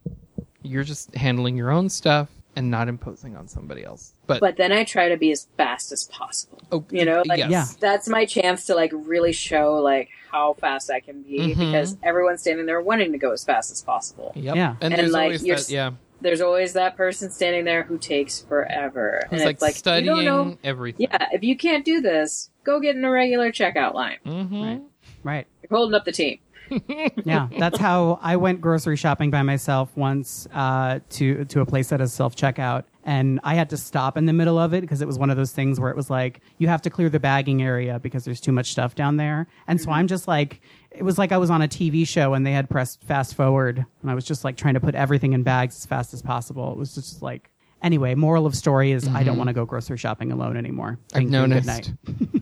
you're 0.63 0.85
just 0.85 1.15
handling 1.17 1.57
your 1.57 1.71
own 1.71 1.89
stuff 1.89 2.29
and 2.59 2.71
not 2.71 2.89
imposing 2.89 3.37
on 3.37 3.49
somebody 3.49 3.85
else. 3.85 4.13
But, 4.27 4.41
But 4.41 4.57
then 4.57 4.73
I 4.73 4.85
try 4.85 5.09
to 5.09 5.17
be 5.17 5.31
as 5.33 5.47
fast 5.57 5.93
as 5.93 6.05
possible. 6.05 6.61
oh, 6.73 6.85
you 6.91 7.05
know, 7.05 7.23
like- 7.27 7.39
yes. 7.39 7.51
Yeah. 7.51 7.65
that's 7.81 8.09
my 8.09 8.25
chance 8.27 8.67
to 8.67 8.75
like 8.75 8.91
really 8.93 9.33
show 9.33 9.75
like 9.77 10.11
how 10.31 10.55
fast 10.55 10.91
I 10.91 11.01
can 11.01 11.23
be 11.23 11.39
Mhm. 11.39 11.59
because 11.59 11.97
everyone's 12.03 12.41
standing 12.43 12.67
there 12.67 12.81
wanting 12.81 13.13
to 13.13 13.19
go 13.19 13.33
as 13.33 13.45
fast 13.45 13.71
as 13.73 13.81
possible. 13.83 14.33
Yep. 14.35 14.57
Yeah. 14.57 14.77
And, 14.81 14.93
And, 14.93 15.11
like, 15.13 15.41
you're 15.43 15.57
that, 15.57 15.71
yeah. 15.71 15.93
There's 16.21 16.41
always 16.41 16.73
that 16.73 16.97
person 16.97 17.31
standing 17.31 17.65
there 17.65 17.85
who 17.85 17.97
takes 17.97 18.41
forever, 18.41 19.23
Who's 19.31 19.41
and 19.41 19.47
like, 19.47 19.55
it's 19.55 19.63
like 19.63 19.77
you 19.77 20.05
don't 20.05 20.17
studying 20.17 20.25
know. 20.25 20.59
everything. 20.65 21.07
Yeah, 21.11 21.29
if 21.33 21.45
you 21.45 21.57
can't 21.57 21.85
do 21.85 22.01
this, 22.01 22.51
go 22.65 22.81
get 22.81 22.97
in 22.97 23.05
a 23.05 23.11
regular 23.11 23.53
checkout 23.53 23.95
line. 23.95 24.19
Mm-hmm. 24.27 24.63
Right. 24.63 24.81
Right. 25.23 25.47
You're 25.63 25.77
holding 25.79 25.95
up 25.95 26.05
the 26.05 26.13
team. 26.13 26.39
yeah, 27.25 27.49
that's 27.59 27.79
how 27.79 28.19
I 28.23 28.37
went 28.37 28.61
grocery 28.61 28.97
shopping 28.97 29.31
by 29.31 29.43
myself 29.43 29.91
once 29.97 30.47
uh, 30.53 31.01
to 31.11 31.45
to 31.47 31.61
a 31.61 31.67
place 31.67 31.89
that 31.89 32.01
has 32.01 32.13
self 32.13 32.37
checkout, 32.37 32.85
and 33.05 33.41
I 33.45 33.55
had 33.55 33.71
to 33.71 33.77
stop 33.77 34.17
in 34.17 34.27
the 34.27 34.33
middle 34.33 34.59
of 34.59 34.75
it 34.75 34.83
because 34.83 35.01
it 35.03 35.07
was 35.07 35.19
one 35.19 35.31
of 35.31 35.37
those 35.37 35.53
things 35.53 35.81
where 35.81 35.91
it 35.91 35.97
was 35.97 36.11
like 36.11 36.41
you 36.59 36.69
have 36.69 36.83
to 36.83 36.91
clear 36.91 37.09
the 37.09 37.21
bagging 37.21 37.63
area 37.63 37.99
because 37.99 38.25
there's 38.25 38.41
too 38.41 38.53
much 38.53 38.71
stuff 38.71 38.95
down 38.95 39.17
there, 39.17 39.47
and 39.67 39.81
so 39.81 39.91
I'm 39.91 40.07
just 40.07 40.29
like 40.29 40.61
it 40.91 41.03
was 41.03 41.19
like 41.19 41.33
I 41.33 41.39
was 41.39 41.51
on 41.51 41.63
a 41.63 41.69
TV 41.69 42.07
show 42.07 42.35
and 42.35 42.47
they 42.47 42.53
had 42.53 42.69
pressed 42.69 43.03
fast 43.03 43.35
forward, 43.35 43.85
and 44.03 44.11
I 44.11 44.15
was 44.15 44.25
just 44.25 44.45
like 44.45 44.57
trying 44.57 44.75
to 44.75 44.81
put 44.81 44.95
everything 44.95 45.33
in 45.33 45.43
bags 45.43 45.77
as 45.77 45.87
fast 45.87 46.15
as 46.15 46.23
possible. 46.23 46.73
It 46.73 46.79
was 46.79 46.95
just 46.95 47.23
like. 47.23 47.51
Anyway, 47.81 48.17
moral 48.17 48.45
of 48.45 48.57
story 48.57 48.91
is 48.91 49.07
I 49.07 49.23
don't 49.23 49.37
want 49.37 49.47
to 49.47 49.55
go 49.55 49.65
grocery 49.65 49.99
shopping 49.99 50.33
alone 50.33 50.57
anymore. 50.57 50.99
I've 51.15 51.23
you 51.23 51.29
and 51.29 51.53
good 51.53 51.65
noticed. 51.65 51.93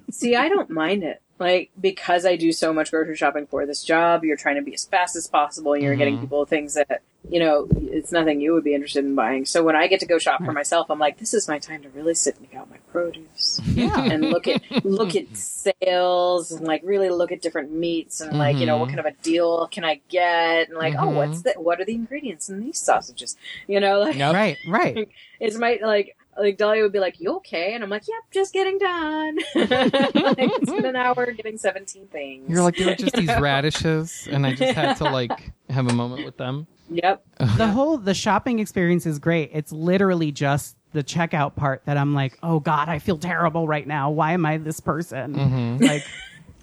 night. 0.17 0.21
See, 0.21 0.37
I 0.37 0.49
don't 0.49 0.71
mind 0.71 1.03
it. 1.05 1.23
Like 1.39 1.71
because 1.79 2.25
I 2.25 2.37
do 2.37 2.51
so 2.51 2.73
much 2.73 2.91
grocery 2.91 3.15
shopping 3.15 3.47
for 3.47 3.67
this 3.67 3.85
job, 3.85 4.25
you're 4.25 4.39
trying 4.39 4.57
to 4.57 4.63
be 4.63 4.73
as 4.73 4.87
fast 4.87 5.17
as 5.17 5.27
possible, 5.29 5.75
and 5.75 5.83
you're 5.83 5.95
getting 5.95 6.17
Mhm. 6.17 6.21
people 6.23 6.47
things 6.47 6.73
that 6.75 7.03
you 7.29 7.39
know 7.41 7.69
it's 7.93 8.11
nothing 8.11 8.41
you 8.41 8.55
would 8.55 8.65
be 8.65 8.73
interested 8.75 9.05
in 9.05 9.15
buying. 9.15 9.45
So 9.45 9.63
when 9.63 9.77
I 9.77 9.87
get 9.87 10.01
to 10.01 10.07
go 10.07 10.17
shop 10.19 10.43
for 10.43 10.53
myself, 10.53 10.89
I'm 10.89 10.99
like, 10.99 11.19
this 11.19 11.35
is 11.35 11.47
my 11.47 11.59
time 11.59 11.83
to 11.83 11.91
really 11.91 12.15
sit 12.15 12.37
and 12.39 12.49
pick 12.51 12.59
out 12.59 12.71
my 12.71 12.79
produce. 12.91 13.61
Yeah. 13.67 14.01
and 14.03 14.31
look 14.31 14.49
at 14.49 14.63
look 14.83 15.15
at 15.15 15.37
sales 15.37 16.53
and 16.53 16.67
like 16.67 16.81
really 16.85 17.11
look 17.11 17.31
at 17.33 17.43
different 17.43 17.71
meats 17.71 18.23
and 18.23 18.39
like 18.39 18.57
you 18.57 18.65
know 18.65 18.79
what 18.79 18.87
Mhm. 18.89 18.97
kind 18.97 19.01
of 19.01 19.07
a 19.07 19.13
deal 19.23 19.67
can 19.69 19.85
I 19.85 20.01
get 20.09 20.69
and 20.71 20.79
like 20.79 20.95
oh 20.95 21.09
Mhm. 21.09 21.15
what's 21.17 21.43
the 21.43 21.53
what 21.59 21.81
are 21.81 21.85
the 21.85 21.95
ingredients 21.95 22.49
in 22.49 22.61
these 22.61 22.79
sausages 22.79 23.37
you 23.67 23.79
know 23.81 24.01
like 24.01 24.17
Yep. 24.17 24.33
Right, 24.35 24.57
right. 24.69 25.09
it's 25.41 25.59
my 25.59 25.79
like 25.83 26.17
like 26.39 26.59
Dahlia 26.59 26.83
would 26.83 26.93
be 26.93 27.01
like, 27.01 27.21
"You 27.21 27.37
okay?" 27.37 27.75
And 27.75 27.83
I'm 27.83 27.91
like, 27.91 28.07
"Yep, 28.07 28.23
just 28.33 28.53
getting 28.53 28.79
done." 28.79 29.37
like, 29.55 29.71
it's 29.73 30.71
been 30.71 30.87
an 30.87 30.97
hour 30.97 31.31
getting 31.33 31.59
17 31.59 32.09
things. 32.09 32.49
You're 32.49 32.63
like, 32.63 32.77
they 32.77 32.87
were 32.87 32.95
just 32.95 33.15
these 33.15 33.29
radishes, 33.41 34.29
and 34.31 34.47
I 34.47 34.55
just 34.55 34.75
had 34.75 34.95
to 34.99 35.05
like 35.05 35.53
have 35.71 35.89
a 35.89 35.95
moment 35.95 36.25
with 36.25 36.37
them. 36.37 36.67
Yep. 36.91 37.25
Oh, 37.41 37.55
the 37.57 37.67
whole 37.69 37.99
the 37.99 38.15
shopping 38.15 38.59
experience 38.59 39.07
is 39.07 39.19
great. 39.19 39.51
It's 39.53 39.73
literally 39.73 40.33
just 40.33 40.77
the 40.93 41.03
checkout 41.03 41.57
part 41.57 41.83
that 41.87 41.97
I'm 41.97 42.15
like, 42.15 42.39
oh 42.43 42.61
god, 42.61 42.89
I 42.89 42.99
feel 42.99 43.19
terrible 43.19 43.67
right 43.67 43.87
now. 43.87 44.11
Why 44.11 44.33
am 44.33 44.47
I 44.47 44.59
this 44.59 44.81
person? 44.81 45.35
Mm-hmm. 45.35 45.85
Like, 45.85 46.07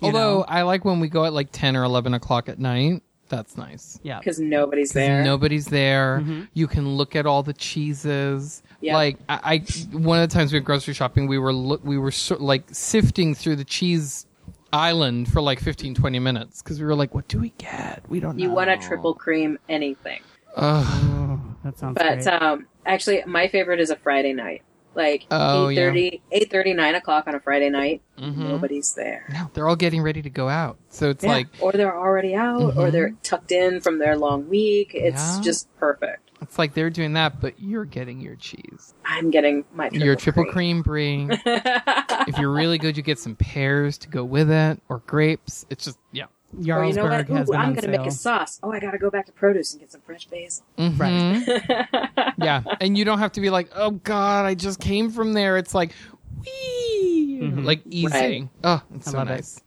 Although 0.02 0.40
know, 0.40 0.46
I 0.48 0.64
like 0.64 0.86
when 0.86 1.00
we 1.00 1.08
go 1.08 1.26
at 1.26 1.34
like 1.34 1.50
ten 1.52 1.76
or 1.76 1.84
eleven 1.84 2.14
o'clock 2.14 2.50
at 2.50 2.60
night. 2.60 3.04
That's 3.36 3.58
nice. 3.58 4.00
yeah, 4.04 4.20
Because 4.20 4.40
nobody's 4.40 4.92
there. 4.92 5.24
Nobody's 5.24 5.66
there. 5.66 6.24
You 6.54 6.68
can 6.68 6.88
look 6.96 7.16
at 7.16 7.26
all 7.26 7.42
the 7.42 7.54
cheeses. 7.54 8.62
Yep. 8.82 8.94
Like 8.94 9.18
I, 9.30 9.40
I, 9.56 9.58
one 9.98 10.22
of 10.22 10.30
the 10.30 10.34
times 10.34 10.52
we 10.54 10.58
went 10.58 10.66
grocery 10.66 10.94
shopping, 10.94 11.26
we 11.28 11.38
were 11.40 11.52
look, 11.54 11.84
we 11.84 11.98
were 11.98 12.12
sort 12.12 12.42
like 12.42 12.64
sifting 12.72 13.34
through 13.34 13.56
the 13.56 13.64
cheese 13.64 14.28
island 14.72 15.32
for 15.32 15.42
like 15.42 15.60
15, 15.60 15.96
20 15.96 16.20
minutes 16.20 16.62
because 16.62 16.80
we 16.80 16.86
were 16.86 16.96
like, 16.96 17.16
what 17.16 17.28
do 17.28 17.40
we 17.40 17.50
get? 17.58 18.04
We 18.08 18.20
don't 18.20 18.38
you 18.38 18.50
know. 18.50 18.54
want 18.54 18.70
a 18.70 18.78
triple 18.78 19.14
cream 19.14 19.58
anything. 19.70 20.22
Ugh. 20.56 20.86
oh, 20.88 21.56
that 21.64 21.78
sounds 21.80 21.96
But 21.98 22.24
great. 22.24 22.28
um, 22.28 22.68
actually, 22.86 23.24
my 23.26 23.48
favorite 23.48 23.80
is 23.80 23.90
a 23.90 23.96
Friday 23.96 24.34
night. 24.34 24.62
Like 24.96 25.26
Oh, 25.32 25.70
yeah. 25.70 25.90
8.30, 25.92 26.22
8.30, 26.32 26.76
9 26.76 26.96
o'clock 26.96 27.28
on 27.28 27.36
a 27.36 27.40
Friday 27.40 27.70
night. 27.70 28.02
Mhm. 28.20 28.38
Nobody's 28.38 28.94
there. 28.94 29.26
No, 29.34 29.50
they're 29.54 29.68
all 29.68 29.76
getting 29.76 30.02
ready 30.02 30.22
to 30.22 30.30
go 30.30 30.50
out. 30.50 30.78
So 30.90 31.10
it's 31.10 31.24
Yeah. 31.24 31.32
like 31.32 31.48
or 31.60 31.72
they're 31.72 31.98
already 31.98 32.36
out, 32.36 32.62
or 32.78 32.88
Mhm. 32.88 32.92
they're 32.92 33.12
tucked 33.24 33.52
in 33.52 33.82
from 33.82 33.98
their 34.00 34.16
long 34.18 34.48
week. 34.50 34.92
It's 34.94 35.38
Yeah. 35.38 35.42
just 35.42 35.68
perfect. 35.80 36.20
it's 36.42 36.60
like 36.60 36.74
they're 36.74 36.90
doing 36.90 37.14
that, 37.14 37.40
but 37.40 37.54
you're 37.58 37.86
getting 37.86 38.20
your 38.20 38.36
cheese. 38.36 38.94
I'm 39.06 39.32
getting 39.32 39.64
my 39.74 39.88
triple 39.88 40.06
your 40.06 40.16
triple 40.18 40.44
cream. 40.44 40.84
cream 40.84 41.28
brie. 41.28 41.28
if 42.28 42.38
you're 42.38 42.52
really 42.52 42.78
good, 42.78 42.98
you 42.98 43.04
get 43.04 43.18
some 43.18 43.36
pears 43.38 43.98
to 44.00 44.10
go 44.10 44.26
with 44.26 44.52
it 44.52 44.82
or 44.90 44.98
grapes. 45.08 45.66
It's 45.70 45.86
just 45.86 45.98
yeah. 46.12 46.26
Or 46.58 46.86
you 46.86 46.94
know 46.94 47.06
what? 47.06 47.30
Ooh, 47.30 47.54
I'm 47.54 47.74
going 47.74 47.82
to 47.84 47.88
make 47.88 48.06
a 48.08 48.12
sauce. 48.12 48.60
Oh, 48.64 48.72
I 48.72 48.80
got 48.80 48.92
to 48.92 48.98
go 48.98 49.10
back 49.10 49.26
to 49.28 49.32
produce 49.32 49.72
and 49.74 49.80
get 49.82 49.92
some 49.92 50.02
fresh 50.02 50.26
basil. 50.28 50.64
Mhm. 50.78 52.34
yeah, 52.38 52.64
and 52.80 52.98
you 52.98 53.06
don't 53.06 53.20
have 53.20 53.32
to 53.34 53.42
be 53.42 53.50
like, 53.50 53.70
oh 53.76 53.92
god, 53.92 54.46
I 54.46 54.54
just 54.56 54.80
came 54.80 55.10
from 55.12 55.34
there. 55.34 55.58
It's 55.58 55.74
like, 55.76 55.92
wee, 56.46 57.40
Mhm. 57.44 57.66
like 57.66 57.82
easy. 57.90 58.08
Right. 58.08 58.50
Oh, 58.64 58.82
it's 58.96 59.08
I 59.08 59.12
so 59.12 59.18
love 59.18 59.28
it. 59.30 59.32
nice. 59.32 59.62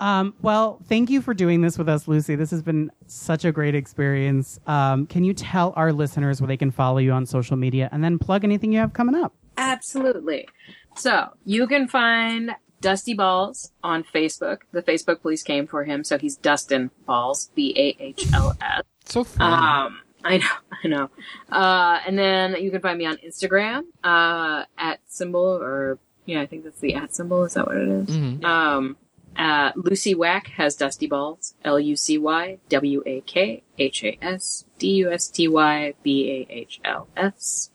Um, 0.00 0.32
well, 0.42 0.78
thank 0.88 1.10
you 1.10 1.20
for 1.20 1.34
doing 1.34 1.60
this 1.60 1.76
with 1.76 1.88
us, 1.88 2.06
Lucy. 2.06 2.36
This 2.36 2.52
has 2.52 2.62
been 2.62 2.92
such 3.08 3.44
a 3.44 3.50
great 3.50 3.74
experience. 3.74 4.60
Um, 4.68 5.06
can 5.06 5.24
you 5.24 5.34
tell 5.34 5.72
our 5.74 5.92
listeners 5.92 6.40
where 6.40 6.46
they 6.46 6.56
can 6.56 6.70
follow 6.70 6.98
you 6.98 7.10
on 7.10 7.26
social 7.26 7.56
media 7.56 7.88
and 7.90 8.04
then 8.04 8.16
plug 8.16 8.44
anything 8.44 8.72
you 8.72 8.78
have 8.78 8.92
coming 8.92 9.16
up? 9.16 9.34
Absolutely. 9.56 10.46
So 10.94 11.30
you 11.44 11.66
can 11.66 11.88
find 11.88 12.52
Dusty 12.80 13.14
Balls 13.14 13.72
on 13.82 14.04
Facebook. 14.04 14.58
The 14.72 14.82
Facebook 14.82 15.20
police 15.22 15.42
came 15.42 15.66
for 15.66 15.84
him, 15.84 16.04
so 16.04 16.18
he's 16.18 16.36
Dustin 16.36 16.90
Balls, 17.06 17.50
B 17.54 17.74
A 17.76 18.02
H 18.02 18.26
L 18.32 18.56
S. 18.60 18.82
So 19.04 19.24
fun. 19.24 19.52
Um, 19.52 20.00
I 20.24 20.38
know, 20.38 20.46
I 20.84 20.88
know. 20.88 21.10
Uh, 21.50 21.98
and 22.06 22.18
then 22.18 22.56
you 22.62 22.70
can 22.70 22.80
find 22.80 22.98
me 22.98 23.06
on 23.06 23.16
Instagram 23.18 23.82
uh, 24.04 24.64
at 24.76 25.00
symbol 25.06 25.40
or 25.60 25.98
yeah, 26.26 26.40
I 26.42 26.46
think 26.46 26.64
that's 26.64 26.80
the 26.80 26.94
at 26.94 27.14
symbol. 27.14 27.44
Is 27.44 27.54
that 27.54 27.66
what 27.66 27.76
it 27.76 27.88
is? 27.88 28.08
Mhm. 28.08 28.44
Um, 28.44 28.96
uh, 29.36 29.72
Lucy 29.76 30.14
Wack 30.14 30.48
has 30.48 30.74
Dusty 30.76 31.06
Balls. 31.06 31.54
L 31.64 31.78
U 31.80 31.96
C 31.96 32.18
Y 32.18 32.58
W 32.68 33.02
A 33.06 33.20
K 33.22 33.62
H 33.78 34.04
A 34.04 34.18
S 34.20 34.64
D 34.78 34.88
U 34.96 35.10
S 35.12 35.28
T 35.28 35.48
Y 35.48 35.94
B 36.02 36.46
A 36.50 36.52
H 36.52 36.80
L 36.84 37.08
S. 37.16 37.70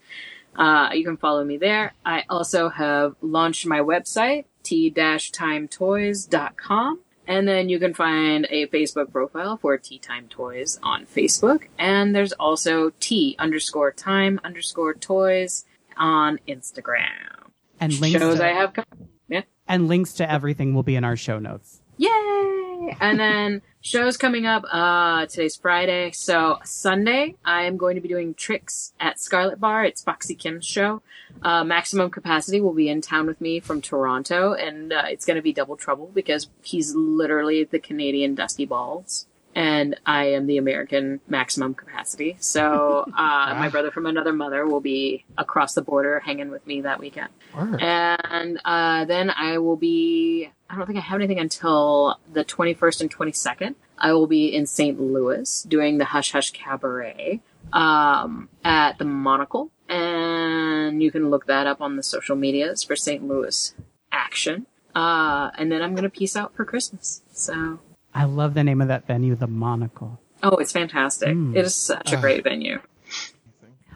Uh, 0.56 0.90
you 0.94 1.04
can 1.04 1.18
follow 1.18 1.44
me 1.44 1.58
there. 1.58 1.94
I 2.06 2.26
also 2.30 2.70
have 2.70 3.16
launched 3.22 3.66
my 3.66 3.80
website, 3.80 4.46
t-timetoys.com. 4.64 7.00
And 7.26 7.48
then 7.48 7.70
you 7.70 7.80
can 7.80 7.94
find 7.94 8.46
a 8.50 8.68
Facebook 8.68 9.14
profile 9.14 9.56
for 9.58 9.78
Tea 9.78 9.98
Time 9.98 10.28
Toys 10.28 10.78
on 10.84 11.06
Facebook. 11.06 11.68
And 11.80 12.14
there's 12.14 12.34
also 12.34 12.92
T 13.00 13.38
underscore 13.40 13.94
time 13.94 14.42
underscore 14.44 14.94
toys 14.94 15.64
on 15.96 16.38
Instagram. 16.48 17.48
And 17.80 17.98
links 18.02 18.20
Shows 18.20 18.40
to, 18.40 18.46
I 18.46 18.50
have 18.50 18.74
come. 18.74 18.84
Yeah. 19.30 19.44
and 19.68 19.88
links 19.88 20.14
to 20.16 20.30
everything 20.30 20.74
will 20.74 20.84
be 20.84 20.96
in 20.96 21.06
our 21.06 21.16
show 21.16 21.40
notes. 21.40 21.82
Yay! 21.98 22.98
And 23.00 23.20
then 23.20 23.62
shows 23.82 24.18
coming 24.18 24.46
up. 24.46 24.64
Uh, 24.72 25.26
today's 25.26 25.56
Friday, 25.56 26.12
so 26.12 26.60
Sunday 26.64 27.36
I 27.46 27.64
am 27.64 27.78
going 27.78 27.96
to 27.96 28.02
be 28.02 28.08
doing 28.08 28.34
tricks 28.34 28.94
at 29.00 29.20
Scarlet 29.20 29.60
Bar. 29.60 29.86
It's 29.86 30.02
Foxy 30.02 30.36
Kim's 30.36 30.66
show. 30.66 31.02
Uh, 31.42 31.64
Maximum 31.64 32.10
Capacity 32.10 32.62
will 32.62 32.74
be 32.74 32.90
in 32.90 33.02
town 33.02 33.26
with 33.26 33.42
me 33.42 33.60
from 33.60 33.82
Toronto, 33.82 34.54
and 34.54 34.94
uh, 34.94 35.04
it's 35.08 35.26
going 35.26 35.36
to 35.36 35.42
be 35.42 35.54
double 35.54 35.76
trouble 35.76 36.10
because 36.14 36.50
he's 36.62 36.96
literally 36.96 37.64
the 37.64 37.80
Canadian 37.80 38.36
Dusty 38.36 38.66
Balls. 38.66 39.28
And 39.56 40.00
I 40.04 40.32
am 40.32 40.48
the 40.48 40.58
American 40.58 41.20
maximum 41.28 41.76
capacity. 41.76 42.38
So, 42.40 43.06
uh, 43.16 43.54
my 43.60 43.70
brother 43.70 43.92
from 43.92 44.08
another 44.08 44.34
mother 44.34 44.66
will 44.66 44.82
be 44.82 45.26
across 45.38 45.76
the 45.76 45.84
border 45.84 46.20
hanging 46.20 46.50
with 46.50 46.66
me 46.66 46.82
that 46.82 47.00
weekend. 47.00 47.30
Word. 47.56 47.80
And 47.80 48.60
uh, 48.66 49.06
then 49.06 49.30
I 49.30 49.60
will 49.60 49.76
be, 49.76 50.50
I 50.74 50.76
don't 50.78 50.88
think 50.88 50.98
I 50.98 51.02
have 51.02 51.20
anything 51.20 51.40
until 51.40 52.18
the 52.32 52.44
21st 52.44 53.02
and 53.02 53.16
22nd. 53.16 53.76
I 54.00 54.12
will 54.14 54.26
be 54.26 54.48
in 54.48 54.66
St. 54.66 55.00
Louis 55.00 55.62
doing 55.64 56.00
the 56.00 56.06
Hush 56.06 56.32
Hush 56.32 56.50
Cabaret 56.50 57.42
um, 57.72 58.50
at 58.64 58.98
the 58.98 59.06
Monocle. 59.06 59.70
And 59.88 61.04
you 61.04 61.12
can 61.12 61.30
look 61.30 61.46
that 61.46 61.68
up 61.68 61.80
on 61.80 61.96
the 61.96 62.02
social 62.02 62.36
medias 62.36 62.82
for 62.82 62.96
St. 62.96 63.28
Louis 63.28 63.76
action. 64.12 64.66
Uh, 64.96 65.52
and 65.60 65.72
then 65.72 65.84
I'm 65.84 65.92
going 65.94 66.04
to 66.04 66.10
peace 66.10 66.36
out 66.36 66.56
for 66.56 66.66
Christmas. 66.66 67.22
So, 67.32 67.80
I 68.16 68.24
love 68.26 68.56
the 68.56 68.64
name 68.64 68.82
of 68.82 68.88
that 68.88 69.06
venue, 69.06 69.36
the 69.36 69.48
Monocle. 69.48 70.20
oh, 70.42 70.56
it's 70.58 70.72
fantastic. 70.72 71.30
Mm. 71.30 71.56
It 71.56 71.66
is 71.66 71.76
such 71.76 72.12
a 72.12 72.16
Ugh. 72.16 72.22
great 72.22 72.44
venue. 72.44 72.80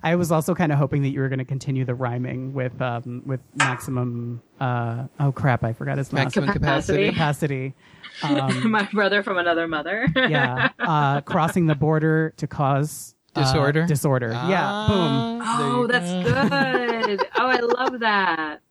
I 0.03 0.15
was 0.15 0.31
also 0.31 0.53
kind 0.55 0.71
of 0.71 0.77
hoping 0.77 1.01
that 1.03 1.09
you 1.09 1.19
were 1.19 1.29
going 1.29 1.39
to 1.39 1.45
continue 1.45 1.85
the 1.85 1.95
rhyming 1.95 2.53
with 2.53 2.81
um, 2.81 3.21
with 3.25 3.39
maximum. 3.55 4.41
Uh, 4.59 5.07
oh 5.19 5.31
crap! 5.31 5.63
I 5.63 5.73
forgot 5.73 5.97
his 5.97 6.11
Maximum 6.13 6.51
Capacity. 6.51 7.09
capacity. 7.09 7.75
capacity. 8.23 8.63
Um, 8.63 8.71
My 8.71 8.83
brother 8.91 9.23
from 9.23 9.37
another 9.37 9.67
mother. 9.67 10.07
yeah, 10.15 10.69
uh, 10.79 11.21
crossing 11.21 11.67
the 11.67 11.75
border 11.75 12.33
to 12.37 12.47
cause 12.47 13.15
uh, 13.35 13.41
Disorder? 13.43 13.85
disorder. 13.85 14.29
yeah, 14.31 14.85
boom. 14.89 15.41
Ah, 15.43 15.57
Oh, 15.61 15.81
you 15.81 15.87
that's 15.87 16.09
good. 16.09 17.27
Oh, 17.37 17.47
I 17.47 17.59
love 17.59 17.99
that. 17.99 18.61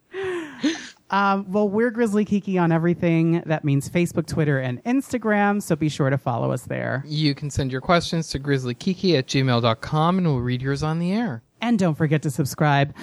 Um, 1.11 1.51
well, 1.51 1.69
we're 1.69 1.91
Grizzly 1.91 2.25
Kiki 2.25 2.59
on 2.59 2.73
everything. 2.73 3.43
That 3.47 3.65
means 3.65 3.89
Facebook, 3.89 4.27
Twitter, 4.27 4.59
and 4.59 4.83
Instagram. 4.85 5.63
So 5.63 5.77
be 5.77 5.89
sure 5.89 6.11
to 6.11 6.19
follow 6.19 6.51
us 6.53 6.63
there. 6.63 7.05
You 7.07 7.35
can 7.35 7.51
send 7.51 7.71
your 7.71 7.81
questions 7.81 8.29
to 8.31 8.41
grizzlykiki 8.41 9.17
at 9.19 9.27
gmail.com 9.27 10.19
and 10.19 10.27
we'll 10.27 10.41
read 10.41 10.63
yours 10.63 10.83
on 10.83 10.99
the 10.99 11.13
air. 11.13 11.43
And 11.61 11.79
don't 11.79 11.95
forget 11.95 12.23
to 12.23 12.31
subscribe 12.31 12.95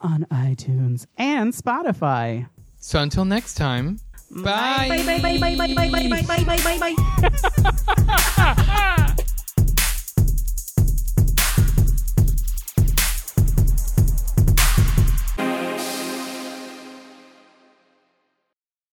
on 0.00 0.26
iTunes 0.30 1.06
and 1.16 1.52
Spotify. 1.52 2.48
So 2.78 3.00
until 3.00 3.24
next 3.24 3.54
time, 3.54 4.00
bye. 4.30 4.88
bye. 4.88 4.88
bye, 4.88 5.20
bye, 5.20 5.38
bye, 5.38 5.56
bye, 5.56 5.74
bye, 5.74 5.74
bye, 5.74 6.08
bye, 6.08 6.22
bye, 6.22 6.44
bye, 6.44 6.78
bye, 6.78 6.94
bye. 8.36 9.14